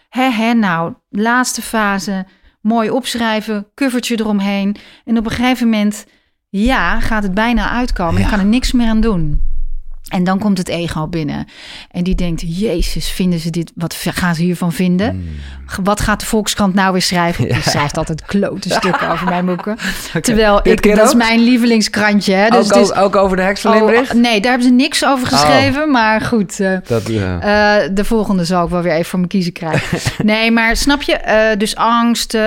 Hè, 0.10 0.30
hè, 0.30 0.54
nou, 0.54 0.94
laatste 1.10 1.62
fase, 1.62 2.26
mooi 2.62 2.90
opschrijven, 2.90 3.68
covertje 3.76 4.20
eromheen. 4.20 4.76
En 5.06 5.18
op 5.18 5.26
een 5.26 5.32
gegeven 5.32 5.70
moment, 5.70 6.06
ja, 6.50 7.00
gaat 7.00 7.24
het 7.24 7.34
bijna 7.34 7.70
uitkomen. 7.70 8.18
Ja. 8.18 8.24
Ik 8.24 8.30
kan 8.30 8.40
er 8.40 8.46
niks 8.46 8.72
meer 8.72 8.88
aan 8.88 9.02
doen. 9.02 9.42
En 10.08 10.24
dan 10.24 10.40
komt 10.40 10.58
het 10.58 10.68
ego 10.68 11.08
binnen. 11.08 11.46
En 11.92 12.04
die 12.04 12.16
denkt, 12.16 12.44
jezus, 12.60 13.10
vinden 13.10 13.40
ze 13.40 13.50
dit? 13.50 13.72
Wat 13.76 13.96
gaan 14.00 14.36
ze 14.36 14.42
hiervan 14.42 14.72
vinden? 14.72 15.10
Hmm. 15.10 15.86
Wat 15.86 16.00
gaat 16.00 16.20
de 16.20 16.26
Volkskrant 16.26 16.74
nou 16.74 16.92
weer 16.92 17.02
schrijven? 17.02 17.46
Die 17.54 17.62
schrijft 17.62 17.98
altijd 17.98 18.26
klote 18.26 18.70
stukken 18.70 19.10
over 19.12 19.26
mijn 19.30 19.46
boeken. 19.46 19.78
Terwijl 20.22 20.62
Dit 20.64 20.86
ik, 20.86 20.96
dat 20.96 21.08
is 21.08 21.14
mijn 21.16 21.40
lievelingskrantje. 21.40 22.34
Hè? 22.34 22.50
Dus 22.50 22.74
ook, 22.74 22.82
is, 22.82 22.94
ook, 22.94 23.16
over 23.16 23.38
de 23.38 23.44
heks 23.44 23.62
van 23.62 23.82
oh, 23.82 24.12
nee, 24.14 24.42
daar 24.42 24.52
hebben 24.52 24.68
ze 24.68 24.74
niks 24.74 25.06
over 25.06 25.28
geschreven. 25.28 25.92
Maar 25.92 26.22
goed, 26.22 26.60
eh, 26.60 26.78
Dat, 26.88 27.08
ja. 27.08 27.40
eh, 27.40 27.90
de 27.94 28.06
volgende 28.06 28.46
zal 28.46 28.64
ik 28.64 28.70
wel 28.70 28.82
weer 28.82 28.92
even 28.94 29.06
voor 29.06 29.20
me 29.20 29.28
kiezen 29.28 29.52
krijgen. 29.54 30.00
nee, 30.26 30.52
maar 30.52 30.76
snap 30.76 31.02
je? 31.02 31.14
Eh, 31.16 31.58
dus 31.58 31.76
angst, 31.76 32.38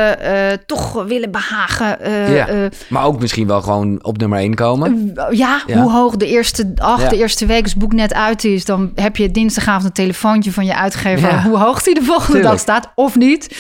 toch 0.66 1.04
willen 1.04 1.30
behagen. 1.30 2.00
eh, 2.00 2.34
Ja. 2.34 2.68
maar 2.88 3.04
ook 3.04 3.20
misschien 3.20 3.46
wel 3.46 3.62
gewoon 3.62 3.98
op 4.02 4.18
nummer 4.18 4.38
1 4.38 4.54
komen. 4.54 5.12
ja, 5.30 5.60
hoe 5.66 5.90
hoog 5.90 6.16
de 6.16 6.26
eerste, 6.26 6.72
ach, 6.76 7.02
Ja. 7.02 7.08
de 7.08 7.16
eerste 7.16 7.46
week 7.52 7.62
als 7.62 7.70
het 7.70 7.80
boek 7.80 7.92
net 7.92 8.14
uit 8.14 8.44
is, 8.44 8.64
dan 8.64 8.92
heb 8.94 9.16
je 9.16 9.30
dinsdagavond 9.30 9.84
een 9.84 9.92
telefoontje 9.92 10.52
van 10.52 10.64
je 10.64 10.76
uitgever 10.76 11.28
Ja. 11.30 11.42
hoe 11.42 11.58
hoog 11.58 11.82
die 11.82 11.94
de 11.94 12.02
volgende 12.02 12.32
Tuurlijk. 12.32 12.50
dag 12.50 12.60
staat 12.60 12.92
of 12.94 13.16
niet. 13.16 13.58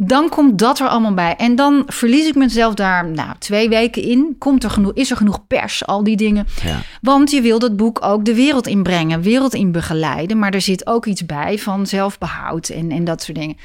Dan 0.00 0.28
komt 0.28 0.58
dat 0.58 0.78
er 0.80 0.88
allemaal 0.88 1.14
bij. 1.14 1.34
En 1.36 1.56
dan 1.56 1.82
verlies 1.86 2.26
ik 2.26 2.34
mezelf 2.34 2.74
daar 2.74 3.06
nou, 3.06 3.30
twee 3.38 3.68
weken 3.68 4.02
in. 4.02 4.36
Komt 4.38 4.64
er 4.64 4.70
genoeg, 4.70 4.92
is 4.94 5.10
er 5.10 5.16
genoeg 5.16 5.46
pers, 5.46 5.86
al 5.86 6.04
die 6.04 6.16
dingen. 6.16 6.46
Ja. 6.64 6.80
Want 7.00 7.30
je 7.30 7.40
wil 7.40 7.58
dat 7.58 7.76
boek 7.76 8.04
ook 8.04 8.24
de 8.24 8.34
wereld 8.34 8.66
inbrengen, 8.66 9.20
wereld 9.22 9.54
in 9.54 9.72
begeleiden. 9.72 10.38
Maar 10.38 10.54
er 10.54 10.60
zit 10.60 10.86
ook 10.86 11.06
iets 11.06 11.26
bij 11.26 11.58
van 11.58 11.86
zelfbehoud 11.86 12.68
en, 12.68 12.90
en 12.90 13.04
dat 13.04 13.22
soort 13.22 13.38
dingen. 13.38 13.56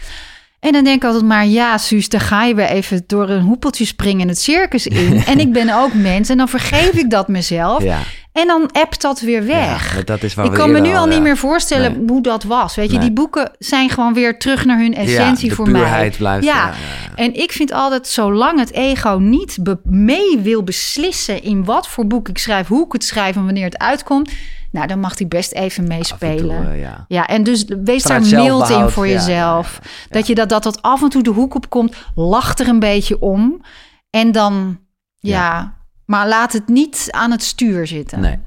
En 0.63 0.71
dan 0.71 0.83
denk 0.83 0.95
ik 0.95 1.03
altijd 1.03 1.23
maar, 1.25 1.45
ja, 1.45 1.77
Suus, 1.77 2.09
dan 2.09 2.19
ga 2.19 2.43
je 2.43 2.55
weer 2.55 2.65
even 2.65 3.03
door 3.07 3.29
een 3.29 3.41
hoepeltje 3.41 3.85
springen 3.85 4.27
het 4.27 4.39
circus 4.39 4.87
in. 4.87 5.23
en 5.25 5.39
ik 5.39 5.51
ben 5.51 5.69
ook 5.69 5.93
mens 5.93 6.29
en 6.29 6.37
dan 6.37 6.49
vergeef 6.49 6.91
ik 6.91 7.09
dat 7.09 7.27
mezelf. 7.27 7.83
Ja. 7.83 7.99
En 8.31 8.47
dan 8.47 8.69
appt 8.71 9.01
dat 9.01 9.19
weer 9.19 9.45
weg. 9.45 9.95
Ja, 9.95 10.01
dat 10.01 10.23
is 10.23 10.35
ik 10.35 10.51
kan 10.51 10.71
me 10.71 10.79
nu 10.79 10.95
al 10.95 11.07
ja. 11.07 11.13
niet 11.13 11.21
meer 11.21 11.37
voorstellen 11.37 11.91
Nee. 11.91 12.07
hoe 12.07 12.21
dat 12.21 12.43
was. 12.43 12.75
Weet 12.75 12.85
je, 12.91 12.91
Nee. 12.97 13.01
die 13.01 13.11
boeken 13.11 13.51
zijn 13.59 13.89
gewoon 13.89 14.13
weer 14.13 14.37
terug 14.37 14.65
naar 14.65 14.77
hun 14.79 14.95
essentie 14.95 15.49
ja, 15.49 15.55
voor 15.55 15.69
mij. 15.69 16.11
blijft. 16.17 16.45
Ja. 16.45 16.73
En 17.15 17.33
ik 17.33 17.51
vind 17.51 17.71
altijd, 17.73 18.07
zolang 18.07 18.59
het 18.59 18.71
ego 18.71 19.17
niet 19.19 19.57
mee 19.83 20.39
wil 20.39 20.63
beslissen 20.63 21.43
in 21.43 21.65
wat 21.65 21.87
voor 21.87 22.07
boek 22.07 22.29
ik 22.29 22.37
schrijf, 22.37 22.67
hoe 22.67 22.85
ik 22.85 22.91
het 22.91 23.03
schrijf 23.03 23.35
en 23.35 23.45
wanneer 23.45 23.65
het 23.65 23.77
uitkomt, 23.77 24.31
nou, 24.73 24.87
dan 24.87 24.99
mag 24.99 25.17
hij 25.17 25.27
best 25.27 25.51
even 25.51 25.85
toe, 25.85 25.95
meespelen. 25.97 26.71
eh, 26.71 26.79
ja. 26.81 27.05
Ja, 27.07 27.27
en 27.27 27.43
dus 27.43 27.65
wees 27.83 28.01
Vanuit 28.03 28.29
daar 28.29 28.43
mild 28.43 28.69
in 28.69 28.89
voor 28.89 29.07
ja, 29.07 29.13
jezelf. 29.13 29.79
ja. 29.83 29.89
Dat 30.09 30.27
je 30.27 30.35
dat, 30.35 30.49
dat 30.49 30.63
dat 30.63 30.81
af 30.81 31.01
en 31.03 31.09
toe 31.09 31.23
de 31.23 31.29
hoek 31.29 31.55
op 31.55 31.69
komt, 31.69 31.95
lach 32.15 32.57
er 32.57 32.67
een 32.67 32.79
beetje 32.79 33.19
om. 33.19 33.61
En 34.09 34.31
dan, 34.31 34.79
ja, 35.17 35.73
maar 36.05 36.27
laat 36.27 36.53
het 36.53 36.67
niet 36.67 37.07
aan 37.09 37.31
het 37.31 37.43
stuur 37.43 37.87
zitten. 37.87 38.19
Nee. 38.19 38.39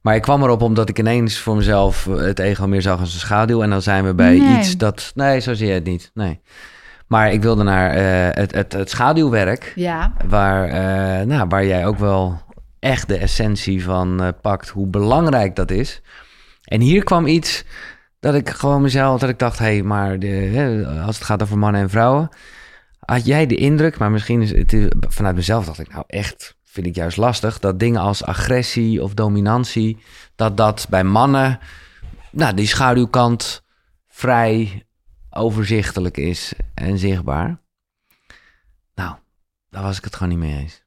Maar 0.00 0.14
ik 0.14 0.22
kwam 0.22 0.42
erop 0.42 0.62
omdat 0.62 0.88
ik 0.88 0.98
ineens 0.98 1.38
voor 1.38 1.56
mezelf 1.56 2.06
eh, 2.06 2.16
het 2.16 2.38
ego 2.38 2.66
meer 2.66 2.82
zag 2.82 3.00
als 3.00 3.14
een 3.14 3.20
schaduw. 3.20 3.62
En 3.62 3.70
dan 3.70 3.82
zijn 3.82 4.04
we 4.04 4.14
bij 4.14 4.38
Nee. 4.38 4.58
iets 4.58 4.76
dat... 4.76 5.12
Nee, 5.14 5.40
zo 5.40 5.54
zie 5.54 5.66
je 5.66 5.72
het 5.72 5.84
niet. 5.84 6.10
Nee. 6.14 6.40
Maar 7.06 7.32
ik 7.32 7.42
wilde 7.42 7.62
naar 7.62 7.90
eh, 7.90 8.36
het, 8.40 8.54
het, 8.54 8.72
het 8.72 8.90
schaduwwerk. 8.90 9.72
Ja, 9.74 10.12
Waar, 10.28 10.68
nou, 11.26 11.46
waar 11.48 11.66
jij 11.66 11.86
ook 11.86 11.98
wel 11.98 12.40
echt 12.84 13.08
de 13.08 13.16
essentie 13.16 13.84
van 13.84 14.22
eh, 14.22 14.28
pakt. 14.40 14.68
Hoe 14.68 14.86
belangrijk 14.86 15.56
dat 15.56 15.70
is. 15.70 16.02
En 16.64 16.80
hier 16.80 17.04
kwam 17.04 17.26
iets 17.26 17.64
dat 18.20 18.34
ik 18.34 18.48
gewoon 18.48 18.82
mezelf... 18.82 19.20
Dat 19.20 19.28
ik 19.28 19.38
dacht, 19.38 19.58
hé, 19.58 19.64
hey, 19.64 19.82
maar 19.82 20.18
de, 20.18 21.02
als 21.06 21.16
het 21.16 21.24
gaat 21.24 21.42
over 21.42 21.58
mannen 21.58 21.80
en 21.80 21.90
vrouwen... 21.90 22.28
Had 23.04 23.26
jij 23.26 23.46
de 23.46 23.56
indruk, 23.56 23.98
maar 23.98 24.10
misschien 24.10 24.42
is 24.42 24.50
het 24.50 24.94
vanuit 25.08 25.36
mezelf 25.36 25.64
dacht 25.64 25.78
ik 25.78 25.92
nou 25.92 26.04
echt, 26.06 26.56
vind 26.64 26.86
ik 26.86 26.94
juist 26.94 27.16
lastig, 27.16 27.58
dat 27.58 27.78
dingen 27.78 28.00
als 28.00 28.24
agressie 28.24 29.02
of 29.02 29.14
dominantie, 29.14 29.98
dat 30.36 30.56
dat 30.56 30.86
bij 30.90 31.04
mannen, 31.04 31.58
nou 32.30 32.54
die 32.54 32.66
schaduwkant 32.66 33.62
vrij 34.08 34.86
overzichtelijk 35.30 36.16
is 36.16 36.52
en 36.74 36.98
zichtbaar. 36.98 37.60
Nou, 38.94 39.16
daar 39.70 39.82
was 39.82 39.98
ik 39.98 40.04
het 40.04 40.14
gewoon 40.16 40.28
niet 40.28 40.48
mee 40.48 40.58
eens. 40.58 40.83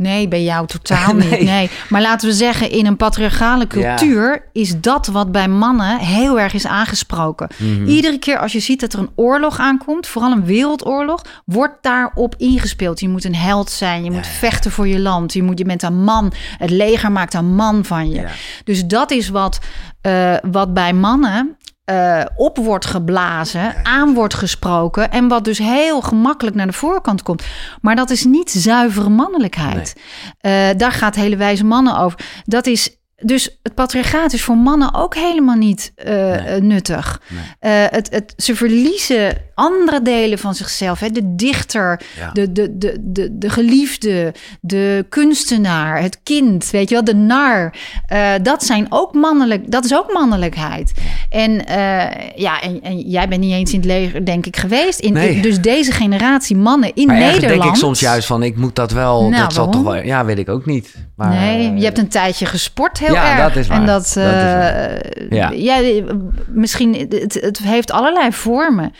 Nee, 0.00 0.28
bij 0.28 0.42
jou 0.42 0.66
totaal 0.66 1.14
niet. 1.30 1.40
Nee. 1.40 1.70
Maar 1.88 2.00
laten 2.00 2.28
we 2.28 2.34
zeggen, 2.34 2.70
in 2.70 2.86
een 2.86 2.96
patriarchale 2.96 3.66
cultuur 3.66 4.44
is 4.52 4.80
dat 4.80 5.06
wat 5.06 5.32
bij 5.32 5.48
mannen 5.48 5.98
heel 5.98 6.40
erg 6.40 6.54
is 6.54 6.66
aangesproken. 6.66 7.48
Mhm. 7.56 7.86
Iedere 7.86 8.18
keer 8.18 8.38
als 8.38 8.52
je 8.52 8.60
ziet 8.60 8.80
dat 8.80 8.92
er 8.92 8.98
een 8.98 9.10
oorlog 9.14 9.58
aankomt, 9.58 10.06
vooral 10.06 10.32
een 10.32 10.44
wereldoorlog, 10.44 11.22
wordt 11.44 11.78
daarop 11.80 12.34
ingespeeld. 12.38 13.00
Je 13.00 13.08
moet 13.08 13.24
een 13.24 13.34
held 13.34 13.70
zijn, 13.70 14.04
je 14.04 14.10
moet 14.10 14.26
vechten 14.26 14.70
voor 14.70 14.88
je 14.88 15.00
land, 15.00 15.32
je, 15.32 15.42
moet, 15.42 15.58
je 15.58 15.64
bent 15.64 15.82
een 15.82 16.04
man. 16.04 16.32
Het 16.58 16.70
leger 16.70 17.12
maakt 17.12 17.34
een 17.34 17.54
man 17.54 17.84
van 17.84 18.10
je. 18.10 18.26
Dus 18.64 18.86
dat 18.86 19.10
is 19.10 19.28
wat, 19.28 19.58
eh, 20.00 20.34
wat 20.50 20.74
bij 20.74 20.92
mannen 20.92 21.56
eh, 21.90 22.24
op 22.36 22.56
wordt 22.56 22.86
geblazen, 22.86 23.74
aan 23.84 24.14
wordt 24.14 24.34
gesproken 24.34 25.10
en 25.10 25.28
wat 25.28 25.44
dus 25.44 25.58
heel 25.58 26.00
gemakkelijk 26.00 26.56
naar 26.56 26.66
de 26.66 26.72
voorkant 26.72 27.22
komt. 27.22 27.44
Maar 27.80 27.96
dat 27.96 28.10
is 28.10 28.24
niet 28.24 28.50
zuivere 28.50 29.08
mannelijkheid. 29.08 29.96
Eh, 30.40 30.68
daar 30.76 30.92
gaat 30.92 31.14
hele 31.14 31.36
wijze 31.36 31.64
mannen 31.64 31.98
over. 31.98 32.18
Dat 32.44 32.66
is 32.66 32.96
dus 33.16 33.58
het 33.62 33.74
patriarchaat 33.74 34.32
is 34.32 34.42
voor 34.42 34.56
mannen 34.56 34.94
ook 34.94 35.14
helemaal 35.14 35.56
niet 35.56 35.92
eh, 35.94 36.14
Nee. 36.14 36.60
nuttig. 36.60 37.20
Nee. 37.28 37.72
Het, 37.72 38.10
het, 38.10 38.32
ze 38.36 38.56
verliezen 38.56 39.36
andere 39.60 40.02
delen 40.02 40.38
van 40.38 40.54
zichzelf. 40.54 41.00
Hè? 41.00 41.08
De 41.10 41.34
dichter, 41.34 42.00
Ja. 42.18 42.30
de, 42.32 42.52
de, 42.52 42.78
de, 42.78 42.96
de, 43.00 43.38
de 43.38 43.50
geliefde, 43.50 44.34
de 44.60 45.06
kunstenaar, 45.08 46.02
het 46.02 46.20
kind, 46.22 46.70
weet 46.70 46.88
je 46.88 46.94
wel, 46.94 47.04
de 47.04 47.14
nar. 47.14 47.74
Eh, 48.06 48.30
dat 48.42 48.64
zijn 48.64 48.86
ook 48.88 49.14
mannelijk, 49.14 49.70
dat 49.70 49.84
is 49.84 49.94
ook 49.94 50.12
mannelijkheid. 50.12 50.92
En 51.30 51.66
eh, 51.66 52.36
ja, 52.36 52.60
en, 52.60 52.82
en 52.82 52.98
jij 52.98 53.28
bent 53.28 53.40
niet 53.40 53.52
eens 53.52 53.72
in 53.72 53.76
het 53.78 53.86
leger, 53.88 54.24
denk 54.24 54.46
ik, 54.46 54.56
geweest. 54.56 54.98
In, 55.00 55.12
Nee. 55.12 55.34
in- 55.34 55.42
dus 55.42 55.60
deze 55.60 55.92
generatie 55.92 56.56
mannen 56.56 56.94
in 56.94 57.06
Maar 57.06 57.16
Nederland. 57.18 57.62
denk 57.62 57.64
ik 57.74 57.74
soms 57.80 58.00
juist 58.00 58.26
van, 58.26 58.42
ik 58.42 58.56
moet 58.56 58.76
dat 58.76 58.92
wel, 58.92 59.28
Nou, 59.28 59.42
dat 59.42 59.52
zal 59.52 59.68
toch 59.68 59.82
wel, 59.82 59.94
ja, 59.96 60.24
weet 60.24 60.38
ik 60.38 60.48
ook 60.48 60.66
niet. 60.66 60.94
Maar, 61.16 61.28
nee, 61.28 61.68
eh, 61.70 61.78
je 61.78 61.84
hebt 61.84 61.98
een 61.98 62.08
tijdje 62.08 62.46
gesport 62.46 62.98
heel 62.98 63.14
Ja, 63.14 63.30
erg. 63.30 63.48
dat 63.48 63.56
is 63.56 63.66
waar. 63.68 63.78
En 63.80 63.86
dat, 63.86 64.14
eh, 64.16 65.30
Ja. 65.30 65.50
ja, 65.50 66.02
misschien, 66.48 66.94
het, 67.08 67.38
het 67.40 67.58
heeft 67.58 67.90
allerlei 67.92 68.32
vormen. 68.32 68.92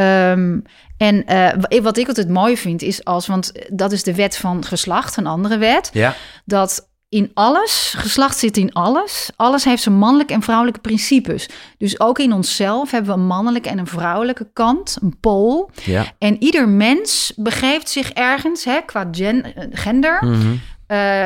Ehm, 0.00 0.58
en 0.96 1.26
eh, 1.26 1.80
wat 1.82 1.96
ik 1.96 2.08
altijd 2.08 2.28
mooi 2.28 2.56
vind 2.56 2.82
is 2.82 3.04
als, 3.04 3.26
want 3.26 3.52
dat 3.72 3.92
is 3.92 4.02
de 4.02 4.14
wet 4.14 4.36
van 4.36 4.64
geslacht, 4.64 5.16
een 5.16 5.26
andere 5.26 5.58
wet, 5.58 5.90
Ja, 5.92 6.14
dat 6.44 6.88
in 7.08 7.30
alles. 7.34 7.94
Geslacht 7.96 8.38
zit 8.38 8.56
in 8.56 8.72
alles. 8.72 9.30
Alles 9.36 9.64
heeft 9.64 9.82
zijn 9.82 9.94
mannelijke 9.94 10.32
en 10.32 10.42
vrouwelijke 10.42 10.80
principes. 10.80 11.48
Dus 11.78 12.00
ook 12.00 12.18
in 12.18 12.32
onszelf 12.32 12.90
hebben 12.90 13.14
we 13.14 13.20
een 13.20 13.26
mannelijke 13.26 13.68
en 13.68 13.78
een 13.78 13.86
vrouwelijke 13.86 14.50
kant, 14.52 14.96
een 15.02 15.16
pool. 15.20 15.70
Ja. 15.84 16.04
En 16.18 16.42
ieder 16.42 16.68
mens 16.68 17.32
begeeft 17.36 17.88
zich 17.88 18.10
ergens, 18.10 18.64
hè, 18.64 18.80
qua 18.86 19.08
gen- 19.12 19.54
gender, 19.72 20.24
Mhm. 20.24 20.54
eh, 20.86 21.24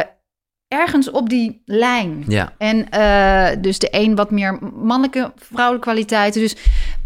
ergens 0.68 1.10
op 1.10 1.28
die 1.28 1.62
lijn. 1.64 2.24
Ja. 2.28 2.52
En 2.58 2.90
eh, 2.90 3.62
dus 3.62 3.78
de 3.78 3.88
een 3.90 4.14
wat 4.14 4.30
meer 4.30 4.58
mannelijke, 4.74 5.32
vrouwelijke 5.36 5.86
kwaliteiten. 5.90 6.40
Dus, 6.40 6.56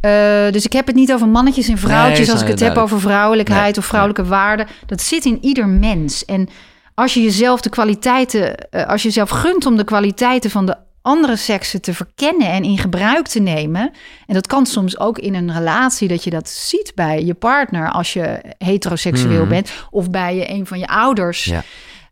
eh, 0.01 0.53
dus 0.53 0.65
ik 0.65 0.73
heb 0.73 0.87
het 0.87 0.97
niet 0.97 1.13
over 1.13 1.29
mannetjes 1.29 1.69
en 1.69 1.79
vrouwtjes 1.79 2.27
Nee, 2.27 2.31
als 2.35 2.43
ik 2.43 2.49
het 2.49 2.61
heb 2.61 2.77
over 2.77 3.01
vrouwelijkheid 3.01 3.71
Nee, 3.71 3.79
of 3.79 3.85
vrouwelijke 3.85 4.25
waarden. 4.25 4.67
Dat 4.87 5.03
zit 5.03 5.25
in 5.25 5.39
ieder 5.41 5.69
mens. 5.69 6.25
En 6.25 6.49
als 6.95 7.15
je 7.15 7.23
jezelf 7.23 7.61
de 7.61 7.69
kwaliteiten, 7.71 8.57
eh, 8.71 8.87
als 8.87 9.03
je 9.03 9.09
jezelf 9.09 9.31
gunt 9.31 9.67
om 9.67 9.77
de 9.77 9.85
kwaliteiten 9.85 10.51
van 10.51 10.67
de 10.67 10.77
andere 11.03 11.37
seksen 11.37 11.81
te 11.81 11.95
verkennen 11.95 12.49
en 12.49 12.63
in 12.63 12.79
gebruik 12.79 13.27
te 13.27 13.41
nemen. 13.41 13.93
En 14.27 14.35
dat 14.35 14.47
kan 14.47 14.67
soms 14.67 14.99
ook 14.99 15.19
in 15.19 15.35
een 15.35 15.53
relatie 15.53 16.09
dat 16.09 16.25
je 16.25 16.31
dat 16.31 16.49
ziet 16.49 16.93
bij 16.95 17.25
je 17.25 17.35
partner 17.35 17.91
als 17.91 18.13
je 18.13 18.41
heteroseksueel 18.59 19.41
Mhm. 19.41 19.49
bent 19.49 19.73
of 19.91 20.11
bij 20.11 20.37
je 20.37 20.51
een 20.51 20.67
van 20.67 20.79
je 20.79 20.87
ouders 20.87 21.45
Ja. 21.45 21.63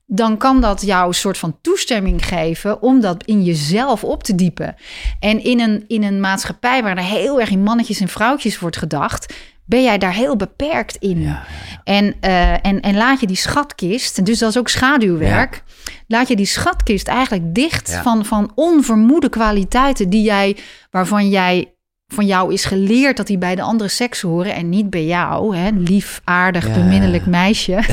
Dan 0.06 0.36
kan 0.36 0.60
dat 0.60 0.82
jou 0.82 1.08
een 1.08 1.14
soort 1.14 1.38
van 1.38 1.58
toestemming 1.60 2.26
geven 2.26 2.82
om 2.82 3.00
dat 3.00 3.24
in 3.24 3.44
jezelf 3.44 4.04
op 4.04 4.22
te 4.22 4.34
diepen. 4.34 4.74
En 5.20 5.44
in 5.44 5.60
een, 5.60 5.84
in 5.86 6.02
een 6.02 6.20
maatschappij 6.20 6.82
waar 6.82 6.96
er 6.96 7.02
heel 7.02 7.40
erg 7.40 7.50
in 7.50 7.62
mannetjes 7.62 8.00
en 8.00 8.08
vrouwtjes 8.08 8.58
wordt 8.58 8.76
gedacht, 8.76 9.34
ben 9.64 9.82
jij 9.82 9.98
daar 9.98 10.12
heel 10.12 10.36
beperkt 10.36 10.96
in. 10.96 11.20
Ja, 11.22 11.42
En, 11.84 12.14
eh, 12.20 12.66
en, 12.66 12.80
en 12.80 12.96
laat 12.96 13.20
je 13.20 13.26
die 13.26 13.36
schatkist, 13.36 14.26
dus 14.26 14.38
dat 14.38 14.50
is 14.50 14.58
ook 14.58 14.68
schaduwwerk, 14.68 15.62
laat 16.06 16.28
je 16.28 16.36
die 16.36 16.46
schatkist 16.46 17.08
eigenlijk 17.08 17.54
dicht 17.54 17.94
van, 18.02 18.24
van 18.24 18.52
onvermoede 18.54 19.28
kwaliteiten 19.28 20.10
die 20.10 20.22
jij, 20.22 20.56
waarvan 20.90 21.28
jij 21.28 21.70
van 22.12 22.26
jou 22.26 22.52
is 22.52 22.64
geleerd 22.64 23.16
dat 23.16 23.26
die 23.26 23.38
bij 23.38 23.54
de 23.54 23.62
andere 23.62 23.90
seks 23.90 24.20
horen 24.20 24.54
en 24.54 24.68
niet 24.68 24.90
bij 24.90 25.04
jou, 25.04 25.56
hè? 25.56 25.70
lief, 25.70 26.20
aardig, 26.24 26.72
beminnelijk 26.72 27.26
meisje. 27.26 27.82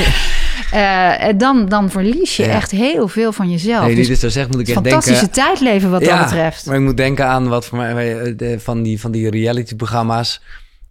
Eh, 0.70 1.12
dan, 1.36 1.66
dan 1.68 1.90
verlies 1.90 2.36
je 2.36 2.42
Ja. 2.44 2.48
echt 2.48 2.70
heel 2.70 3.08
veel 3.08 3.32
van 3.32 3.50
jezelf. 3.50 3.86
Nee, 3.86 3.94
dus 3.94 4.06
dit 4.20 4.32
zegt, 4.32 4.50
moet 4.50 4.60
ik 4.60 4.66
echt 4.68 4.76
fantastische 4.76 5.24
denken... 5.24 5.42
tijd 5.42 5.60
leven 5.60 5.90
wat 5.90 6.04
dat 6.04 6.18
betreft. 6.18 6.66
Maar 6.66 6.76
ik 6.76 6.80
moet 6.82 6.96
denken 6.96 7.26
aan 7.26 7.48
wat 7.48 7.66
voor 7.66 7.78
mij 7.78 8.34
eh, 8.36 8.58
van 8.58 8.82
die, 8.82 9.00
van 9.00 9.10
die 9.10 9.30
reality-programma's. 9.30 10.40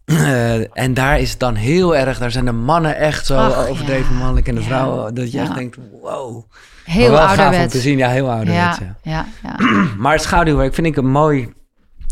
Eh, 0.05 0.77
en 0.77 0.93
daar 0.93 1.19
is 1.19 1.29
het 1.29 1.39
dan 1.39 1.55
heel 1.55 1.95
erg, 1.95 2.17
daar 2.17 2.31
zijn 2.31 2.45
de 2.45 2.51
mannen 2.51 2.95
echt 2.97 3.25
zo 3.25 3.37
Ach, 3.37 3.67
overdreven 3.67 4.13
ja. 4.13 4.19
mannelijk 4.19 4.47
en 4.47 4.55
de 4.55 4.61
Ja. 4.61 4.67
vrouwen, 4.67 5.13
dat 5.15 5.31
je 5.31 5.37
Ja. 5.37 5.43
echt 5.43 5.55
denkt, 5.55 5.77
wow. 6.01 6.43
Heel 6.85 7.11
Maar 7.11 7.61
om 7.61 7.67
te 7.67 7.79
zien, 7.79 7.97
ja, 7.97 8.09
heel 8.09 8.31
ouderwets, 8.31 8.77
ja, 8.77 8.95
ja. 9.03 9.25
ja, 9.43 9.55
ja. 9.59 9.65
Maar 9.97 10.13
het 10.13 10.21
schaduwwerk 10.21 10.73
vind 10.73 10.87
ik 10.87 10.95
een 10.97 11.11
mooi 11.11 11.53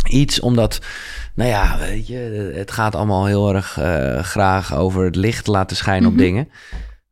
iets, 0.10 0.40
omdat, 0.40 0.80
nou 1.36 1.50
ja, 1.50 1.78
weet 1.80 2.08
je, 2.08 2.52
het 2.56 2.72
gaat 2.72 2.96
allemaal 2.96 3.26
heel 3.26 3.54
erg 3.54 3.80
graag 4.22 4.76
over 4.76 5.06
het 5.06 5.16
licht 5.16 5.48
laten 5.48 5.78
schijnen 5.78 6.04
Mhm. 6.04 6.12
op 6.12 6.18
dingen. 6.18 6.50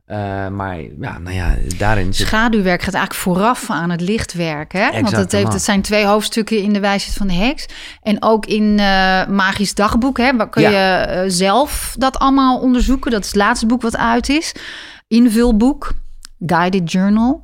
Eh, 0.05 0.47
maar 0.47 0.81
ja, 0.99 1.17
nou 1.17 1.35
ja, 1.35 1.55
daarin 1.77 2.13
zit... 2.13 2.27
Schaduwwerk 2.27 2.81
gaat 2.81 2.93
eigenlijk 2.93 3.23
vooraf 3.23 3.69
aan 3.69 3.89
het 3.89 4.01
lichtwerk. 4.01 4.73
Hè? 4.73 4.91
Want 4.91 5.11
het, 5.11 5.31
heeft, 5.31 5.53
het 5.53 5.61
zijn 5.61 5.81
twee 5.81 6.05
hoofdstukken 6.05 6.61
in 6.61 6.73
de 6.73 6.79
wijsheid 6.79 7.17
van 7.17 7.27
de 7.27 7.33
heks. 7.33 7.65
En 8.01 8.23
ook 8.23 8.45
in 8.45 8.79
eh, 8.79 9.27
Magisch 9.27 9.73
Dagboek 9.73 10.17
hè, 10.17 10.35
waar 10.35 10.49
kun 10.49 10.61
Ja. 10.61 10.69
je 10.69 11.05
eh, 11.05 11.23
zelf 11.27 11.95
dat 11.97 12.17
allemaal 12.17 12.59
onderzoeken. 12.59 13.11
Dat 13.11 13.21
is 13.21 13.27
het 13.27 13.35
laatste 13.35 13.65
boek 13.65 13.81
wat 13.81 13.97
uit 13.97 14.29
is. 14.29 14.51
Invulboek, 15.07 15.91
Guided 16.45 16.91
Journal. 16.91 17.41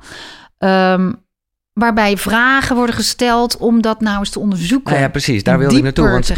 Ehm, 0.58 1.12
waarbij 1.72 2.16
vragen 2.16 2.76
worden 2.76 2.94
gesteld 2.94 3.56
om 3.56 3.80
dat 3.82 4.00
nou 4.00 4.18
eens 4.18 4.30
te 4.30 4.40
onderzoeken. 4.40 4.98
Ja, 4.98 5.08
precies, 5.08 5.42
daar 5.42 5.58
wilde 5.58 5.76
ik 5.76 5.82
naartoe. 5.82 6.10
Want, 6.10 6.32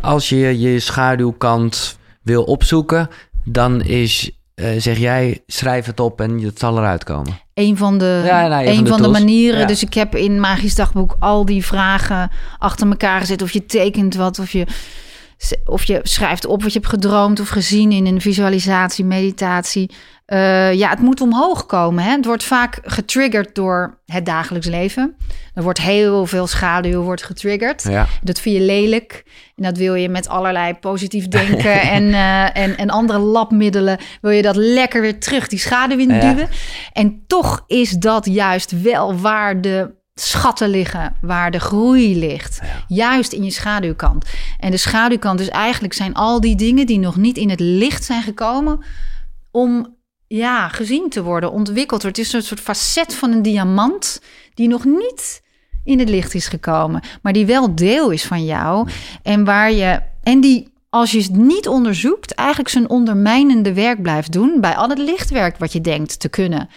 als 0.00 0.28
je 0.28 0.60
je 0.60 0.80
schaduwkant 0.80 1.98
wil 2.22 2.42
opzoeken, 2.42 3.08
dan 3.44 3.82
is, 3.82 4.39
eh, 4.60 4.80
zeg 4.80 4.98
jij, 4.98 5.42
schrijf 5.46 5.86
het 5.86 6.00
op 6.00 6.20
en 6.20 6.40
het 6.40 6.58
zal 6.58 6.78
eruit 6.78 7.04
komen. 7.04 7.38
Een 7.54 7.76
van 7.76 7.98
de, 7.98 8.22
Ja, 8.24 8.48
nou, 8.48 8.66
een 8.66 8.74
van 8.74 8.84
de 8.84 8.90
van 8.90 8.98
de 8.98 9.04
tools. 9.04 9.18
manieren. 9.18 9.60
Ja. 9.60 9.66
Dus 9.66 9.82
ik 9.82 9.94
heb 9.94 10.14
in 10.16 10.40
Magisch 10.40 10.74
Dagboek 10.74 11.16
al 11.18 11.44
die 11.44 11.64
vragen 11.64 12.30
achter 12.58 12.88
elkaar 12.88 13.20
gezet. 13.20 13.42
Of 13.42 13.50
je 13.50 13.66
tekent 13.66 14.14
wat, 14.14 14.38
of 14.38 14.50
je, 14.52 14.66
of 15.64 15.84
je 15.84 16.00
schrijft 16.02 16.46
op 16.46 16.62
wat 16.62 16.72
je 16.72 16.78
hebt 16.78 16.90
gedroomd 16.90 17.40
of 17.40 17.48
gezien 17.48 17.92
in 17.92 18.06
een 18.06 18.20
visualisatie, 18.20 19.04
meditatie. 19.04 19.90
Eh, 20.26 20.72
ja, 20.72 20.90
het 20.90 21.00
moet 21.00 21.20
omhoog 21.20 21.66
komen. 21.66 22.04
Hè? 22.04 22.10
Het 22.10 22.24
wordt 22.24 22.44
vaak 22.44 22.78
getriggerd 22.82 23.54
door 23.54 23.98
het 24.06 24.26
dagelijks 24.26 24.66
leven. 24.66 25.16
Er 25.54 25.62
wordt 25.62 25.80
heel 25.80 26.26
veel 26.26 26.46
schaduw 26.46 27.02
wordt 27.02 27.22
getriggerd. 27.24 27.82
Ja. 27.82 28.06
Dat 28.22 28.40
vind 28.40 28.56
je 28.56 28.62
lelijk. 28.62 29.24
En 29.56 29.62
dat 29.62 29.76
wil 29.76 29.94
je 29.94 30.08
met 30.08 30.28
allerlei 30.28 30.74
positief 30.74 31.28
denken 31.28 31.80
en, 31.96 32.14
eh, 32.14 32.56
en, 32.56 32.76
en 32.76 32.90
andere 32.90 33.18
labmiddelen. 33.18 33.98
Wil 34.20 34.30
je 34.30 34.42
dat 34.42 34.56
lekker 34.56 35.00
weer 35.00 35.20
terug 35.20 35.48
die 35.48 35.58
schaduw 35.58 35.98
in 35.98 36.14
Ja. 36.14 36.20
duwen. 36.20 36.48
En 36.92 37.24
toch 37.26 37.64
is 37.66 37.90
dat 37.90 38.26
juist 38.26 38.82
wel 38.82 39.16
waar 39.16 39.60
de 39.60 39.98
schatten 40.22 40.68
liggen, 40.68 41.14
waar 41.20 41.50
de 41.50 41.60
groei 41.60 42.18
ligt. 42.18 42.60
Juist 42.88 43.32
in 43.32 43.44
je 43.44 43.50
schaduwkant. 43.50 44.24
En 44.58 44.70
de 44.70 44.76
schaduwkant 44.76 45.38
dus 45.38 45.48
eigenlijk 45.48 45.92
zijn 45.92 46.14
al 46.14 46.40
die 46.40 46.56
dingen 46.56 46.86
die 46.86 46.98
nog 46.98 47.16
niet 47.16 47.36
in 47.36 47.50
het 47.50 47.60
licht 47.60 48.04
zijn 48.04 48.22
gekomen 48.22 48.84
om 49.50 49.96
ja, 50.26 50.68
gezien 50.68 51.08
te 51.08 51.22
worden, 51.22 51.52
ontwikkeld. 51.52 52.02
Het 52.02 52.18
is 52.18 52.32
een 52.32 52.42
soort 52.42 52.60
facet 52.60 53.14
van 53.14 53.32
een 53.32 53.42
diamant 53.42 54.22
die 54.54 54.68
nog 54.68 54.84
niet 54.84 55.42
in 55.84 55.98
het 55.98 56.08
licht 56.08 56.34
is 56.34 56.48
gekomen, 56.48 57.02
maar 57.22 57.32
die 57.32 57.46
wel 57.46 57.74
deel 57.74 58.10
is 58.10 58.24
van 58.24 58.44
jou 58.44 58.88
en 59.22 59.44
waar 59.44 59.72
je 59.72 60.00
en 60.22 60.40
die 60.40 60.70
als 60.90 61.10
je 61.10 61.18
het 61.18 61.36
niet 61.36 61.68
onderzoekt, 61.68 62.34
eigenlijk 62.34 62.68
zijn 62.68 62.88
ondermijnende 62.88 63.72
werk 63.72 64.02
blijft 64.02 64.32
doen 64.32 64.60
bij 64.60 64.76
al 64.76 64.88
het 64.88 64.98
lichtwerk 64.98 65.58
wat 65.58 65.72
je 65.72 65.80
denkt 65.80 66.20
te 66.20 66.28
kunnen. 66.28 66.68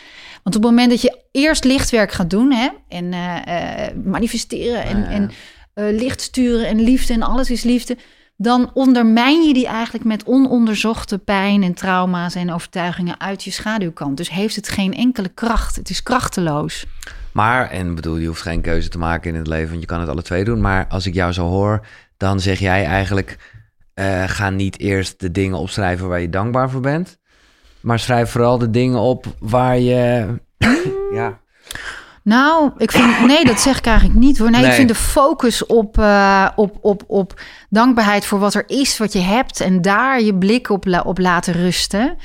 Want 0.43 0.55
op 0.55 0.61
het 0.61 0.71
moment 0.71 0.89
dat 0.89 1.01
je 1.01 1.21
eerst 1.31 1.63
lichtwerk 1.63 2.11
gaat 2.11 2.29
doen 2.29 2.51
hè, 2.51 2.69
en 2.87 3.13
eh, 3.13 3.87
eh, 3.87 3.95
manifesteren 4.03 4.83
en, 4.83 4.97
Ja, 4.97 5.03
ja. 5.03 5.09
en 5.09 5.31
eh, 5.73 5.99
licht 5.99 6.21
sturen 6.21 6.67
en 6.67 6.81
liefde 6.81 7.13
en 7.13 7.21
alles 7.21 7.49
is 7.49 7.63
liefde, 7.63 7.97
dan 8.37 8.71
ondermijn 8.73 9.41
je 9.41 9.53
die 9.53 9.67
eigenlijk 9.67 10.05
met 10.05 10.23
ononderzochte 10.23 11.17
pijn 11.17 11.63
en 11.63 11.73
trauma's 11.73 12.35
en 12.35 12.53
overtuigingen 12.53 13.19
uit 13.19 13.43
je 13.43 13.51
schaduwkant. 13.51 14.17
Dus 14.17 14.29
heeft 14.29 14.55
het 14.55 14.69
geen 14.69 14.93
enkele 14.93 15.29
kracht. 15.29 15.75
Het 15.75 15.89
is 15.89 16.03
krachteloos. 16.03 16.85
Maar, 17.31 17.69
en 17.69 17.95
bedoel, 17.95 18.17
je 18.17 18.27
hoeft 18.27 18.41
geen 18.41 18.61
keuze 18.61 18.89
te 18.89 18.97
maken 18.97 19.31
in 19.31 19.37
het 19.37 19.47
leven, 19.47 19.69
want 19.69 19.81
je 19.81 19.87
kan 19.87 19.99
het 19.99 20.09
alle 20.09 20.21
twee 20.21 20.43
doen. 20.43 20.61
Maar 20.61 20.87
als 20.87 21.05
ik 21.05 21.13
jou 21.13 21.31
zo 21.31 21.47
hoor, 21.47 21.85
dan 22.17 22.39
zeg 22.39 22.59
jij 22.59 22.85
eigenlijk, 22.85 23.37
ga 24.25 24.49
niet 24.49 24.79
eerst 24.79 25.19
de 25.19 25.31
dingen 25.31 25.57
opschrijven 25.57 26.07
waar 26.07 26.21
je 26.21 26.29
dankbaar 26.29 26.69
voor 26.69 26.81
bent. 26.81 27.17
Maar 27.83 27.99
schrijf 27.99 28.29
vooral 28.29 28.57
de 28.57 28.69
dingen 28.69 28.99
op 28.99 29.25
waar 29.39 29.79
je, 29.79 30.25
ja, 31.13 31.39
Nou, 32.23 32.71
ik 32.77 32.91
vind 32.91 33.25
nee, 33.27 33.45
dat 33.45 33.59
zeg 33.59 33.77
ik 33.77 33.85
eigenlijk 33.85 34.19
niet 34.19 34.37
hoor. 34.37 34.49
Nee, 34.51 34.61
Nee. 34.61 34.69
ik 34.69 34.75
vind 34.75 34.87
de 34.87 34.95
focus 34.95 35.65
op, 35.65 35.97
eh, 35.97 36.47
op, 36.55 36.77
op, 36.81 37.03
op 37.07 37.41
dankbaarheid 37.69 38.25
voor 38.25 38.39
wat 38.39 38.53
er 38.53 38.63
is, 38.67 38.97
wat 38.97 39.13
je 39.13 39.19
hebt 39.19 39.59
en 39.59 39.81
daar 39.81 40.21
je 40.21 40.35
blik 40.35 40.69
op, 40.69 40.85
la- 40.85 41.01
op 41.05 41.17
laten 41.17 41.53
rusten, 41.53 42.15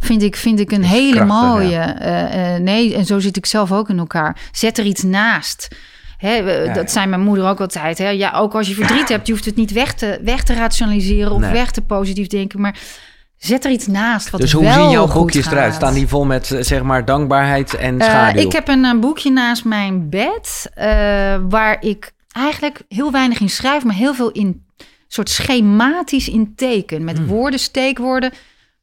vind 0.00 0.22
ik, 0.22 0.36
vind 0.36 0.60
ik 0.60 0.72
een 0.72 0.84
hele 0.84 1.14
krachtig, 1.24 1.48
mooie. 1.48 1.76
eh, 1.78 2.54
eh, 2.54 2.62
nee, 2.62 2.94
en 2.94 3.04
zo 3.04 3.18
zit 3.18 3.36
ik 3.36 3.46
zelf 3.46 3.72
ook 3.72 3.88
in 3.88 3.98
elkaar. 3.98 4.36
Zet 4.52 4.78
er 4.78 4.84
iets 4.84 5.02
naast. 5.02 5.68
Hè, 6.16 6.42
we- 6.42 6.62
Ja, 6.66 6.72
dat 6.72 6.90
zei 6.90 7.06
mijn 7.06 7.20
moeder 7.20 7.48
ook 7.48 7.60
altijd. 7.60 7.98
Hè? 7.98 8.08
Ja, 8.08 8.32
ook 8.32 8.54
als 8.54 8.68
je 8.68 8.74
verdriet 8.74 9.08
hebt, 9.08 9.26
je 9.26 9.32
hoeft 9.32 9.44
het 9.44 9.56
niet 9.56 9.72
weg 9.72 9.94
te, 9.94 10.20
weg 10.22 10.42
te 10.42 10.54
rationaliseren 10.54 11.32
of 11.32 11.40
Nee. 11.40 11.52
weg 11.52 11.70
te 11.70 11.82
positief 11.82 12.26
denken, 12.26 12.60
maar 12.60 12.78
zet 13.38 13.64
er 13.64 13.70
iets 13.70 13.86
naast. 13.86 14.30
Wat 14.30 14.40
Dus 14.40 14.52
hoe 14.52 14.72
zien 14.72 14.90
jouw 14.90 15.06
boekjes 15.12 15.46
eruit? 15.46 15.74
Staan 15.74 15.94
die 15.94 16.08
vol 16.08 16.24
met, 16.24 16.50
eh, 16.50 16.62
zeg 16.62 16.82
maar, 16.82 17.04
dankbaarheid 17.04 17.74
en 17.74 18.00
Eh, 18.00 18.06
schaduw? 18.06 18.40
ik 18.40 18.52
heb 18.52 18.68
een, 18.68 18.84
eh, 18.84 18.98
boekje 18.98 19.30
naast 19.30 19.64
mijn 19.64 20.08
bed 20.08 20.70
waar 21.48 21.76
ik 21.82 22.12
eigenlijk 22.32 22.80
heel 22.88 23.12
weinig 23.12 23.40
in 23.40 23.50
schrijf, 23.50 23.84
maar 23.84 23.94
heel 23.94 24.14
veel 24.14 24.30
in 24.30 24.64
soort 25.08 25.30
schematisch 25.30 26.28
in 26.28 26.52
teken. 26.56 27.04
Met 27.04 27.18
Hmm. 27.18 27.26
woorden, 27.26 27.60
steekwoorden, 27.60 28.32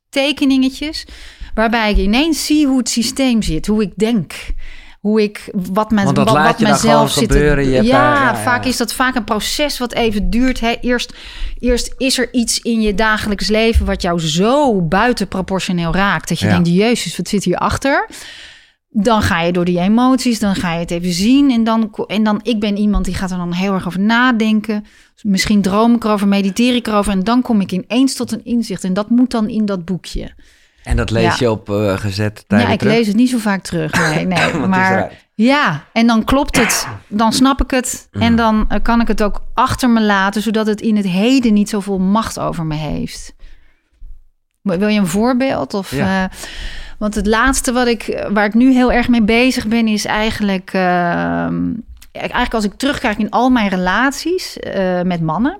tekeningetjes. 0.09 1.05
Waarbij 1.53 1.91
ik 1.91 1.97
ineens 1.97 2.45
zie 2.45 2.67
hoe 2.67 2.77
het 2.77 2.89
systeem 2.89 3.41
zit, 3.41 3.67
hoe 3.67 3.81
ik 3.81 3.91
denk. 3.95 4.33
Hoe 5.03 5.21
ik, 5.21 5.49
wat, 5.51 5.91
Want 5.91 6.15
dat 6.15 6.25
wat, 6.29 6.33
laat 6.33 6.59
je 6.59 6.65
gewoon 6.65 7.09
zit 7.09 7.31
gebeuren, 7.31 7.67
je 7.67 7.73
hebt 7.75 7.85
ja, 7.87 7.91
daar- 8.13 8.23
ja, 8.23 8.31
ja, 8.31 8.35
vaak 8.43 8.63
ja. 8.63 8.69
is 8.69 8.77
dat 8.77 8.93
vaak 8.93 9.15
een 9.15 9.23
proces 9.23 9.77
wat 9.77 9.93
even 9.93 10.29
duurt. 10.29 10.59
Hè. 10.59 10.75
Eerst, 10.81 11.13
eerst 11.59 11.93
is 11.97 12.17
er 12.19 12.33
iets 12.33 12.59
in 12.59 12.81
je 12.81 12.95
dagelijks 12.95 13.47
leven 13.47 13.85
wat 13.85 14.01
jou 14.01 14.19
zo 14.19 14.81
buitenproportioneel 14.81 15.93
raakt. 15.93 16.29
Dat 16.29 16.39
je 16.39 16.45
Ja. 16.45 16.51
denkt, 16.51 16.67
jezus, 16.69 17.17
wat 17.17 17.27
zit 17.27 17.43
hierachter? 17.43 18.09
Dan 18.89 19.21
ga 19.21 19.41
je 19.41 19.51
door 19.51 19.65
die 19.65 19.79
emoties, 19.79 20.39
dan 20.39 20.55
ga 20.55 20.73
je 20.73 20.79
het 20.79 20.91
even 20.91 21.13
zien. 21.13 21.51
En 21.51 21.63
dan, 21.63 21.93
en 22.07 22.23
dan, 22.23 22.39
ik 22.43 22.59
ben 22.59 22.77
iemand 22.77 23.05
die 23.05 23.13
gaat 23.15 23.31
er 23.31 23.37
dan 23.37 23.53
heel 23.53 23.73
erg 23.73 23.87
over 23.87 23.99
nadenken. 23.99 24.85
Misschien 25.21 25.61
droom 25.61 25.95
ik 25.95 26.03
erover, 26.03 26.27
mediteer 26.27 26.75
ik 26.75 26.87
erover. 26.87 27.11
En 27.11 27.23
dan 27.23 27.41
kom 27.41 27.61
ik 27.61 27.71
ineens 27.71 28.15
tot 28.15 28.31
een 28.31 28.45
inzicht. 28.45 28.83
En 28.83 28.93
dat 28.93 29.09
moet 29.09 29.31
dan 29.31 29.49
in 29.49 29.65
dat 29.65 29.85
boekje. 29.85 30.31
En 30.83 30.95
dat 30.97 31.09
lees 31.09 31.23
Ja. 31.23 31.35
je 31.39 31.51
op 31.51 31.69
eh, 31.69 31.97
gezet 31.97 32.43
tijden 32.47 32.67
Ja, 32.67 32.73
ik 32.73 32.79
terug? 32.79 32.93
lees 32.93 33.07
het 33.07 33.15
niet 33.15 33.29
zo 33.29 33.37
vaak 33.37 33.63
terug. 33.63 33.91
Nee, 34.15 34.25
nee. 34.25 34.53
Maar 34.53 35.11
ja, 35.33 35.83
en 35.93 36.07
dan 36.07 36.23
klopt 36.23 36.57
het. 36.57 36.87
Dan 37.07 37.33
snap 37.33 37.61
ik 37.63 37.71
het. 37.71 38.07
Mm. 38.11 38.21
En 38.21 38.35
dan 38.35 38.65
eh, 38.69 38.79
kan 38.81 39.01
ik 39.01 39.07
het 39.07 39.23
ook 39.23 39.41
achter 39.53 39.89
me 39.89 40.01
laten, 40.01 40.41
zodat 40.41 40.67
het 40.67 40.81
in 40.81 40.95
het 40.95 41.05
heden 41.07 41.53
niet 41.53 41.69
zoveel 41.69 41.99
macht 41.99 42.39
over 42.39 42.65
me 42.65 42.75
heeft. 42.75 43.33
Wil 44.61 44.87
je 44.87 44.99
een 44.99 45.07
voorbeeld? 45.07 45.73
Of, 45.73 45.91
Ja. 45.91 46.23
eh, 46.23 46.29
want 46.97 47.15
het 47.15 47.27
laatste 47.27 47.71
wat 47.71 47.87
ik, 47.87 48.25
waar 48.33 48.45
ik 48.45 48.53
nu 48.53 48.73
heel 48.73 48.91
erg 48.91 49.07
mee 49.07 49.23
bezig 49.23 49.67
ben, 49.67 49.87
is 49.87 50.05
eigenlijk. 50.05 50.73
eigenlijk 52.11 52.53
als 52.53 52.63
ik 52.63 52.73
terugkijk 52.73 53.17
in 53.17 53.29
al 53.29 53.49
mijn 53.49 53.69
relaties 53.69 54.57
met 55.03 55.21
mannen. 55.21 55.59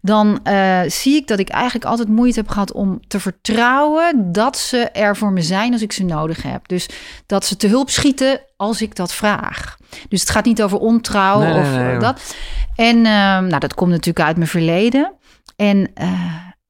Dan 0.00 0.40
eh, 0.42 0.80
zie 0.86 1.16
ik 1.16 1.26
dat 1.26 1.38
ik 1.38 1.48
eigenlijk 1.48 1.84
altijd 1.84 2.08
moeite 2.08 2.38
heb 2.38 2.48
gehad 2.48 2.72
om 2.72 3.00
te 3.08 3.20
vertrouwen 3.20 4.32
dat 4.32 4.56
ze 4.56 4.78
er 4.78 5.16
voor 5.16 5.32
me 5.32 5.42
zijn 5.42 5.72
als 5.72 5.82
ik 5.82 5.92
ze 5.92 6.04
nodig 6.04 6.42
heb. 6.42 6.68
Dus 6.68 6.88
dat 7.26 7.44
ze 7.44 7.56
te 7.56 7.66
hulp 7.68 7.90
schieten 7.90 8.40
als 8.56 8.82
ik 8.82 8.96
dat 8.96 9.12
vraag. 9.12 9.76
Dus 10.08 10.20
het 10.20 10.30
gaat 10.30 10.44
niet 10.44 10.62
over 10.62 10.78
ontrouw 10.78 11.38
Nee, 11.38 11.60
of 11.60 11.70
nee, 11.70 11.94
eh, 11.94 12.00
dat. 12.00 12.34
En 12.74 12.96
ehm, 12.96 13.46
nou, 13.46 13.58
dat 13.58 13.74
komt 13.74 13.90
natuurlijk 13.90 14.26
uit 14.26 14.36
mijn 14.36 14.48
verleden. 14.48 15.12
En 15.56 15.90
eh, 15.94 16.10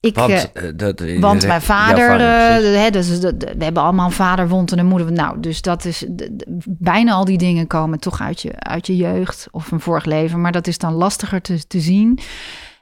ik. 0.00 0.14
Want, 0.14 0.50
dat, 0.76 1.02
want 1.20 1.46
mijn 1.46 1.62
vader, 1.62 2.10
eh, 2.10 2.82
hè, 2.82 2.90
dus, 2.90 3.18
we 3.18 3.64
hebben 3.64 3.82
allemaal 3.82 4.06
een 4.06 4.12
vaderwond 4.12 4.72
en 4.72 4.78
een 4.78 4.86
moeder. 4.86 5.12
Nou, 5.12 5.40
dus 5.40 5.62
dat 5.62 5.84
is 5.84 6.04
bijna 6.68 7.12
al 7.12 7.24
die 7.24 7.38
dingen 7.38 7.66
komen 7.66 8.00
toch 8.00 8.20
uit 8.20 8.42
je, 8.42 8.52
uit 8.58 8.86
je 8.86 8.96
jeugd 8.96 9.48
of 9.50 9.70
een 9.70 9.80
vorig 9.80 10.04
leven. 10.04 10.40
Maar 10.40 10.52
dat 10.52 10.66
is 10.66 10.78
dan 10.78 10.92
lastiger 10.92 11.40
te, 11.40 11.66
te 11.66 11.80
zien. 11.80 12.18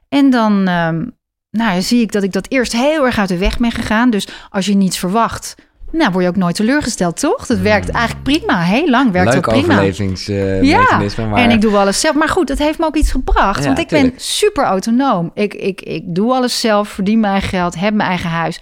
En 0.09 0.31
dan 0.31 0.69
ehm, 0.69 1.05
nou, 1.51 1.83
zie 1.83 2.01
ik 2.01 2.12
dat 2.12 2.23
ik 2.23 2.33
dat 2.33 2.47
eerst 2.49 2.73
heel 2.73 3.07
erg 3.07 3.19
uit 3.19 3.28
de 3.28 3.39
weg 3.39 3.59
ben 3.59 3.73
gegaan. 3.73 4.11
Dus 4.11 4.28
als 4.51 4.66
je 4.66 4.74
niets 4.74 4.99
verwacht, 4.99 5.55
nou 5.93 6.12
word 6.12 6.24
je 6.24 6.31
ook 6.31 6.37
nooit 6.37 6.55
teleurgesteld, 6.55 7.20
toch? 7.20 7.47
Dat 7.47 7.59
werkt 7.59 7.89
eigenlijk 7.89 8.24
prima. 8.24 8.61
Heel 8.61 8.89
lang 8.89 9.11
werkt 9.12 9.33
Leuk 9.35 9.45
dat 9.45 9.53
prima. 9.55 9.73
overlevingsmechanisme. 9.73 11.27
maar 11.27 11.39
En 11.39 11.51
ik 11.51 11.61
doe 11.61 11.77
alles 11.77 12.01
zelf. 12.01 12.15
Maar 12.15 12.28
goed, 12.28 12.49
het 12.49 12.59
heeft 12.59 12.78
me 12.78 12.87
ook 12.87 12.97
iets 12.97 13.11
gebracht. 13.11 13.61
Ja, 13.61 13.66
want 13.66 13.78
ik 13.78 13.89
tuurlijk. 13.89 14.11
ben 14.11 14.20
super 14.20 14.65
autonoom. 14.65 15.31
Ik, 15.35 15.55
ik, 15.55 15.81
ik 15.81 16.03
doe 16.15 16.33
alles 16.33 16.61
zelf, 16.61 16.89
verdien 16.89 17.20
mijn 17.20 17.43
geld, 17.43 17.81
heb 17.81 17.95
mijn 17.95 18.09
eigen 18.09 18.31
huis. 18.31 18.61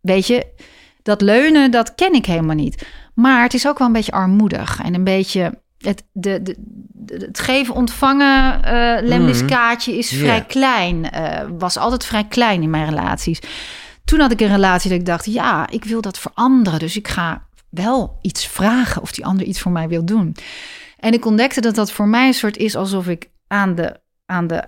Weet 0.00 0.26
je, 0.26 0.46
dat 1.02 1.20
leunen, 1.20 1.70
dat 1.70 1.94
ken 1.94 2.12
ik 2.12 2.26
helemaal 2.26 2.56
niet. 2.56 2.86
Maar 3.14 3.42
het 3.42 3.54
is 3.54 3.68
ook 3.68 3.78
wel 3.78 3.86
een 3.86 3.92
beetje 3.92 4.12
armoedig. 4.12 4.80
En 4.82 4.94
een 4.94 5.04
beetje... 5.04 5.60
Het, 5.82 6.04
de, 6.12 6.42
de, 6.42 6.54
de- 6.92 7.24
het 7.26 7.38
geven 7.40 7.74
ontvangen 7.74 8.64
eh 8.64 9.02
lemniskaartje 9.08 9.98
is 9.98 10.08
vrij 10.08 10.44
klein. 10.44 11.10
eh, 11.10 11.48
was 11.58 11.76
altijd 11.76 12.04
vrij 12.04 12.24
klein 12.24 12.62
in 12.62 12.70
mijn 12.70 12.88
relaties. 12.88 13.40
Toen 14.04 14.20
had 14.20 14.32
ik 14.32 14.40
een 14.40 14.48
relatie 14.48 14.90
dat 14.90 14.98
ik 14.98 15.06
dacht... 15.06 15.24
ja, 15.24 15.68
ik 15.70 15.84
wil 15.84 16.00
dat 16.00 16.18
veranderen. 16.18 16.78
Dus 16.78 16.96
ik 16.96 17.08
ga 17.08 17.46
wel 17.68 18.18
iets 18.22 18.46
vragen 18.46 19.02
of 19.02 19.12
die 19.12 19.24
ander 19.26 19.46
iets 19.46 19.60
voor 19.60 19.72
mij 19.72 19.88
wil 19.88 20.04
doen. 20.04 20.36
En 20.98 21.12
ik 21.12 21.24
ontdekte 21.26 21.60
dat 21.60 21.74
dat 21.74 21.92
voor 21.92 22.08
mij 22.08 22.26
een 22.26 22.34
soort 22.34 22.56
is 22.56 22.76
alsof 22.76 23.08
ik 23.08 23.28
aan 23.46 23.74
de, 23.74 23.96
aan 24.26 24.46
de, 24.46 24.62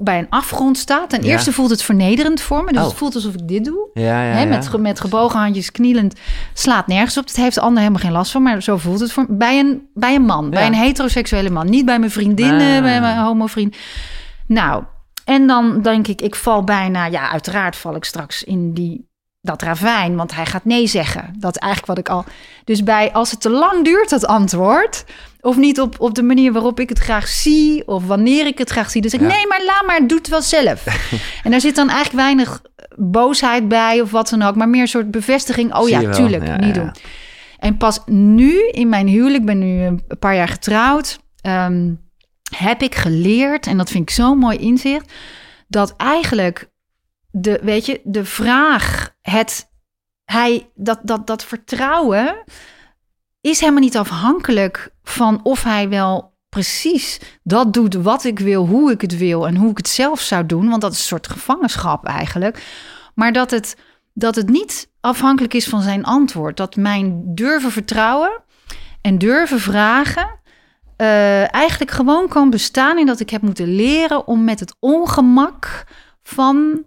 bij 0.00 0.18
een 0.18 0.26
afgrond 0.30 0.78
sta. 0.78 1.06
Ten 1.06 1.22
Ja. 1.22 1.28
eerste 1.30 1.52
voelt 1.52 1.70
het 1.70 1.82
vernederend 1.82 2.40
voor 2.40 2.64
me. 2.64 2.72
Dus 2.72 2.80
Oh. 2.80 2.86
het 2.88 2.96
voelt 2.96 3.14
alsof 3.14 3.34
ik 3.34 3.48
dit 3.48 3.64
doe. 3.64 3.88
Ja, 3.94 4.02
ja, 4.24 4.32
Hè, 4.36 4.46
met, 4.46 4.78
met 4.78 5.00
gebogen 5.00 5.38
handjes, 5.40 5.70
knielend, 5.70 6.14
slaat 6.52 6.86
nergens 6.86 7.16
op. 7.18 7.26
Het 7.26 7.36
heeft 7.36 7.54
de 7.54 7.60
ander 7.60 7.78
helemaal 7.78 8.02
geen 8.02 8.12
last 8.12 8.30
van, 8.32 8.42
maar 8.42 8.62
zo 8.62 8.76
voelt 8.76 9.00
het 9.00 9.12
voor 9.12 9.26
bij 9.28 9.58
een, 9.58 9.88
bij 9.94 10.14
een 10.14 10.22
man, 10.24 10.50
bij 10.50 10.66
een 10.66 10.74
heteroseksuele 10.74 11.50
man. 11.50 11.70
Niet 11.70 11.84
bij 11.84 11.98
mijn 11.98 12.10
vriendinnen, 12.10 12.76
Ah. 12.76 12.82
bij 12.82 13.00
mijn 13.00 13.18
homovriend. 13.18 13.76
Nou, 14.46 14.82
en 15.24 15.46
dan 15.46 15.82
denk 15.82 16.06
ik, 16.08 16.20
ik 16.20 16.34
val 16.34 16.64
bijna, 16.64 17.04
ja, 17.06 17.30
uiteraard 17.30 17.76
val 17.76 17.94
ik 17.96 18.04
straks 18.04 18.42
in 18.44 18.72
die, 18.72 19.08
dat 19.44 19.62
ravijn, 19.62 20.16
want 20.16 20.34
hij 20.34 20.46
gaat 20.46 20.64
nee 20.64 20.86
zeggen. 20.86 21.34
Dat 21.38 21.54
is 21.54 21.60
eigenlijk 21.62 21.92
wat 21.92 21.98
ik 22.06 22.08
al. 22.08 22.24
Dus 22.64 22.82
bij, 22.82 23.12
als 23.12 23.30
het 23.30 23.40
te 23.40 23.50
lang 23.50 23.84
duurt, 23.84 24.10
dat 24.10 24.26
antwoord, 24.26 25.04
of 25.40 25.56
niet 25.56 25.80
op, 25.80 26.00
op 26.00 26.14
de 26.14 26.22
manier 26.22 26.52
waarop 26.52 26.80
ik 26.80 26.88
het 26.88 26.98
graag 26.98 27.28
zie, 27.28 27.86
of 27.86 28.06
wanneer 28.06 28.46
ik 28.46 28.58
het 28.58 28.70
graag 28.70 28.90
zie, 28.90 29.02
dus 29.02 29.14
ik, 29.14 29.20
Ja. 29.20 29.26
nee, 29.26 29.46
maar 29.46 29.62
laat 29.64 29.86
maar, 29.86 30.06
doe 30.06 30.18
het 30.18 30.28
wel 30.28 30.42
zelf. 30.42 30.86
en 31.44 31.50
daar 31.50 31.60
zit 31.60 31.74
dan 31.76 31.88
eigenlijk 31.88 32.26
weinig 32.26 32.62
boosheid 32.96 33.68
bij 33.68 34.00
of 34.00 34.10
wat 34.10 34.28
dan 34.28 34.42
ook, 34.42 34.56
maar 34.56 34.68
meer 34.68 34.80
een 34.80 34.88
soort 34.88 35.10
bevestiging. 35.10 35.74
Oh 35.74 35.88
ja, 35.88 36.10
tuurlijk, 36.10 36.46
Ja, 36.46 36.56
niet 36.56 36.76
ja. 36.76 36.82
doen. 36.82 36.92
En 37.58 37.76
pas 37.76 38.00
nu 38.06 38.68
in 38.68 38.88
mijn 38.88 39.06
huwelijk, 39.08 39.40
ik 39.40 39.46
ben 39.46 39.58
nu 39.58 39.82
een 39.84 40.02
paar 40.18 40.34
jaar 40.34 40.48
getrouwd, 40.48 41.18
ehm, 41.40 41.92
heb 42.56 42.82
ik 42.82 42.94
geleerd, 42.94 43.66
en 43.66 43.76
dat 43.76 43.90
vind 43.90 44.08
ik 44.08 44.14
zo'n 44.14 44.38
mooi 44.38 44.58
inzicht, 44.58 45.12
dat 45.68 45.94
eigenlijk 45.96 46.68
de, 47.30 47.60
weet 47.62 47.86
je, 47.86 48.00
de 48.04 48.24
vraag, 48.24 49.13
het, 49.30 49.70
hij, 50.24 50.70
dat, 50.74 51.00
dat, 51.02 51.26
dat 51.26 51.44
vertrouwen 51.44 52.44
is 53.40 53.60
helemaal 53.60 53.80
niet 53.80 53.96
afhankelijk 53.96 54.90
van 55.02 55.40
of 55.42 55.62
hij 55.62 55.88
wel 55.88 56.36
precies 56.48 57.20
dat 57.42 57.72
doet 57.72 57.94
wat 57.94 58.24
ik 58.24 58.38
wil, 58.38 58.66
hoe 58.66 58.90
ik 58.90 59.00
het 59.00 59.18
wil 59.18 59.46
en 59.46 59.56
hoe 59.56 59.70
ik 59.70 59.76
het 59.76 59.88
zelf 59.88 60.20
zou 60.20 60.46
doen, 60.46 60.68
want 60.68 60.80
dat 60.80 60.92
is 60.92 60.98
een 60.98 61.04
soort 61.04 61.28
gevangenschap 61.28 62.06
eigenlijk. 62.06 62.64
Maar 63.14 63.32
dat 63.32 63.50
het, 63.50 63.76
dat 64.12 64.34
het 64.34 64.48
niet 64.48 64.90
afhankelijk 65.00 65.54
is 65.54 65.68
van 65.68 65.82
zijn 65.82 66.04
antwoord. 66.04 66.56
Dat 66.56 66.76
mijn 66.76 67.22
durven 67.34 67.70
vertrouwen 67.70 68.42
en 69.00 69.18
durven 69.18 69.60
vragen 69.60 70.40
eh, 70.96 71.54
eigenlijk 71.54 71.90
gewoon 71.90 72.28
kan 72.28 72.50
bestaan 72.50 72.98
in 72.98 73.06
dat 73.06 73.20
ik 73.20 73.30
heb 73.30 73.42
moeten 73.42 73.74
leren 73.74 74.26
om 74.26 74.44
met 74.44 74.60
het 74.60 74.76
ongemak 74.80 75.84
van 76.22 76.86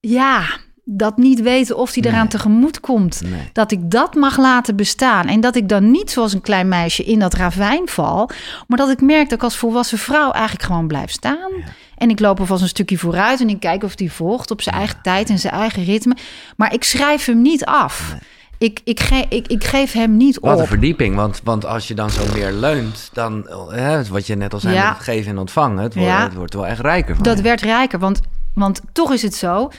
ja, 0.00 0.46
dat 0.90 1.16
niet 1.16 1.40
weten 1.42 1.76
of 1.76 1.94
hij 1.94 2.02
eraan 2.02 2.18
Nee. 2.18 2.28
tegemoet 2.28 2.80
komt. 2.80 3.22
Nee. 3.24 3.48
Dat 3.52 3.72
ik 3.72 3.90
dat 3.90 4.14
mag 4.14 4.36
laten 4.38 4.76
bestaan. 4.76 5.26
En 5.26 5.40
dat 5.40 5.56
ik 5.56 5.68
dan 5.68 5.90
niet 5.90 6.10
zoals 6.10 6.32
een 6.32 6.40
klein 6.40 6.68
meisje 6.68 7.04
in 7.04 7.18
dat 7.18 7.34
ravijn 7.34 7.88
val. 7.88 8.30
Maar 8.66 8.78
dat 8.78 8.90
ik 8.90 9.00
merk 9.00 9.24
dat 9.28 9.38
ik 9.38 9.42
als 9.44 9.56
volwassen 9.56 9.98
vrouw 9.98 10.30
eigenlijk 10.30 10.64
gewoon 10.64 10.86
blijf 10.86 11.10
staan. 11.10 11.50
En 11.96 12.10
ik 12.10 12.20
loop 12.20 12.40
alvast 12.40 12.62
een 12.62 12.68
stukje 12.68 12.98
vooruit 12.98 13.40
en 13.40 13.48
ik 13.48 13.60
kijk 13.60 13.82
of 13.82 13.94
die 13.94 14.12
volgt 14.12 14.50
op 14.50 14.62
zijn 14.62 14.74
eigen 14.74 14.98
tijd 15.02 15.30
en 15.30 15.38
zijn 15.38 15.52
eigen 15.52 15.84
ritme. 15.84 16.16
Maar 16.56 16.72
ik 16.74 16.84
schrijf 16.84 17.24
hem 17.24 17.42
niet 17.42 17.64
af. 17.64 18.14
Ik, 18.58 18.80
ik, 18.84 19.00
ge, 19.00 19.24
ik, 19.28 19.46
ik 19.46 19.64
geef 19.64 19.92
hem 19.92 20.16
niet 20.16 20.38
Wat 20.40 20.56
een 20.56 20.62
op. 20.62 20.68
verdieping, 20.68 21.14
want, 21.16 21.40
want 21.44 21.64
als 21.66 21.88
je 21.88 21.94
dan 21.94 22.10
zo 22.10 22.22
meer 22.34 22.52
leunt, 22.52 23.10
dan, 23.12 23.46
hè, 23.68 24.04
wat 24.04 24.26
je 24.26 24.36
net 24.36 24.52
al 24.54 24.60
zei, 24.60 24.74
Ja. 24.74 24.92
geven 24.92 25.30
en 25.30 25.38
ontvangen, 25.38 25.82
het 25.82 25.94
wordt, 25.94 26.10
het 26.22 26.34
wordt 26.34 26.54
wel 26.54 26.66
echt 26.66 26.80
rijker 26.80 27.14
van. 27.14 27.24
Dat 27.24 27.36
je. 27.36 27.42
werd 27.42 27.60
rijker, 27.60 27.98
want, 27.98 28.20
want 28.54 28.80
toch 28.92 29.12
is 29.12 29.22
het 29.22 29.34
zo. 29.34 29.70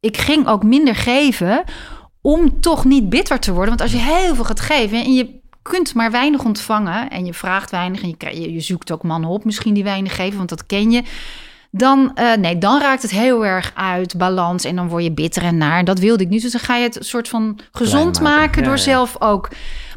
Ik 0.00 0.16
ging 0.16 0.46
ook 0.46 0.62
minder 0.62 0.94
geven 0.94 1.64
om 2.20 2.60
toch 2.60 2.84
niet 2.84 3.08
bitter 3.08 3.38
te 3.38 3.52
worden. 3.52 3.68
Want 3.68 3.80
als 3.80 3.92
je 3.92 4.06
heel 4.06 4.34
veel 4.34 4.44
gaat 4.44 4.60
geven 4.60 5.04
en 5.04 5.14
je 5.14 5.40
kunt 5.62 5.94
maar 5.94 6.10
weinig 6.10 6.44
ontvangen 6.44 7.10
en 7.10 7.24
je 7.24 7.34
vraagt 7.34 7.70
weinig 7.70 8.02
en 8.02 8.14
je, 8.18 8.52
je, 8.52 8.60
zoekt 8.60 8.92
ook 8.92 9.02
mannen 9.02 9.30
op 9.30 9.44
misschien 9.44 9.74
die 9.74 9.84
weinig 9.84 10.14
geven, 10.14 10.36
want 10.36 10.48
dat 10.48 10.66
ken 10.66 10.90
je. 10.90 11.02
Dan, 11.70 12.12
eh, 12.14 12.36
nee, 12.36 12.58
dan 12.58 12.80
raakt 12.80 13.02
het 13.02 13.10
heel 13.10 13.46
erg 13.46 13.72
uit 13.74 14.18
balans 14.18 14.64
en 14.64 14.76
dan 14.76 14.88
word 14.88 15.02
je 15.02 15.12
bitter 15.12 15.42
en 15.42 15.56
naar. 15.56 15.84
Dat 15.84 15.98
wilde 15.98 16.22
ik 16.22 16.28
niet. 16.28 16.42
Dus 16.42 16.52
dan 16.52 16.60
ga 16.60 16.76
je 16.76 16.82
het 16.82 16.98
soort 17.00 17.28
van 17.28 17.58
gezond 17.72 18.20
maken. 18.20 18.38
maken, 18.38 18.60
Ja, 18.62 18.68
door 18.68 18.76
ja. 18.76 18.82
zelf 18.82 19.16
ook. 19.18 19.48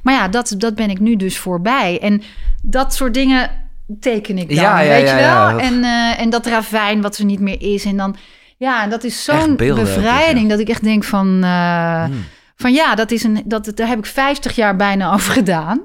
Maar 0.03 0.13
ja, 0.13 0.27
dat, 0.27 0.55
dat 0.57 0.75
ben 0.75 0.89
ik 0.89 0.99
nu 0.99 1.15
dus 1.15 1.37
voorbij. 1.37 1.99
En 2.01 2.21
dat 2.61 2.93
soort 2.93 3.13
dingen 3.13 3.51
teken 3.99 4.37
ik 4.37 4.47
dan, 4.47 4.55
Ja, 4.55 4.77
weet 4.77 5.09
je 5.09 5.15
wel? 5.15 5.59
En, 5.59 5.83
eh, 5.83 6.19
en 6.19 6.29
dat 6.29 6.45
ravijn 6.45 7.01
wat 7.01 7.17
er 7.17 7.25
niet 7.25 7.39
meer 7.39 7.61
is. 7.61 7.85
En 7.85 7.97
dan, 7.97 8.15
ja, 8.63 8.87
dat 8.87 9.03
is 9.03 9.23
zo'n 9.23 9.55
bevrijding 9.95 10.49
dat 10.49 10.59
ik 10.59 10.69
echt 10.69 10.83
denk 10.83 11.03
van... 11.03 11.43
eh, 11.43 12.03
Hmm. 12.03 12.23
Van 12.55 12.73
ja, 12.73 12.95
dat 12.95 13.11
is 13.11 13.23
een, 13.23 13.41
dat, 13.45 13.71
daar 13.75 13.87
heb 13.87 13.97
ik 13.97 14.05
50 14.05 14.55
jaar 14.55 14.75
bijna 14.75 15.11
over 15.13 15.31
gedaan. 15.33 15.81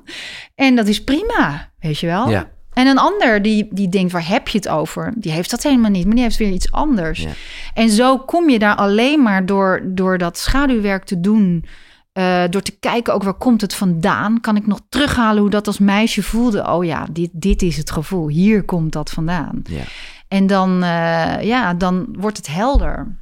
En 0.55 0.77
dat 0.77 0.87
is 0.87 1.05
prima, 1.05 1.71
weet 1.81 1.99
je 1.99 2.07
wel? 2.07 2.29
Ja. 2.31 2.49
En 2.73 2.87
een 2.87 2.99
ander 2.99 3.43
die, 3.43 3.69
die 3.71 3.89
denkt, 3.89 4.13
waar 4.13 4.29
heb 4.29 4.49
je 4.49 4.59
het 4.59 4.69
over? 4.69 5.13
Die 5.17 5.33
heeft 5.33 5.51
dat 5.51 5.63
helemaal 5.63 5.91
niet, 5.91 6.05
maar 6.07 6.15
die 6.15 6.23
heeft 6.25 6.37
weer 6.37 6.51
iets 6.53 6.73
anders. 6.73 7.23
Ja. 7.23 7.29
En 7.75 7.89
zo 7.91 8.19
kom 8.19 8.49
je 8.51 8.59
daar 8.59 8.75
alleen 8.77 9.23
maar 9.23 9.47
door, 9.47 9.81
door 9.85 10.19
dat 10.19 10.39
schaduwwerk 10.39 11.05
te 11.05 11.21
doen. 11.21 11.65
eh, 12.13 12.43
door 12.51 12.63
te 12.63 12.79
kijken 12.79 13.15
ook 13.15 13.23
waar 13.23 13.35
komt 13.35 13.61
het 13.61 13.75
vandaan. 13.75 14.41
Kan 14.41 14.57
ik 14.57 14.67
nog 14.67 14.81
terughalen 14.89 15.41
hoe 15.41 15.51
dat 15.51 15.67
als 15.67 15.79
meisje 15.79 16.23
voelde? 16.23 16.69
Oh 16.73 16.85
ja, 16.85 17.07
dit, 17.13 17.31
dit 17.33 17.63
is 17.63 17.77
het 17.77 17.91
gevoel. 17.91 18.29
Hier 18.29 18.63
komt 18.65 18.93
dat 18.93 19.11
vandaan. 19.11 19.63
Ja. 19.65 19.83
En 20.29 20.47
dan, 20.47 20.83
eh, 20.83 21.43
ja, 21.43 21.75
dan 21.75 22.07
wordt 22.19 22.37
het 22.37 22.47
helder. 22.47 23.17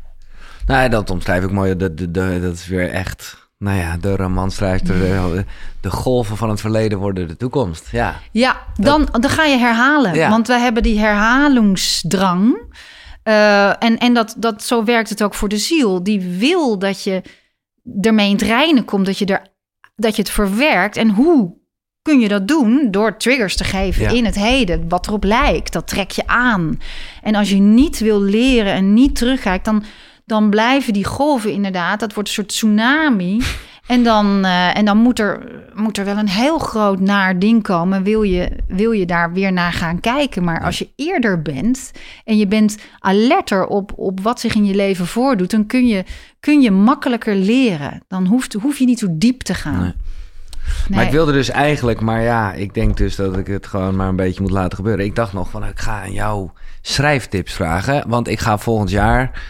Nou, 0.66 0.82
ja, 0.82 0.88
dat 0.88 1.10
omschrijf 1.10 1.44
ik 1.44 1.50
mooi. 1.50 1.76
Dat, 1.76 1.98
dat, 2.14 2.52
is 2.52 2.66
weer 2.66 2.90
echt, 2.90 3.48
nou 3.58 3.78
ja, 3.78 3.96
de 3.96 4.16
romanschrijfster. 4.16 4.98
De, 4.98 5.44
de 5.80 5.90
golven 5.90 6.36
van 6.36 6.48
het 6.50 6.60
verleden 6.60 6.98
worden 6.98 7.28
de 7.28 7.36
toekomst. 7.36 7.88
Ja, 7.90 8.20
Ja, 8.32 8.56
dan, 8.74 9.08
dan 9.20 9.30
ga 9.30 9.44
je 9.44 9.58
herhalen. 9.58 10.14
Ja. 10.14 10.30
Want 10.30 10.46
we 10.46 10.58
hebben 10.58 10.82
die 10.82 10.98
herhalingsdrang. 10.98 12.74
Eh, 13.22 13.82
en 13.82 13.98
en 13.98 14.14
dat, 14.14 14.34
dat, 14.38 14.62
zo 14.62 14.84
werkt 14.84 15.08
het 15.08 15.22
ook 15.22 15.34
voor 15.34 15.48
de 15.48 15.58
ziel. 15.58 16.02
Die 16.02 16.20
wil 16.38 16.78
dat 16.78 17.02
je 17.02 17.22
ermee 18.00 18.26
in 18.26 18.36
het 18.36 18.42
reinen 18.42 18.84
komt. 18.84 19.06
Dat 19.06 19.18
je, 19.18 19.26
er, 19.26 19.46
dat 19.96 20.16
je 20.16 20.22
het 20.22 20.30
verwerkt. 20.30 20.96
En 20.96 21.10
hoe 21.10 21.56
kun 22.06 22.20
je 22.20 22.28
dat 22.28 22.48
doen? 22.48 22.88
Door 22.90 23.16
triggers 23.16 23.56
te 23.56 23.64
geven 23.64 24.02
Ja. 24.02 24.10
in 24.10 24.24
het 24.24 24.34
heden. 24.34 24.88
Wat 24.88 25.06
erop 25.06 25.24
lijkt, 25.24 25.72
dat 25.72 25.86
trek 25.86 26.10
je 26.10 26.26
aan. 26.26 26.80
En 27.22 27.34
als 27.34 27.50
je 27.50 27.56
niet 27.56 27.98
wil 27.98 28.20
leren 28.20 28.72
en 28.72 28.94
niet 28.94 29.16
terugkijkt... 29.16 29.64
dan, 29.64 29.84
dan 30.24 30.50
blijven 30.50 30.92
die 30.92 31.04
golven 31.04 31.52
inderdaad, 31.52 32.00
dat 32.00 32.14
wordt 32.14 32.28
een 32.28 32.34
soort 32.34 32.48
tsunami. 32.48 33.40
En 33.86 34.02
dan, 34.02 34.44
eh, 34.44 34.76
en 34.76 34.84
dan 34.84 34.98
moet, 34.98 35.18
er, 35.18 35.62
moet 35.74 35.98
er 35.98 36.04
wel 36.04 36.16
een 36.16 36.28
heel 36.28 36.58
groot 36.58 37.00
naar 37.00 37.38
ding 37.38 37.62
komen. 37.62 38.02
Wil 38.02 38.22
je, 38.22 38.50
wil 38.68 38.92
je 38.92 39.06
daar 39.06 39.32
weer 39.32 39.52
naar 39.52 39.72
gaan 39.72 40.00
kijken? 40.00 40.44
Maar 40.44 40.64
als 40.64 40.78
je 40.78 40.88
eerder 40.96 41.42
bent 41.42 41.90
en 42.24 42.36
je 42.36 42.46
bent 42.46 42.76
alerter 42.98 43.66
op, 43.66 43.92
op 43.96 44.20
wat 44.20 44.40
zich 44.40 44.54
in 44.54 44.64
je 44.64 44.74
leven 44.74 45.06
voordoet, 45.06 45.50
dan 45.50 45.66
kun 45.66 45.86
je, 45.86 46.04
kun 46.40 46.60
je 46.60 46.70
makkelijker 46.70 47.34
leren. 47.34 48.02
Dan 48.08 48.26
hoeft, 48.26 48.52
hoef 48.52 48.78
je 48.78 48.84
niet 48.84 48.98
zo 48.98 49.06
diep 49.10 49.42
te 49.42 49.54
gaan. 49.54 49.80
Nee. 49.80 49.92
Maar 50.90 51.04
ik 51.04 51.10
wilde 51.10 51.32
dus 51.32 51.50
eigenlijk, 51.50 52.00
maar 52.00 52.22
ja, 52.22 52.52
ik 52.52 52.74
denk 52.74 52.96
dus 52.96 53.16
dat 53.16 53.36
ik 53.36 53.46
het 53.46 53.66
gewoon 53.66 53.96
maar 53.96 54.08
een 54.08 54.16
beetje 54.16 54.42
moet 54.42 54.50
laten 54.50 54.76
gebeuren. 54.76 55.04
Ik 55.04 55.14
dacht 55.14 55.32
nog 55.32 55.50
van, 55.50 55.64
ik 55.66 55.78
ga 55.78 56.02
aan 56.02 56.12
jou 56.12 56.50
schrijftips 56.82 57.52
vragen, 57.52 58.08
want 58.08 58.28
ik 58.28 58.40
ga 58.40 58.58
volgend 58.58 58.90
jaar 58.90 59.42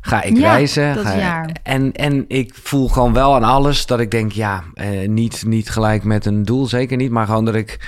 ga 0.00 0.22
ik 0.22 0.36
Ja, 0.36 0.50
reizen. 0.52 0.94
dat 0.94 1.04
ga- 1.06 1.16
jaar. 1.18 1.50
En, 1.62 1.92
en 1.92 2.24
ik 2.28 2.54
voel 2.62 2.88
gewoon 2.88 3.12
wel 3.12 3.34
aan 3.34 3.44
alles 3.44 3.86
dat 3.86 4.00
ik 4.00 4.10
denk, 4.10 4.32
ja, 4.32 4.62
eh, 4.74 5.08
niet, 5.08 5.42
niet 5.46 5.70
gelijk 5.70 6.04
met 6.04 6.26
een 6.26 6.44
doel, 6.44 6.66
zeker 6.66 6.96
niet, 6.96 7.10
maar 7.10 7.26
gewoon 7.26 7.44
dat 7.44 7.54
ik, 7.54 7.78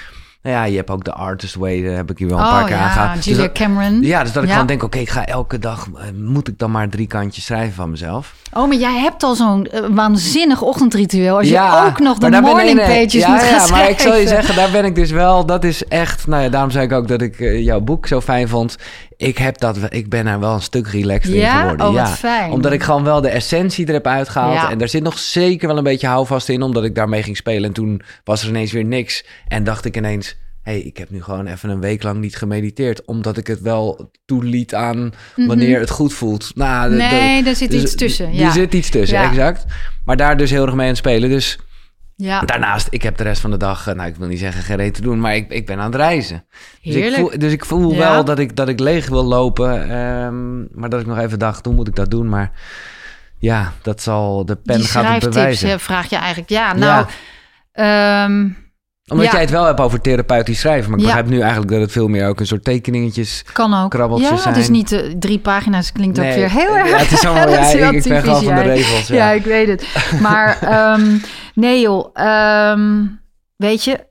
nou 0.42 0.56
ja, 0.56 0.64
je 0.64 0.76
hebt 0.76 0.90
ook 0.90 1.04
de 1.04 1.12
artist 1.12 1.54
way, 1.54 1.82
daar 1.82 1.96
heb 1.96 2.10
ik 2.10 2.18
hier 2.18 2.28
wel 2.28 2.38
een 2.38 2.44
paar 2.44 2.60
oh 2.60 2.66
keer 2.66 2.76
ja, 2.76 2.82
aangehaald. 2.82 3.14
Dus 3.16 3.24
Julia 3.24 3.42
dat- 3.42 3.52
Cameron. 3.52 4.02
ja, 4.02 4.22
dus 4.22 4.32
dat 4.32 4.42
ik 4.42 4.48
Ja. 4.48 4.52
gewoon 4.54 4.68
denk, 4.68 4.82
oké, 4.82 4.98
ik 4.98 5.10
ga 5.10 5.24
elke 5.26 5.58
dag, 5.58 5.88
eh, 5.96 6.02
moet 6.14 6.48
ik 6.48 6.58
dan 6.58 6.70
maar 6.70 6.88
drie 6.88 7.06
kantjes 7.06 7.44
schrijven 7.44 7.74
van 7.74 7.90
mezelf? 7.90 8.34
Oh, 8.52 8.68
maar 8.68 8.76
jij 8.76 8.98
hebt 8.98 9.22
al 9.22 9.34
zo'n 9.34 9.66
eh, 9.66 9.80
waanzinnig 9.90 10.62
ochtendritueel. 10.62 11.36
Als 11.36 11.48
je 11.48 11.82
ook 11.86 11.98
nog 11.98 12.18
de 12.18 12.30
morning 12.40 12.56
nee, 12.56 12.86
nee. 12.86 13.04
pages 13.04 13.12
ja, 13.22 13.28
moet 13.30 13.42
gaan 13.42 13.66
ja, 13.66 13.70
maar 13.70 13.90
ik 13.90 14.00
zal 14.00 14.14
je 14.16 14.26
schrijven. 14.26 14.28
zeggen, 14.28 14.54
daar 14.54 14.70
ben 14.70 14.84
ik 14.84 14.94
dus 14.94 15.10
wel. 15.10 15.46
Dat 15.46 15.64
is 15.64 15.84
echt. 15.84 16.26
Nou 16.26 16.42
ja, 16.42 16.48
daarom 16.48 16.70
zei 16.70 16.84
ik 16.84 16.92
ook 16.92 17.08
dat 17.08 17.22
ik 17.22 17.40
eh, 17.40 17.64
jouw 17.64 17.80
boek 17.80 18.06
zo 18.06 18.20
fijn 18.20 18.48
vond. 18.48 18.76
Ik 19.22 19.38
heb 19.38 19.58
dat. 19.58 19.78
Ik 19.88 20.08
ben 20.08 20.26
er 20.26 20.40
wel 20.40 20.54
een 20.54 20.60
stuk 20.62 20.86
relaxed 20.86 21.34
in 21.34 21.46
geworden. 21.50 21.86
Oh, 21.86 21.94
ja, 21.94 22.06
fijn. 22.06 22.50
omdat 22.50 22.72
ik 22.72 22.82
gewoon 22.82 23.04
wel 23.04 23.20
de 23.20 23.28
essentie 23.28 23.86
er 23.86 23.92
heb 23.92 24.06
uitgehaald. 24.06 24.54
Ja. 24.54 24.70
En 24.70 24.78
daar 24.78 24.88
zit 24.88 25.02
nog 25.02 25.18
zeker 25.18 25.68
wel 25.68 25.76
een 25.76 25.84
beetje 25.84 26.06
houvast 26.06 26.48
in, 26.48 26.62
omdat 26.62 26.84
ik 26.84 26.94
daarmee 26.94 27.22
ging 27.22 27.36
spelen. 27.36 27.64
En 27.64 27.72
toen 27.72 28.02
was 28.24 28.42
er 28.42 28.48
ineens 28.48 28.72
weer 28.72 28.84
niks. 28.84 29.24
En 29.48 29.64
dacht 29.64 29.84
ik 29.84 29.96
ineens. 29.96 30.36
hey, 30.62 30.80
ik 30.80 30.96
heb 30.96 31.10
nu 31.10 31.22
gewoon 31.22 31.46
even 31.46 31.70
een 31.70 31.80
week 31.80 32.02
lang 32.02 32.20
niet 32.20 32.36
gemediteerd. 32.36 33.04
Omdat 33.04 33.36
ik 33.36 33.46
het 33.46 33.60
wel 33.60 34.10
toeliet 34.24 34.74
aan 34.74 35.12
wanneer 35.36 35.80
het 35.80 35.90
goed 35.90 36.12
voelt. 36.12 36.50
Nou, 36.54 36.90
de- 36.90 36.96
Mhm. 36.96 37.14
Nee, 37.14 37.42
daar 37.42 37.54
zit 37.56 37.70
dus- 37.70 37.82
iets 37.82 37.94
tussen. 37.94 38.26
Er 38.26 38.34
Ja. 38.34 38.50
zit 38.52 38.74
iets 38.74 38.90
tussen, 38.90 39.18
exact. 39.18 39.64
Maar 40.04 40.16
daar 40.16 40.36
dus 40.36 40.50
heel 40.50 40.62
erg 40.66 40.72
mee 40.74 40.82
aan 40.82 40.88
het 40.88 40.96
spelen. 40.96 41.30
Dus 41.30 41.58
ja. 42.22 42.40
Daarnaast, 42.40 42.86
ik 42.90 43.02
heb 43.02 43.16
de 43.16 43.22
rest 43.22 43.40
van 43.40 43.50
de 43.50 43.56
dag, 43.56 43.86
eh, 43.86 43.94
nou 43.94 44.08
ik 44.08 44.16
wil 44.16 44.28
niet 44.28 44.38
zeggen 44.38 44.62
geen 44.62 44.76
reet 44.76 44.94
te 44.94 45.02
doen, 45.02 45.20
maar 45.20 45.34
ik, 45.34 45.50
ik 45.50 45.66
ben 45.66 45.78
aan 45.78 45.84
het 45.84 45.94
reizen. 45.94 46.44
Dus 46.82 46.94
ik 46.94 47.14
voel, 47.14 47.30
dus 47.38 47.52
ik 47.52 47.64
voel 47.64 47.92
Ja. 47.92 47.98
wel 47.98 48.24
dat 48.24 48.38
ik, 48.38 48.56
dat 48.56 48.68
ik 48.68 48.80
leeg 48.80 49.08
wil 49.08 49.24
lopen, 49.24 49.82
ehm, 49.90 50.80
maar 50.80 50.88
dat 50.88 51.00
ik 51.00 51.06
nog 51.06 51.18
even 51.18 51.38
dacht, 51.38 51.64
hoe 51.64 51.74
moet 51.74 51.88
ik 51.88 51.94
dat 51.96 52.10
doen? 52.10 52.28
Maar 52.28 52.50
ja, 53.38 53.72
dat 53.82 54.02
zal, 54.02 54.44
de 54.44 54.56
pen 54.56 54.76
Die 54.76 54.86
gaat 54.86 55.22
het 55.22 55.24
bewijzen. 55.32 55.80
vraag 55.80 56.10
je 56.10 56.16
eigenlijk. 56.16 56.48
Ja, 56.50 56.72
nou... 56.74 57.06
ehm, 57.72 58.48
Omdat 59.06 59.26
ja. 59.26 59.32
jij 59.32 59.40
het 59.40 59.50
wel 59.50 59.64
hebt 59.64 59.80
over 59.80 60.00
therapeutisch 60.00 60.60
schrijven, 60.60 60.90
maar 60.90 60.98
ik 60.98 61.04
Ja. 61.04 61.10
begrijp 61.10 61.32
nu 61.32 61.40
eigenlijk 61.40 61.70
dat 61.70 61.80
het 61.80 61.92
veel 61.92 62.08
meer 62.08 62.28
ook 62.28 62.40
een 62.40 62.46
soort 62.46 62.64
tekeningetjes... 62.64 63.44
kan 63.52 63.74
ook. 63.74 63.90
Krabbeltjes 63.90 64.42
ja, 64.42 64.48
het 64.48 64.56
is 64.56 64.64
zijn. 64.64 64.76
niet 64.76 64.92
eh, 64.92 65.14
drie 65.18 65.38
pagina's. 65.38 65.92
Klinkt 65.92 66.18
ook 66.18 66.24
weer 66.24 66.50
heel 66.50 66.76
ja, 66.76 66.78
erg. 66.78 67.00
het 67.00 67.12
is 67.12 67.24
allemaal, 67.24 67.48
ja, 67.58 67.66
ik, 67.66 67.72
ik 67.74 67.80
ben 67.80 68.00
typisch 68.00 68.20
gewoon 68.20 68.42
van 68.42 68.54
de 68.54 68.60
regels. 68.60 69.06
Ja. 69.06 69.14
Ja. 69.14 69.30
ik 69.30 69.44
weet 69.44 69.68
het. 69.68 69.86
Maar 70.20 70.58
ehm, 70.62 71.16
nee 71.54 71.80
joh, 71.80 72.10
ehm, 72.12 73.06
weet 73.56 73.84
je... 73.84 74.10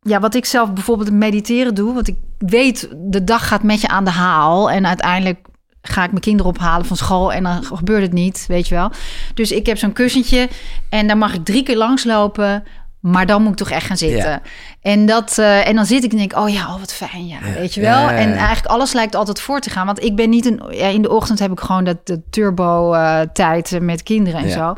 Ja, 0.00 0.20
wat 0.20 0.34
ik 0.34 0.44
zelf 0.44 0.72
bijvoorbeeld 0.72 1.12
mediteren 1.12 1.74
doe... 1.74 1.94
want 1.94 2.08
ik 2.08 2.16
weet, 2.38 2.88
de 2.96 3.24
dag 3.24 3.48
gaat 3.48 3.62
met 3.62 3.80
je 3.80 3.88
aan 3.88 4.04
de 4.04 4.10
haal... 4.10 4.70
en 4.70 4.86
uiteindelijk 4.86 5.38
ga 5.82 6.04
ik 6.04 6.10
mijn 6.10 6.22
kinderen 6.22 6.52
ophalen 6.52 6.86
van 6.86 6.96
school... 6.96 7.32
en 7.32 7.42
dan 7.42 7.64
gebeurt 7.64 8.02
het 8.02 8.12
niet, 8.12 8.44
weet 8.48 8.68
je 8.68 8.74
wel. 8.74 8.90
Dus 9.34 9.52
ik 9.52 9.66
heb 9.66 9.78
zo'n 9.78 9.92
kussentje... 9.92 10.48
en 10.88 11.06
daar 11.06 11.18
mag 11.18 11.34
ik 11.34 11.44
drie 11.44 11.62
keer 11.62 11.76
langslopen... 11.76 12.64
maar 13.06 13.26
dan 13.26 13.42
moet 13.42 13.50
ik 13.50 13.56
toch 13.56 13.70
echt 13.70 13.86
gaan 13.86 13.96
zitten. 13.96 14.30
Ja. 14.30 14.40
En, 14.80 15.06
dat, 15.06 15.38
eh, 15.38 15.68
en 15.68 15.74
dan 15.74 15.86
zit 15.86 16.04
ik 16.04 16.10
en 16.10 16.16
denk, 16.18 16.36
oh 16.36 16.48
ja, 16.48 16.74
oh 16.74 16.78
wat 16.78 16.92
fijn, 16.92 17.26
ja, 17.26 17.38
Ja. 17.44 17.52
weet 17.52 17.74
je 17.74 17.80
wel. 17.80 18.00
Ja. 18.00 18.16
En 18.16 18.32
eigenlijk 18.32 18.66
alles 18.66 18.92
lijkt 18.92 19.14
altijd 19.14 19.40
voor 19.40 19.60
te 19.60 19.70
gaan. 19.70 19.86
Want 19.86 20.02
ik 20.02 20.16
ben 20.16 20.30
niet 20.30 20.46
een... 20.46 20.62
Ja, 20.70 20.86
in 20.86 21.02
de 21.02 21.10
ochtend 21.10 21.38
heb 21.38 21.50
ik 21.50 21.60
gewoon 21.60 21.84
dat 21.84 22.06
de 22.06 22.22
turbo-tijd 22.30 23.72
eh, 23.72 23.80
met 23.80 24.02
kinderen 24.02 24.40
en 24.40 24.50
zo. 24.50 24.76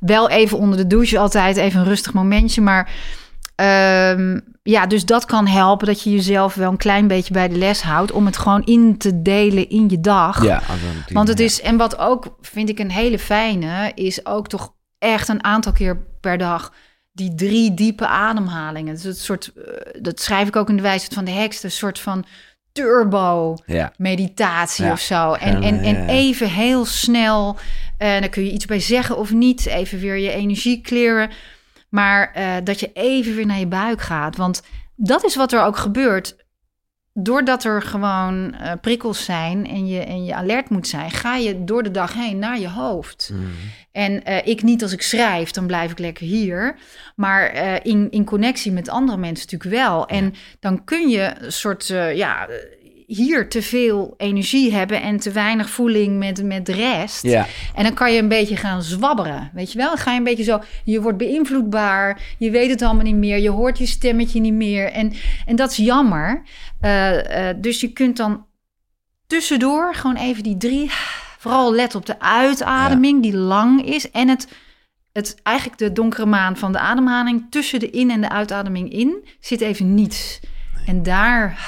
Wel 0.00 0.28
even 0.28 0.58
onder 0.58 0.78
de 0.78 0.86
douche 0.86 1.18
altijd, 1.18 1.56
even 1.56 1.80
een 1.80 1.86
rustig 1.86 2.12
momentje. 2.12 2.60
Maar 2.60 2.90
ehm, 3.54 4.40
ja, 4.62 4.86
dus 4.86 5.04
dat 5.04 5.24
kan 5.24 5.46
helpen 5.46 5.86
dat 5.86 6.02
je 6.02 6.10
jezelf 6.10 6.54
wel 6.54 6.70
een 6.70 6.76
klein 6.76 7.06
beetje 7.06 7.32
bij 7.32 7.48
de 7.48 7.56
les 7.56 7.82
houdt... 7.82 8.12
om 8.12 8.26
het 8.26 8.36
gewoon 8.36 8.64
in 8.64 8.98
te 8.98 9.22
delen 9.22 9.68
in 9.68 9.88
je 9.88 10.00
dag. 10.00 10.44
Ja, 10.44 10.58
team, 10.58 10.76
Want 11.12 11.28
het 11.28 11.40
is, 11.40 11.60
en 11.60 11.76
wat 11.76 11.98
ook 11.98 12.36
vind 12.40 12.68
ik 12.68 12.78
een 12.78 12.90
hele 12.90 13.18
fijne, 13.18 13.92
is 13.94 14.26
ook 14.26 14.48
toch 14.48 14.72
echt 14.98 15.28
een 15.28 15.44
aantal 15.44 15.72
keer 15.72 15.96
per 16.20 16.38
dag 16.38 16.72
die 17.20 17.34
drie 17.34 17.74
diepe 17.74 18.06
ademhalingen. 18.06 18.94
Dus 18.94 19.02
het 19.02 19.18
soort, 19.18 19.52
eh, 19.56 19.62
dat 20.02 20.20
schrijf 20.20 20.48
ik 20.48 20.56
ook 20.56 20.68
in 20.68 20.76
de 20.76 20.82
wijsheid 20.82 21.14
van 21.14 21.24
de 21.24 21.30
heks, 21.30 21.62
een 21.62 21.70
soort 21.70 21.98
van 21.98 22.24
turbo 22.72 23.56
Ja, 23.66 23.92
meditatie 23.96 24.84
Ja. 24.84 24.92
of 24.92 25.00
zo. 25.00 25.32
En, 25.32 25.62
en, 25.62 25.80
en 25.82 26.08
even 26.08 26.48
heel 26.48 26.84
snel, 26.84 27.56
en 27.98 28.20
dan 28.20 28.30
kun 28.30 28.44
je 28.44 28.50
iets 28.52 28.66
bij 28.66 28.80
zeggen 28.80 29.16
of 29.16 29.32
niet, 29.32 29.66
even 29.66 29.98
weer 29.98 30.16
je 30.16 30.30
energie 30.32 30.80
clearen. 30.80 31.30
Maar 31.88 32.32
eh, 32.34 32.52
dat 32.64 32.80
je 32.80 32.90
even 32.92 33.34
weer 33.34 33.46
naar 33.46 33.58
je 33.58 33.66
buik 33.66 34.00
gaat. 34.00 34.36
Want 34.36 34.62
dat 34.96 35.24
is 35.24 35.36
wat 35.36 35.52
er 35.52 35.62
ook 35.62 35.76
gebeurt. 35.76 36.36
Doordat 37.12 37.64
er 37.64 37.82
gewoon 37.82 38.54
eh, 38.54 38.72
prikkels 38.80 39.24
zijn 39.24 39.66
en 39.66 39.86
je, 39.86 40.00
en 40.00 40.24
je 40.24 40.34
alert 40.34 40.68
moet 40.68 40.88
zijn, 40.88 41.10
ga 41.10 41.36
je 41.36 41.64
door 41.64 41.82
de 41.82 41.90
dag 41.90 42.14
heen 42.14 42.38
naar 42.38 42.58
je 42.58 42.68
hoofd. 42.68 43.30
Mhm. 43.32 43.42
En 43.92 44.24
eh, 44.24 44.46
ik 44.46 44.62
niet 44.62 44.82
als 44.82 44.92
ik 44.92 45.02
schrijf, 45.02 45.50
dan 45.50 45.66
blijf 45.66 45.90
ik 45.90 45.98
lekker 45.98 46.26
hier. 46.26 46.76
Maar 47.16 47.46
eh, 47.46 47.74
in, 47.82 48.10
in 48.10 48.24
connectie 48.24 48.72
met 48.72 48.88
andere 48.88 49.18
mensen 49.18 49.46
natuurlijk 49.50 49.82
wel. 49.82 50.06
En 50.06 50.34
dan 50.60 50.84
kun 50.84 51.08
je 51.08 51.32
een 51.38 51.52
soort, 51.52 51.86
ja, 52.14 52.48
hier 53.16 53.48
te 53.48 53.62
veel 53.62 54.14
energie 54.16 54.72
hebben 54.72 55.02
en 55.02 55.16
te 55.16 55.30
weinig 55.30 55.70
voeling 55.70 56.18
met, 56.18 56.44
met 56.44 56.66
de 56.66 56.72
rest. 56.72 57.22
ja. 57.22 57.46
En 57.74 57.82
dan 57.82 57.94
kan 57.94 58.12
je 58.12 58.18
een 58.18 58.28
beetje 58.28 58.56
gaan 58.56 58.82
zwabberen, 58.82 59.50
weet 59.54 59.72
je 59.72 59.78
wel? 59.78 59.88
Dan 59.88 59.98
ga 59.98 60.10
je 60.12 60.18
een 60.18 60.24
beetje 60.24 60.44
zo, 60.44 60.60
je 60.84 61.00
wordt 61.00 61.18
beïnvloedbaar, 61.18 62.20
je 62.38 62.50
weet 62.50 62.70
het 62.70 62.82
allemaal 62.82 63.04
niet 63.04 63.14
meer, 63.14 63.38
je 63.38 63.50
hoort 63.50 63.78
je 63.78 63.86
stemmetje 63.86 64.40
niet 64.40 64.52
meer. 64.52 64.92
En, 64.92 65.12
en 65.46 65.56
dat 65.56 65.70
is 65.70 65.76
jammer. 65.76 66.42
Eh, 66.80 67.48
eh, 67.48 67.56
dus 67.60 67.80
je 67.80 67.88
kunt 67.92 68.16
dan 68.16 68.46
tussendoor 69.26 69.94
gewoon 69.94 70.16
even 70.16 70.42
die 70.42 70.56
drie, 70.56 70.90
vooral 71.38 71.74
let 71.74 71.94
op 71.94 72.06
de 72.06 72.20
uitademing 72.20 73.22
die 73.22 73.36
lang 73.36 73.84
is 73.84 74.10
en 74.10 74.28
het, 74.28 74.48
het 75.12 75.36
eigenlijk 75.42 75.78
de 75.78 75.92
donkere 75.92 76.26
maan 76.26 76.56
van 76.56 76.72
de 76.72 76.78
ademhaling 76.78 77.46
tussen 77.50 77.80
de 77.80 77.90
in- 77.90 78.10
en 78.10 78.20
de 78.20 78.28
uitademing 78.28 78.92
in 78.92 79.24
zit 79.40 79.60
even 79.60 79.94
niets. 79.94 80.40
En 80.86 81.02
daar 81.02 81.58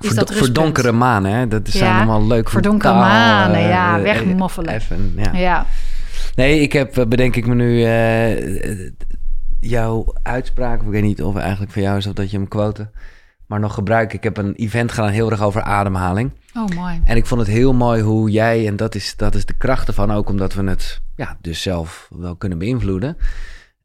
is 0.00 0.14
dat 0.14 0.48
donkere 0.52 0.92
manen, 0.92 1.32
hè? 1.32 1.48
Dat 1.48 1.68
zijn 1.68 1.90
Ja, 1.90 1.96
allemaal 1.96 2.26
leuk 2.26 2.48
voor 2.50 2.62
donkere 2.62 2.92
taal, 2.92 3.00
manen, 3.02 3.56
eh, 3.56 3.68
ja, 3.68 3.96
eh, 3.96 4.02
wegmoffelen. 4.02 4.74
Even, 4.74 5.12
ja. 5.16 5.32
Ja. 5.32 5.66
Nee, 6.34 6.60
ik 6.60 6.72
heb, 6.72 6.98
eh, 6.98 7.06
bedenk 7.06 7.36
ik 7.36 7.46
me 7.46 7.54
nu, 7.54 7.82
eh, 7.82 8.70
eh, 8.70 8.92
jouw 9.60 10.14
uitspraak, 10.22 10.82
ik 10.82 10.88
weet 10.88 11.02
niet 11.02 11.22
of 11.22 11.32
het 11.34 11.42
eigenlijk 11.42 11.72
van 11.72 11.82
jou 11.82 11.96
is 11.96 12.06
of 12.06 12.12
dat 12.12 12.30
je 12.30 12.36
hem 12.36 12.48
quote, 12.48 12.90
maar 13.46 13.60
nog 13.60 13.74
gebruik. 13.74 14.12
Ik 14.12 14.22
heb 14.22 14.36
een 14.36 14.54
event 14.54 14.92
gedaan 14.92 15.10
heel 15.10 15.30
erg 15.30 15.42
over 15.42 15.62
ademhaling. 15.62 16.30
Oh, 16.54 16.76
mooi. 16.76 17.00
En 17.04 17.16
ik 17.16 17.26
vond 17.26 17.40
het 17.40 17.50
heel 17.50 17.72
mooi 17.74 18.02
hoe 18.02 18.30
jij, 18.30 18.66
en 18.66 18.76
dat 18.76 18.94
is, 18.94 19.16
dat 19.16 19.34
is 19.34 19.44
de 19.44 19.54
kracht 19.54 19.88
ervan, 19.88 20.12
ook 20.12 20.28
omdat 20.28 20.54
we 20.54 20.64
het 20.64 21.00
ja, 21.16 21.36
dus 21.40 21.62
zelf 21.62 22.08
wel 22.16 22.36
kunnen 22.36 22.58
beïnvloeden, 22.58 23.16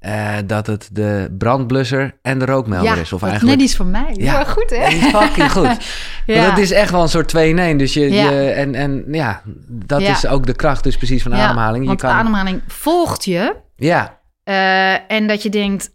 eh, 0.04 0.36
dat 0.46 0.68
het 0.68 0.90
de 0.92 1.36
brandblusser 1.38 2.18
en 2.22 2.40
de 2.40 2.46
rookmelder 2.46 2.96
ja, 2.96 3.02
is. 3.02 3.14
Of 3.14 3.24
eigenlijk... 3.24 3.58
net 3.58 3.66
iets 3.68 3.76
van 3.76 3.92
mij. 3.92 4.14
Ja. 4.14 4.44
Goed 4.44 4.70
hè? 4.70 4.90
Fucking 4.92 5.52
goed. 5.52 5.78
Ja. 6.26 6.50
Het 6.50 6.58
is 6.58 6.72
echt 6.72 6.92
wel 6.92 7.02
een 7.02 7.10
soort 7.10 7.28
2 7.28 7.50
in 7.50 7.60
1. 7.60 7.78
Dus 7.78 7.94
je, 7.94 8.12
Ja. 8.12 8.30
je, 8.30 8.50
en, 8.50 8.76
en 8.76 9.06
ja, 9.12 9.42
dat 9.68 10.02
is 10.02 10.28
ook 10.28 10.46
de 10.46 10.56
kracht 10.56 10.84
dus 10.84 10.98
precies 10.98 11.24
van 11.24 11.36
ademhaling. 11.36 11.82
Je 11.82 11.88
Want 11.88 12.02
kan, 12.02 12.10
ademhaling 12.10 12.62
volgt 12.68 13.26
je. 13.26 13.56
Ja, 13.76 14.20
eh, 14.44 15.12
en 15.12 15.28
dat 15.28 15.44
je 15.44 15.50
denkt, 15.50 15.90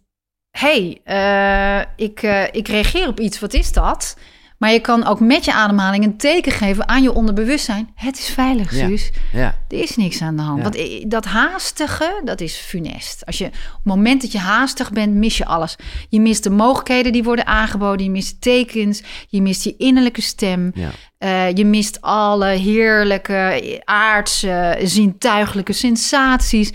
hé, 0.51 0.99
hey, 1.03 1.81
eh, 1.83 2.05
ik, 2.05 2.21
ik 2.51 2.67
reageer 2.67 3.07
op 3.07 3.19
iets, 3.19 3.39
wat 3.39 3.53
is 3.53 3.73
dat? 3.73 4.17
Maar 4.59 4.71
je 4.71 4.79
kan 4.79 5.05
ook 5.05 5.19
met 5.19 5.45
je 5.45 5.53
ademhaling 5.53 6.03
een 6.03 6.17
teken 6.17 6.51
geven 6.51 6.87
aan 6.87 7.03
je 7.03 7.13
onderbewustzijn. 7.13 7.89
Het 7.95 8.17
is 8.17 8.29
veilig. 8.29 8.73
Suus. 8.73 9.11
ja. 9.33 9.55
Er 9.67 9.79
is 9.79 9.95
niks 9.95 10.21
aan 10.21 10.35
de 10.35 10.41
hand. 10.41 10.57
Ja. 10.57 10.63
Want 10.63 11.11
dat 11.11 11.25
haastige, 11.25 12.21
dat 12.23 12.41
is 12.41 12.55
funest. 12.55 13.25
Als 13.25 13.37
je, 13.37 13.45
op 13.45 13.51
het 13.53 13.83
moment 13.83 14.21
dat 14.21 14.31
je 14.31 14.37
haastig 14.37 14.91
bent, 14.91 15.13
mis 15.13 15.37
je 15.37 15.45
alles. 15.45 15.75
Je 16.09 16.19
mist 16.19 16.43
de 16.43 16.49
mogelijkheden 16.49 17.11
die 17.11 17.23
worden 17.23 17.45
aangeboden. 17.45 18.05
Je 18.05 18.11
mist 18.11 18.41
tekens. 18.41 19.01
Je 19.27 19.41
mist 19.41 19.63
je 19.63 19.75
innerlijke 19.77 20.21
stem. 20.21 20.73
Eh, 21.17 21.51
je 21.53 21.65
mist 21.65 22.01
alle 22.01 22.45
heerlijke, 22.45 23.81
aardse, 23.85 24.79
zintuigelijke 24.83 25.73
sensaties. 25.73 26.71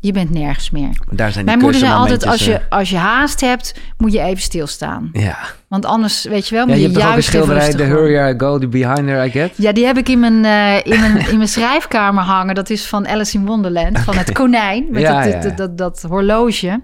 Je 0.00 0.12
bent 0.12 0.30
nergens 0.30 0.70
meer. 0.70 0.88
Daar 1.10 1.32
zijn 1.32 1.34
die 1.34 1.44
Mijn 1.44 1.58
moeder 1.58 1.80
zei 1.80 1.92
altijd, 1.92 2.26
als 2.26 2.44
je, 2.44 2.60
als 2.68 2.90
je 2.90 2.96
haast 2.96 3.40
hebt, 3.40 3.74
moet 3.98 4.12
je 4.12 4.20
even 4.20 4.42
stilstaan. 4.42 5.10
eh, 5.12 5.22
Ja. 5.24 5.36
Want 5.68 5.84
anders, 5.84 6.24
weet 6.24 6.48
je 6.48 6.54
wel, 6.54 6.64
ja, 6.66 6.72
moet 6.72 6.82
je 6.82 6.88
je, 6.88 6.88
hebt 6.88 6.94
toch 7.00 7.04
ook 7.04 7.08
een 7.08 7.22
juist 7.22 7.28
schilderij, 7.28 7.70
The. 7.70 7.82
Hurrier 7.82 8.34
I 8.34 8.38
Go, 8.38 8.58
The 8.58 8.68
Behind 8.68 8.98
Her 9.08 9.24
I 9.26 9.30
Get? 9.30 9.52
Ja, 9.56 9.72
die 9.72 9.86
heb 9.86 9.96
ik 9.96 10.08
in 10.08 10.20
mijn, 10.20 10.44
eh, 10.44 10.92
in, 10.92 11.00
mijn, 11.00 11.16
in 11.30 11.36
mijn 11.36 11.48
schrijfkamer 11.48 12.22
hangen. 12.22 12.54
Dat 12.54 12.70
is 12.70 12.86
van 12.86 13.08
Alice 13.08 13.36
in 13.38 13.46
Wonderland, 13.46 13.98
van 13.98 14.16
het 14.16 14.32
konijn 14.32 14.86
met 14.90 15.02
Ja, 15.02 15.22
dat, 15.22 15.32
ja, 15.32 15.40
dat, 15.40 15.50
ja. 15.50 15.56
dat, 15.56 15.78
dat 15.78 16.02
horloge. 16.08 16.82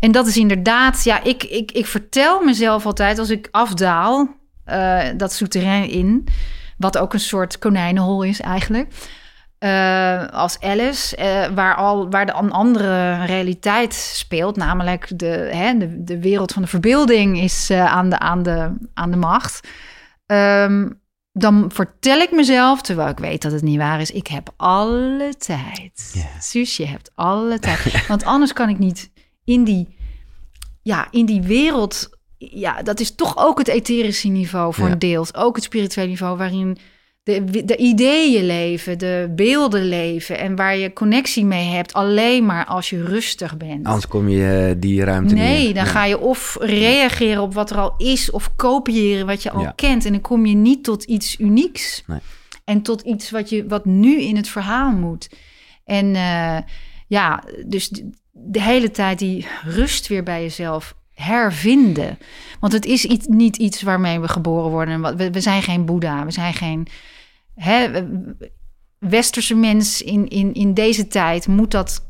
En 0.00 0.12
dat 0.12 0.26
is 0.26 0.36
inderdaad, 0.36 1.04
ja, 1.04 1.22
ik, 1.24 1.42
ik, 1.44 1.72
ik 1.72 1.86
vertel 1.86 2.44
mezelf 2.44 2.86
altijd 2.86 3.18
als 3.18 3.30
ik 3.30 3.48
afdaal 3.50 4.28
eh, 4.64 4.98
dat 5.16 5.32
souterrain 5.32 5.90
in, 5.90 6.24
wat 6.76 6.98
ook 6.98 7.12
een 7.12 7.20
soort 7.20 7.58
konijnenhol 7.58 8.22
is 8.22 8.40
eigenlijk. 8.40 8.86
Eh, 9.58 10.26
als 10.26 10.60
Alice, 10.60 11.16
eh, 11.16 11.48
waar, 11.54 11.74
al, 11.74 12.10
waar 12.10 12.26
de 12.26 12.32
een 12.32 12.50
andere 12.52 13.24
realiteit 13.24 13.94
speelt, 13.94 14.56
namelijk 14.56 15.18
de, 15.18 15.50
hè, 15.52 15.78
de, 15.78 16.04
de 16.04 16.20
wereld 16.20 16.52
van 16.52 16.62
de 16.62 16.68
verbeelding 16.68 17.40
is 17.40 17.70
eh, 17.70 17.84
aan, 17.84 18.10
de, 18.10 18.18
aan, 18.18 18.42
de, 18.42 18.72
aan 18.94 19.10
de 19.10 19.16
macht. 19.16 19.68
Ehm, 20.26 20.88
dan 21.32 21.70
vertel 21.74 22.18
ik 22.18 22.30
mezelf, 22.32 22.82
terwijl 22.82 23.08
ik 23.08 23.18
weet 23.18 23.42
dat 23.42 23.52
het 23.52 23.62
niet 23.62 23.78
waar 23.78 24.00
is, 24.00 24.10
ik 24.10 24.26
heb 24.26 24.52
alle 24.56 25.34
tijd. 25.38 26.26
Suus, 26.40 26.76
je 26.76 26.86
hebt 26.86 27.10
alle 27.14 27.58
tijd. 27.68 28.06
Want 28.06 28.24
anders 28.24 28.52
kan 28.52 28.68
ik 28.68 28.78
niet 28.78 29.10
in 29.44 29.64
die, 29.64 29.96
ja, 30.82 31.06
in 31.10 31.26
die 31.26 31.42
wereld. 31.42 32.16
Ja, 32.36 32.82
dat 32.82 33.00
is 33.00 33.14
toch 33.14 33.36
ook 33.36 33.58
het 33.58 33.68
etherische 33.68 34.28
niveau 34.28 34.74
voor 34.74 34.86
Ja. 34.86 34.92
een 34.92 34.98
deels. 34.98 35.34
Ook 35.34 35.54
het 35.54 35.64
spirituele 35.64 36.08
niveau 36.08 36.36
waarin 36.36 36.78
de, 37.28 37.64
de 37.64 37.76
ideeën 37.76 38.46
leven, 38.46 38.98
de 38.98 39.32
beelden 39.36 39.88
leven. 39.88 40.38
En 40.38 40.56
waar 40.56 40.76
je 40.76 40.92
connectie 40.92 41.44
mee 41.44 41.64
hebt 41.66 41.92
alleen 41.92 42.46
maar 42.46 42.64
als 42.66 42.90
je 42.90 43.04
rustig 43.04 43.56
bent. 43.56 43.86
Anders 43.86 44.08
kom 44.08 44.28
je 44.28 44.68
eh, 44.68 44.80
die 44.80 45.04
ruimte 45.04 45.34
niet 45.34 45.42
Nee, 45.42 45.74
dan 45.74 45.86
ga 45.86 46.04
je 46.04 46.18
of 46.18 46.56
reageren 46.60 47.42
op 47.42 47.54
wat 47.54 47.70
er 47.70 47.78
al 47.78 47.94
is, 47.96 48.30
of 48.30 48.56
kopiëren 48.56 49.26
wat 49.26 49.42
je 49.42 49.50
al 49.50 49.60
Ja. 49.60 49.72
kent. 49.76 50.04
En 50.04 50.12
dan 50.12 50.20
kom 50.20 50.46
je 50.46 50.54
niet 50.54 50.84
tot 50.84 51.04
iets 51.04 51.38
unieks. 51.40 52.02
Nee. 52.06 52.18
En 52.64 52.82
tot 52.82 53.00
iets 53.00 53.30
wat, 53.30 53.48
je, 53.48 53.66
wat 53.66 53.84
nu 53.84 54.20
in 54.20 54.36
het 54.36 54.48
verhaal 54.48 54.90
moet. 54.90 55.28
En 55.84 56.14
eh, 56.14 56.58
ja, 57.06 57.44
dus 57.66 57.88
de, 57.88 58.10
de 58.32 58.62
hele 58.62 58.90
tijd 58.90 59.18
die 59.18 59.46
rust 59.64 60.06
weer 60.08 60.22
bij 60.22 60.42
jezelf 60.42 60.94
hervinden. 61.14 62.18
Want 62.60 62.72
het 62.72 62.84
is 62.86 63.04
iets, 63.04 63.26
niet 63.26 63.56
iets 63.56 63.82
waarmee 63.82 64.20
we 64.20 64.28
geboren 64.28 64.70
worden. 64.70 65.16
We 65.32 65.40
zijn 65.40 65.62
geen 65.62 65.84
Boeddha, 65.84 66.24
we 66.24 66.30
zijn 66.30 66.54
geen... 66.54 66.86
Hè, 67.58 67.90
we- 67.90 68.50
westerse 68.98 69.54
mens 69.54 70.02
in, 70.02 70.28
in, 70.28 70.54
in 70.54 70.74
deze 70.74 71.06
tijd 71.06 71.46
moet 71.46 71.70
dat 71.70 72.06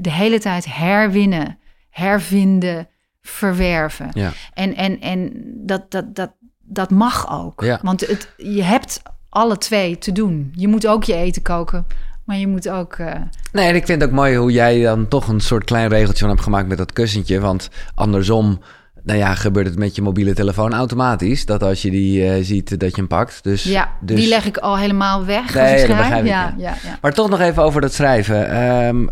de 0.00 0.10
hele 0.10 0.40
tijd 0.40 0.64
herwinnen, 0.74 1.58
hervinden, 1.90 2.88
verwerven. 3.22 4.08
Ja. 4.12 4.32
En, 4.54 4.74
en, 4.76 5.00
en 5.00 5.32
dat, 5.56 5.90
dat, 5.90 6.14
dat, 6.14 6.32
dat 6.62 6.90
mag 6.90 7.30
ook. 7.32 7.60
Ja. 7.64 7.78
Want 7.82 8.00
het, 8.06 8.32
je 8.36 8.62
hebt 8.62 9.02
alle 9.28 9.58
twee 9.58 9.98
te 9.98 10.12
doen. 10.12 10.52
Je 10.54 10.68
moet 10.68 10.86
ook 10.86 11.04
je 11.04 11.14
eten 11.14 11.42
koken, 11.42 11.86
maar 12.24 12.36
je 12.36 12.46
moet 12.48 12.68
ook... 12.68 12.92
eh, 12.94 13.20
Nee, 13.52 13.68
en 13.68 13.74
ik 13.74 13.86
vind 13.86 14.00
het 14.00 14.10
ook 14.10 14.16
mooi 14.16 14.36
hoe 14.36 14.52
jij 14.52 14.82
dan 14.82 15.08
toch 15.08 15.28
een 15.28 15.40
soort 15.40 15.64
klein 15.64 15.88
regeltje 15.88 16.18
van 16.20 16.28
hebt 16.28 16.42
gemaakt 16.42 16.68
met 16.68 16.78
dat 16.78 16.92
kussentje. 16.92 17.40
Want 17.40 17.70
andersom, 17.94 18.60
nou 19.04 19.18
ja, 19.18 19.34
gebeurt 19.34 19.66
het 19.66 19.78
met 19.78 19.94
je 19.96 20.02
mobiele 20.02 20.34
telefoon 20.34 20.72
automatisch. 20.72 21.46
Dat 21.46 21.62
als 21.62 21.82
je 21.82 21.90
die 21.90 22.28
eh, 22.28 22.44
ziet, 22.44 22.80
dat 22.80 22.90
je 22.90 22.96
hem 22.96 23.06
pakt. 23.06 23.42
Dus, 23.42 23.64
ja, 23.64 23.92
dus... 24.00 24.20
die 24.20 24.28
leg 24.28 24.46
ik 24.46 24.56
al 24.56 24.78
helemaal 24.78 25.24
weg 25.24 25.54
Nee, 25.54 25.72
als 25.72 25.82
ik 25.82 25.88
dat 25.88 25.96
schrijf. 25.96 26.00
begrijp 26.00 26.24
ik, 26.24 26.30
ja, 26.30 26.54
ja. 26.56 26.70
ja, 26.70 26.76
ja. 26.82 26.98
Maar 27.00 27.12
toch 27.12 27.28
nog 27.28 27.40
even 27.40 27.62
over 27.62 27.80
dat 27.80 27.92
schrijven. 27.92 28.50
Ehm, 28.50 29.06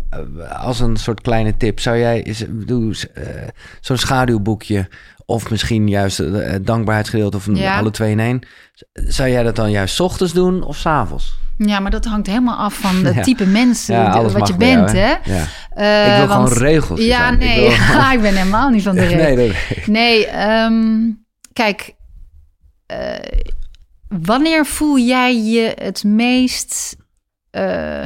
als 0.59 0.79
een 0.79 0.97
soort 0.97 1.21
kleine 1.21 1.57
tip, 1.57 1.79
zou 1.79 1.97
jij 1.97 2.21
is, 2.21 2.45
doe, 2.49 2.95
eh, 3.13 3.23
zo'n 3.81 3.97
schaduwboekje 3.97 4.87
of 5.25 5.49
misschien 5.49 5.87
juist 5.87 6.19
eh, 6.19 6.31
het 6.33 6.65
dankbaarheidsgedeelte 6.67 7.37
of 7.37 7.47
Ja. 7.53 7.77
alle 7.77 7.91
twee 7.91 8.11
in 8.11 8.19
één. 8.19 8.39
Zou 8.93 9.29
jij 9.29 9.43
dat 9.43 9.55
dan 9.55 9.71
juist 9.71 9.99
ochtends 9.99 10.33
doen 10.33 10.63
of 10.63 10.77
's 10.77 10.85
avonds? 10.85 11.41
Ja, 11.57 11.79
maar 11.79 11.91
dat 11.91 12.05
hangt 12.05 12.27
helemaal 12.27 12.57
af 12.57 12.73
van 12.73 13.05
het 13.05 13.15
Ja. 13.15 13.21
type 13.21 13.45
mensen 13.45 13.95
Ja, 13.95 14.09
alles 14.11 14.33
wat 14.33 14.47
je 14.47 14.55
bent, 14.55 14.91
jou, 14.91 14.97
hè? 14.97 15.13
Ja. 15.23 15.45
Eh, 15.69 16.11
ik 16.13 16.17
wil 16.17 16.27
want- 16.27 16.49
gewoon 16.51 16.67
regels. 16.69 16.99
Ja, 17.01 17.29
nee, 17.29 17.65
Ik 17.65 17.77
wil- 17.91 18.11
ik 18.15 18.21
ben 18.21 18.35
helemaal 18.35 18.69
niet 18.69 18.83
van 18.83 18.95
de 18.95 19.01
regels. 19.07 19.21
nee, 19.35 19.47
dat 19.47 19.85
Nee, 19.85 20.27
ehm, 20.27 21.09
kijk, 21.53 21.93
eh, 22.85 22.97
wanneer 24.07 24.65
voel 24.65 24.97
jij 24.99 25.43
je 25.43 25.73
het 25.81 26.03
meest 26.03 26.95
eh, 27.51 28.03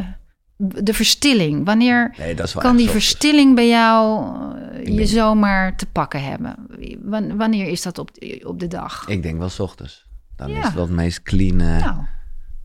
de 0.58 0.94
verstilling? 0.94 1.66
Wanneer 1.66 2.14
nee, 2.18 2.36
kan 2.58 2.76
die 2.76 2.90
verstilling 2.90 3.56
bij 3.56 3.68
jou 3.68 4.26
eh, 4.72 4.80
Ik 4.80 4.88
je 4.88 4.94
denk- 4.96 5.08
zomaar 5.08 5.76
te 5.78 5.86
pakken 5.86 6.24
hebben? 6.24 6.56
Wan- 7.02 7.38
Wanneer 7.38 7.68
is 7.68 7.82
dat 7.82 7.98
op, 7.98 8.10
op 8.44 8.60
de 8.60 8.68
dag? 8.68 9.04
Ik 9.08 9.24
denk 9.24 9.38
wel 9.40 9.50
's 9.50 9.60
ochtends. 9.60 10.06
Dan 10.36 10.50
Ja. 10.50 10.58
is 10.58 10.64
het 10.66 10.74
wel 10.74 10.84
het 10.86 10.94
meest 10.96 11.24
clean. 11.24 11.60
eh, 11.62 11.68
Nou, 11.86 11.96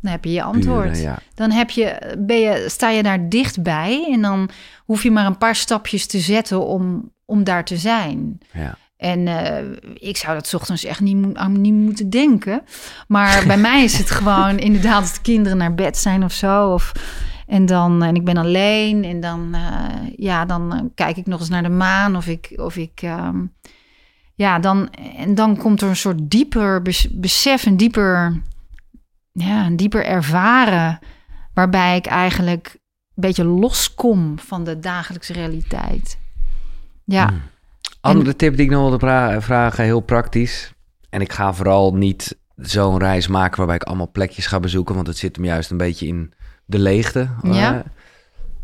dan 0.00 0.10
heb 0.12 0.24
je 0.24 0.32
je 0.32 0.42
antwoord. 0.42 0.90
pure, 0.90 1.02
ja. 1.02 1.18
Dan 1.34 1.50
heb 1.50 1.70
je, 1.70 2.14
ben 2.18 2.38
je, 2.38 2.64
sta 2.68 2.88
je 2.90 3.02
daar 3.02 3.28
dichtbij 3.28 4.08
en 4.12 4.22
dan 4.22 4.48
hoef 4.84 5.02
je 5.02 5.10
maar 5.10 5.26
een 5.26 5.38
paar 5.38 5.54
stapjes 5.56 6.06
te 6.06 6.18
zetten 6.18 6.66
om, 6.66 7.10
om 7.24 7.44
daar 7.44 7.64
te 7.64 7.76
zijn. 7.76 8.38
Ja. 8.52 8.76
En 8.96 9.26
eh, 9.28 9.64
ik 9.94 10.16
zou 10.16 10.34
dat 10.34 10.46
's 10.46 10.54
ochtends 10.54 10.84
echt 10.84 11.00
niet, 11.00 11.34
aan 11.36 11.60
niet 11.60 11.74
moeten 11.74 12.10
denken. 12.10 12.62
Maar 13.08 13.44
bij 13.46 13.56
mij 13.58 13.84
is 13.84 13.98
het 13.98 14.10
gewoon 14.10 14.58
inderdaad 14.68 15.02
dat 15.04 15.14
de 15.14 15.20
kinderen 15.22 15.58
naar 15.58 15.74
bed 15.74 15.96
zijn 15.98 16.24
of 16.24 16.32
zo. 16.32 16.72
Of, 16.72 16.92
en, 17.46 17.66
dan, 17.66 18.02
en 18.02 18.14
ik 18.14 18.24
ben 18.24 18.36
alleen 18.36 19.04
en 19.04 19.20
dan, 19.20 19.54
eh, 19.54 20.16
ja, 20.16 20.44
dan 20.44 20.72
eh, 20.72 20.80
kijk 20.94 21.16
ik 21.16 21.26
nog 21.26 21.40
eens 21.40 21.48
naar 21.48 21.62
de 21.62 21.68
maan. 21.68 22.16
Of 22.16 22.26
ik, 22.26 22.52
of 22.56 22.76
ik 22.76 23.02
ehm, 23.02 23.44
ja, 24.34 24.58
dan, 24.58 24.90
en 25.16 25.34
dan 25.34 25.56
komt 25.56 25.80
er 25.80 25.88
een 25.88 25.96
soort 25.96 26.30
dieper 26.30 26.82
bes- 26.82 27.08
besef, 27.10 27.66
een 27.66 27.76
dieper, 27.76 28.42
ja, 29.32 29.66
een 29.66 29.76
dieper 29.76 30.04
ervaren. 30.04 30.98
Waarbij 31.54 31.96
ik 31.96 32.06
eigenlijk 32.06 32.66
een 33.14 33.22
beetje 33.22 33.44
loskom 33.44 34.38
van 34.38 34.64
de 34.64 34.78
dagelijkse 34.78 35.32
realiteit. 35.32 36.18
Ja. 37.04 37.28
Hmm. 37.28 37.40
Andere 38.00 38.36
tip 38.36 38.56
die 38.56 38.64
ik 38.64 38.70
nog 38.70 38.88
wilde 38.88 39.40
vragen, 39.40 39.84
heel 39.84 40.00
praktisch. 40.00 40.72
En 41.10 41.20
ik 41.20 41.32
ga 41.32 41.52
vooral 41.52 41.94
niet 41.94 42.38
zo'n 42.56 42.98
reis 42.98 43.26
maken 43.26 43.56
waarbij 43.56 43.76
ik 43.76 43.82
allemaal 43.82 44.10
plekjes 44.10 44.46
ga 44.46 44.60
bezoeken, 44.60 44.94
want 44.94 45.06
het 45.06 45.16
zit 45.16 45.36
hem 45.36 45.44
juist 45.44 45.70
een 45.70 45.76
beetje 45.76 46.06
in 46.06 46.32
de 46.72 46.78
leegte. 46.78 47.28
Ja. 47.42 47.74
Eh, 47.74 47.80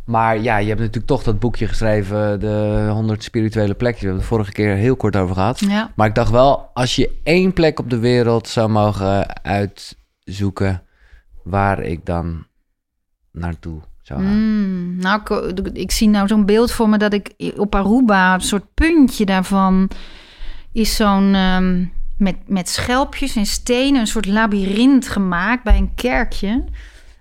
maar 0.05 0.41
ja, 0.41 0.57
je 0.57 0.69
hebt 0.69 0.81
natuurlijk 0.81 1.07
toch 1.07 1.23
dat 1.23 1.39
boekje 1.39 1.67
geschreven, 1.67 2.41
de 2.41 2.89
100 2.91 3.23
spirituele 3.23 3.75
plekjes. 3.75 4.01
We 4.01 4.07
hebben 4.07 4.25
het 4.25 4.35
vorige 4.35 4.53
keer 4.53 4.75
heel 4.75 4.97
kort 4.97 5.17
over 5.17 5.35
gehad. 5.35 5.61
ja. 5.61 5.93
Maar 5.97 6.07
ik 6.07 6.15
dacht 6.15 6.31
wel, 6.31 6.71
als 6.75 6.97
je 6.97 7.11
één 7.23 7.53
plek 7.53 7.79
op 7.79 7.91
de 7.91 7.99
wereld 7.99 8.49
zou 8.49 8.69
mogen 8.69 9.43
uitzoeken, 9.43 10.83
waar 11.43 11.81
ik 11.83 12.07
dan 12.07 12.47
naartoe 13.33 13.81
zou 14.03 14.23
gaan. 14.23 14.37
Mm, 14.37 14.97
nou, 14.97 15.21
ik, 15.49 15.69
ik 15.73 15.91
zie 15.91 16.09
nou 16.09 16.29
zo'n 16.29 16.47
beeld 16.47 16.73
voor 16.73 16.89
me 16.89 16.99
dat 16.99 17.13
ik 17.13 17.53
op 17.57 17.75
Aruba, 17.75 18.35
een 18.35 18.41
soort 18.41 18.75
puntje 18.75 19.25
daarvan, 19.25 19.91
is 20.73 20.97
zo'n 20.97 21.35
ehm, 21.35 21.85
met, 22.19 22.37
met 22.47 22.69
schelpjes 22.69 23.37
en 23.37 23.47
stenen, 23.47 24.01
een 24.01 24.07
soort 24.07 24.27
labyrint 24.27 25.09
gemaakt 25.09 25.63
bij 25.63 25.77
een 25.77 25.95
kerkje. 25.95 26.65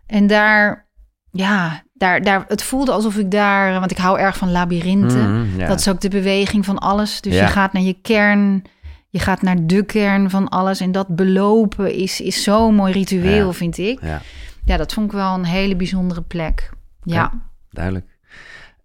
En 0.08 0.28
daar, 0.28 0.88
ja, 1.32 1.84
daar, 1.94 2.22
daar, 2.22 2.46
het 2.48 2.64
voelde 2.64 2.92
alsof 2.92 3.18
ik 3.18 3.32
daar, 3.32 3.80
want 3.80 3.92
ik 3.92 3.98
hou 3.98 4.20
erg 4.20 4.38
van 4.38 4.52
labyrinthen. 4.52 5.42
Mhm, 5.48 5.60
ja. 5.60 5.68
Dat 5.68 5.80
is 5.80 5.88
ook 5.88 6.02
de 6.02 6.10
beweging 6.10 6.66
van 6.66 6.78
alles. 6.78 7.22
Dus 7.22 7.34
Ja. 7.34 7.42
je 7.42 7.48
gaat 7.52 7.74
naar 7.74 7.82
je 7.84 8.02
kern. 8.02 8.62
Je 9.10 9.20
gaat 9.20 9.42
naar 9.42 9.66
de 9.66 9.84
kern 9.86 10.30
van 10.30 10.50
alles. 10.50 10.80
En 10.80 10.92
dat 10.92 11.16
belopen 11.16 11.94
is, 11.96 12.22
is 12.22 12.44
zo'n 12.44 12.76
mooi 12.76 12.94
ritueel, 12.94 13.46
Ja. 13.48 13.52
vind 13.54 13.78
ik. 13.78 14.00
Ja, 14.66 14.78
dat 14.78 14.94
vond 14.94 15.06
ik 15.06 15.12
wel 15.18 15.34
een 15.34 15.46
hele 15.46 15.76
bijzondere 15.76 16.22
plek. 16.22 16.70
Ja. 17.04 17.32
duidelijk. 17.70 18.06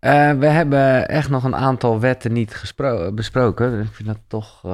Eh, 0.02 0.30
we 0.32 0.46
hebben 0.46 1.08
echt 1.08 1.28
nog 1.30 1.44
een 1.44 1.56
aantal 1.56 2.00
wetten 2.00 2.32
niet 2.32 2.72
besproken. 3.14 3.80
Ik 3.80 3.88
vind 3.92 4.08
dat 4.08 4.18
toch. 4.26 4.60
eh, 4.64 4.70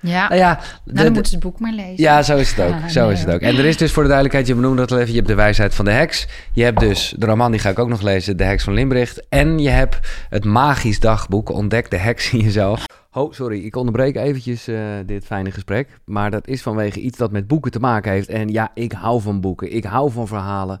Ja. 0.00 0.28
Nou 0.28 0.34
ja, 0.34 0.52
nou, 0.54 0.58
de- 0.84 0.92
dan 0.92 1.04
de- 1.04 1.10
moeten 1.10 1.26
ze 1.26 1.34
het 1.34 1.44
boek 1.44 1.60
maar 1.60 1.72
lezen. 1.72 1.94
ja, 1.96 2.22
zo 2.22 2.36
is 2.36 2.50
het 2.54 2.66
ook. 2.66 2.72
Ah, 2.82 2.86
zo 2.88 3.04
nee, 3.04 3.12
is 3.12 3.20
het 3.20 3.30
ook. 3.34 3.40
En 3.40 3.56
er 3.56 3.64
is 3.64 3.76
dus 3.76 3.92
voor 3.92 4.02
de 4.02 4.08
duidelijkheid, 4.08 4.48
je 4.48 4.54
benoemde 4.54 4.76
dat 4.80 4.92
al 4.92 4.98
even, 4.98 5.10
je 5.10 5.16
hebt 5.16 5.28
de 5.28 5.34
wijsheid 5.34 5.74
van 5.74 5.84
de 5.84 5.90
heks. 5.90 6.26
Je 6.52 6.62
hebt 6.64 6.80
dus 6.80 7.14
de 7.18 7.26
roman, 7.26 7.50
die 7.50 7.60
ga 7.60 7.68
ik 7.70 7.78
ook 7.78 7.88
nog 7.88 8.02
lezen, 8.02 8.36
De 8.36 8.44
Heks 8.44 8.64
van 8.64 8.72
Limbricht. 8.72 9.28
En 9.28 9.58
je 9.58 9.68
hebt 9.68 9.98
het 10.28 10.44
magisch 10.44 11.00
dagboek, 11.00 11.50
Ontdek 11.50 11.90
de 11.90 11.96
heks 11.98 12.32
in 12.32 12.38
jezelf. 12.40 12.84
Oh, 13.12 13.32
sorry, 13.32 13.64
ik 13.64 13.76
onderbreek 13.76 14.16
eventjes 14.16 14.68
eh, 14.68 14.76
dit 15.06 15.24
fijne 15.26 15.50
gesprek. 15.50 15.88
Maar 16.04 16.30
dat 16.30 16.46
is 16.48 16.62
vanwege 16.62 17.00
iets 17.00 17.18
dat 17.18 17.30
met 17.32 17.46
boeken 17.46 17.70
te 17.70 17.78
maken 17.80 18.12
heeft. 18.12 18.28
En 18.28 18.48
ja, 18.48 18.70
ik 18.74 18.92
hou 18.92 19.20
van 19.20 19.40
boeken. 19.40 19.72
Ik 19.72 19.84
hou 19.84 20.10
van 20.10 20.26
verhalen. 20.26 20.80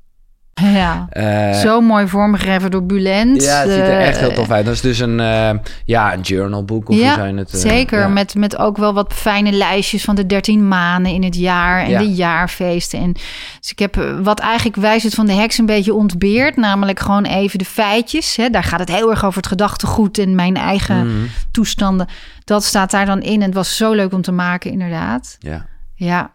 Ja, 0.53 1.07
uh, 1.13 1.53
zo 1.59 1.81
mooi 1.81 2.07
vormgegeven 2.07 2.71
door 2.71 2.83
Bulent. 2.83 3.43
Ja, 3.43 3.59
het 3.61 3.71
ziet 3.71 3.79
er 3.79 3.99
echt 3.99 4.19
heel 4.19 4.33
tof 4.33 4.51
uit. 4.51 4.65
Dat 4.65 4.73
is 4.73 4.81
dus 4.81 4.99
een, 4.99 5.19
uh, 5.19 5.49
ja, 5.85 6.13
een 6.13 6.21
journalboek. 6.21 6.89
Of 6.89 6.97
ja, 6.97 7.13
zijn 7.13 7.37
het, 7.37 7.53
uh, 7.53 7.61
zeker. 7.61 7.99
Ja. 7.99 8.07
Met, 8.07 8.35
met 8.35 8.57
ook 8.57 8.77
wel 8.77 8.93
wat 8.93 9.13
fijne 9.13 9.51
lijstjes 9.51 10.03
van 10.03 10.15
de 10.15 10.25
13 10.25 10.67
maanden 10.67 11.11
in 11.11 11.23
het 11.23 11.35
jaar 11.35 11.83
en 11.83 11.89
ja. 11.89 11.99
de 11.99 12.13
jaarfeesten. 12.13 12.99
En, 12.99 13.11
dus 13.59 13.71
ik 13.71 13.79
heb 13.79 13.95
wat 14.21 14.39
eigenlijk 14.39 14.75
wijst 14.75 15.15
van 15.15 15.25
de 15.25 15.33
heks 15.33 15.57
een 15.57 15.65
beetje 15.65 15.93
ontbeerd. 15.93 16.55
Namelijk 16.55 16.99
gewoon 16.99 17.25
even 17.25 17.59
de 17.59 17.65
feitjes. 17.65 18.35
Hè. 18.35 18.49
Daar 18.49 18.63
gaat 18.63 18.79
het 18.79 18.91
heel 18.91 19.09
erg 19.09 19.25
over 19.25 19.37
het 19.37 19.47
gedachtegoed 19.47 20.17
en 20.17 20.35
mijn 20.35 20.55
eigen 20.55 21.07
mm. 21.07 21.27
toestanden. 21.51 22.07
Dat 22.43 22.63
staat 22.63 22.91
daar 22.91 23.05
dan 23.05 23.21
in. 23.21 23.41
En 23.41 23.45
het 23.45 23.53
was 23.53 23.77
zo 23.77 23.91
leuk 23.93 24.13
om 24.13 24.21
te 24.21 24.31
maken, 24.31 24.71
inderdaad. 24.71 25.35
Ja. 25.39 25.65
Ja. 26.05 26.33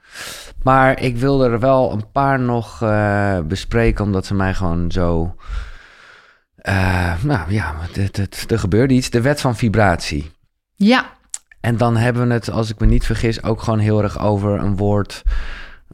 Maar 0.62 1.00
ik 1.00 1.16
wilde 1.16 1.48
er 1.48 1.60
wel 1.60 1.92
een 1.92 2.10
paar 2.10 2.40
nog 2.40 2.82
uh, 2.82 3.40
bespreken, 3.40 4.04
omdat 4.04 4.26
ze 4.26 4.34
mij 4.34 4.54
gewoon 4.54 4.90
zo. 4.90 5.34
Uh, 6.62 7.22
nou 7.22 7.52
ja, 7.52 7.74
het, 7.92 8.16
het, 8.16 8.44
er 8.50 8.58
gebeurde 8.58 8.94
iets. 8.94 9.10
De 9.10 9.20
wet 9.20 9.40
van 9.40 9.56
vibratie. 9.56 10.30
Ja. 10.74 11.06
En 11.60 11.76
dan 11.76 11.96
hebben 11.96 12.28
we 12.28 12.34
het, 12.34 12.50
als 12.50 12.70
ik 12.70 12.80
me 12.80 12.86
niet 12.86 13.04
vergis, 13.04 13.42
ook 13.42 13.62
gewoon 13.62 13.78
heel 13.78 14.02
erg 14.02 14.18
over 14.18 14.58
een 14.58 14.76
woord 14.76 15.22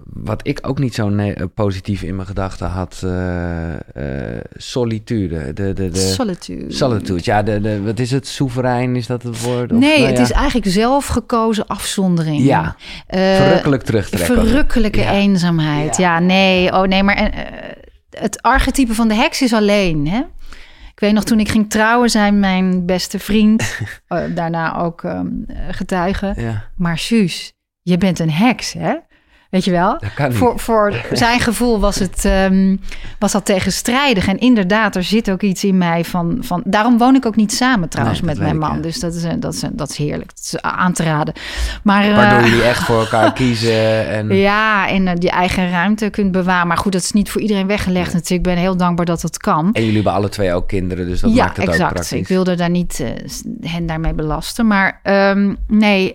wat 0.04 0.40
ik 0.46 0.58
ook 0.62 0.78
niet 0.78 0.94
zo 0.94 1.12
positief 1.54 2.02
in 2.02 2.14
mijn 2.14 2.26
gedachten 2.26 2.66
had, 2.66 3.02
uh, 3.04 3.72
uh, 3.72 3.76
solitude. 4.56 5.52
De, 5.52 5.72
de, 5.72 5.90
de, 5.90 5.98
solitude. 5.98 6.72
Solitude, 6.72 7.20
ja. 7.24 7.42
De, 7.42 7.60
de, 7.60 7.82
wat 7.82 7.98
is 7.98 8.10
het? 8.10 8.26
Soeverein, 8.26 8.96
is 8.96 9.06
dat 9.06 9.22
het 9.22 9.42
woord? 9.42 9.72
Of, 9.72 9.78
nee, 9.78 9.98
nou, 9.98 10.10
het 10.10 10.18
is 10.18 10.30
eigenlijk 10.30 10.70
zelfgekozen 10.70 11.66
afzondering. 11.66 12.44
Ja, 12.44 12.76
uh, 13.10 13.36
verrukkelijk 13.36 13.82
terugtrekken. 13.82 14.46
Verrukkelijke 14.46 15.00
ja. 15.00 15.12
eenzaamheid. 15.12 15.96
Ja. 15.96 16.14
ja. 16.14 16.18
nee, 16.20 16.72
oh 16.72 16.82
nee, 16.82 17.02
maar 17.02 17.32
het 18.10 18.42
archetype 18.42 18.94
van 18.94 19.08
de 19.08 19.14
heks 19.14 19.42
is 19.42 19.52
alleen, 19.52 20.08
hè? 20.08 20.18
Ik 20.92 21.00
weet 21.00 21.12
nog, 21.12 21.24
toen 21.24 21.40
ik 21.40 21.48
ging 21.48 21.70
trouwen, 21.70 22.10
zei 22.10 22.30
mijn 22.30 22.86
beste 22.86 23.18
vriend, 23.18 23.78
daarna 24.34 24.78
ook 24.78 25.02
um, 25.02 25.46
getuige, 25.70 26.34
maar 26.76 26.98
Suus, 26.98 27.52
je 27.82 27.98
bent 27.98 28.18
een 28.18 28.30
heks, 28.30 28.72
hè? 28.72 28.94
Weet 29.52 29.64
je 29.64 29.70
wel? 29.70 30.00
Voor, 30.30 30.58
voor 30.58 30.94
zijn 31.12 31.40
gevoel 31.40 31.80
was, 31.80 31.98
het, 31.98 32.24
um, 32.24 32.80
was 33.18 33.32
dat 33.32 33.44
tegenstrijdig. 33.44 34.26
En 34.26 34.38
inderdaad, 34.38 34.96
er 34.96 35.02
zit 35.02 35.30
ook 35.30 35.42
iets 35.42 35.64
in 35.64 35.78
mij 35.78 36.04
van... 36.04 36.38
van 36.40 36.62
daarom 36.64 36.98
woon 36.98 37.14
ik 37.14 37.26
ook 37.26 37.36
niet 37.36 37.52
samen 37.52 37.88
trouwens 37.88 38.20
nee, 38.20 38.30
met 38.30 38.38
mijn 38.38 38.58
man. 38.58 38.70
Ik, 38.70 38.76
ja. 38.76 38.82
Dus 38.82 39.00
dat 39.00 39.14
is, 39.14 39.22
dat, 39.38 39.54
is, 39.54 39.62
dat 39.72 39.90
is 39.90 39.96
heerlijk. 39.96 40.30
Dat 40.34 40.44
is 40.44 40.60
aan 40.60 40.92
te 40.92 41.02
raden. 41.02 41.34
Maar, 41.82 42.14
Waardoor 42.14 42.38
uh, 42.40 42.48
jullie 42.48 42.64
echt 42.64 42.84
voor 42.84 42.98
elkaar 42.98 43.32
kiezen. 43.42 44.08
En... 44.08 44.36
Ja, 44.36 44.88
en 44.88 45.06
uh, 45.06 45.12
je 45.18 45.30
eigen 45.30 45.70
ruimte 45.70 46.10
kunt 46.10 46.32
bewaren. 46.32 46.66
Maar 46.66 46.78
goed, 46.78 46.92
dat 46.92 47.02
is 47.02 47.12
niet 47.12 47.30
voor 47.30 47.40
iedereen 47.40 47.66
weggelegd 47.66 48.06
nee. 48.06 48.14
natuurlijk. 48.14 48.48
Ik 48.48 48.54
ben 48.54 48.62
heel 48.62 48.76
dankbaar 48.76 49.06
dat 49.06 49.20
dat 49.20 49.36
kan. 49.36 49.70
En 49.72 49.80
jullie 49.80 49.94
hebben 49.94 50.12
alle 50.12 50.28
twee 50.28 50.52
ook 50.52 50.68
kinderen, 50.68 51.06
dus 51.06 51.20
dat 51.20 51.34
ja, 51.34 51.44
maakt 51.44 51.56
het 51.56 51.68
exact. 51.68 51.82
ook 51.82 51.92
praktisch. 51.92 52.18
Ik 52.18 52.28
wilde 52.28 52.54
daar 52.54 52.70
niet 52.70 52.98
uh, 53.00 53.08
hen 53.70 53.86
daarmee 53.86 54.14
belasten. 54.14 54.66
Maar 54.66 55.00
um, 55.02 55.56
nee, 55.68 56.14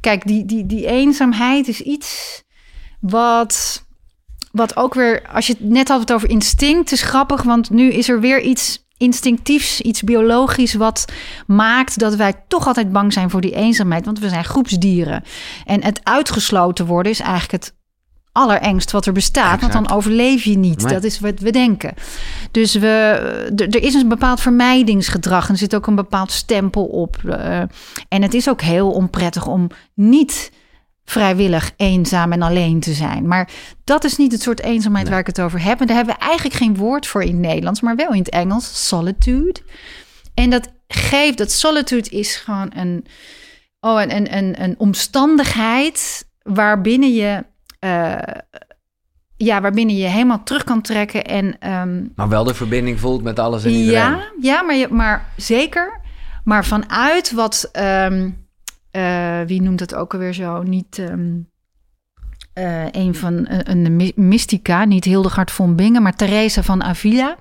kijk, 0.00 0.26
die, 0.26 0.44
die, 0.44 0.66
die 0.66 0.86
eenzaamheid 0.86 1.68
is 1.68 1.73
iets 1.80 2.42
wat, 3.00 3.84
wat 4.52 4.76
ook 4.76 4.94
weer, 4.94 5.28
als 5.32 5.46
je 5.46 5.52
het 5.52 5.68
net 5.68 5.88
had 5.88 6.00
het 6.00 6.12
over 6.12 6.28
instinct, 6.28 6.92
is 6.92 7.02
grappig, 7.02 7.42
want 7.42 7.70
nu 7.70 7.92
is 7.92 8.08
er 8.08 8.20
weer 8.20 8.40
iets 8.40 8.84
instinctiefs, 8.96 9.80
iets 9.80 10.02
biologisch, 10.02 10.74
wat 10.74 11.04
maakt 11.46 11.98
dat 11.98 12.14
wij 12.14 12.34
toch 12.48 12.66
altijd 12.66 12.92
bang 12.92 13.12
zijn 13.12 13.30
voor 13.30 13.40
die 13.40 13.54
eenzaamheid, 13.54 14.04
want 14.04 14.18
we 14.18 14.28
zijn 14.28 14.44
groepsdieren. 14.44 15.24
En 15.64 15.84
het 15.84 16.00
uitgesloten 16.02 16.86
worden 16.86 17.12
is 17.12 17.20
eigenlijk 17.20 17.64
het 17.64 17.74
allerengst 18.32 18.90
wat 18.90 19.06
er 19.06 19.12
bestaat, 19.12 19.54
exact. 19.54 19.72
want 19.72 19.88
dan 19.88 19.96
overleef 19.96 20.44
je 20.44 20.56
niet. 20.56 20.82
Nee. 20.82 20.92
Dat 20.92 21.04
is 21.04 21.20
wat 21.20 21.38
we 21.38 21.50
denken. 21.50 21.94
Dus 22.50 22.74
we, 22.74 22.88
er 23.56 23.82
is 23.82 23.94
een 23.94 24.08
bepaald 24.08 24.40
vermijdingsgedrag 24.40 25.46
en 25.46 25.52
er 25.52 25.58
zit 25.58 25.74
ook 25.74 25.86
een 25.86 25.94
bepaald 25.94 26.32
stempel 26.32 26.84
op. 26.84 27.16
Uh, 27.24 27.58
en 28.08 28.22
het 28.22 28.34
is 28.34 28.48
ook 28.48 28.60
heel 28.60 28.90
onprettig 28.90 29.46
om 29.46 29.68
niet 29.94 30.52
vrijwillig 31.04 31.72
eenzaam 31.76 32.32
en 32.32 32.42
alleen 32.42 32.80
te 32.80 32.92
zijn. 32.92 33.28
Maar 33.28 33.48
dat 33.84 34.04
is 34.04 34.16
niet 34.16 34.32
het 34.32 34.42
soort 34.42 34.62
eenzaamheid 34.62 35.04
nee. 35.04 35.12
waar 35.12 35.22
ik 35.22 35.36
het 35.36 35.40
over 35.40 35.62
heb. 35.62 35.80
En 35.80 35.86
daar 35.86 35.96
hebben 35.96 36.14
we 36.14 36.20
eigenlijk 36.20 36.56
geen 36.56 36.76
woord 36.76 37.06
voor 37.06 37.22
in 37.22 37.28
het 37.28 37.38
Nederlands, 37.38 37.80
maar 37.80 37.96
wel 37.96 38.12
in 38.12 38.18
het 38.18 38.30
Engels, 38.30 38.88
solitude. 38.88 39.60
En 40.34 40.50
dat 40.50 40.72
geeft, 40.88 41.38
dat 41.38 41.52
solitude 41.52 42.10
is 42.10 42.36
gewoon 42.36 42.70
een, 42.74 43.06
oh, 43.80 44.00
een, 44.00 44.16
een, 44.16 44.36
een, 44.36 44.62
een 44.62 44.74
omstandigheid 44.78 46.28
waarbinnen 46.42 47.14
je... 47.14 47.44
Uh, 47.80 48.18
ja, 49.36 49.60
waarbinnen 49.60 49.96
je 49.96 50.06
helemaal 50.06 50.42
terug 50.42 50.64
kan 50.64 50.80
trekken 50.80 51.24
en... 51.24 51.70
Um, 51.70 52.12
maar 52.14 52.28
wel 52.28 52.44
de 52.44 52.54
verbinding 52.54 53.00
voelt 53.00 53.22
met 53.22 53.38
alles 53.38 53.64
en 53.64 53.70
iedereen. 53.70 53.92
Ja, 53.92 54.32
ja 54.40 54.62
maar, 54.62 54.74
je, 54.74 54.88
maar 54.88 55.28
zeker. 55.36 56.00
Maar 56.44 56.64
vanuit 56.64 57.32
wat... 57.32 57.70
Um, 57.72 58.43
uh, 58.96 59.40
wie 59.46 59.62
noemt 59.62 59.80
het 59.80 59.94
ook 59.94 60.12
alweer 60.12 60.32
zo? 60.32 60.62
Niet 60.62 60.98
um, 60.98 61.48
uh, 62.54 62.86
een 62.90 63.14
van 63.14 63.46
een 63.48 64.12
mystica, 64.14 64.84
niet 64.84 65.04
Hildegard 65.04 65.50
von 65.50 65.76
Bingen, 65.76 66.02
maar 66.02 66.16
Theresa 66.16 66.62
van 66.62 66.82
Avila. 66.82 67.36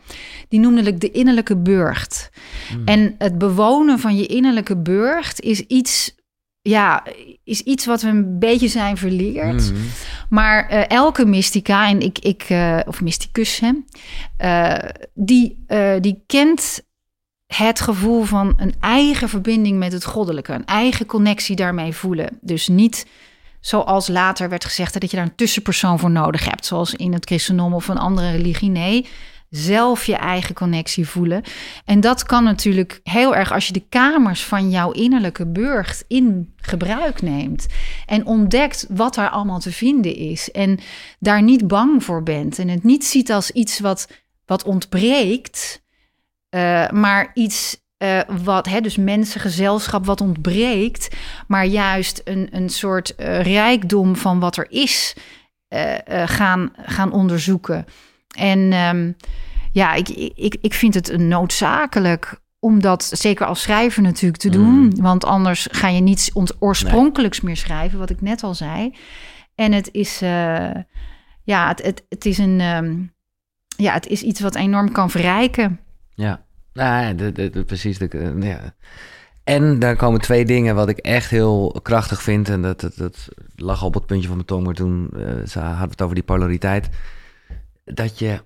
Die 0.48 0.60
noemde 0.60 0.84
het 0.84 1.02
de 1.02 1.12
innerlijke 1.12 1.58
burcht. 1.58 2.30
Mm. 2.78 2.86
En 2.86 3.16
het 3.18 3.38
bewonen 3.38 4.00
van 4.00 4.16
je 4.16 4.26
innerlijke 4.26 4.78
burcht 4.78 5.42
is 5.42 5.60
iets, 5.60 6.16
ja, 6.62 7.04
is 7.44 7.62
iets 7.62 7.86
wat 7.86 8.02
we 8.02 8.08
een 8.08 8.40
beetje 8.40 8.68
zijn 8.68 8.98
verleerd. 8.98 9.72
Mm. 9.72 9.80
Maar 10.30 10.68
elke 10.88 11.26
mystica, 11.26 11.88
en 11.88 12.00
ik, 12.00 12.20
ik 12.20 12.48
of 12.88 13.02
mysticus, 13.02 13.62
hè, 13.62 13.72
die, 15.14 15.66
die 16.00 16.24
kent 16.26 16.84
het 17.58 17.80
gevoel 17.80 18.24
van 18.24 18.54
een 18.58 18.74
eigen 18.80 19.30
verbinding 19.30 19.78
met 19.78 19.92
het 19.92 20.06
goddelijke, 20.06 20.54
een 20.54 20.66
eigen 20.66 21.06
connectie 21.06 21.56
daarmee 21.56 21.94
voelen. 21.94 22.38
Dus 22.42 22.68
niet 22.68 23.06
zoals 23.60 24.08
later 24.08 24.50
werd 24.50 24.66
gezegd 24.66 24.94
dat 24.94 25.12
je 25.12 25.18
daar 25.18 25.26
een 25.26 25.36
tussenpersoon 25.36 26.00
voor 26.00 26.12
nodig 26.12 26.46
hebt, 26.46 26.66
zoals 26.66 26.94
in 26.94 27.14
het 27.14 27.26
christendom 27.26 27.74
of 27.74 27.88
een 27.88 27.98
andere 27.98 28.32
religie. 28.32 28.70
Nee, 28.70 29.08
zelf 29.50 30.06
je 30.06 30.16
eigen 30.16 30.56
connectie 30.56 31.08
voelen. 31.08 31.44
En 31.86 32.00
dat 32.00 32.24
kan 32.24 32.44
natuurlijk 32.44 33.00
heel 33.04 33.36
erg 33.36 33.52
als 33.52 33.68
je 33.68 33.74
de 33.74 33.86
kamers 33.90 34.44
van 34.44 34.70
jouw 34.70 34.92
innerlijke 34.92 35.48
burcht 35.48 36.06
in 36.08 36.54
gebruik 36.56 37.22
neemt 37.22 37.66
en 38.06 38.26
ontdekt 38.26 38.86
wat 38.90 39.16
daar 39.16 39.30
allemaal 39.30 39.60
te 39.60 39.72
vinden 39.72 40.16
is 40.16 40.52
en 40.52 40.80
daar 41.20 41.42
niet 41.42 41.68
bang 41.68 42.04
voor 42.04 42.24
bent 42.24 42.60
en 42.60 42.68
het 42.68 42.84
niet 42.84 43.06
ziet 43.06 43.32
als 43.32 43.52
iets 43.52 43.80
wat, 43.80 44.08
wat 44.46 44.64
ontbreekt. 44.64 45.82
Uh, 46.56 46.90
maar 46.90 47.32
iets 47.34 47.82
uh, 48.04 48.20
wat, 48.44 48.68
hè, 48.68 48.82
dus 48.82 48.98
mensengezelschap 48.98 50.06
wat 50.06 50.22
ontbreekt, 50.22 51.16
maar 51.48 51.66
juist 51.66 52.22
een, 52.24 52.48
een 52.52 52.70
soort 52.70 53.14
uh, 53.18 53.42
rijkdom 53.42 54.16
van 54.16 54.40
wat 54.40 54.58
er 54.58 54.72
is 54.72 55.16
gaan, 56.26 56.74
gaan 56.82 57.12
onderzoeken. 57.12 57.86
En 58.38 58.74
um, 58.74 59.16
ja, 59.72 59.94
ik, 59.94 60.10
ik, 60.36 60.56
ik 60.62 60.74
vind 60.74 60.94
het 60.94 61.18
noodzakelijk 61.18 62.42
om 62.60 62.82
dat 62.82 63.04
zeker 63.04 63.46
als 63.46 63.62
schrijver 63.62 64.02
natuurlijk 64.02 64.42
te 64.42 64.50
doen, 64.50 64.80
mm. 64.80 65.02
want 65.02 65.26
anders 65.26 65.68
ga 65.72 65.88
je 65.88 66.02
niets 66.02 66.32
oorspronkelijks 66.60 67.38
nee. 67.38 67.48
meer 67.48 67.58
schrijven, 67.58 68.00
wat 68.00 68.10
ik 68.10 68.22
net 68.22 68.44
al 68.44 68.54
zei. 68.54 68.96
En 69.56 69.72
het 69.72 69.90
is, 69.92 70.20
ja, 71.44 71.68
het, 71.68 71.84
het, 71.84 72.06
het 72.10 72.26
is 72.26 72.38
een, 72.38 72.62
um, 72.62 73.14
ja, 73.78 73.94
het 73.94 74.08
is 74.08 74.22
iets 74.22 74.40
wat 74.40 74.56
enorm 74.56 74.92
kan 74.92 75.10
verrijken. 75.10 75.80
Ja, 76.15 76.44
nou, 76.73 77.15
de, 77.15 77.31
de, 77.31 77.49
de, 77.49 77.64
precies. 77.64 77.98
De, 77.98 78.35
ja. 78.40 78.73
En 79.44 79.80
daar 79.80 79.95
komen 79.95 80.22
twee 80.22 80.45
dingen 80.45 80.76
wat 80.76 80.90
ik 80.90 80.98
echt 80.98 81.30
heel 81.30 81.80
krachtig 81.81 82.22
vind. 82.22 82.49
En 82.49 82.61
dat, 82.61 82.81
dat, 82.81 82.95
dat 82.95 83.27
lag 83.56 83.84
op 83.84 83.94
het 83.94 84.06
puntje 84.06 84.27
van 84.27 84.35
mijn 84.35 84.48
tong, 84.48 84.65
maar 84.65 84.73
toen 84.73 85.10
uh, 85.15 85.45
ze 85.48 85.60
hadden 85.60 85.90
het 85.90 86.02
over 86.02 86.15
die 86.15 86.23
polariteit. 86.23 86.90
Dat 87.85 88.19
je, 88.19 88.41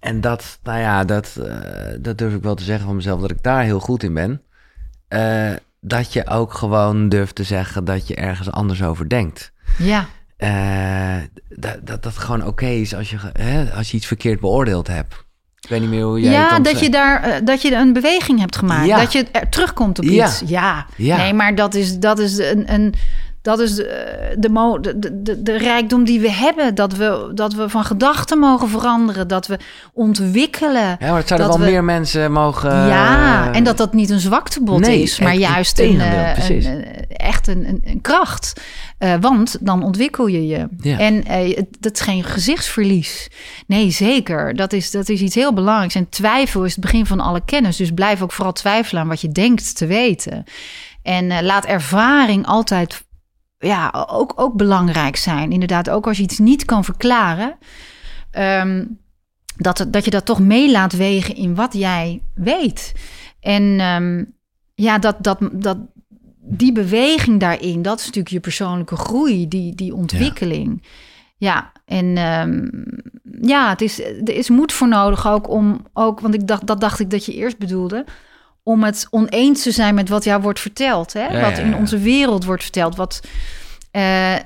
en 0.00 0.20
dat, 0.20 0.58
nou 0.62 0.78
ja, 0.78 1.04
dat, 1.04 1.36
uh, 1.38 1.56
dat 2.00 2.18
durf 2.18 2.34
ik 2.34 2.42
wel 2.42 2.54
te 2.54 2.64
zeggen 2.64 2.86
van 2.86 2.96
mezelf, 2.96 3.20
dat 3.20 3.30
ik 3.30 3.42
daar 3.42 3.62
heel 3.62 3.80
goed 3.80 4.02
in 4.02 4.14
ben. 4.14 4.42
Uh, 5.08 5.52
dat 5.80 6.12
je 6.12 6.26
ook 6.26 6.54
gewoon 6.54 7.08
durft 7.08 7.34
te 7.34 7.44
zeggen 7.44 7.84
dat 7.84 8.08
je 8.08 8.14
ergens 8.14 8.50
anders 8.50 8.82
over 8.82 9.08
denkt. 9.08 9.52
Ja. 9.78 10.06
dat, 11.48 11.86
dat 11.86 12.02
dat 12.02 12.18
gewoon 12.18 12.40
oké 12.40 12.48
okay 12.48 12.80
is 12.80 12.94
als 12.94 13.10
je, 13.10 13.18
hè, 13.32 13.72
als 13.72 13.90
je 13.90 13.96
iets 13.96 14.06
verkeerd 14.06 14.40
beoordeeld 14.40 14.86
hebt. 14.86 15.26
Ik 15.68 15.74
weet 15.74 15.80
niet 15.80 15.90
meer 15.98 16.04
hoe 16.04 16.20
jij 16.20 16.32
het 16.34 16.50
Ja, 16.50 16.56
dat 16.58 16.66
zegt. 16.66 16.80
je 16.84 16.90
daar 16.90 17.22
eh, 17.22 17.34
dat 17.44 17.62
je 17.62 17.74
een 17.74 17.92
beweging 17.92 18.40
hebt 18.40 18.56
gemaakt. 18.56 18.86
Ja. 18.86 18.98
Dat 18.98 19.12
je 19.12 19.26
er 19.32 19.48
terugkomt 19.48 19.98
op 19.98 20.04
Ja. 20.04 20.26
iets. 20.26 20.42
Ja. 20.46 20.86
Ja. 20.96 21.16
Nee, 21.16 21.32
maar 21.32 21.54
dat 21.54 21.74
is, 21.74 21.98
dat 21.98 22.18
is 22.18 22.38
een. 22.38 22.72
een 22.72 22.94
dat 23.42 23.60
is 23.60 23.74
de, 23.74 24.36
de, 24.38 24.98
de, 24.98 25.22
de, 25.22 25.42
de, 25.42 25.58
rijkdom 25.58 26.04
die 26.04 26.20
we 26.20 26.30
hebben. 26.30 26.74
Dat 26.74 26.92
we, 26.96 27.30
dat 27.34 27.54
we 27.54 27.68
van 27.68 27.84
gedachten 27.84 28.38
mogen 28.38 28.68
veranderen. 28.68 29.28
Dat 29.28 29.46
we 29.46 29.58
ontwikkelen. 29.92 30.96
Ja, 30.98 31.08
maar 31.08 31.16
het 31.16 31.28
zouden 31.28 31.48
dat 31.48 31.56
wel 31.56 31.66
we- 31.66 31.72
meer 31.72 31.84
mensen 31.84 32.32
mogen... 32.32 32.70
ja, 32.70 33.48
eh, 33.50 33.56
en 33.56 33.64
dat 33.64 33.76
dat 33.76 33.92
niet 33.92 34.10
een 34.10 34.20
zwaktebod 34.20 34.80
nee, 34.80 35.02
is, 35.02 35.18
maar 35.18 35.34
juist 35.34 35.78
een, 35.78 36.00
eh, 36.00 36.48
een, 36.48 36.66
een- 36.66 37.06
echt 37.08 37.46
een, 37.48 37.80
een, 37.84 38.00
kracht. 38.00 38.60
Eh, 38.98 39.14
want 39.20 39.56
dan 39.60 39.82
ontwikkel 39.82 40.26
je 40.26 40.46
je. 40.46 40.68
Ja. 40.80 40.98
En 40.98 41.24
eh, 41.24 41.56
het, 41.56 41.66
dat 41.80 41.92
is 41.94 42.00
geen 42.00 42.24
gezichtsverlies. 42.24 43.30
Nee, 43.66 43.90
zeker. 43.90 44.56
Dat 44.56 44.72
is, 44.72 44.90
dat 44.90 45.08
is 45.08 45.20
iets 45.20 45.34
heel 45.34 45.54
belangrijks. 45.54 45.94
En 45.94 46.08
twijfel 46.08 46.64
is 46.64 46.72
het 46.72 46.80
begin 46.80 47.06
van 47.06 47.20
alle 47.20 47.42
kennis. 47.44 47.76
Dus 47.76 47.90
blijf 47.90 48.22
ook 48.22 48.32
vooral 48.32 48.52
twijfelen 48.52 49.02
aan 49.02 49.08
wat 49.08 49.20
je 49.20 49.28
denkt 49.32 49.76
te 49.76 49.86
weten. 49.86 50.44
En 51.02 51.30
eh, 51.30 51.42
laat 51.42 51.64
ervaring 51.64 52.46
altijd 52.46 53.06
ja, 53.58 54.06
ook, 54.08 54.32
ook 54.36 54.54
belangrijk 54.54 55.16
zijn. 55.16 55.52
Inderdaad, 55.52 55.90
ook 55.90 56.06
als 56.06 56.16
je 56.16 56.22
iets 56.22 56.38
niet 56.38 56.64
kan 56.64 56.84
verklaren. 56.84 57.56
ehm, 58.30 58.84
dat, 59.56 59.86
dat 59.88 60.04
je 60.04 60.10
dat 60.10 60.24
toch 60.24 60.40
mee 60.40 60.70
laat 60.70 60.92
wegen 60.92 61.34
in 61.34 61.54
wat 61.54 61.72
jij 61.74 62.22
weet. 62.34 62.94
En 63.40 63.80
ehm, 63.80 64.24
ja, 64.74 64.98
dat, 64.98 65.16
dat, 65.20 65.38
dat, 65.52 65.78
die 66.40 66.72
beweging 66.72 67.40
daarin, 67.40 67.82
dat 67.82 67.98
is 67.98 68.04
natuurlijk 68.04 68.34
je 68.34 68.40
persoonlijke 68.40 68.96
groei, 68.96 69.48
die, 69.48 69.74
die 69.74 69.94
ontwikkeling. 69.94 70.82
Ja, 71.36 71.72
en 71.84 72.16
ehm, 72.16 72.66
ja, 73.48 73.68
het 73.68 73.80
is, 73.80 74.00
er 74.00 74.34
is 74.34 74.48
moed 74.48 74.72
voor 74.72 74.88
nodig 74.88 75.28
ook 75.28 75.48
om 75.48 75.86
ook, 75.92 76.20
want 76.20 76.34
ik 76.34 76.46
dacht, 76.46 76.66
dat 76.66 76.80
dacht 76.80 77.00
ik 77.00 77.10
dat 77.10 77.24
je 77.24 77.34
eerst 77.34 77.58
bedoelde, 77.58 78.04
om 78.68 78.84
het 78.84 79.06
oneens 79.10 79.62
te 79.62 79.70
zijn 79.70 79.94
met 79.94 80.08
wat 80.08 80.24
jou 80.24 80.42
wordt 80.42 80.60
verteld, 80.60 81.12
hè? 81.12 81.26
Ja, 81.26 81.40
wat 81.40 81.56
ja, 81.56 81.62
in 81.62 81.76
onze 81.76 81.98
wereld 81.98 82.44
wordt 82.44 82.62
verteld, 82.62 82.96
wat 82.96 83.20
eh, 83.90 84.36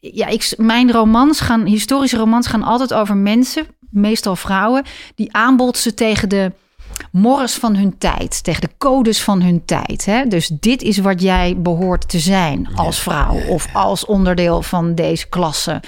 ja, 0.00 0.26
ik, 0.26 0.54
mijn 0.56 0.92
romans 0.92 1.40
gaan, 1.40 1.64
historische 1.64 2.16
romans 2.16 2.46
gaan 2.46 2.62
altijd 2.62 2.94
over 2.94 3.16
mensen, 3.16 3.66
meestal 3.90 4.36
vrouwen, 4.36 4.84
die 5.14 5.32
aanbotsen 5.32 5.94
tegen 5.94 6.28
de 6.28 6.52
morris 7.12 7.54
van 7.54 7.76
hun 7.76 7.98
tijd, 7.98 8.44
tegen 8.44 8.60
de 8.60 8.70
codes 8.78 9.22
van 9.22 9.42
hun 9.42 9.64
tijd. 9.64 10.04
Hè? 10.04 10.26
Dus 10.26 10.48
dit 10.60 10.82
is 10.82 10.98
wat 10.98 11.22
jij 11.22 11.54
behoort 11.58 12.08
te 12.08 12.18
zijn 12.18 12.68
als 12.74 12.98
vrouw 13.00 13.40
of 13.48 13.68
als 13.72 14.04
onderdeel 14.04 14.62
van 14.62 14.94
deze 14.94 15.28
klasse. 15.28 15.80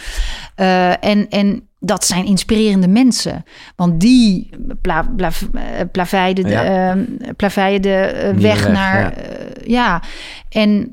Eh, 0.55 1.05
en, 1.05 1.29
en 1.29 1.69
dat 1.81 2.05
zijn 2.05 2.25
inspirerende 2.25 2.89
mensen, 2.89 3.45
want 3.77 4.01
die 4.01 4.51
pla, 4.81 5.03
pla, 5.17 5.31
eh, 5.53 5.63
plaveiden 5.93 6.45
de, 6.45 6.51
Ja. 6.51 6.95
eh, 6.95 7.01
plaveien 7.37 7.83
de 7.83 7.95
eh, 7.95 8.35
weg 8.35 8.63
weg, 8.63 8.73
naar. 8.73 9.15
ja. 9.65 9.65
ja, 9.65 10.03
en 10.49 10.93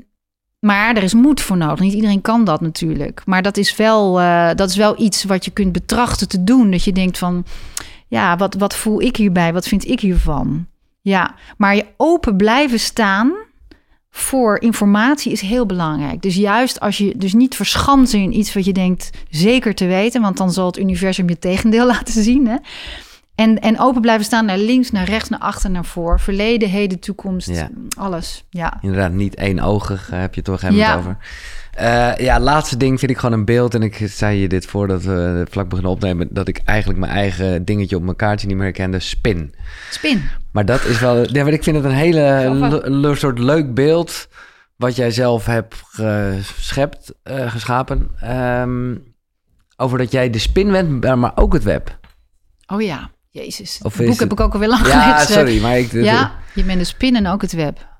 maar 0.60 0.96
er 0.96 1.02
is 1.02 1.14
moed 1.14 1.40
voor 1.40 1.56
nodig. 1.56 1.78
Niet 1.80 1.92
iedereen 1.92 2.20
kan 2.20 2.44
dat 2.44 2.60
natuurlijk. 2.60 3.22
Maar 3.24 3.42
dat 3.42 3.56
is 3.56 3.76
wel, 3.76 4.12
dat 4.54 4.70
is 4.70 4.76
wel 4.76 5.00
iets 5.02 5.24
wat 5.24 5.44
je 5.44 5.50
kunt 5.50 5.72
betrachten 5.72 6.28
te 6.28 6.44
doen. 6.44 6.70
Dat 6.70 6.84
je 6.84 6.92
denkt 6.92 7.18
van, 7.18 7.44
ja, 8.08 8.36
wat, 8.36 8.54
wat 8.54 8.76
voel 8.76 9.00
ik 9.02 9.16
hierbij? 9.16 9.52
Wat 9.52 9.68
vind 9.68 9.88
ik 9.88 10.00
hiervan? 10.00 10.66
Ja, 11.00 11.34
maar 11.56 11.76
je 11.76 11.86
open 11.96 12.36
blijven 12.36 12.80
staan 12.80 13.32
voor 14.10 14.60
informatie 14.60 15.32
is 15.32 15.40
heel 15.40 15.66
belangrijk. 15.66 16.22
Dus 16.22 16.34
juist 16.36 16.80
als 16.80 16.98
je 16.98 17.14
dus 17.16 17.32
niet 17.32 17.54
verschansen 17.54 18.20
in 18.20 18.38
iets 18.38 18.54
wat 18.54 18.64
je 18.64 18.72
denkt 18.72 19.10
zeker 19.30 19.74
te 19.74 19.86
weten, 19.86 20.22
want 20.22 20.36
dan 20.36 20.52
zal 20.52 20.66
het 20.66 20.78
universum 20.78 21.28
je 21.28 21.38
tegendeel 21.38 21.86
laten 21.94 22.22
zien. 22.22 22.46
Hè? 22.48 22.56
En, 23.34 23.58
en 23.60 23.80
open 23.80 24.00
blijven 24.00 24.24
staan 24.24 24.44
naar 24.44 24.58
links, 24.58 24.90
naar 24.90 25.04
rechts, 25.04 25.28
naar 25.28 25.40
achter, 25.40 25.70
naar 25.70 25.84
voor. 25.84 26.20
Verleden, 26.20 26.68
heden, 26.68 26.98
toekomst, 27.00 27.48
Ja. 27.48 27.68
alles. 27.98 28.44
Ja. 28.50 28.78
Inderdaad, 28.82 29.12
niet 29.12 29.34
éénogig 29.34 30.10
eh, 30.10 30.18
heb 30.20 30.34
je 30.34 30.42
toch 30.42 30.60
helemaal 30.60 30.80
Ja. 30.88 30.96
over. 30.96 31.16
Eh, 31.76 32.16
ja, 32.16 32.40
laatste 32.40 32.76
ding 32.76 32.98
vind 32.98 33.10
ik 33.10 33.18
gewoon 33.18 33.38
een 33.38 33.44
beeld. 33.44 33.74
En 33.74 33.82
ik 33.82 34.06
zei 34.08 34.40
je 34.40 34.48
dit 34.48 34.66
voordat 34.66 35.02
we 35.02 35.46
vlak 35.50 35.68
beginnen 35.68 35.92
opnemen... 35.92 36.28
dat 36.30 36.48
ik 36.48 36.60
eigenlijk 36.64 36.98
mijn 36.98 37.12
eigen 37.12 37.64
dingetje 37.64 37.96
op 37.96 38.02
mijn 38.02 38.16
kaartje 38.16 38.46
niet 38.46 38.56
meer 38.56 38.64
herkende. 38.64 39.00
Spin. 39.00 39.54
Spin. 39.90 40.22
Maar 40.52 40.64
dat 40.64 40.84
is 40.84 41.00
wel... 41.00 41.32
Ja, 41.32 41.44
maar 41.44 41.52
ik 41.52 41.62
vind 41.62 41.76
het 41.76 41.84
een 41.84 41.90
hele 41.90 43.12
soort 43.14 43.38
leuk 43.38 43.74
beeld... 43.74 44.28
wat 44.76 44.96
jij 44.96 45.10
zelf 45.10 45.46
hebt 45.46 45.74
geschept, 45.92 47.12
eh, 47.22 47.50
geschapen. 47.50 48.10
Ehm, 48.20 48.94
over 49.76 49.98
dat 49.98 50.12
jij 50.12 50.30
de 50.30 50.38
spin 50.38 50.70
bent, 50.70 51.16
maar 51.16 51.32
ook 51.34 51.52
het 51.52 51.62
web. 51.62 51.98
Oh 52.66 52.82
ja, 52.82 53.10
jezus. 53.30 53.80
Of 53.82 53.96
het 53.96 54.06
boek 54.06 54.20
heb 54.20 54.32
ik 54.32 54.40
ook 54.40 54.52
alweer 54.52 54.68
lang 54.68 54.86
Ja, 54.86 55.24
sorry, 55.24 55.60
maar 55.60 55.78
ik... 55.78 55.92
Ja, 55.92 56.34
je 56.54 56.64
bent 56.64 56.78
de 56.78 56.84
spin 56.84 57.16
en 57.16 57.26
ook 57.26 57.42
het 57.42 57.52
web. 57.52 57.95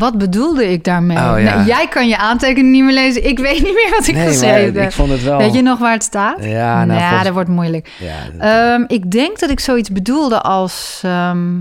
Wat 0.00 0.18
bedoelde 0.18 0.70
ik 0.72 0.84
daarmee? 0.84 1.16
Oh, 1.16 1.22
ja. 1.22 1.54
Nou, 1.54 1.66
jij 1.66 1.88
kan 1.88 2.08
je 2.08 2.16
aantekeningen 2.16 2.70
niet 2.70 2.84
meer 2.84 2.94
lezen. 2.94 3.24
Ik 3.28 3.38
weet 3.38 3.62
niet 3.62 3.74
meer 3.74 3.90
wat 3.90 4.06
ik 4.06 4.14
nee, 4.14 4.26
geschreven 4.26 4.74
maar 4.74 4.82
ik 4.84 4.92
vond 4.92 5.10
het 5.10 5.22
wel... 5.22 5.38
Weet 5.38 5.54
je 5.54 5.62
nog 5.62 5.78
waar 5.78 5.92
het 5.92 6.02
staat? 6.02 6.44
Ja, 6.44 6.84
nou, 6.84 6.98
ja, 6.98 7.04
volgens- 7.04 7.24
dat 7.24 7.32
wordt 7.32 7.48
moeilijk. 7.48 7.90
Ja, 7.98 8.16
dat- 8.32 8.40
Ehm, 8.40 8.84
ik 8.86 9.10
denk 9.10 9.38
dat 9.38 9.50
ik 9.50 9.60
zoiets 9.60 9.90
bedoelde 9.92 10.40
als... 10.40 11.00
ehm, 11.04 11.58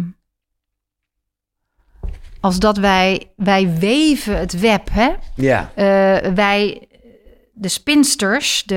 als 2.42 2.60
dat 2.60 2.78
wij, 2.78 3.32
wij 3.36 3.74
weven 3.80 4.38
het 4.38 4.60
web, 4.60 4.88
hè? 4.92 5.10
ja. 5.36 5.72
Eh, 5.76 6.32
wij, 6.34 6.88
de 7.54 7.68
spinsters, 7.68 8.64
de, 8.64 8.76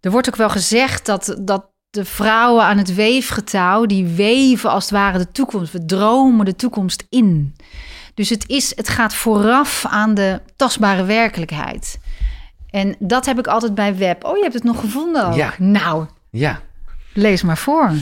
er 0.00 0.10
wordt 0.10 0.28
ook 0.28 0.36
wel 0.36 0.48
gezegd 0.50 1.06
dat, 1.06 1.36
dat 1.40 1.66
de 1.98 2.04
vrouwen 2.04 2.64
aan 2.64 2.78
het 2.78 2.94
weefgetouw, 2.94 3.86
die 3.86 4.06
weven 4.06 4.70
als 4.70 4.82
het 4.84 4.92
ware 4.92 5.18
de 5.18 5.32
toekomst. 5.32 5.72
We 5.72 5.84
dromen 5.84 6.44
de 6.44 6.56
toekomst 6.56 7.06
in. 7.08 7.54
Dus 8.14 8.28
het, 8.28 8.48
is, 8.48 8.76
het 8.76 8.88
gaat 8.88 9.14
vooraf 9.14 9.86
aan 9.88 10.14
de 10.14 10.40
tastbare 10.56 11.04
werkelijkheid. 11.04 11.98
En 12.70 12.96
dat 12.98 13.26
heb 13.26 13.38
ik 13.38 13.46
altijd 13.46 13.74
bij 13.74 13.96
web. 13.96 14.24
Oh, 14.24 14.36
je 14.36 14.42
hebt 14.42 14.54
het 14.54 14.64
nog 14.64 14.80
gevonden 14.80 15.26
ook. 15.26 15.34
Ja. 15.34 15.54
Nou, 15.58 16.06
ja. 16.30 16.60
lees 17.12 17.42
maar 17.42 17.58
voor. 17.58 17.92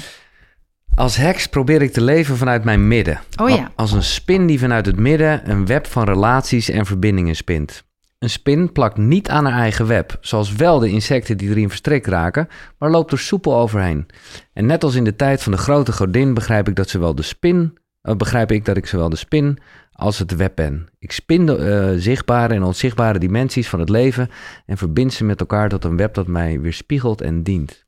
Als 0.94 1.16
heks 1.16 1.46
probeer 1.46 1.82
ik 1.82 1.92
te 1.92 2.02
leven 2.02 2.36
vanuit 2.36 2.64
mijn 2.64 2.88
midden. 2.88 3.20
Oh 3.40 3.50
ja. 3.50 3.70
Als 3.74 3.92
een 3.92 4.02
spin 4.02 4.46
die 4.46 4.58
vanuit 4.58 4.86
het 4.86 4.98
midden 4.98 5.50
een 5.50 5.66
web 5.66 5.86
van 5.86 6.04
relaties 6.04 6.70
en 6.70 6.86
verbindingen 6.86 7.36
spint. 7.36 7.84
Een 8.18 8.30
spin 8.30 8.72
plakt 8.72 8.96
niet 8.96 9.28
aan 9.28 9.44
haar 9.44 9.60
eigen 9.60 9.86
web, 9.86 10.16
zoals 10.20 10.52
wel 10.52 10.78
de 10.78 10.88
insecten 10.88 11.36
die 11.36 11.48
erin 11.48 11.68
verstrikt 11.68 12.06
raken, 12.06 12.48
maar 12.78 12.90
loopt 12.90 13.12
er 13.12 13.18
soepel 13.18 13.56
overheen. 13.56 14.06
En 14.52 14.66
net 14.66 14.84
als 14.84 14.94
in 14.94 15.04
de 15.04 15.16
tijd 15.16 15.42
van 15.42 15.52
de 15.52 15.58
grote 15.58 15.92
godin 15.92 16.34
begrijp 16.34 16.68
ik 16.68 16.76
dat 16.76 16.88
zowel 16.88 17.14
de 17.14 17.22
spin, 17.22 17.78
eh, 18.02 18.14
begrijp 18.16 18.50
ik 18.52 18.64
dat 18.64 18.76
ik 18.76 18.86
zowel 18.86 19.08
de 19.08 19.16
spin 19.16 19.58
als 19.92 20.18
het 20.18 20.36
web 20.36 20.52
ben. 20.54 20.88
Ik 20.98 21.12
spin 21.12 21.46
de 21.46 21.56
eh, 21.56 22.00
zichtbare 22.00 22.54
en 22.54 22.62
onzichtbare 22.62 23.18
dimensies 23.18 23.68
van 23.68 23.80
het 23.80 23.88
leven 23.88 24.28
en 24.66 24.76
verbind 24.76 25.12
ze 25.12 25.24
met 25.24 25.40
elkaar 25.40 25.68
tot 25.68 25.84
een 25.84 25.96
web 25.96 26.14
dat 26.14 26.26
mij 26.26 26.60
weerspiegelt 26.60 27.20
en 27.20 27.42
dient. 27.42 27.84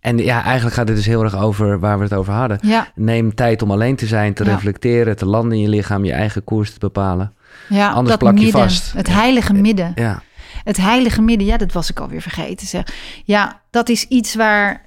En 0.00 0.18
ja, 0.18 0.42
eigenlijk 0.42 0.76
gaat 0.76 0.86
dit 0.86 0.96
dus 0.96 1.06
heel 1.06 1.22
erg 1.22 1.36
over 1.36 1.78
waar 1.78 1.96
we 1.98 2.04
het 2.04 2.14
over 2.14 2.32
hadden. 2.32 2.58
Ja, 2.62 2.92
Neem 2.94 3.34
tijd 3.34 3.62
om 3.62 3.70
alleen 3.70 3.96
te 3.96 4.06
zijn, 4.06 4.34
te 4.34 4.44
Ja. 4.44 4.52
reflecteren, 4.52 5.16
te 5.16 5.26
landen 5.26 5.56
in 5.56 5.62
je 5.62 5.68
lichaam, 5.68 6.04
je 6.04 6.12
eigen 6.12 6.44
koers 6.44 6.72
te 6.72 6.78
bepalen. 6.78 7.34
Ja 7.68 7.88
Anders 7.88 8.08
dat 8.08 8.18
plak 8.18 8.38
je 8.38 8.44
midden, 8.44 8.62
vast. 8.62 8.92
Het 8.92 9.08
heilige 9.08 9.52
midden. 9.52 9.92
Ja, 9.94 10.22
Het 10.64 10.76
heilige 10.76 11.22
midden, 11.22 11.46
ja, 11.46 11.56
dat 11.56 11.72
was 11.72 11.90
ik 11.90 12.00
alweer 12.00 12.22
vergeten. 12.22 12.66
Zeg. 12.66 12.86
Ja, 13.24 13.62
dat 13.70 13.88
is 13.88 14.04
iets 14.04 14.34
waar 14.34 14.84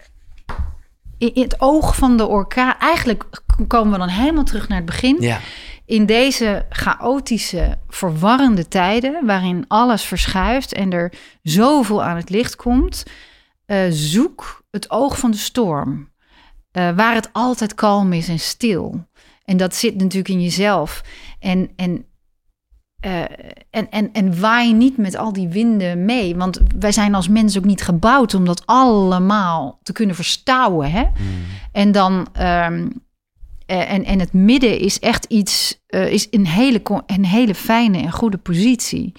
in 1.18 1.34
in 1.34 1.42
het 1.44 1.62
oog 1.62 1.96
van 1.96 2.18
de 2.18 2.28
orkaan... 2.28 2.76
Eigenlijk 2.80 3.24
komen 3.68 3.92
we 3.94 3.98
dan 4.00 4.08
helemaal 4.08 4.44
terug 4.44 4.68
naar 4.68 4.78
het 4.78 4.86
begin. 4.86 5.18
ja, 5.20 5.40
In 5.86 6.06
deze 6.06 6.66
chaotische, 6.70 7.78
verwarrende 7.88 8.68
tijden... 8.68 9.26
waarin 9.26 9.66
alles 9.68 10.04
verschuift 10.04 10.74
en 10.74 10.92
er 10.92 11.14
zoveel 11.44 12.04
aan 12.04 12.16
het 12.16 12.30
licht 12.30 12.56
komt... 12.56 13.04
eh, 13.66 13.78
zoek 13.90 14.64
het 14.72 14.90
oog 14.92 15.18
van 15.20 15.32
de 15.32 15.38
storm. 15.38 16.10
eh, 16.72 16.90
waar 16.96 17.16
het 17.16 17.30
altijd 17.32 17.76
kalm 17.76 18.14
is 18.14 18.28
en 18.28 18.40
stil. 18.40 19.08
En 19.46 19.58
dat 19.58 19.76
zit 19.76 19.96
natuurlijk 19.96 20.30
in 20.30 20.42
jezelf. 20.42 21.02
En, 21.40 21.70
en 21.76 22.06
eh, 23.00 23.22
en, 23.70 23.90
en, 23.90 24.10
en 24.14 24.40
waai 24.40 24.74
niet 24.74 24.98
met 24.98 25.16
al 25.18 25.34
die 25.34 25.48
winden 25.48 26.06
mee. 26.06 26.36
Want 26.36 26.60
wij 26.80 26.92
zijn 26.92 27.16
als 27.16 27.28
mens 27.28 27.58
ook 27.58 27.64
niet 27.66 27.82
gebouwd 27.82 28.34
om 28.34 28.46
dat 28.46 28.66
allemaal 28.66 29.80
te 29.84 29.94
kunnen 29.94 30.16
verstouwen. 30.16 30.92
Hè? 30.92 31.04
En 31.72 31.92
dan. 31.92 32.28
ehm, 32.34 32.88
eh, 33.66 33.94
en, 33.94 34.06
en 34.06 34.20
het 34.20 34.34
midden 34.34 34.80
is 34.80 35.00
echt 35.00 35.26
iets. 35.26 35.84
eh, 35.88 36.12
is 36.12 36.28
een 36.32 36.48
hele, 36.48 36.82
een 37.06 37.26
hele 37.26 37.56
fijne 37.56 37.98
en 37.98 38.12
goede 38.12 38.38
positie. 38.38 39.12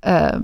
Ehm, 0.00 0.42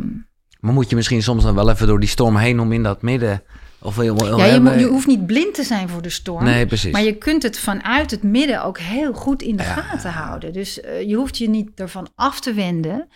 maar 0.61 0.73
moet 0.73 0.91
je 0.91 0.97
misschien 0.97 1.23
soms 1.23 1.43
dan 1.43 1.55
wel 1.55 1.71
even 1.71 1.87
door 1.87 2.01
die 2.01 2.09
storm 2.09 2.37
heen 2.37 2.61
om 2.61 2.73
in 2.73 2.83
dat 2.83 3.03
midden... 3.03 3.43
Of, 3.79 3.97
ja, 3.97 4.03
je, 4.45 4.61
moet, 4.61 4.79
je 4.81 4.87
hoeft 4.87 5.07
niet 5.07 5.27
blind 5.27 5.55
te 5.55 5.63
zijn 5.63 5.89
voor 5.89 6.03
de 6.03 6.09
storm. 6.11 6.45
Nee, 6.45 6.67
precies. 6.67 6.93
Maar 6.93 7.03
je 7.03 7.15
kunt 7.17 7.43
het 7.43 7.59
vanuit 7.59 8.11
het 8.11 8.23
midden 8.23 8.63
ook 8.65 8.79
heel 8.79 9.13
goed 9.13 9.43
in 9.43 9.57
de 9.57 9.63
Ja. 9.63 9.69
gaten 9.75 10.11
houden. 10.11 10.53
Dus 10.53 10.81
eh, 10.81 11.09
je 11.09 11.15
hoeft 11.15 11.39
je 11.39 11.49
niet 11.49 11.71
ervan 11.75 12.09
af 12.15 12.41
te 12.41 12.53
wenden. 12.53 13.09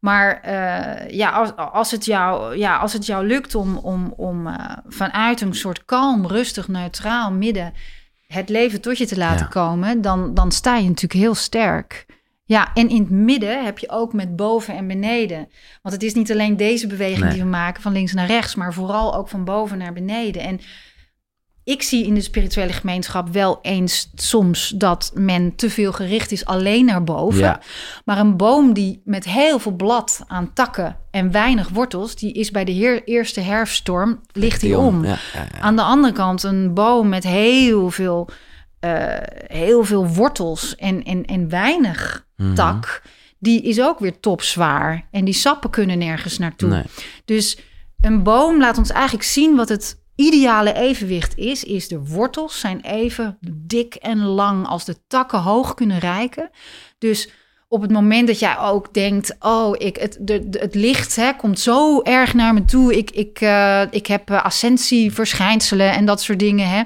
Maar 0.00 0.40
eh, 0.40 1.10
ja, 1.16 1.30
als, 1.30 1.56
als, 1.56 1.90
het 1.90 2.04
jou, 2.04 2.56
ja, 2.56 2.76
als 2.76 2.92
het 2.92 3.06
jou 3.06 3.26
lukt 3.26 3.54
om, 3.54 3.76
om, 3.76 4.12
om 4.16 4.46
uh, 4.46 4.54
vanuit 4.88 5.40
een 5.40 5.54
soort 5.54 5.84
kalm, 5.84 6.26
rustig, 6.26 6.68
neutraal 6.68 7.30
midden 7.32 7.72
het 8.26 8.48
leven 8.48 8.80
tot 8.80 8.98
je 8.98 9.06
te 9.06 9.16
laten 9.16 9.46
Ja. 9.46 9.52
komen, 9.52 10.00
dan, 10.02 10.34
dan 10.34 10.52
sta 10.52 10.76
je 10.76 10.88
natuurlijk 10.88 11.20
heel 11.20 11.34
sterk. 11.34 12.06
Ja, 12.46 12.70
en 12.74 12.88
in 12.88 13.00
het 13.00 13.10
midden 13.10 13.64
heb 13.64 13.78
je 13.78 13.90
ook 13.90 14.12
met 14.12 14.36
boven 14.36 14.76
en 14.76 14.86
beneden. 14.86 15.48
Want 15.82 15.94
het 15.94 16.02
is 16.02 16.14
niet 16.14 16.32
alleen 16.32 16.56
deze 16.56 16.86
beweging 16.86 17.20
Nee. 17.20 17.32
die 17.32 17.42
we 17.42 17.48
maken 17.48 17.82
van 17.82 17.92
links 17.92 18.12
naar 18.12 18.26
rechts, 18.26 18.54
maar 18.54 18.74
vooral 18.74 19.14
ook 19.14 19.28
van 19.28 19.44
boven 19.44 19.78
naar 19.78 19.92
beneden. 19.92 20.42
En 20.42 20.60
ik 21.64 21.82
zie 21.82 22.06
in 22.06 22.14
de 22.14 22.20
spirituele 22.20 22.72
gemeenschap 22.72 23.28
wel 23.28 23.58
eens 23.62 24.10
soms 24.14 24.68
dat 24.76 25.10
men 25.14 25.56
te 25.56 25.70
veel 25.70 25.92
gericht 25.92 26.32
is 26.32 26.44
alleen 26.44 26.84
naar 26.84 27.04
boven. 27.04 27.40
Ja. 27.40 27.60
Maar 28.04 28.18
een 28.18 28.36
boom 28.36 28.72
die 28.72 29.00
met 29.04 29.24
heel 29.24 29.58
veel 29.58 29.72
blad 29.72 30.24
aan 30.26 30.52
takken 30.52 30.96
en 31.10 31.30
weinig 31.30 31.68
wortels, 31.68 32.16
die 32.16 32.32
is 32.32 32.50
bij 32.50 32.64
de 32.64 32.72
heer, 32.72 33.04
eerste 33.04 33.40
herfststorm, 33.40 34.20
ligt 34.32 34.74
om. 34.74 35.04
Ja, 35.04 35.16
ja, 35.32 35.46
ja. 35.52 35.60
Aan 35.60 35.76
de 35.76 35.82
andere 35.82 36.12
kant 36.12 36.42
een 36.42 36.74
boom 36.74 37.08
met 37.08 37.24
heel 37.24 37.90
veel, 37.90 38.28
eh, 38.84 39.56
heel 39.58 39.84
veel 39.84 40.06
wortels 40.08 40.76
en, 40.76 41.02
en, 41.02 41.24
en 41.24 41.48
weinig 41.48 42.22
Mhm. 42.36 42.54
tak, 42.54 43.02
die 43.38 43.62
is 43.62 43.80
ook 43.80 43.98
weer 43.98 44.20
topzwaar. 44.20 45.08
En 45.10 45.24
die 45.24 45.34
sappen 45.34 45.70
kunnen 45.70 45.98
nergens 45.98 46.38
naartoe. 46.38 46.68
Nee. 46.68 46.82
Dus 47.24 47.58
een 48.00 48.22
boom 48.22 48.58
laat 48.60 48.78
ons 48.78 48.90
eigenlijk 48.90 49.24
zien 49.24 49.56
wat 49.56 49.68
het 49.68 50.02
ideale 50.16 50.72
evenwicht 50.74 51.36
is. 51.36 51.64
Is 51.64 51.88
de 51.88 51.98
wortels 52.04 52.60
zijn 52.60 52.80
even 52.80 53.38
dik 53.50 53.94
en 53.94 54.18
lang 54.24 54.66
als 54.66 54.84
de 54.84 54.96
takken 55.06 55.38
hoog 55.38 55.74
kunnen 55.74 55.98
reiken. 55.98 56.50
Dus 56.98 57.30
op 57.68 57.82
het 57.82 57.90
moment 57.90 58.26
dat 58.26 58.38
jij 58.38 58.58
ook 58.58 58.94
denkt, 58.94 59.36
oh, 59.40 59.74
ik, 59.78 59.96
het, 59.96 60.18
de, 60.20 60.48
de- 60.48 60.58
het 60.58 60.74
licht 60.74 61.16
hè, 61.16 61.32
komt 61.36 61.60
zo 61.60 62.02
erg 62.02 62.34
naar 62.34 62.54
me 62.54 62.64
toe. 62.64 62.96
Ik, 62.96 63.10
ik, 63.10 63.40
eh, 63.40 63.82
ik 63.90 64.06
heb 64.06 64.30
eh, 64.30 64.44
ascensieverschijnselen 64.44 65.92
en 65.92 66.04
dat 66.04 66.22
soort 66.22 66.38
dingen. 66.38 66.68
Hè. 66.68 66.82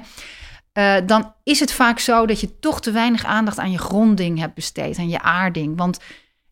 Eh, 0.79 0.95
dan 1.05 1.33
is 1.43 1.59
het 1.59 1.71
vaak 1.73 1.99
zo 1.99 2.25
dat 2.25 2.39
je 2.39 2.59
toch 2.59 2.81
te 2.81 2.91
weinig 2.91 3.25
aandacht 3.25 3.59
aan 3.59 3.71
je 3.71 3.77
gronding 3.77 4.39
hebt 4.39 4.53
besteed, 4.53 4.97
aan 4.97 5.09
je 5.09 5.21
aarding. 5.21 5.77
Want 5.77 5.99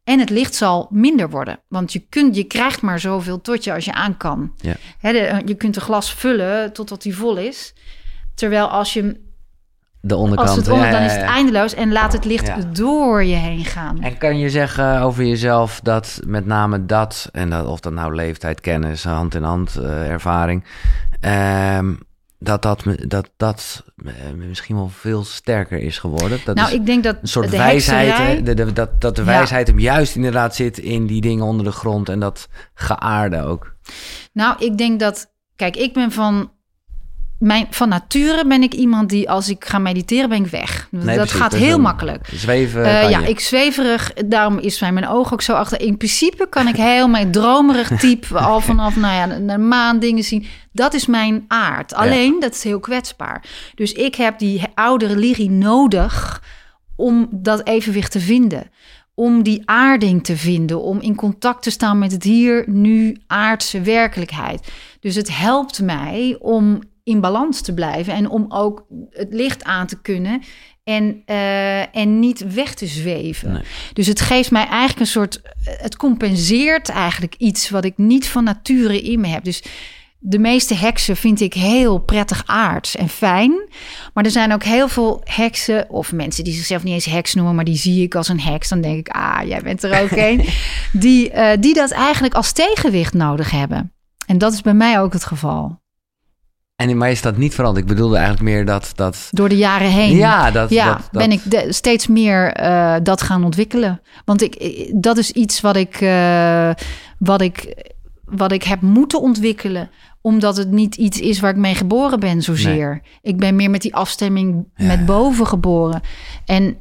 en 0.04 0.20
het 0.20 0.30
licht 0.30 0.56
zal 0.56 0.88
minder 0.92 1.30
worden. 1.30 1.60
Want 1.68 1.94
je, 1.94 2.00
kunt, 2.10 2.36
je 2.36 2.44
krijgt 2.44 2.82
maar 2.82 3.00
zoveel 3.00 3.42
tot 3.42 3.64
je 3.64 3.74
als 3.74 3.86
je 3.86 3.94
aan 3.94 4.18
kan. 4.18 4.52
Ja. 4.58 4.74
Hè, 5.00 5.12
de- 5.12 5.42
je 5.46 5.56
kunt 5.56 5.76
een 5.76 5.82
glas 5.82 6.14
vullen 6.14 6.74
totdat 6.74 7.02
die 7.02 7.16
vol 7.16 7.38
is. 7.38 7.74
Terwijl 8.36 8.68
als 8.68 8.94
je 8.94 9.20
De 10.02 10.16
onderkant. 10.16 10.50
als 10.50 10.58
het 10.58 10.70
onder, 10.70 10.86
ja, 10.86 10.92
dan 10.92 11.02
is 11.02 11.12
het 11.14 11.22
eindeloos 11.22 11.74
en 11.74 11.92
laat 11.92 12.14
het 12.14 12.26
licht 12.26 12.48
Ja. 12.48 12.58
door 12.72 13.24
je 13.24 13.36
heen 13.36 13.66
gaan. 13.66 14.02
En 14.02 14.18
kan 14.18 14.38
je 14.38 14.50
zeggen 14.50 15.02
over 15.02 15.26
jezelf 15.26 15.80
dat 15.84 16.20
met 16.26 16.46
name 16.46 16.86
dat, 16.86 17.30
en 17.32 17.50
dat, 17.50 17.68
of 17.68 17.80
dat 17.80 17.94
nou 17.94 18.16
leeftijd, 18.16 18.62
kennis, 18.62 19.04
hand 19.04 19.36
in 19.36 19.44
hand 19.44 19.78
ervaring, 19.86 20.64
ehm, 21.20 21.94
dat 22.40 22.62
dat, 22.62 22.84
dat, 23.08 23.30
dat 23.38 23.84
misschien 24.36 24.76
wel 24.76 24.90
veel 24.90 25.24
sterker 25.24 25.80
is 25.80 26.00
geworden? 26.00 26.40
Dat 26.46 26.56
nou, 26.56 26.68
is 26.68 26.74
ik 26.74 26.86
denk 26.86 27.04
dat 27.04 27.18
een 27.22 27.28
soort 27.28 27.52
de 27.52 27.58
wijsheid, 27.58 28.08
hekserij- 28.08 28.36
hè, 28.36 28.44
de, 28.44 28.54
de- 28.54 28.74
dat, 28.74 29.02
dat 29.02 29.16
de 29.16 29.22
Ja. 29.22 29.28
wijsheid 29.28 29.68
hem 29.68 29.80
juist 29.80 30.16
inderdaad 30.16 30.56
zit 30.56 30.78
in 30.78 31.08
die 31.08 31.22
dingen 31.22 31.46
onder 31.46 31.66
de 31.66 31.72
grond 31.72 32.10
en 32.10 32.20
dat 32.20 32.48
geaarde 32.74 33.44
ook. 33.44 33.76
Nou, 34.34 34.56
ik 34.66 34.78
denk 34.78 35.00
dat. 35.00 35.32
Kijk, 35.56 35.76
ik 35.76 35.94
ben 35.94 36.12
van. 36.12 36.52
Mijn, 37.40 37.68
van 37.70 37.90
nature 37.90 38.48
ben 38.48 38.64
ik 38.64 38.74
iemand 38.74 39.10
die 39.10 39.30
als 39.30 39.50
ik 39.50 39.66
ga 39.66 39.78
mediteren, 39.80 40.30
ben 40.30 40.44
ik 40.44 40.52
weg. 40.52 40.88
dat 40.92 41.04
precies, 41.16 41.32
gaat 41.32 41.56
heel 41.56 41.76
een- 41.76 41.82
makkelijk. 41.82 42.30
Zweven 42.34 42.86
Eh, 42.86 43.10
ja, 43.10 43.20
je. 43.20 43.30
ik 43.30 43.40
zweverig. 43.40 44.14
Daarom 44.14 44.58
is 44.58 44.80
mijn 44.80 45.08
oog 45.08 45.34
ook 45.34 45.42
zo 45.42 45.54
achter. 45.54 45.82
In 45.82 45.98
principe 45.98 46.48
kan 46.50 46.68
ik 46.68 46.76
heel 46.76 47.08
mijn 47.08 47.32
dromerig 47.32 47.88
type 48.00 48.38
al 48.40 48.60
vanaf 48.62 48.96
nou 48.96 49.14
ja, 49.32 49.38
naar 49.38 49.60
maan 49.60 50.00
dingen 50.00 50.24
zien. 50.24 50.46
Dat 50.72 50.94
is 50.94 51.06
mijn 51.06 51.46
aard. 51.48 51.94
Alleen 51.94 52.40
dat 52.40 52.54
is 52.54 52.64
heel 52.64 52.80
kwetsbaar. 52.80 53.44
Dus 53.76 53.92
ik 53.94 54.16
heb 54.16 54.40
die 54.40 54.62
oude 54.76 55.06
religie 55.08 55.50
nodig 55.52 56.44
om 56.96 57.28
dat 57.32 57.68
evenwicht 57.68 58.12
te 58.12 58.20
vinden. 58.20 58.70
Om 59.14 59.44
die 59.44 59.62
aarding 59.66 60.24
te 60.24 60.38
vinden. 60.38 60.82
Om 60.82 61.02
in 61.02 61.16
contact 61.16 61.64
te 61.64 61.70
staan 61.72 62.00
met 62.00 62.12
het 62.12 62.24
hier, 62.24 62.64
nu, 62.68 63.18
aardse 63.28 63.82
werkelijkheid. 63.82 64.68
Dus 65.00 65.16
het 65.16 65.38
helpt 65.38 65.82
mij 65.82 66.36
om 66.40 66.80
in 67.08 67.22
balans 67.22 67.62
te 67.62 67.74
blijven 67.74 68.14
en 68.14 68.30
om 68.30 68.46
ook 68.50 68.86
het 69.10 69.34
licht 69.34 69.64
aan 69.64 69.88
te 69.88 70.02
kunnen 70.02 70.42
en, 70.84 71.22
eh, 71.26 71.96
en 71.96 72.20
niet 72.20 72.54
weg 72.54 72.74
te 72.74 72.88
zweven. 72.88 73.52
Nee. 73.52 73.62
Dus 73.94 74.08
het 74.08 74.22
geeft 74.22 74.52
mij 74.52 74.66
eigenlijk 74.68 75.00
een 75.00 75.06
soort. 75.06 75.42
Het 75.64 75.96
compenseert 75.96 76.90
eigenlijk 76.90 77.36
iets 77.38 77.70
wat 77.70 77.86
ik 77.86 77.98
niet 77.98 78.28
van 78.28 78.44
nature 78.44 79.02
in 79.02 79.20
me 79.20 79.28
heb. 79.28 79.44
Dus 79.44 79.64
de 80.20 80.40
meeste 80.40 80.76
heksen 80.76 81.16
vind 81.16 81.42
ik 81.42 81.54
heel 81.54 81.98
prettig 81.98 82.44
aards 82.46 82.96
en 82.96 83.10
fijn. 83.10 83.70
Maar 84.14 84.24
er 84.24 84.32
zijn 84.32 84.54
ook 84.54 84.64
heel 84.64 84.88
veel 84.88 85.22
heksen, 85.24 85.90
of 85.90 86.12
mensen 86.12 86.44
die 86.44 86.54
zichzelf 86.54 86.84
niet 86.84 86.94
eens 86.94 87.06
heks 87.06 87.34
noemen, 87.34 87.56
maar 87.56 87.66
die 87.66 87.78
zie 87.78 88.04
ik 88.04 88.16
als 88.16 88.28
een 88.28 88.40
heks. 88.40 88.70
Dan 88.70 88.82
denk 88.82 88.98
ik, 88.98 89.16
ah, 89.16 89.48
jij 89.48 89.62
bent 89.62 89.84
er 89.84 90.02
ook 90.02 90.12
een. 90.28 90.46
die, 90.92 91.32
eh, 91.32 91.58
die 91.60 91.74
dat 91.74 91.92
eigenlijk 91.92 92.34
als 92.34 92.52
tegenwicht 92.52 93.14
nodig 93.14 93.52
hebben. 93.52 93.92
En 94.26 94.38
dat 94.38 94.54
is 94.54 94.62
bij 94.62 94.74
mij 94.74 95.00
ook 95.00 95.14
het 95.14 95.26
geval. 95.26 95.86
En 96.78 96.98
maar 96.98 97.12
is 97.12 97.22
dat 97.22 97.38
niet 97.38 97.54
veranderd? 97.56 97.86
Ik 97.86 97.92
bedoelde 97.96 98.16
eigenlijk 98.16 98.46
meer 98.46 98.66
dat... 98.66 98.92
dat 98.96 99.28
Door 99.32 99.50
de 99.50 99.58
jaren 99.58 99.90
heen. 99.92 100.16
ja, 100.16 100.52
dat, 100.52 100.70
ja, 100.70 100.86
dat, 100.88 100.98
dat- 101.12 101.22
ben 101.22 101.32
ik 101.32 101.42
de- 101.52 101.74
steeds 101.74 102.08
meer 102.08 102.52
eh, 102.54 102.96
dat 103.04 103.22
gaan 103.22 103.44
ontwikkelen. 103.44 104.02
Want 104.26 104.42
ik, 104.42 104.56
eh, 104.56 104.92
dat 104.96 105.18
is 105.18 105.32
iets 105.32 105.62
wat 105.62 105.76
ik, 105.76 105.96
eh, 106.02 106.70
wat, 107.20 107.42
ik, 107.42 107.84
wat 108.26 108.52
ik 108.52 108.64
heb 108.64 108.82
moeten 108.82 109.22
ontwikkelen. 109.22 109.90
Omdat 110.22 110.58
het 110.58 110.72
niet 110.72 110.96
iets 110.96 111.20
is 111.20 111.40
waar 111.40 111.52
ik 111.52 111.58
mee 111.58 111.76
geboren 111.76 112.20
ben 112.20 112.42
zozeer. 112.42 113.02
Ik 113.22 113.38
ben 113.38 113.56
meer 113.56 113.70
met 113.70 113.82
die 113.82 113.96
afstemming 113.96 114.68
Ja. 114.76 114.86
met 114.86 115.06
boven 115.06 115.48
geboren. 115.48 116.02
En 116.46 116.78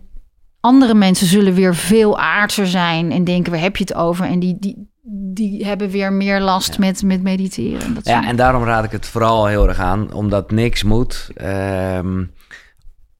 andere 0.61 0.95
mensen 0.95 1.27
zullen 1.27 1.55
weer 1.55 1.75
veel 1.75 2.19
aardser 2.19 2.67
zijn 2.67 3.13
en 3.13 3.25
denken, 3.25 3.53
waar 3.53 3.61
heb 3.61 3.77
je 3.77 3.85
het 3.85 3.95
over? 3.95 4.27
En 4.27 4.39
die, 4.39 4.57
die, 4.61 4.89
die 5.09 5.65
hebben 5.65 5.91
weer 5.91 6.13
meer 6.13 6.41
last 6.41 6.73
Ja. 6.73 6.79
met, 6.79 7.03
met 7.03 7.23
mediteren. 7.23 7.95
Dat 7.95 8.05
Ja, 8.07 8.27
en 8.27 8.37
daarom 8.37 8.65
raad 8.65 8.85
ik 8.85 8.91
het 8.91 9.07
vooral 9.07 9.47
heel 9.47 9.69
erg 9.69 9.79
aan, 9.79 10.13
omdat 10.13 10.51
niks 10.51 10.83
moet. 10.83 11.31
ehm, 11.35 12.25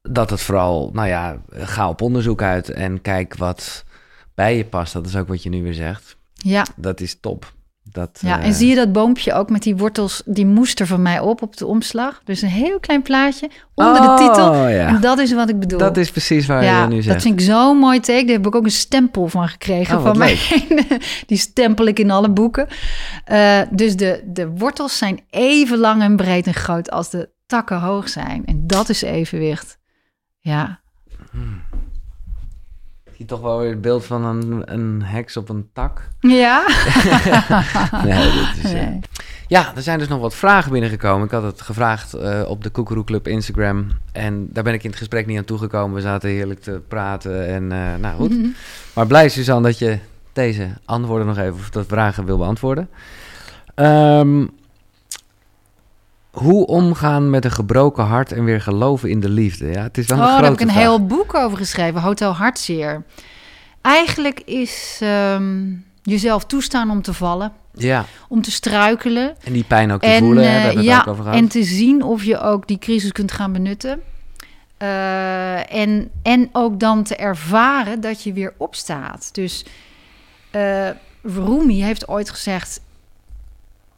dat 0.03 0.31
het 0.31 0.41
vooral, 0.41 0.91
nou 0.93 1.09
ja, 1.09 1.41
ga 1.51 1.89
op 1.89 2.01
onderzoek 2.01 2.43
uit 2.43 2.71
en 2.71 3.01
kijk 3.03 3.37
wat 3.37 3.85
bij 4.35 4.57
je 4.57 4.65
past. 4.65 4.93
Dat 4.93 5.07
is 5.07 5.17
ook 5.17 5.29
wat 5.29 5.43
je 5.43 5.49
nu 5.49 5.63
weer 5.63 5.75
zegt. 5.75 6.17
ja. 6.35 6.67
Dat 6.77 7.01
is 7.01 7.21
top. 7.21 7.53
Dat, 7.97 8.19
Ja, 8.23 8.39
eh, 8.41 8.47
en 8.47 8.53
zie 8.53 8.69
je 8.69 8.75
dat 8.75 8.93
boompje 8.93 9.33
ook 9.33 9.51
met 9.51 9.63
die 9.63 9.77
wortels, 9.77 10.23
die 10.25 10.47
moest 10.47 10.81
er 10.81 10.87
van 10.87 11.03
mij 11.03 11.21
op 11.21 11.43
op 11.43 11.57
de 11.57 11.67
omslag. 11.67 12.21
Dus 12.25 12.43
een 12.43 12.49
heel 12.49 12.81
klein 12.81 13.03
plaatje 13.03 13.51
onder 13.75 14.01
Oh, 14.03 14.17
de 14.17 14.23
titel. 14.25 14.55
ja. 14.69 14.87
En 14.89 15.01
dat 15.01 15.19
is 15.19 15.33
wat 15.33 15.49
ik 15.49 15.59
bedoel. 15.59 15.79
Dat 15.79 15.97
is 15.97 16.11
precies 16.11 16.47
waar 16.47 16.65
ja, 16.65 16.83
je 16.83 16.89
nu 16.89 16.95
dat 16.95 17.05
zegt. 17.05 17.23
vind 17.23 17.41
ik 17.41 17.47
zo'n 17.47 17.77
mooi 17.79 18.01
teken. 18.01 18.27
Daar 18.27 18.37
heb 18.37 18.47
ik 18.47 18.55
ook 18.55 18.65
een 18.65 18.71
stempel 18.71 19.29
van 19.29 19.49
gekregen 19.49 19.97
Oh, 19.97 20.03
van 20.03 20.19
mij. 20.19 20.39
die 21.27 21.39
stempel 21.39 21.87
ik 21.87 21.99
in 21.99 22.11
alle 22.11 22.31
boeken. 22.31 22.67
Eh, 23.25 23.61
dus 23.71 23.97
de, 23.97 24.23
de 24.27 24.49
wortels 24.49 24.99
zijn 24.99 25.21
even 25.31 25.79
lang 25.79 26.03
en 26.03 26.17
breed 26.17 26.47
en 26.47 26.55
groot 26.55 26.91
als 26.91 27.11
de 27.11 27.29
takken 27.47 27.81
hoog 27.81 28.09
zijn. 28.09 28.43
En 28.47 28.67
dat 28.67 28.89
is 28.89 29.03
evenwicht. 29.03 29.79
Ja, 30.39 30.81
Ik 31.11 31.19
zie 33.17 33.27
toch 33.27 33.41
wel 33.41 33.59
weer 33.59 33.71
het 33.71 33.81
beeld 33.81 34.05
van 34.05 34.25
een, 34.25 34.63
een 34.65 35.03
heks 35.03 35.37
op 35.37 35.49
een 35.49 35.69
tak. 35.73 36.09
ja. 36.21 36.65
Nee, 38.05 38.33
dit 38.33 38.65
is, 38.65 38.73
eh. 38.73 38.87
Ja, 39.49 39.73
er 39.77 39.83
zijn 39.83 39.99
dus 39.99 40.09
nog 40.09 40.21
wat 40.21 40.35
vragen 40.35 40.73
binnengekomen. 40.73 41.27
Ik 41.27 41.33
had 41.33 41.43
het 41.43 41.61
gevraagd 41.61 42.15
eh, 42.15 42.43
op 42.49 42.63
de 42.63 42.71
Koekeroe 42.71 43.05
Club 43.05 43.29
Instagram. 43.29 43.89
En 44.13 44.49
daar 44.53 44.65
ben 44.65 44.75
ik 44.75 44.83
in 44.83 44.91
het 44.91 44.99
gesprek 44.99 45.27
niet 45.27 45.39
aan 45.39 45.45
toegekomen. 45.45 45.95
We 45.95 46.01
zaten 46.01 46.31
heerlijk 46.31 46.61
te 46.61 46.81
praten 46.89 47.47
en 47.47 47.73
eh, 47.73 47.95
nou 48.01 48.17
goed. 48.17 48.31
Mhm. 48.31 48.49
Maar 48.93 49.07
blij 49.07 49.29
Suzanne 49.29 49.63
dat 49.63 49.79
je 49.79 49.99
deze 50.33 50.69
antwoorden 50.85 51.27
nog 51.27 51.39
even, 51.39 51.55
of 51.55 51.71
dat 51.71 51.87
vragen 51.87 52.25
wil 52.25 52.39
beantwoorden. 52.39 52.89
Ehm, 53.75 54.47
hoe 56.39 56.67
omgaan 56.67 57.31
met 57.31 57.45
een 57.45 57.51
gebroken 57.51 58.05
hart 58.05 58.33
en 58.33 58.45
weer 58.45 58.61
geloven 58.61 59.11
in 59.11 59.21
de 59.21 59.29
liefde? 59.29 59.67
Ja, 59.67 59.83
het 59.83 59.99
is 59.99 60.07
wel 60.07 60.19
een 60.19 60.25
Oh, 60.25 60.31
daar 60.31 60.39
grote 60.39 60.51
heb 60.53 60.61
ik 60.61 60.67
een 60.67 60.73
vraag. 60.73 60.83
heel 60.83 61.07
boek 61.07 61.35
over 61.35 61.59
geschreven, 61.59 62.01
Hotel 62.01 62.33
Hartzeer. 62.33 63.05
Eigenlijk 63.81 64.41
is 64.41 64.99
ehm, 65.03 65.65
jezelf 66.03 66.45
toestaan 66.45 66.91
om 66.91 67.03
te 67.03 67.13
vallen, 67.13 67.53
Ja, 67.73 68.05
om 68.29 68.43
te 68.43 68.51
struikelen. 68.51 69.37
en 69.45 69.53
die 69.53 69.65
pijn 69.65 69.93
ook 69.93 70.01
te 70.01 70.07
En, 70.07 70.19
voelen, 70.19 70.43
hè, 70.45 70.49
eh, 70.49 70.55
daar 70.55 70.63
hebben 70.65 70.83
we 70.83 70.89
ja, 70.89 70.99
het 70.99 71.07
ook 71.07 71.13
over 71.13 71.25
gehad. 71.25 71.39
en 71.39 71.49
te 71.49 71.63
zien 71.65 72.03
of 72.03 72.25
je 72.25 72.41
ook 72.41 72.67
die 72.69 72.79
crisis 72.79 73.13
kunt 73.13 73.33
gaan 73.33 73.53
benutten. 73.53 74.01
Eh, 74.77 75.75
en, 75.75 76.11
en 76.23 76.49
ook 76.53 76.81
dan 76.81 77.03
te 77.03 77.17
ervaren 77.17 78.01
dat 78.01 78.23
je 78.23 78.33
weer 78.33 78.55
opstaat. 78.57 79.29
Dus 79.35 79.65
eh 80.51 80.89
Rumi 81.23 81.83
heeft 81.83 82.09
ooit 82.09 82.31
gezegd... 82.31 82.81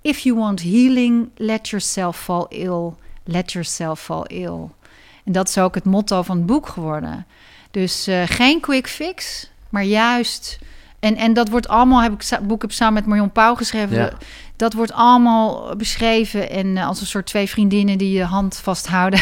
If 0.08 0.18
you 0.18 0.38
want 0.38 0.60
healing, 0.60 1.30
let 1.36 1.68
yourself 1.68 2.22
fall 2.22 2.46
ill. 2.48 2.92
Let 3.24 3.52
yourself 3.52 4.00
fall 4.00 4.24
ill. 4.26 4.68
En 5.24 5.32
dat 5.32 5.48
is 5.48 5.58
ook 5.58 5.74
het 5.74 5.84
motto 5.84 6.22
van 6.22 6.36
het 6.36 6.46
boek 6.46 6.68
geworden. 6.68 7.26
Dus 7.70 8.06
eh, 8.06 8.22
geen 8.26 8.60
quick 8.60 8.88
fix, 8.88 9.50
maar 9.68 9.84
juist 9.84 10.58
En, 11.00 11.16
en 11.16 11.32
dat 11.32 11.48
wordt 11.48 11.68
allemaal, 11.68 12.02
heb 12.02 12.12
ik 12.12 12.38
boek 12.42 12.62
heb 12.62 12.72
samen 12.72 12.94
met 12.94 13.06
Marion 13.06 13.32
Pauw 13.32 13.54
geschreven. 13.54 13.96
Ja. 13.96 14.12
Dat 14.56 14.72
wordt 14.72 14.92
allemaal 14.92 15.76
beschreven 15.76 16.50
en 16.50 16.76
eh, 16.76 16.86
als 16.86 17.00
een 17.00 17.06
soort 17.06 17.26
twee 17.26 17.48
vriendinnen 17.48 17.98
die 17.98 18.12
je 18.12 18.24
hand 18.24 18.56
vasthouden. 18.56 19.20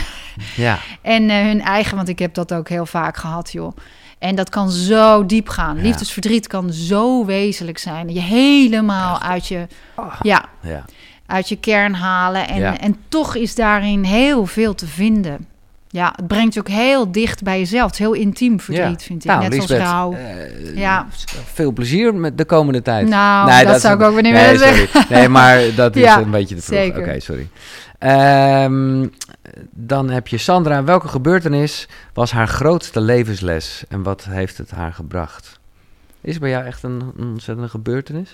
Ja, 0.57 0.79
En 1.03 1.31
eh, 1.31 1.43
hun 1.43 1.61
eigen, 1.61 1.97
want 1.97 2.09
ik 2.09 2.19
heb 2.19 2.35
dat 2.35 2.55
ook 2.55 2.69
heel 2.69 2.87
vaak 2.87 3.17
gehad, 3.17 3.53
joh. 3.53 3.77
En 4.27 4.35
dat 4.35 4.49
kan 4.49 4.71
zo 4.71 5.27
diep 5.27 5.49
gaan. 5.49 5.77
Ja. 5.77 5.83
Liefdesverdriet 5.83 6.47
kan 6.47 6.73
zo 6.73 7.25
wezenlijk 7.25 7.79
zijn. 7.79 8.15
Je 8.15 8.21
helemaal 8.21 9.21
uit 9.21 9.47
je, 9.47 9.67
ja, 10.23 10.45
ja. 10.63 10.85
uit 11.27 11.49
je 11.49 11.57
kern 11.57 11.95
halen. 11.95 12.49
En, 12.49 12.79
en 12.81 12.97
toch 13.09 13.35
is 13.35 13.55
daarin 13.55 14.05
heel 14.05 14.47
veel 14.47 14.75
te 14.75 14.87
vinden. 14.87 15.47
Ja, 15.89 16.13
het 16.17 16.27
brengt 16.27 16.55
je 16.55 16.61
ook 16.61 16.69
heel 16.69 17.13
dicht 17.13 17.43
bij 17.43 17.59
jezelf. 17.59 17.85
Het 17.85 17.93
is 17.93 17.99
heel 17.99 18.13
intiem 18.13 18.61
verdriet, 18.61 19.03
vind 19.03 19.25
ik. 19.25 19.31
Nou, 19.31 19.43
Net 19.43 19.53
Lisbeth, 19.53 19.81
als 19.81 19.89
rouw. 19.89 20.13
eh, 20.13 20.77
Ja. 20.77 21.07
Veel 21.53 21.73
plezier 21.73 22.15
met 22.15 22.39
de 22.39 22.45
komende 22.45 22.83
tijd. 22.83 23.09
Nou, 23.09 23.65
dat 23.65 23.81
zou 23.81 23.95
ik 23.95 24.03
ook 24.03 24.13
weer 24.15 24.23
niet 24.23 24.33
nee, 24.33 24.45
willen 24.59 24.59
zeggen. 24.77 25.05
Nee, 25.09 25.29
maar 25.29 25.61
dat 25.77 25.97
is 25.97 26.03
Ja, 26.09 26.19
een 26.19 26.31
beetje 26.31 26.55
te 26.55 26.63
vroeg. 26.63 26.97
Oké, 26.99 27.21
sorry. 27.21 27.49
Ehm, 27.99 29.07
dan 29.71 30.11
heb 30.11 30.29
je 30.29 30.39
Sandra. 30.39 30.85
Welke 30.85 31.09
gebeurtenis 31.09 31.89
was 32.13 32.31
haar 32.33 32.49
grootste 32.49 33.01
levensles 33.01 33.85
en 33.89 34.03
wat 34.03 34.25
heeft 34.25 34.59
het 34.59 34.71
haar 34.71 34.93
gebracht? 34.93 35.59
Is 36.21 36.39
bij 36.39 36.51
jou 36.51 36.65
echt 36.65 36.83
een, 36.83 37.13
ontzettende 37.19 37.71
gebeurtenis? 37.71 38.31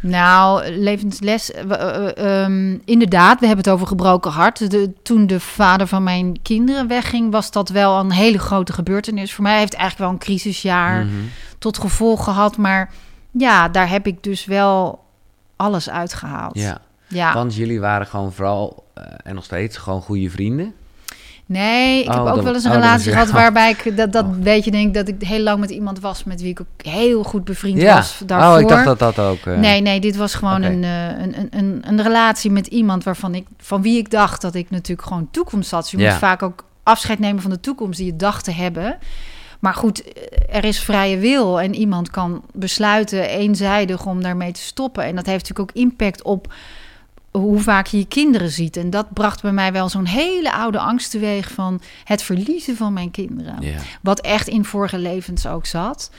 Nou, 0.00 0.68
levensles. 0.70 1.52
eh, 1.52 1.62
eh, 1.70 2.42
ehm, 2.44 2.78
inderdaad, 2.84 3.40
we 3.40 3.46
hebben 3.46 3.64
het 3.64 3.74
over 3.74 3.86
gebroken 3.86 4.30
hart. 4.30 4.70
De, 4.70 4.92
toen 5.02 5.26
de 5.26 5.40
vader 5.40 5.86
van 5.86 6.02
mijn 6.02 6.42
kinderen 6.42 6.86
wegging, 6.88 7.32
was 7.32 7.50
dat 7.50 7.68
wel 7.68 7.98
een 7.98 8.12
hele 8.12 8.38
grote 8.38 8.72
gebeurtenis. 8.72 9.34
Voor 9.34 9.42
mij 9.44 9.58
heeft 9.58 9.72
het 9.72 9.80
eigenlijk 9.80 10.10
wel 10.10 10.20
een 10.20 10.24
crisisjaar 10.26 11.04
Mhm. 11.04 11.14
tot 11.58 11.78
gevolg 11.78 12.24
gehad. 12.24 12.56
Maar 12.56 12.92
ja, 13.30 13.68
daar 13.68 13.88
heb 13.88 14.06
ik 14.06 14.22
dus 14.22 14.44
wel 14.44 15.04
alles 15.56 15.90
uitgehaald. 15.90 16.58
Ja, 16.58 16.78
Ja. 17.08 17.34
want 17.34 17.54
jullie 17.54 17.80
waren 17.80 18.06
gewoon 18.06 18.32
vooral, 18.32 18.84
eh, 18.94 19.04
en 19.24 19.34
nog 19.34 19.44
steeds, 19.44 19.76
gewoon 19.76 20.00
goede 20.02 20.30
vrienden. 20.30 20.72
Nee, 21.48 22.02
ik 22.02 22.08
Oh, 22.08 22.14
heb 22.14 22.20
ook 22.26 22.34
dat- 22.34 22.44
wel 22.44 22.54
eens 22.54 22.64
een 22.64 22.70
oh, 22.70 22.76
relatie 22.76 23.12
gehad 23.12 23.30
waarbij 23.40 23.70
ik 23.70 23.96
dat, 23.96 24.12
dat 24.12 24.24
Oh. 24.24 24.34
weet 24.40 24.64
je 24.64 24.70
denk 24.70 24.94
dat 24.94 25.08
ik 25.08 25.22
heel 25.22 25.40
lang 25.42 25.58
met 25.60 25.70
iemand 25.70 26.00
was 26.00 26.24
met 26.24 26.40
wie 26.40 26.50
ik 26.50 26.60
ook 26.60 26.86
heel 26.86 27.22
goed 27.22 27.44
bevriend 27.44 27.80
ja. 27.80 27.94
was 27.94 28.20
daarvoor. 28.26 28.54
Oh, 28.54 28.60
ik 28.60 28.68
dacht 28.68 28.84
dat 28.84 28.98
dat 28.98 29.18
ook... 29.18 29.38
eh, 29.46 29.58
Nee, 29.58 29.80
nee, 29.80 30.00
dit 30.00 30.16
was 30.16 30.34
gewoon 30.34 30.62
een, 30.62 30.84
eh, 30.84 31.06
een, 31.08 31.38
een, 31.38 31.48
een, 31.50 31.82
een 31.86 32.02
relatie 32.02 32.50
met 32.50 32.66
iemand 32.66 33.04
waarvan 33.04 33.34
ik, 33.34 33.46
van 33.58 33.82
wie 33.82 33.98
ik 33.98 34.10
dacht 34.10 34.40
dat 34.40 34.54
ik 34.54 34.70
natuurlijk 34.70 35.08
gewoon 35.08 35.28
toekomst 35.30 35.70
had. 35.70 35.82
Dus 35.82 35.90
je 35.90 35.98
Ja. 35.98 36.10
moet 36.10 36.18
vaak 36.18 36.42
ook 36.42 36.64
afscheid 36.82 37.18
nemen 37.18 37.42
van 37.42 37.50
de 37.50 37.60
toekomst 37.60 37.98
die 37.98 38.06
je 38.06 38.16
dacht 38.16 38.44
te 38.44 38.52
hebben. 38.52 38.98
Maar 39.60 39.74
goed, 39.74 40.02
er 40.50 40.64
is 40.64 40.80
vrije 40.80 41.18
wil 41.18 41.60
en 41.60 41.74
iemand 41.74 42.10
kan 42.10 42.42
besluiten 42.52 43.28
eenzijdig 43.28 44.06
om 44.06 44.22
daarmee 44.22 44.52
te 44.52 44.60
stoppen. 44.60 45.04
En 45.04 45.16
dat 45.16 45.26
heeft 45.26 45.48
natuurlijk 45.48 45.70
ook 45.70 45.82
impact 45.82 46.22
op 46.22 46.52
hoe 47.40 47.60
vaak 47.60 47.86
je 47.86 47.98
je 47.98 48.06
kinderen 48.06 48.50
ziet. 48.50 48.76
En 48.76 48.90
dat 48.90 49.12
bracht 49.12 49.42
bij 49.42 49.52
mij 49.52 49.72
wel 49.72 49.88
zo'n 49.88 50.06
hele 50.06 50.52
oude 50.52 50.78
angst 50.78 51.10
teweeg 51.10 51.50
van 51.50 51.80
het 52.04 52.22
verliezen 52.22 52.76
van 52.76 52.92
mijn 52.92 53.10
kinderen. 53.10 53.56
Ja. 53.60 53.76
Wat 54.02 54.20
echt 54.20 54.48
in 54.48 54.64
vorige 54.64 54.98
levens 54.98 55.46
ook 55.46 55.66
zat. 55.66 56.10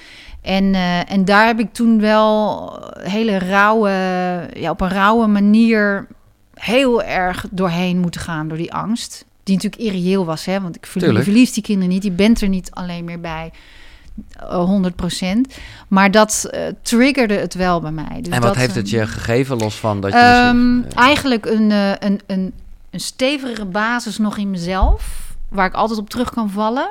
En, 0.41 0.73
eh, 0.75 1.11
en 1.11 1.25
daar 1.25 1.45
heb 1.45 1.59
ik 1.59 1.73
toen 1.73 1.99
wel 1.99 2.71
hele 2.99 3.37
rauwe, 3.37 3.89
ja, 4.53 4.69
op 4.69 4.81
een 4.81 4.89
rauwe 4.89 5.27
manier 5.27 6.07
heel 6.53 7.03
erg 7.03 7.45
doorheen 7.51 7.99
moeten 7.99 8.21
gaan 8.21 8.47
door 8.47 8.57
die 8.57 8.73
angst. 8.73 9.25
Die 9.43 9.55
natuurlijk 9.55 9.81
irreëel 9.81 10.25
was, 10.25 10.45
hè? 10.45 10.61
want 10.61 10.75
ik 10.75 10.85
verlie- 10.85 10.99
je 11.07 11.13
Tuurlijk. 11.13 11.29
verliest 11.31 11.53
die 11.53 11.63
kinderen 11.63 11.89
niet. 11.89 12.03
Je 12.03 12.11
bent 12.11 12.41
er 12.41 12.47
niet 12.49 12.71
alleen 12.71 13.05
meer 13.05 13.19
bij. 13.19 13.51
Eh, 14.31 14.69
100%. 14.69 15.53
Maar 15.87 16.11
dat 16.11 16.47
eh, 16.51 16.61
triggerde 16.81 17.33
het 17.33 17.53
wel 17.53 17.81
bij 17.81 17.91
mij. 17.91 18.21
Dus 18.21 18.33
en 18.33 18.41
wat 18.41 18.41
dat, 18.41 18.55
heeft 18.55 18.75
het 18.75 18.85
eh, 18.85 18.91
je 18.91 19.07
gegeven, 19.07 19.57
los 19.57 19.75
van 19.75 20.01
dat 20.01 20.11
je... 20.11 20.17
Ehm, 20.17 20.81
dus, 20.81 20.93
eh, 20.93 21.01
eigenlijk 21.01 21.45
een, 21.45 21.71
eh, 21.71 21.89
een, 21.89 22.19
een, 22.25 22.53
een 22.89 22.99
stevigere 22.99 23.65
basis 23.65 24.17
nog 24.17 24.37
in 24.37 24.49
mezelf, 24.49 25.35
waar 25.49 25.65
ik 25.65 25.73
altijd 25.73 25.99
op 25.99 26.09
terug 26.09 26.29
kan 26.29 26.49
vallen. 26.49 26.89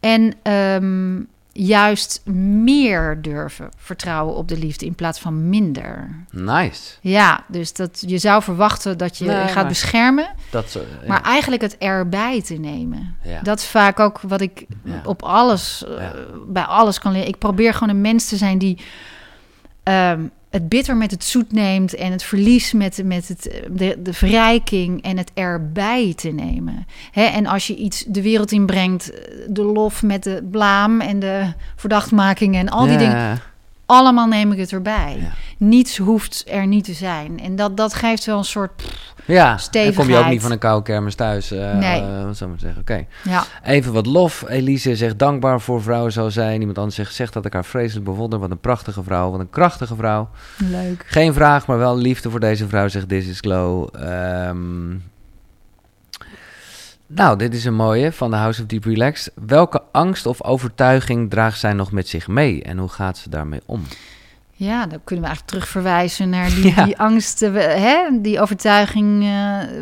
En 0.00 0.34
ehm, 0.42 1.20
juist 1.56 2.20
meer 2.64 3.22
durven 3.22 3.68
vertrouwen 3.76 4.34
op 4.36 4.48
de 4.48 4.58
liefde 4.58 4.86
in 4.86 4.94
plaats 4.94 5.20
van 5.20 5.48
minder. 5.48 6.24
nice. 6.30 6.92
Ja, 7.00 7.44
dus 7.48 7.72
dat 7.72 8.02
je 8.06 8.18
zou 8.18 8.42
verwachten 8.42 8.98
dat 8.98 9.18
je 9.18 9.24
Nee, 9.24 9.36
gaat 9.46 9.54
maar- 9.54 9.66
beschermen, 9.66 10.28
Dat, 10.50 10.70
zo- 10.70 10.80
ja. 10.80 11.08
maar 11.08 11.22
eigenlijk 11.22 11.62
het 11.62 11.78
erbij 11.78 12.42
te 12.42 12.54
nemen. 12.54 13.16
Ja. 13.22 13.40
Dat 13.42 13.58
is 13.58 13.66
vaak 13.66 14.00
ook 14.00 14.20
wat 14.20 14.40
ik 14.40 14.66
Ja. 14.82 15.00
op 15.04 15.22
alles, 15.22 15.84
eh, 15.98 16.08
bij 16.48 16.62
alles 16.64 16.98
kan 16.98 17.12
leren. 17.12 17.28
Ik 17.28 17.38
probeer 17.38 17.74
gewoon 17.74 17.88
een 17.88 18.00
mens 18.00 18.28
te 18.28 18.36
zijn 18.36 18.58
die 18.58 18.78
ehm, 19.84 20.20
het 20.50 20.68
bitter 20.68 20.96
met 20.96 21.10
het 21.10 21.24
zoet 21.24 21.52
neemt 21.52 21.94
en 21.94 22.12
het 22.12 22.22
verlies 22.22 22.72
met, 22.72 23.00
met 23.04 23.28
het, 23.28 23.48
eh, 23.48 23.60
de, 23.70 23.96
de 24.02 24.12
verrijking 24.12 25.02
en 25.02 25.16
het 25.16 25.30
erbij 25.34 26.12
te 26.16 26.28
nemen. 26.28 26.86
Hè, 27.10 27.22
en 27.22 27.46
als 27.46 27.66
je 27.66 27.76
iets 27.76 28.04
de 28.08 28.22
wereld 28.22 28.52
inbrengt, 28.52 29.10
eh, 29.10 29.34
de 29.48 29.62
lof 29.62 30.02
met 30.02 30.22
de 30.22 30.48
blaam 30.50 31.00
en 31.00 31.18
de 31.18 31.52
verdachtmakingen 31.76 32.60
en 32.60 32.68
al 32.68 32.82
die 32.86 32.92
Ja. 32.92 32.98
dingen, 32.98 33.40
allemaal 33.86 34.26
neem 34.26 34.52
ik 34.52 34.58
het 34.58 34.72
erbij. 34.72 35.16
Ja. 35.20 35.32
Niets 35.58 35.96
hoeft 35.98 36.44
er 36.48 36.66
niet 36.66 36.84
te 36.84 36.92
zijn. 36.92 37.40
En 37.40 37.56
dat, 37.56 37.76
dat 37.76 37.94
geeft 37.94 38.24
wel 38.24 38.38
een 38.38 38.44
soort, 38.44 38.76
pff, 38.76 39.12
Ja, 39.26 39.48
dan 39.48 39.56
kom 39.56 39.82
je 39.82 39.88
ook 39.88 39.92
Stevigheid. 39.94 40.30
niet 40.30 40.42
van 40.42 40.50
een 40.50 40.58
koude 40.58 40.82
kermis 40.84 41.14
thuis. 41.14 41.50
eh 41.50 41.74
Nee. 41.76 42.02
wat 42.26 42.36
zou 42.36 42.52
ik 42.52 42.58
zeggen? 42.60 42.80
Oké. 42.80 43.06
ja. 43.24 43.44
Even 43.62 43.92
wat 43.92 44.06
lof. 44.06 44.44
Elise 44.48 44.96
zegt 44.96 45.18
dankbaar 45.18 45.60
voor 45.60 45.82
vrouwen 45.82 46.12
zou 46.12 46.30
zijn. 46.30 46.58
Iemand 46.60 46.78
anders 46.78 46.96
zegt, 46.96 47.14
zegt 47.14 47.32
dat 47.32 47.44
ik 47.44 47.52
haar 47.52 47.64
vreselijk 47.64 48.04
bewonder. 48.04 48.38
Wat 48.38 48.50
een 48.50 48.60
prachtige 48.60 49.02
vrouw. 49.02 49.30
Wat 49.30 49.40
een 49.40 49.50
krachtige 49.50 49.94
vrouw. 49.94 50.28
Leuk. 50.56 51.04
Geen 51.06 51.34
vraag, 51.34 51.66
maar 51.66 51.78
wel 51.78 51.96
liefde 51.96 52.30
voor 52.30 52.40
deze 52.40 52.68
vrouw, 52.68 52.88
zegt 52.88 53.08
This 53.08 53.26
is 53.26 53.40
Glow. 53.40 53.88
Ehm, 53.96 54.92
nou, 57.06 57.38
dit 57.38 57.54
is 57.54 57.64
een 57.64 57.74
mooie 57.74 58.12
van 58.12 58.30
de 58.30 58.36
House 58.36 58.60
of 58.60 58.66
Deep 58.66 58.84
Relaxed. 58.84 59.32
Welke 59.46 59.82
angst 59.92 60.26
of 60.26 60.42
overtuiging 60.42 61.30
draagt 61.30 61.58
zij 61.58 61.72
nog 61.72 61.92
met 61.92 62.08
zich 62.08 62.28
mee? 62.28 62.62
En 62.62 62.78
hoe 62.78 62.88
gaat 62.88 63.18
ze 63.18 63.30
daarmee 63.30 63.60
om? 63.66 63.82
Ja, 64.56 64.86
dan 64.86 65.00
kunnen 65.04 65.24
we 65.24 65.30
eigenlijk 65.30 65.46
terug 65.46 65.68
verwijzen 65.68 66.28
naar 66.28 66.48
die, 66.48 66.72
Ja. 66.76 66.84
die 66.84 66.98
angst, 66.98 67.42
eh, 67.42 67.52
hè, 67.54 67.96
die 68.20 68.40
overtuiging 68.40 69.22
eh, 69.22 69.28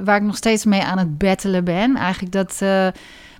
waar 0.05 0.16
ik 0.16 0.23
nog 0.23 0.36
steeds 0.36 0.65
mee 0.65 0.82
aan 0.82 0.99
het 0.99 1.19
battelen 1.19 1.65
ben. 1.65 1.97
Eigenlijk 1.97 2.32
dat 2.32 2.57
eh, 2.61 2.86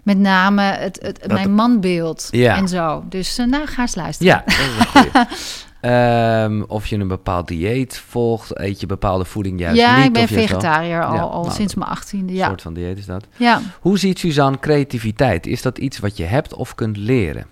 met 0.02 0.18
name 0.18 0.62
het, 0.62 0.98
het, 1.02 1.26
mijn 1.32 1.54
manbeeld 1.54 2.28
Ja. 2.30 2.56
en 2.56 2.68
zo. 2.68 3.04
Dus 3.09 3.38
eh, 3.38 3.46
nou, 3.46 3.66
ga 3.66 3.82
eens 3.82 3.94
luisteren. 3.94 4.32
Ja, 4.32 4.42
dat 4.46 4.54
is 4.54 4.66
een 5.12 5.26
Ehm, 5.82 6.62
of 6.66 6.86
je 6.86 6.96
een 6.96 7.09
bepaald 7.09 7.48
dieet 7.48 7.98
volgt, 7.98 8.59
eet 8.60 8.80
je 8.80 8.86
bepaalde 8.86 9.24
voeding 9.24 9.60
juist 9.60 9.80
ja 9.80 9.96
niet. 9.96 10.06
ik 10.06 10.12
ben 10.12 10.28
vegetariër 10.28 11.04
al, 11.04 11.14
Ja, 11.14 11.20
al 11.20 11.42
nou, 11.42 11.54
sinds 11.54 11.74
mijn 11.74 11.90
achttiende. 11.90 12.32
Een 12.32 12.38
Ja. 12.38 12.46
soort 12.46 12.62
van 12.62 12.74
dieet 12.74 12.98
is 12.98 13.06
dat. 13.06 13.26
ja. 13.36 13.60
Hoe 13.80 13.98
ziet 13.98 14.18
Suzanne 14.18 14.59
creativiteit? 14.59 15.46
Is 15.46 15.62
dat 15.62 15.78
iets 15.78 15.98
wat 15.98 16.16
je 16.16 16.24
hebt 16.24 16.54
of 16.54 16.74
kunt 16.74 16.96
leren? 16.96 17.46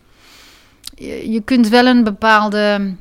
Je, 0.94 1.30
je 1.30 1.40
kunt 1.42 1.68
wel 1.68 1.86
een 1.86 2.04
bepaalde 2.04 2.94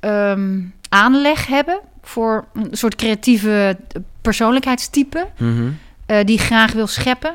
ehm, 0.00 0.60
aanleg 0.88 1.46
hebben 1.46 1.80
voor 2.02 2.44
een 2.54 2.68
soort 2.70 2.94
creatieve 2.94 3.76
persoonlijkheidstype. 4.20 5.26
Mhm. 5.38 5.68
eh, 6.06 6.24
die 6.24 6.38
graag 6.38 6.72
wil 6.72 6.86
scheppen. 6.86 7.34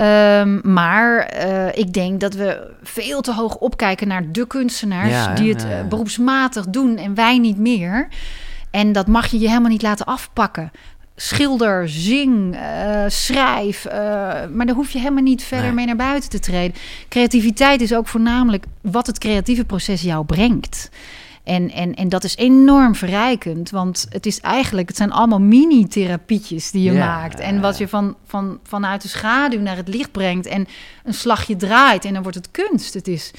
Ehm, 0.00 0.72
maar 0.72 1.18
eh, 1.18 1.78
ik 1.78 1.92
denk 1.92 2.20
dat 2.20 2.34
we 2.34 2.70
veel 2.82 3.20
te 3.20 3.34
hoog 3.34 3.56
opkijken 3.56 4.08
naar 4.08 4.32
de 4.32 4.46
kunstenaars 4.46 5.10
Ja, 5.10 5.34
die 5.34 5.52
het 5.52 5.62
Ja, 5.62 5.68
eh, 5.78 5.84
beroepsmatig 5.88 6.66
doen 6.66 6.96
en 6.96 7.14
wij 7.14 7.38
niet 7.38 7.58
meer. 7.58 8.08
En 8.70 8.92
dat 8.92 9.06
mag 9.06 9.26
je 9.26 9.38
je 9.38 9.48
helemaal 9.48 9.70
niet 9.70 9.82
laten 9.82 10.06
afpakken. 10.06 10.70
Schilder, 11.16 11.88
zing, 11.88 12.54
eh, 12.56 13.04
schrijf. 13.06 13.84
eh, 13.84 13.98
maar 14.52 14.66
daar 14.66 14.74
hoef 14.74 14.90
je 14.90 14.98
helemaal 14.98 15.22
niet 15.22 15.42
verder 15.42 15.66
Nee. 15.66 15.74
mee 15.74 15.86
naar 15.86 15.96
buiten 15.96 16.30
te 16.30 16.38
treden. 16.38 16.76
Creativiteit 17.08 17.80
is 17.80 17.94
ook 17.94 18.06
voornamelijk 18.08 18.64
wat 18.80 19.06
het 19.06 19.18
creatieve 19.18 19.64
proces 19.64 20.02
jou 20.02 20.24
brengt. 20.24 20.90
En, 21.50 21.70
en, 21.70 21.94
en 21.94 22.08
dat 22.08 22.24
is 22.24 22.36
enorm 22.36 22.94
verrijkend, 22.94 23.70
want 23.70 24.06
het 24.08 24.26
is 24.26 24.40
eigenlijk, 24.40 24.88
het 24.88 24.96
zijn 24.96 25.12
allemaal 25.12 25.40
mini-therapietjes 25.40 26.70
die 26.70 26.82
je 26.82 26.98
maakt. 26.98 27.40
En 27.40 27.60
wat 27.60 27.78
je 27.78 27.88
van, 27.88 28.16
van, 28.26 28.58
vanuit 28.62 29.02
de 29.02 29.08
schaduw 29.08 29.60
naar 29.60 29.76
het 29.76 29.88
licht 29.88 30.12
brengt 30.12 30.46
en 30.46 30.66
een 31.04 31.14
slagje 31.14 31.56
draait 31.56 32.04
en 32.04 32.12
dan 32.12 32.22
wordt 32.22 32.36
het 32.36 32.50
kunst. 32.50 32.94
Het 32.94 33.08
is 33.08 33.30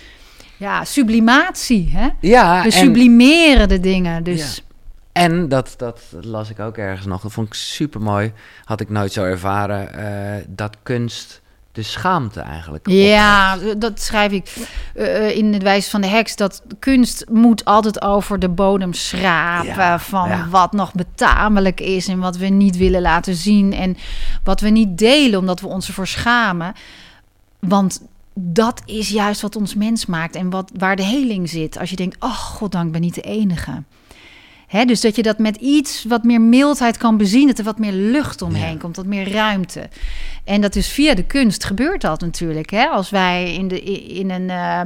ja, 0.57 0.85
sublimatie, 0.85 1.89
hè? 1.93 2.09
Ja, 2.19 2.57
We 2.57 2.65
en, 2.65 2.71
sublimeren 2.71 3.69
de 3.69 3.79
dingen, 3.79 4.23
dus... 4.23 4.63
en 5.11 5.49
dat, 5.49 5.73
dat 5.77 6.01
las 6.21 6.49
ik 6.49 6.59
ook 6.59 6.77
ergens 6.77 7.05
nog. 7.05 7.21
Dat 7.21 7.31
vond 7.31 7.47
ik 7.47 7.53
super 7.53 8.01
mooi. 8.01 8.33
Had 8.63 8.81
ik 8.81 8.89
nooit 8.89 9.11
zo 9.11 9.23
ervaren. 9.23 9.93
eh, 9.93 10.45
dat 10.47 10.77
kunst 10.83 11.40
de 11.71 11.83
schaamte 11.83 12.39
eigenlijk. 12.39 12.89
Ja, 12.89 13.57
dat 13.77 14.01
schrijf 14.01 14.31
ik 14.31 14.55
eh, 14.95 15.37
in 15.37 15.53
het 15.53 15.63
wijze 15.63 15.89
van 15.89 16.01
de 16.01 16.07
heks. 16.07 16.35
Dat 16.35 16.61
kunst 16.79 17.25
moet 17.29 17.65
altijd 17.65 18.01
over 18.01 18.39
de 18.39 18.49
bodem 18.49 18.93
schrapen. 18.93 19.75
Ja, 19.75 19.99
van 19.99 20.29
ja. 20.29 20.47
wat 20.49 20.71
nog 20.71 20.93
betamelijk 20.93 21.79
is 21.79 22.07
en 22.07 22.19
wat 22.19 22.37
we 22.37 22.45
niet 22.45 22.77
willen 22.77 23.01
laten 23.01 23.35
zien. 23.35 23.73
En 23.73 23.97
wat 24.43 24.59
we 24.59 24.69
niet 24.69 24.97
delen 24.97 25.39
omdat 25.39 25.59
we 25.59 25.67
ons 25.67 25.87
ervoor 25.87 26.07
schamen. 26.07 26.73
Want 27.59 28.01
dat 28.33 28.81
is 28.85 29.09
juist 29.09 29.41
wat 29.41 29.55
ons 29.55 29.75
mens 29.75 30.05
maakt 30.05 30.35
en 30.35 30.49
wat, 30.49 30.71
waar 30.77 30.95
de 30.95 31.03
heling 31.03 31.49
zit. 31.49 31.79
Als 31.79 31.89
je 31.89 31.95
denkt, 31.95 32.15
oh 32.19 32.37
goddank, 32.37 32.85
ik 32.85 32.91
ben 32.91 33.01
niet 33.01 33.15
de 33.15 33.21
enige. 33.21 33.83
Hè, 34.71 34.85
dus 34.85 35.01
dat 35.01 35.15
je 35.15 35.23
dat 35.23 35.37
met 35.37 35.55
iets 35.55 36.05
wat 36.07 36.23
meer 36.23 36.41
mildheid 36.41 36.97
kan 36.97 37.17
bezien, 37.17 37.47
dat 37.47 37.57
er 37.57 37.63
wat 37.63 37.79
meer 37.79 37.91
lucht 37.91 38.41
omheen 38.41 38.71
Ja. 38.71 38.77
komt, 38.77 38.95
wat 38.95 39.05
meer 39.05 39.31
ruimte. 39.31 39.89
En 40.43 40.61
dat 40.61 40.75
is 40.75 40.87
via 40.87 41.13
de 41.13 41.23
kunst 41.23 41.63
gebeurt 41.63 42.01
dat 42.01 42.21
natuurlijk. 42.21 42.69
Hè? 42.69 42.85
Als 42.85 43.09
wij 43.09 43.53
in, 43.53 43.67
de, 43.67 43.81
in, 44.07 44.29
een, 44.29 44.49
eh, 44.49 44.81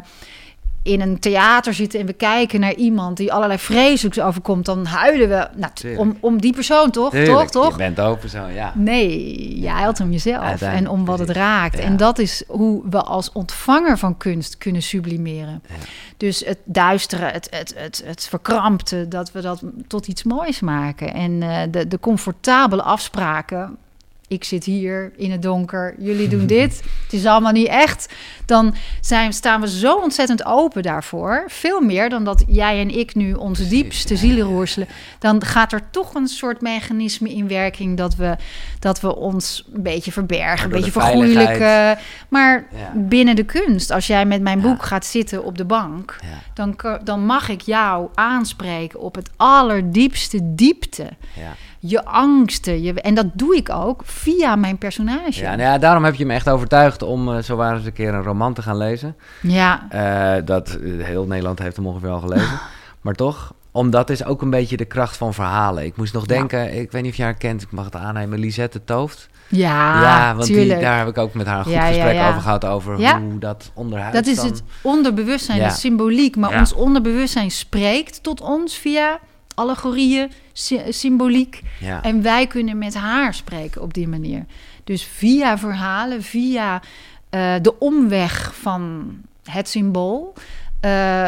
in 0.86 1.02
een 1.02 1.20
theater 1.20 1.74
zitten 1.74 2.00
en 2.00 2.06
we 2.06 2.14
kijken 2.14 2.60
naar 2.60 2.74
iemand 2.74 3.18
die 3.18 3.34
allerlei 3.34 3.60
vreselijks 3.60 4.20
overkomt, 4.20 4.66
dan 4.66 4.86
huilen 4.86 5.30
we 5.30 5.48
nou, 5.56 5.98
om, 5.98 6.18
om 6.20 6.42
die 6.42 6.54
persoon, 6.54 6.92
toch? 6.92 7.12
Tuurlijk, 7.12 7.50
toch? 7.50 7.64
Toch? 7.64 7.72
Je 7.72 7.78
bent 7.78 8.00
open 8.00 8.30
zo, 8.30 8.48
ja. 8.48 8.74
Nee, 8.76 9.62
je 9.62 9.70
huilt 9.70 10.00
om 10.00 10.12
jezelf 10.12 10.62
en 10.62 10.90
om 10.90 11.06
wat 11.06 11.20
het 11.20 11.30
raakt. 11.30 11.78
Ja. 11.78 11.84
En 11.84 11.98
dat 11.98 12.20
is 12.20 12.44
hoe 12.48 12.82
we 12.90 13.02
als 13.02 13.32
ontvanger 13.32 13.98
van 13.98 14.18
kunst 14.18 14.58
kunnen 14.58 14.82
sublimeren. 14.82 15.62
Ja. 15.68 15.76
Dus 16.18 16.46
het 16.46 16.60
duisteren, 16.64 17.32
het, 17.32 17.48
het, 17.50 17.74
het, 17.78 18.02
het 18.06 18.28
verkrampte, 18.28 19.08
dat 19.08 19.32
we 19.32 19.42
dat 19.42 19.62
tot 19.88 20.08
iets 20.08 20.24
moois 20.24 20.60
maken. 20.60 21.14
En 21.14 21.42
eh, 21.42 21.62
de, 21.72 21.88
de 21.88 22.00
comfortabele 22.00 22.82
afspraken. 22.82 23.78
Ik 24.28 24.44
zit 24.44 24.64
hier 24.64 25.12
in 25.18 25.32
het 25.32 25.42
donker, 25.42 25.96
jullie 26.00 26.28
doen 26.28 26.48
dit. 26.48 26.82
Het 27.04 27.14
is 27.14 27.26
allemaal 27.26 27.52
niet 27.52 27.68
echt. 27.68 28.14
Dan 28.46 28.76
zijn, 29.02 29.34
staan 29.34 29.62
we 29.62 29.70
zo 29.70 29.96
ontzettend 29.96 30.46
open 30.46 30.84
daarvoor. 30.84 31.44
Veel 31.48 31.82
meer 31.82 32.10
dan 32.10 32.24
dat 32.24 32.44
jij 32.48 32.80
en 32.80 32.98
ik 32.98 33.16
nu 33.16 33.34
onze 33.34 33.68
diepste 33.68 34.16
zielen 34.16 34.46
roerselen. 34.48 34.88
Dan 35.20 35.44
gaat 35.44 35.72
er 35.74 35.82
toch 35.92 36.14
een 36.16 36.28
soort 36.28 36.62
mechanisme 36.62 37.30
in 37.34 37.48
werking 37.48 37.98
dat 37.98 38.16
we, 38.16 38.36
dat 38.80 39.00
we 39.02 39.16
ons 39.16 39.68
een 39.74 39.84
beetje 39.84 40.12
verbergen, 40.12 40.66
een 40.66 40.72
beetje 40.76 40.92
vergoeilijken. 40.92 41.98
Maar 42.30 42.68
Ja. 42.76 42.92
binnen 42.96 43.36
de 43.36 43.44
kunst, 43.46 43.92
als 43.92 44.08
jij 44.08 44.26
met 44.26 44.42
mijn 44.42 44.62
Ja. 44.62 44.64
boek 44.68 44.84
gaat 44.84 45.06
zitten 45.06 45.44
op 45.44 45.58
de 45.58 45.66
bank, 45.66 46.16
Ja, 46.22 46.28
dan, 46.54 47.00
dan 47.04 47.26
mag 47.26 47.50
ik 47.50 47.62
jou 47.62 48.10
aanspreken 48.14 49.00
op 49.00 49.16
het 49.16 49.30
allerdiepste 49.36 50.40
diepte. 50.56 51.08
ja. 51.34 51.54
Je 51.88 52.06
angsten. 52.06 52.82
Je, 52.82 52.94
en 53.02 53.14
dat 53.14 53.26
doe 53.34 53.56
ik 53.56 53.70
ook 53.70 54.02
via 54.06 54.56
mijn 54.56 54.78
personage. 54.78 55.42
Ja, 55.42 55.50
nou 55.50 55.62
ja, 55.62 55.78
daarom 55.78 56.04
heb 56.04 56.16
je 56.16 56.26
me 56.26 56.34
echt 56.34 56.50
overtuigd 56.50 57.02
om 57.02 57.34
eh, 57.36 57.42
zo 57.44 57.56
waar 57.56 57.76
eens 57.76 57.86
een 57.86 57.94
keer 57.94 58.14
een 58.14 58.24
roman 58.24 58.54
te 58.54 58.62
gaan 58.62 58.78
lezen. 58.78 59.16
Ja, 59.42 59.86
Eh, 59.90 60.46
dat 60.46 60.70
eh, 60.70 61.04
heel 61.06 61.26
Nederland 61.26 61.60
heeft 61.60 61.76
hem 61.76 61.88
ongeveer 61.88 62.10
al 62.10 62.20
gelezen. 62.20 62.60
maar 63.02 63.14
toch, 63.14 63.54
omdat 63.72 64.10
is 64.10 64.26
ook 64.26 64.42
een 64.42 64.50
beetje 64.50 64.78
de 64.78 64.86
kracht 64.86 65.18
van 65.18 65.34
verhalen. 65.34 65.86
Ik 65.86 65.98
moest 65.98 66.14
nog 66.14 66.28
Ja. 66.28 66.36
denken, 66.36 66.78
ik 66.80 66.92
weet 66.92 67.02
niet 67.02 67.12
of 67.12 67.18
je 67.18 67.24
haar 67.24 67.34
kent, 67.34 67.62
ik 67.62 67.72
mag 67.72 67.86
het 67.86 67.96
aannemen, 67.96 68.40
Lisette 68.40 68.84
Tooft. 68.84 69.30
ja, 69.48 70.02
ja, 70.02 70.36
want 70.36 70.48
die, 70.48 70.80
daar 70.80 70.98
heb 70.98 71.08
ik 71.08 71.18
ook 71.18 71.34
met 71.34 71.46
haar 71.48 71.58
een 71.58 71.64
goed 71.64 71.74
Ja, 71.74 71.86
gesprek 71.88 72.22
over 72.28 72.42
gehad, 72.42 72.66
over 72.66 73.16
hoe 73.20 73.40
dat 73.40 73.72
onderhuid 73.74 74.14
dat 74.14 74.26
is 74.26 74.36
dan- 74.36 74.46
het 74.46 74.64
onderbewustzijn, 74.82 75.60
de 75.60 75.70
symboliek. 75.70 76.36
Maar 76.36 76.60
ons 76.60 76.74
onderbewustzijn 76.74 77.52
spreekt 77.52 78.24
tot 78.24 78.42
ons 78.42 78.78
via 78.78 79.20
allegorieën, 79.56 80.32
sy- 80.54 80.82
symboliek. 80.90 81.62
Ja. 81.80 82.04
En 82.04 82.22
wij 82.22 82.48
kunnen 82.48 82.78
met 82.78 82.96
haar 82.96 83.34
spreken 83.34 83.82
op 83.82 83.94
die 83.94 84.08
manier. 84.08 84.46
Dus 84.84 85.04
via 85.04 85.58
verhalen, 85.58 86.22
via 86.24 86.82
eh, 87.30 87.54
de 87.62 87.80
omweg 87.80 88.54
van 88.62 89.06
het 89.44 89.70
symbool. 89.70 90.34
eh, 90.80 91.28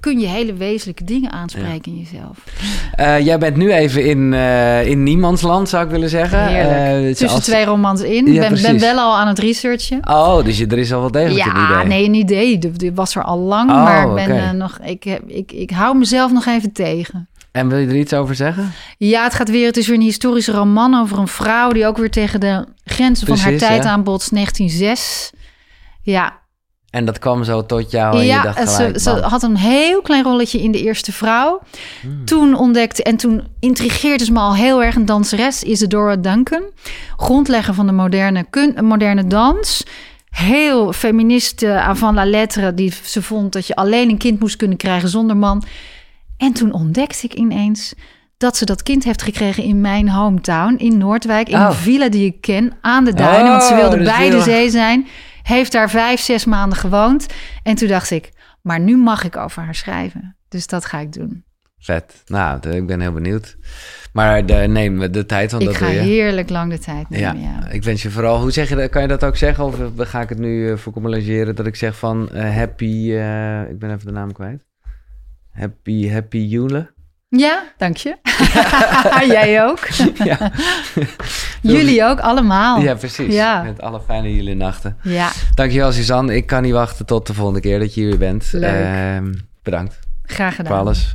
kun 0.00 0.18
je 0.20 0.26
hele 0.26 0.54
wezenlijke 0.54 1.04
dingen 1.04 1.32
aanspreken 1.32 1.92
in 1.92 1.98
jezelf. 1.98 2.44
Eh, 2.94 3.20
jij 3.24 3.38
bent 3.38 3.56
nu 3.56 3.72
even 3.72 4.04
in, 4.04 4.32
eh, 4.34 4.86
in 4.86 5.02
niemandsland, 5.02 5.68
zou 5.68 5.84
ik 5.84 5.90
willen 5.90 6.08
zeggen. 6.08 6.38
Tussen 7.06 7.28
als- 7.28 7.44
twee 7.44 7.64
romans 7.64 8.00
in. 8.00 8.12
Ja, 8.12 8.18
Ik 8.18 8.24
ben, 8.40 8.48
ben 8.50 8.60
precies. 8.60 8.80
wel 8.80 8.98
al 8.98 9.16
aan 9.16 9.28
het 9.28 9.38
researchen. 9.38 10.00
Oh, 10.08 10.44
dus 10.44 10.58
je, 10.58 10.66
er 10.66 10.78
is 10.78 10.92
al 10.92 11.00
wel 11.00 11.10
degelijk 11.10 11.44
een 11.46 11.60
Ja, 11.60 11.82
nee, 11.82 12.04
een 12.04 12.14
idee. 12.14 12.58
Die 12.58 12.92
was 12.92 13.14
er 13.16 13.22
al 13.22 13.38
lang, 13.38 13.70
Oh, 13.70 13.84
maar 13.84 14.18
ik 14.18 14.26
ben, 14.26 14.56
nog, 14.56 14.78
ik, 14.84 15.04
ik, 15.26 15.52
ik 15.52 15.70
hou 15.70 15.96
mezelf 15.98 16.32
nog 16.32 16.46
even 16.46 16.72
tegen. 16.72 17.28
En 17.52 17.68
wil 17.68 17.78
je 17.78 17.86
er 17.86 17.96
iets 17.96 18.12
over 18.12 18.34
zeggen? 18.34 18.72
Ja, 18.98 19.24
het 19.24 19.34
gaat 19.34 19.50
weer. 19.50 19.66
Het 19.66 19.76
is 19.76 19.86
weer 19.86 19.96
een 19.96 20.02
historische 20.02 20.52
roman 20.52 20.94
over 20.94 21.18
een 21.18 21.28
vrouw 21.28 21.70
die 21.70 21.86
ook 21.86 21.96
weer 21.96 22.10
tegen 22.10 22.40
de 22.40 22.64
grenzen 22.84 23.26
van 23.26 23.38
haar 23.38 23.56
tijd 23.56 23.82
ja. 23.82 23.90
aanbotst. 23.90 24.34
1906. 24.34 25.30
Ja, 26.02 26.38
En 26.90 27.04
dat 27.04 27.18
kwam 27.18 27.44
zo 27.44 27.66
tot 27.66 27.90
jou 27.90 28.14
en 28.14 28.20
je 28.20 28.26
ja 28.26 28.42
dacht 28.42 28.58
gelijk, 28.58 28.98
ze, 28.98 29.10
ze 29.10 29.10
had 29.10 29.42
een 29.42 29.56
heel 29.56 30.02
klein 30.02 30.24
rolletje 30.24 30.62
in 30.62 30.72
de 30.72 30.82
eerste 30.82 31.12
vrouw. 31.12 31.60
Hmm. 32.00 32.24
Toen 32.24 32.54
ontdekte 32.54 33.02
en 33.02 33.16
toen 33.16 33.46
intrigeerde 33.60 34.24
ze 34.24 34.32
me 34.32 34.38
al 34.38 34.54
heel 34.54 34.82
erg 34.82 34.94
een 34.94 35.06
danseres, 35.06 35.62
Isadora 35.62 36.16
Duncan, 36.16 36.62
grondlegger 37.16 37.74
van 37.74 37.86
de 37.86 37.92
moderne, 37.92 38.46
kun, 38.50 38.84
moderne 38.84 39.26
dans. 39.26 39.84
Heel 40.30 40.92
feministe 40.92 41.80
avant 41.80 42.14
la 42.14 42.24
lettre, 42.24 42.74
die 42.74 42.92
ze 43.02 43.22
vond 43.22 43.52
dat 43.52 43.66
je 43.66 43.76
alleen 43.76 44.08
een 44.08 44.18
kind 44.18 44.40
moest 44.40 44.56
kunnen 44.56 44.76
krijgen 44.76 45.08
zonder 45.08 45.36
man. 45.36 45.64
En 46.38 46.52
toen 46.52 46.72
ontdekte 46.72 47.26
ik 47.26 47.34
ineens 47.34 47.94
dat 48.36 48.56
ze 48.56 48.64
dat 48.64 48.82
kind 48.82 49.04
heeft 49.04 49.22
gekregen 49.22 49.62
in 49.62 49.80
mijn 49.80 50.08
hometown 50.08 50.74
in 50.76 50.98
Noordwijk, 50.98 51.48
in 51.48 51.54
Oh. 51.58 51.66
een 51.66 51.74
villa 51.74 52.08
die 52.08 52.24
ik 52.26 52.40
ken 52.40 52.72
aan 52.80 53.04
de 53.04 53.14
duinen, 53.14 53.50
want 53.50 53.62
ze 53.62 53.72
Oh, 53.72 53.78
wilde 53.78 54.02
bij 54.02 54.30
de 54.30 54.40
zee 54.42 54.70
zijn. 54.70 55.06
Heeft 55.42 55.72
daar 55.72 55.90
vijf, 55.90 56.20
zes 56.20 56.44
maanden 56.44 56.78
gewoond. 56.78 57.26
En 57.62 57.74
toen 57.74 57.88
dacht 57.88 58.10
ik, 58.10 58.30
maar 58.62 58.80
nu 58.80 58.96
mag 58.96 59.24
ik 59.24 59.36
over 59.36 59.62
haar 59.62 59.74
schrijven. 59.74 60.36
Dus 60.48 60.66
dat 60.66 60.84
ga 60.84 60.98
ik 60.98 61.12
doen. 61.12 61.44
Vet. 61.78 62.22
Nou, 62.26 62.68
ik 62.70 62.86
ben 62.86 63.00
heel 63.00 63.12
benieuwd. 63.12 63.56
Maar 64.12 64.46
de, 64.46 64.54
neem 64.54 65.12
de 65.12 65.26
tijd, 65.26 65.50
want 65.50 65.62
ik 65.62 65.68
dat 65.68 65.78
ga 65.78 65.84
doe 65.86 65.94
je. 65.94 66.00
heerlijk 66.00 66.50
lang 66.50 66.70
de 66.70 66.78
tijd 66.78 67.08
nemen, 67.08 67.40
ja. 67.40 67.68
ik 67.70 67.82
wens 67.84 68.02
je 68.02 68.10
vooral... 68.10 68.40
Hoe 68.40 68.50
zeg 68.50 68.68
je 68.68 68.74
dat? 68.74 68.90
Kan 68.90 69.02
je 69.02 69.08
dat 69.08 69.24
ook 69.24 69.36
zeggen? 69.36 69.64
Of 69.64 69.80
eh, 69.80 70.06
ga 70.06 70.20
ik 70.20 70.28
het 70.28 70.38
nu 70.38 70.68
uh, 70.70 70.76
voor? 70.76 71.54
Dat 71.54 71.66
ik 71.66 71.76
zeg 71.76 71.96
van 71.96 72.30
eh, 72.30 72.54
happy... 72.56 73.12
eh, 73.12 73.70
ik 73.70 73.78
ben 73.78 73.90
even 73.92 74.06
de 74.06 74.12
naam 74.12 74.32
kwijt. 74.32 74.64
Happy, 75.58 76.10
happy 76.10 76.38
Jule. 76.38 76.90
Ja, 77.28 77.72
dank 77.76 77.96
je. 77.96 78.16
Jij 79.34 79.64
ook. 79.64 79.86
ja. 80.24 80.52
Jullie 81.62 82.04
ook, 82.04 82.20
allemaal. 82.20 82.80
ja, 82.80 82.94
precies. 82.94 83.34
Ja. 83.34 83.62
Met 83.62 83.80
alle 83.80 84.00
fijne 84.00 84.34
jullie 84.34 84.54
nachten. 84.54 84.96
Ja, 85.02 85.30
Dankjewel, 85.54 85.92
Suzanne. 85.92 86.36
Ik 86.36 86.46
kan 86.46 86.62
niet 86.62 86.72
wachten 86.72 87.06
tot 87.06 87.26
de 87.26 87.34
volgende 87.34 87.60
keer 87.60 87.78
dat 87.78 87.94
je 87.94 88.00
hier 88.00 88.08
weer 88.10 88.18
bent. 88.18 88.48
Leuk. 88.52 88.84
Ehm, 88.84 89.34
bedankt. 89.62 89.98
graag 90.22 90.54
gedaan. 90.54 90.72
voor 90.72 90.80
alles. 90.80 91.14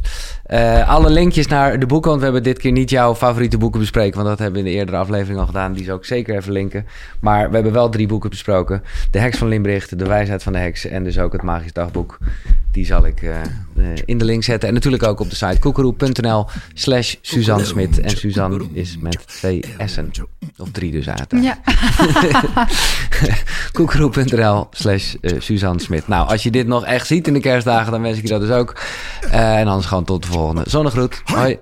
Eh, 0.53 0.89
alle 0.89 1.09
linkjes 1.09 1.47
naar 1.47 1.79
de 1.79 1.85
boeken, 1.85 2.09
want 2.09 2.19
we 2.21 2.25
hebben 2.25 2.43
dit 2.43 2.57
keer 2.57 2.71
niet 2.71 2.89
jouw 2.89 3.15
favoriete 3.15 3.57
boeken 3.57 3.79
bespreken, 3.79 4.15
want 4.15 4.27
dat 4.27 4.39
hebben 4.39 4.61
we 4.61 4.67
in 4.67 4.73
de 4.73 4.79
eerdere 4.79 4.97
aflevering 4.97 5.39
al 5.39 5.45
gedaan. 5.45 5.73
Die 5.73 5.85
zou 5.85 5.97
ik 5.97 6.05
zeker 6.05 6.35
even 6.35 6.51
linken. 6.51 6.85
Maar 7.19 7.47
we 7.49 7.55
hebben 7.55 7.73
wel 7.73 7.89
drie 7.89 8.07
boeken 8.07 8.29
besproken. 8.29 8.83
De 9.11 9.19
Heks 9.19 9.37
van 9.37 9.47
Limbricht, 9.47 9.99
De 9.99 10.05
Wijsheid 10.05 10.43
van 10.43 10.53
de 10.53 10.59
Heks 10.59 10.85
en 10.85 11.03
dus 11.03 11.19
ook 11.19 11.33
het 11.33 11.41
Magisch 11.41 11.73
Dagboek. 11.73 12.17
Die 12.71 12.85
zal 12.85 13.05
ik 13.05 13.21
eh, 13.21 13.41
eh, 13.41 13.45
in 14.05 14.17
de 14.17 14.25
link 14.25 14.43
zetten. 14.43 14.67
En 14.67 14.73
natuurlijk 14.73 15.03
ook 15.03 15.19
op 15.19 15.29
de 15.29 15.35
site 15.35 15.59
koekeroe.nl 15.59 16.45
slash 16.73 17.15
Suzanne 17.21 17.65
Smit. 17.65 17.99
En 17.99 18.09
Suzanne 18.09 18.65
is 18.73 18.97
met 18.97 19.27
twee 19.27 19.63
S'en. 19.85 20.11
Of 20.57 20.71
drie 20.71 20.91
dus 20.91 21.09
uiteraard. 21.09 21.43
Ja. 21.43 21.57
Koekeroe.nl 23.71 24.67
slash 24.71 25.15
Suzanne 25.21 25.81
Smit. 25.81 26.07
Nou, 26.07 26.29
als 26.29 26.43
je 26.43 26.51
dit 26.51 26.67
nog 26.67 26.85
echt 26.85 27.07
ziet 27.07 27.27
in 27.27 27.33
de 27.33 27.39
kerstdagen, 27.39 27.91
dan 27.91 28.01
wens 28.01 28.17
ik 28.17 28.23
je 28.23 28.29
dat 28.29 28.41
dus 28.41 28.49
ook. 28.49 28.81
En 29.31 29.67
anders 29.67 29.87
gewoon 29.87 30.03
tot 30.03 30.21
de 30.21 30.27
volgende. 30.27 30.42
Zonnegroet. 30.65 31.21
Hoi. 31.25 31.59